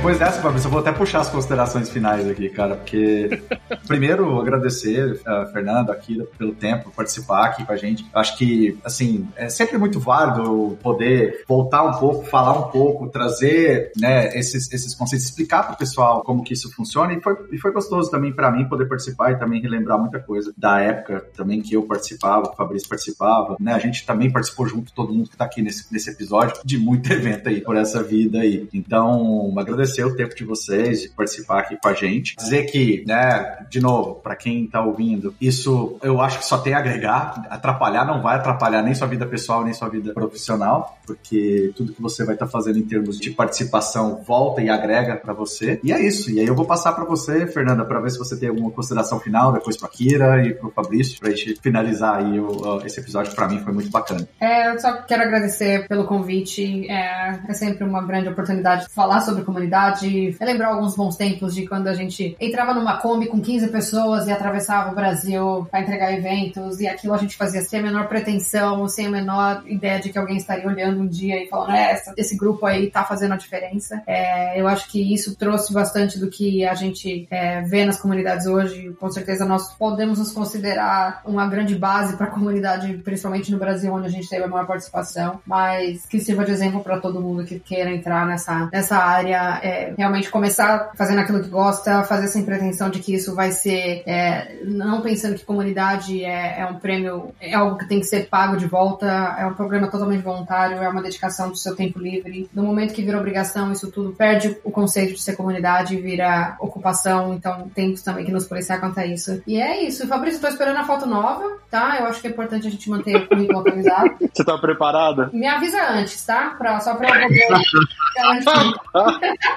Depois 0.07 0.19
dessa, 0.19 0.41
Fabrício, 0.41 0.67
eu 0.67 0.71
vou 0.71 0.79
até 0.79 0.93
puxar 0.93 1.19
as 1.19 1.29
considerações 1.29 1.89
finais 1.89 2.25
aqui, 2.29 2.47
cara, 2.47 2.77
porque 2.77 3.41
primeiro 3.85 4.39
agradecer 4.39 5.19
a 5.25 5.47
Fernando 5.47 5.89
aqui 5.89 6.25
pelo 6.37 6.53
tempo, 6.53 6.93
participar 6.95 7.47
aqui 7.47 7.65
com 7.65 7.73
a 7.73 7.75
gente. 7.75 8.05
Acho 8.13 8.37
que, 8.37 8.79
assim, 8.85 9.27
é 9.35 9.49
sempre 9.49 9.77
muito 9.77 9.99
válido 9.99 10.77
poder 10.81 11.43
voltar 11.45 11.83
um 11.83 11.99
pouco, 11.99 12.23
falar 12.23 12.57
um 12.57 12.71
pouco, 12.71 13.09
trazer, 13.09 13.91
né, 13.97 14.29
esses, 14.39 14.71
esses 14.71 14.95
conceitos, 14.95 15.25
explicar 15.27 15.63
para 15.63 15.73
o 15.73 15.77
pessoal 15.77 16.23
como 16.23 16.41
que 16.41 16.53
isso 16.53 16.73
funciona 16.73 17.11
e 17.13 17.21
foi, 17.21 17.35
e 17.51 17.57
foi 17.57 17.73
gostoso 17.73 18.09
também 18.09 18.31
para 18.31 18.49
mim 18.49 18.63
poder 18.63 18.85
participar 18.85 19.33
e 19.33 19.35
também 19.37 19.61
relembrar 19.61 19.99
muita 19.99 20.21
coisa 20.21 20.53
da 20.57 20.79
época 20.79 21.25
também 21.35 21.61
que 21.61 21.73
eu 21.73 21.83
participava, 21.83 22.49
o 22.49 22.55
Fabrício 22.55 22.87
participava, 22.87 23.57
né, 23.59 23.73
a 23.73 23.79
gente 23.79 24.05
também 24.05 24.31
participou 24.31 24.67
junto, 24.67 24.93
todo 24.93 25.11
mundo 25.11 25.27
que 25.27 25.35
está 25.35 25.43
aqui 25.43 25.61
nesse, 25.61 25.91
nesse 25.91 26.09
episódio, 26.09 26.61
de 26.63 26.77
muito 26.77 27.11
evento 27.11 27.49
aí, 27.49 27.59
por 27.59 27.75
essa 27.75 28.01
vida 28.01 28.39
aí. 28.39 28.69
Então, 28.73 29.53
agradecer 29.57 29.96
agradecer 29.97 30.05
o 30.05 30.15
tempo 30.15 30.35
de 30.35 30.43
vocês, 30.43 31.01
de 31.01 31.09
participar 31.09 31.59
aqui 31.59 31.77
com 31.81 31.87
a 31.87 31.93
gente. 31.93 32.35
Dizer 32.35 32.65
que, 32.65 33.03
né, 33.07 33.65
de 33.69 33.79
novo, 33.79 34.15
para 34.15 34.35
quem 34.35 34.67
tá 34.67 34.81
ouvindo, 34.83 35.33
isso 35.41 35.97
eu 36.01 36.21
acho 36.21 36.39
que 36.39 36.45
só 36.45 36.57
tem 36.57 36.73
a 36.73 36.79
agregar. 36.79 37.47
Atrapalhar 37.49 38.05
não 38.05 38.21
vai 38.21 38.35
atrapalhar 38.35 38.81
nem 38.81 38.93
sua 38.93 39.07
vida 39.07 39.25
pessoal, 39.25 39.63
nem 39.63 39.73
sua 39.73 39.89
vida 39.89 40.13
profissional, 40.13 40.97
porque 41.05 41.71
tudo 41.75 41.93
que 41.93 42.01
você 42.01 42.23
vai 42.23 42.35
estar 42.35 42.45
tá 42.45 42.51
fazendo 42.51 42.77
em 42.77 42.83
termos 42.83 43.19
de 43.19 43.31
participação 43.31 44.21
volta 44.25 44.61
e 44.61 44.69
agrega 44.69 45.15
para 45.15 45.33
você. 45.33 45.79
E 45.83 45.91
é 45.91 45.99
isso. 45.99 46.29
E 46.31 46.39
aí 46.39 46.45
eu 46.45 46.55
vou 46.55 46.65
passar 46.65 46.93
para 46.93 47.05
você, 47.05 47.47
Fernanda, 47.47 47.85
para 47.85 47.99
ver 47.99 48.11
se 48.11 48.17
você 48.17 48.37
tem 48.37 48.49
alguma 48.49 48.71
consideração 48.71 49.19
final, 49.19 49.51
depois 49.51 49.77
para 49.77 49.89
Kira 49.89 50.45
e 50.45 50.53
para 50.53 50.67
o 50.67 50.71
Fabrício, 50.71 51.19
para 51.19 51.29
a 51.29 51.35
gente 51.35 51.59
finalizar 51.61 52.17
aí 52.17 52.39
o, 52.39 52.81
esse 52.85 52.99
episódio 52.99 53.33
para 53.33 53.47
mim 53.47 53.59
foi 53.59 53.73
muito 53.73 53.89
bacana. 53.89 54.27
É, 54.39 54.69
eu 54.71 54.79
só 54.79 55.01
quero 55.03 55.23
agradecer 55.23 55.87
pelo 55.87 56.05
convite. 56.05 56.87
É, 56.89 57.39
é 57.47 57.53
sempre 57.53 57.83
uma 57.83 58.05
grande 58.05 58.29
oportunidade 58.29 58.85
de 58.85 58.93
falar 58.93 59.21
sobre 59.21 59.43
comunidade 59.43 59.86
verdade, 59.87 60.35
é 60.39 60.45
lembrar 60.45 60.67
alguns 60.67 60.95
bons 60.95 61.15
tempos 61.15 61.53
de 61.53 61.65
quando 61.67 61.87
a 61.87 61.93
gente 61.93 62.35
entrava 62.39 62.73
numa 62.73 62.97
Kombi 62.97 63.27
com 63.27 63.41
15 63.41 63.69
pessoas 63.69 64.27
e 64.27 64.31
atravessava 64.31 64.91
o 64.91 64.95
Brasil 64.95 65.67
para 65.69 65.81
entregar 65.81 66.13
eventos, 66.13 66.79
e 66.79 66.87
aquilo 66.87 67.13
a 67.13 67.17
gente 67.17 67.35
fazia 67.35 67.61
sem 67.61 67.79
a 67.79 67.83
menor 67.83 68.07
pretensão, 68.07 68.87
sem 68.87 69.07
a 69.07 69.09
menor 69.09 69.63
ideia 69.65 69.99
de 69.99 70.09
que 70.09 70.17
alguém 70.17 70.37
estaria 70.37 70.67
olhando 70.67 71.01
um 71.01 71.07
dia 71.07 71.41
e 71.41 71.47
falando, 71.47 71.71
é, 71.71 72.01
esse 72.17 72.35
grupo 72.35 72.65
aí 72.65 72.89
tá 72.89 73.03
fazendo 73.03 73.33
a 73.33 73.37
diferença. 73.37 74.01
É, 74.05 74.59
eu 74.59 74.67
acho 74.67 74.89
que 74.89 75.13
isso 75.13 75.35
trouxe 75.35 75.73
bastante 75.73 76.19
do 76.19 76.29
que 76.29 76.65
a 76.65 76.73
gente 76.73 77.27
é, 77.29 77.61
vê 77.61 77.85
nas 77.85 77.99
comunidades 77.99 78.45
hoje. 78.45 78.93
Com 78.99 79.09
certeza 79.09 79.45
nós 79.45 79.73
podemos 79.73 80.19
nos 80.19 80.31
considerar 80.31 81.21
uma 81.25 81.47
grande 81.47 81.75
base 81.75 82.15
para 82.17 82.27
a 82.27 82.31
comunidade, 82.31 82.93
principalmente 83.03 83.51
no 83.51 83.57
Brasil, 83.57 83.93
onde 83.93 84.07
a 84.07 84.11
gente 84.11 84.29
teve 84.29 84.43
a 84.43 84.47
maior 84.47 84.65
participação, 84.65 85.39
mas 85.45 86.05
que 86.05 86.19
sirva 86.19 86.45
de 86.45 86.51
exemplo 86.51 86.81
para 86.81 86.99
todo 86.99 87.21
mundo 87.21 87.43
que 87.43 87.59
queira 87.59 87.91
entrar 87.91 88.25
nessa, 88.25 88.69
nessa 88.71 88.97
área 88.97 89.59
é, 89.67 89.93
realmente 89.97 90.29
começar 90.29 90.91
fazendo 90.95 91.19
aquilo 91.19 91.43
que 91.43 91.49
gosta, 91.49 92.03
fazer 92.03 92.27
sem 92.27 92.45
pretensão 92.45 92.89
de 92.89 92.99
que 92.99 93.13
isso 93.13 93.35
vai 93.35 93.51
ser, 93.51 94.03
é, 94.05 94.59
não 94.63 95.01
pensando 95.01 95.35
que 95.35 95.43
comunidade 95.43 96.23
é, 96.23 96.61
é, 96.61 96.65
um 96.65 96.75
prêmio, 96.75 97.33
é 97.41 97.53
algo 97.53 97.77
que 97.77 97.87
tem 97.87 97.99
que 97.99 98.05
ser 98.05 98.27
pago 98.27 98.55
de 98.55 98.65
volta, 98.65 99.05
é 99.37 99.45
um 99.45 99.53
programa 99.53 99.87
totalmente 99.87 100.21
voluntário, 100.21 100.77
é 100.77 100.87
uma 100.87 101.01
dedicação 101.01 101.49
do 101.49 101.57
seu 101.57 101.75
tempo 101.75 101.99
livre. 101.99 102.49
No 102.53 102.63
momento 102.63 102.93
que 102.93 103.01
vira 103.01 103.17
obrigação, 103.17 103.71
isso 103.71 103.91
tudo 103.91 104.13
perde 104.13 104.57
o 104.63 104.71
conceito 104.71 105.13
de 105.13 105.21
ser 105.21 105.35
comunidade 105.35 105.97
vira 105.97 106.55
ocupação, 106.59 107.33
então 107.33 107.69
temos 107.75 108.01
também 108.01 108.25
que 108.25 108.31
nos 108.31 108.45
policiar 108.45 108.79
quanto 108.79 108.99
a 108.99 109.05
isso. 109.05 109.41
E 109.45 109.59
é 109.59 109.83
isso. 109.83 110.07
Fabrício, 110.07 110.37
estou 110.37 110.49
esperando 110.49 110.77
a 110.77 110.85
foto 110.85 111.05
nova, 111.05 111.57
tá? 111.69 111.97
Eu 111.99 112.05
acho 112.05 112.21
que 112.21 112.27
é 112.27 112.29
importante 112.29 112.67
a 112.67 112.71
gente 112.71 112.89
manter 112.89 113.15
o 113.17 113.27
currículo 113.27 113.59
atualizado. 113.59 114.15
Você 114.33 114.45
tá 114.45 114.57
preparada? 114.57 115.29
Me 115.33 115.47
avisa 115.47 115.81
antes, 115.89 116.25
tá? 116.25 116.55
Pra, 116.57 116.79
só 116.79 116.95
pra 116.95 117.09
eu 117.09 117.27
poder... 117.27 117.47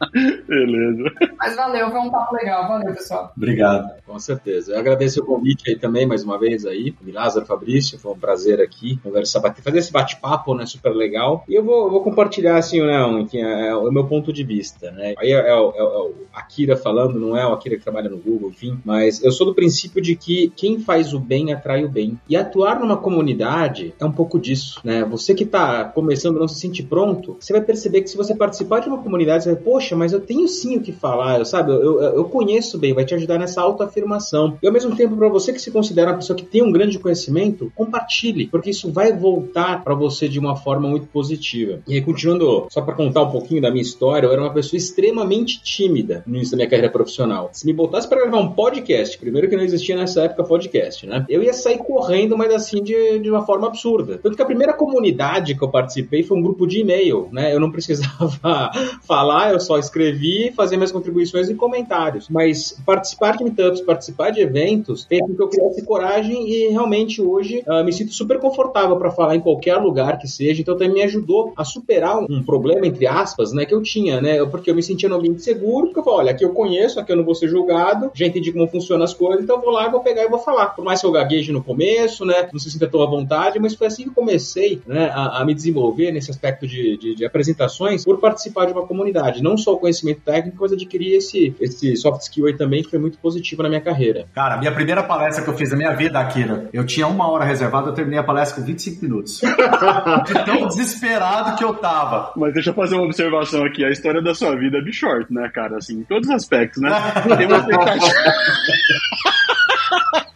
Beleza. 0.46 1.04
Mas 1.38 1.56
valeu, 1.56 1.90
foi 1.90 2.00
um 2.00 2.10
papo 2.10 2.34
legal. 2.34 2.68
Valeu, 2.68 2.94
pessoal. 2.94 3.32
Obrigado. 3.36 3.90
Com 4.06 4.18
certeza. 4.18 4.72
Eu 4.72 4.78
agradeço 4.78 5.20
o 5.20 5.26
convite 5.26 5.70
aí 5.70 5.76
também, 5.76 6.06
mais 6.06 6.24
uma 6.24 6.38
vez 6.38 6.66
aí, 6.66 6.94
Lázaro 7.12 7.46
Fabrício, 7.46 7.98
foi 7.98 8.12
um 8.12 8.18
prazer 8.18 8.60
aqui 8.60 8.98
conversar, 9.02 9.40
fazer 9.40 9.78
esse 9.78 9.92
bate-papo, 9.92 10.54
né, 10.54 10.66
super 10.66 10.90
legal. 10.90 11.44
E 11.48 11.54
eu 11.54 11.64
vou, 11.64 11.86
eu 11.86 11.90
vou 11.90 12.02
compartilhar, 12.02 12.56
assim, 12.56 12.80
né, 12.80 13.02
enfim, 13.20 13.38
é, 13.38 13.68
é, 13.68 13.74
o 13.74 13.90
meu 13.90 14.06
ponto 14.06 14.32
de 14.32 14.42
vista, 14.42 14.90
né. 14.90 15.14
Aí 15.18 15.32
é, 15.32 15.36
é, 15.36 15.50
é, 15.50 15.54
o 15.54 16.14
Akira 16.32 16.76
falando, 16.76 17.18
não 17.18 17.36
é 17.36 17.46
o 17.46 17.52
Akira 17.52 17.76
que 17.76 17.82
trabalha 17.82 18.10
no 18.10 18.18
Google, 18.18 18.50
enfim, 18.50 18.78
mas 18.84 19.22
eu 19.22 19.30
sou 19.30 19.46
do 19.46 19.54
princípio 19.54 20.02
de 20.02 20.16
que 20.16 20.52
quem 20.56 20.80
faz 20.80 21.14
o 21.14 21.20
bem 21.20 21.52
atrai 21.52 21.84
o 21.84 21.88
bem. 21.88 22.18
E 22.28 22.36
atuar 22.36 22.80
numa 22.80 22.96
comunidade 22.96 23.94
é 23.98 24.04
um 24.04 24.12
pouco 24.12 24.38
disso, 24.38 24.80
né. 24.84 25.04
Você 25.04 25.34
que 25.34 25.44
tá 25.44 25.84
começando 25.84 26.38
não 26.38 26.48
se 26.48 26.58
sente 26.58 26.82
pronto, 26.82 27.36
você 27.38 27.52
vai 27.52 27.62
perceber 27.62 28.02
que 28.02 28.10
se 28.10 28.16
você 28.16 28.34
participar 28.34 28.80
de 28.80 28.88
uma 28.88 29.02
comunidade, 29.02 29.44
você 29.44 29.54
vai, 29.54 29.62
poxa, 29.62 29.83
mas 29.92 30.12
eu 30.12 30.20
tenho 30.20 30.46
sim 30.48 30.76
o 30.76 30.80
que 30.80 30.92
falar, 30.92 31.38
eu, 31.38 31.44
sabe, 31.44 31.72
eu, 31.72 31.82
eu, 31.82 32.00
eu 32.16 32.24
conheço 32.24 32.78
bem, 32.78 32.94
vai 32.94 33.04
te 33.04 33.14
ajudar 33.14 33.38
nessa 33.38 33.60
autoafirmação. 33.60 34.56
E 34.62 34.66
ao 34.66 34.72
mesmo 34.72 34.94
tempo, 34.96 35.16
para 35.16 35.28
você 35.28 35.52
que 35.52 35.60
se 35.60 35.70
considera 35.70 36.10
uma 36.10 36.16
pessoa 36.16 36.36
que 36.36 36.44
tem 36.44 36.62
um 36.62 36.72
grande 36.72 36.98
conhecimento, 36.98 37.72
compartilhe, 37.74 38.46
porque 38.46 38.70
isso 38.70 38.90
vai 38.90 39.12
voltar 39.12 39.82
para 39.82 39.94
você 39.94 40.28
de 40.28 40.38
uma 40.38 40.56
forma 40.56 40.88
muito 40.88 41.06
positiva. 41.08 41.80
E 41.86 41.94
aí, 41.94 42.02
continuando, 42.02 42.66
só 42.70 42.80
para 42.80 42.94
contar 42.94 43.22
um 43.22 43.30
pouquinho 43.30 43.60
da 43.60 43.70
minha 43.70 43.82
história, 43.82 44.26
eu 44.26 44.32
era 44.32 44.40
uma 44.40 44.52
pessoa 44.52 44.78
extremamente 44.78 45.62
tímida 45.62 46.22
no 46.26 46.36
início 46.36 46.52
da 46.52 46.58
minha 46.58 46.68
carreira 46.68 46.90
profissional. 46.90 47.50
Se 47.52 47.66
me 47.66 47.72
botasse 47.72 48.08
para 48.08 48.20
gravar 48.22 48.38
um 48.38 48.52
podcast, 48.52 49.18
primeiro 49.18 49.48
que 49.48 49.56
não 49.56 49.64
existia 49.64 49.96
nessa 49.96 50.22
época 50.22 50.44
podcast, 50.44 51.06
né? 51.06 51.24
Eu 51.28 51.42
ia 51.42 51.52
sair 51.52 51.78
correndo, 51.78 52.36
mas 52.36 52.52
assim, 52.52 52.82
de, 52.82 53.18
de 53.18 53.30
uma 53.30 53.44
forma 53.44 53.66
absurda. 53.66 54.18
Tanto 54.18 54.36
que 54.36 54.42
a 54.42 54.46
primeira 54.46 54.72
comunidade 54.72 55.54
que 55.54 55.62
eu 55.62 55.68
participei 55.68 56.22
foi 56.22 56.38
um 56.38 56.42
grupo 56.42 56.66
de 56.66 56.80
e-mail, 56.80 57.28
né? 57.32 57.54
Eu 57.54 57.60
não 57.60 57.70
precisava 57.70 58.70
falar, 59.02 59.52
eu 59.52 59.60
só 59.60 59.73
escrevi, 59.78 60.52
fazia 60.54 60.76
minhas 60.76 60.92
contribuições 60.92 61.48
e 61.48 61.54
comentários. 61.54 62.28
Mas 62.28 62.76
participar 62.84 63.36
de 63.36 63.44
meetups, 63.44 63.80
participar 63.80 64.30
de 64.30 64.40
eventos, 64.40 65.04
fez 65.04 65.20
com 65.20 65.34
que 65.34 65.42
eu 65.42 65.48
criasse 65.48 65.84
coragem 65.84 66.48
e 66.48 66.68
realmente 66.68 67.20
hoje 67.20 67.64
uh, 67.66 67.84
me 67.84 67.92
sinto 67.92 68.12
super 68.12 68.38
confortável 68.38 68.96
para 68.96 69.10
falar 69.10 69.36
em 69.36 69.40
qualquer 69.40 69.76
lugar 69.76 70.18
que 70.18 70.28
seja. 70.28 70.60
Então 70.60 70.76
também 70.76 70.94
me 70.94 71.02
ajudou 71.02 71.52
a 71.56 71.64
superar 71.64 72.18
um, 72.18 72.42
problema, 72.42 72.86
entre 72.86 73.06
aspas, 73.06 73.52
né, 73.52 73.64
que 73.64 73.74
eu 73.74 73.82
tinha, 73.82 74.20
né? 74.20 74.44
Porque 74.46 74.70
eu 74.70 74.74
me 74.74 74.82
sentia 74.82 75.08
no 75.08 75.16
ambiente 75.16 75.42
seguro, 75.42 75.86
porque 75.86 76.00
eu 76.00 76.04
falo, 76.04 76.18
olha, 76.18 76.30
aqui 76.30 76.44
eu 76.44 76.50
conheço, 76.50 77.00
aqui 77.00 77.12
eu 77.12 77.16
não 77.16 77.24
vou 77.24 77.34
ser 77.34 77.48
julgado, 77.48 78.10
já 78.14 78.26
entendi 78.26 78.52
como 78.52 78.66
funcionam 78.66 79.04
as 79.04 79.14
coisas, 79.14 79.42
então 79.42 79.56
eu 79.56 79.62
vou 79.62 79.70
lá, 79.70 79.88
vou 79.88 80.00
pegar 80.00 80.24
e 80.24 80.28
vou 80.28 80.38
falar. 80.38 80.68
Por 80.68 80.84
mais 80.84 81.00
que 81.00 81.06
eu 81.06 81.12
gagueje 81.12 81.52
no 81.52 81.62
começo, 81.62 82.24
né? 82.24 82.48
Não 82.52 82.60
se 82.60 82.70
sinta 82.70 82.86
tão 82.86 83.02
à 83.02 83.06
vontade, 83.06 83.58
mas 83.58 83.74
foi 83.74 83.86
assim 83.86 84.04
que 84.04 84.10
comecei 84.10 84.80
né, 84.86 85.10
a, 85.12 85.40
a 85.40 85.44
me 85.44 85.54
desenvolver 85.54 86.12
nesse 86.12 86.30
aspecto 86.30 86.66
de, 86.66 86.96
de, 86.96 87.14
de, 87.14 87.24
apresentações 87.24 88.04
por 88.04 88.18
participar 88.18 88.66
de 88.66 88.72
uma 88.72 88.86
comunidade. 88.86 89.42
Não 89.42 89.56
só 89.64 89.72
o 89.72 89.78
conhecimento 89.78 90.20
técnico, 90.20 90.58
mas 90.60 90.72
adquirir 90.72 91.16
esse, 91.16 91.54
esse 91.60 91.96
soft 91.96 92.22
skill 92.22 92.46
aí 92.46 92.56
também, 92.56 92.82
que 92.82 92.90
foi 92.90 92.98
muito 92.98 93.18
positivo 93.18 93.62
na 93.62 93.68
minha 93.68 93.80
carreira. 93.80 94.26
Cara, 94.34 94.58
minha 94.58 94.72
primeira 94.72 95.02
palestra 95.02 95.42
que 95.42 95.50
eu 95.50 95.56
fiz 95.56 95.70
na 95.70 95.76
minha 95.76 95.92
vida, 95.94 96.18
Akira, 96.18 96.68
eu 96.72 96.84
tinha 96.84 97.06
uma 97.06 97.28
hora 97.28 97.44
reservada, 97.44 97.88
eu 97.88 97.94
terminei 97.94 98.18
a 98.18 98.24
palestra 98.24 98.60
com 98.60 98.66
25 98.66 99.04
minutos. 99.04 99.40
de 100.26 100.44
tão 100.44 100.66
desesperado 100.68 101.56
que 101.56 101.64
eu 101.64 101.74
tava. 101.74 102.32
Mas 102.36 102.52
deixa 102.54 102.70
eu 102.70 102.74
fazer 102.74 102.94
uma 102.94 103.04
observação 103.04 103.64
aqui. 103.64 103.84
A 103.84 103.90
história 103.90 104.22
da 104.22 104.34
sua 104.34 104.56
vida 104.56 104.78
é 104.78 104.92
short, 104.92 105.32
né, 105.32 105.50
cara? 105.52 105.78
Assim, 105.78 106.00
em 106.00 106.04
todos 106.04 106.28
os 106.28 106.34
aspectos, 106.34 106.80
né? 106.80 106.90
Tem 107.36 107.46
uma 107.46 107.56
expectativa. 107.56 108.06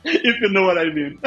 If 0.05 0.41
you 0.41 0.49
know 0.53 0.67
what 0.67 0.79
I 0.79 0.93
mean. 0.93 1.19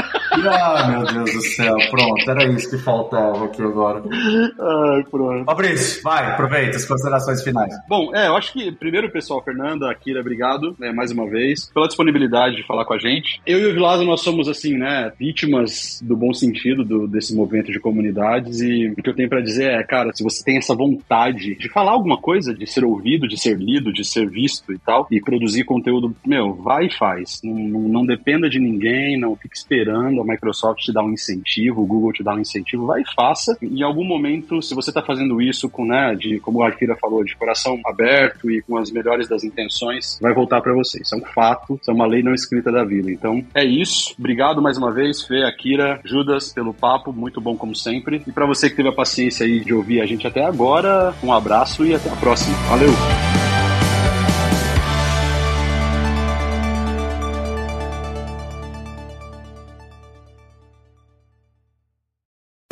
Ah, 0.49 0.88
meu 0.89 1.06
Deus 1.06 1.34
do 1.34 1.41
céu. 1.41 1.76
Pronto, 1.91 2.30
era 2.30 2.45
isso 2.45 2.70
que 2.70 2.78
faltava 2.78 3.45
aqui 3.45 3.62
agora. 3.62 4.02
Ai, 4.02 5.04
pronto. 5.04 5.45
Fabrício, 5.45 6.02
vai, 6.02 6.32
aproveita 6.32 6.78
as 6.78 6.86
considerações 6.86 7.43
finais. 7.43 7.74
Bom, 7.92 8.16
é, 8.16 8.28
eu 8.28 8.38
acho 8.38 8.54
que, 8.54 8.72
primeiro, 8.72 9.12
pessoal, 9.12 9.44
Fernanda, 9.44 9.92
Akira, 9.92 10.22
obrigado, 10.22 10.74
né, 10.80 10.94
mais 10.94 11.12
uma 11.12 11.30
vez, 11.30 11.70
pela 11.74 11.89
disponibilidade 11.89 12.56
de 12.56 12.66
falar 12.66 12.86
com 12.86 12.94
a 12.94 12.98
gente. 12.98 13.42
Eu 13.46 13.60
e 13.60 13.66
o 13.66 13.74
Vilazo, 13.74 14.06
nós 14.06 14.22
somos, 14.22 14.48
assim, 14.48 14.78
né, 14.78 15.12
vítimas 15.20 16.02
do 16.02 16.16
bom 16.16 16.34
sentido 16.34 16.86
do, 16.86 17.06
desse 17.06 17.36
movimento 17.36 17.70
de 17.70 17.82
comunidades 17.82 18.62
e 18.62 18.88
o 18.88 18.96
que 18.96 19.10
eu 19.10 19.14
tenho 19.14 19.28
para 19.28 19.42
dizer 19.42 19.72
é, 19.72 19.84
cara, 19.84 20.14
se 20.14 20.24
você 20.24 20.42
tem 20.42 20.58
essa 20.58 20.74
vontade 20.74 21.54
de 21.56 21.68
falar 21.68 21.92
alguma 21.92 22.18
coisa, 22.18 22.54
de 22.54 22.66
ser 22.66 22.86
ouvido, 22.86 23.28
de 23.28 23.38
ser 23.38 23.58
lido, 23.58 23.92
de 23.92 24.06
ser 24.06 24.30
visto 24.30 24.72
e 24.72 24.78
tal, 24.78 25.06
e 25.12 25.20
produzir 25.20 25.66
conteúdo, 25.66 26.16
meu, 26.26 26.54
vai 26.54 26.86
e 26.86 26.98
faz. 26.98 27.42
Não, 27.44 27.54
não, 27.54 27.82
não 27.89 28.06
dependa 28.06 28.50
de 28.50 28.58
ninguém, 28.58 29.20
não 29.20 29.36
fique 29.36 29.58
esperando 29.58 30.22
a 30.22 30.24
Microsoft 30.24 30.80
te 30.82 30.94
dar 30.94 31.04
um 31.04 31.12
incentivo, 31.12 31.82
o 31.82 31.86
Google 31.86 32.14
te 32.14 32.24
dar 32.24 32.36
um 32.36 32.39
incentivo, 32.39 32.86
vai 32.86 33.02
e 33.02 33.14
faça. 33.14 33.58
Em 33.62 33.84
algum 33.84 34.06
momento, 34.06 34.62
se 34.62 34.74
você 34.74 34.92
está 34.92 35.02
fazendo 35.02 35.42
isso 35.42 35.70
com, 35.70 35.84
né, 35.86 36.16
de, 36.16 36.39
como 36.39 36.64
a 36.64 36.70
Akira 36.70 36.96
falou, 36.96 37.22
de 37.26 37.36
coração 37.36 37.81
aberto 37.86 38.50
e 38.50 38.62
com 38.62 38.78
as 38.78 38.92
melhores 38.92 39.28
das 39.28 39.44
intenções, 39.44 40.20
vai 40.22 40.34
voltar 40.34 40.62
para 40.62 40.74
você. 40.74 41.02
Isso 41.02 41.16
é 41.16 41.18
um 41.18 41.26
fato, 41.26 41.78
isso 41.82 41.90
é 41.90 41.94
uma 41.94 42.06
lei 42.06 42.24
não 42.24 42.34
escrita 42.34 42.72
da 42.72 42.84
vida. 42.84 43.12
Então, 43.12 43.44
é 43.54 43.64
isso. 43.64 44.14
Obrigado 44.18 44.62
mais 44.62 44.78
uma 44.78 44.92
vez, 44.92 45.22
Fê, 45.24 45.44
Akira, 45.44 46.00
Judas, 46.04 46.54
pelo 46.54 46.74
papo, 46.74 47.14
muito 47.14 47.42
bom 47.42 47.56
como 47.56 47.76
sempre. 47.76 48.22
E 48.28 48.32
para 48.32 48.46
você 48.46 48.70
que 48.70 48.76
teve 48.76 48.90
a 48.90 48.94
paciência 48.94 49.46
aí 49.46 49.60
de 49.60 49.74
ouvir 49.74 50.02
a 50.02 50.06
gente 50.06 50.26
até 50.28 50.44
agora, 50.44 51.14
um 51.24 51.34
abraço 51.34 51.86
e 51.86 51.94
até 51.94 52.10
a 52.10 52.16
próxima. 52.16 52.56
Valeu! 52.70 53.51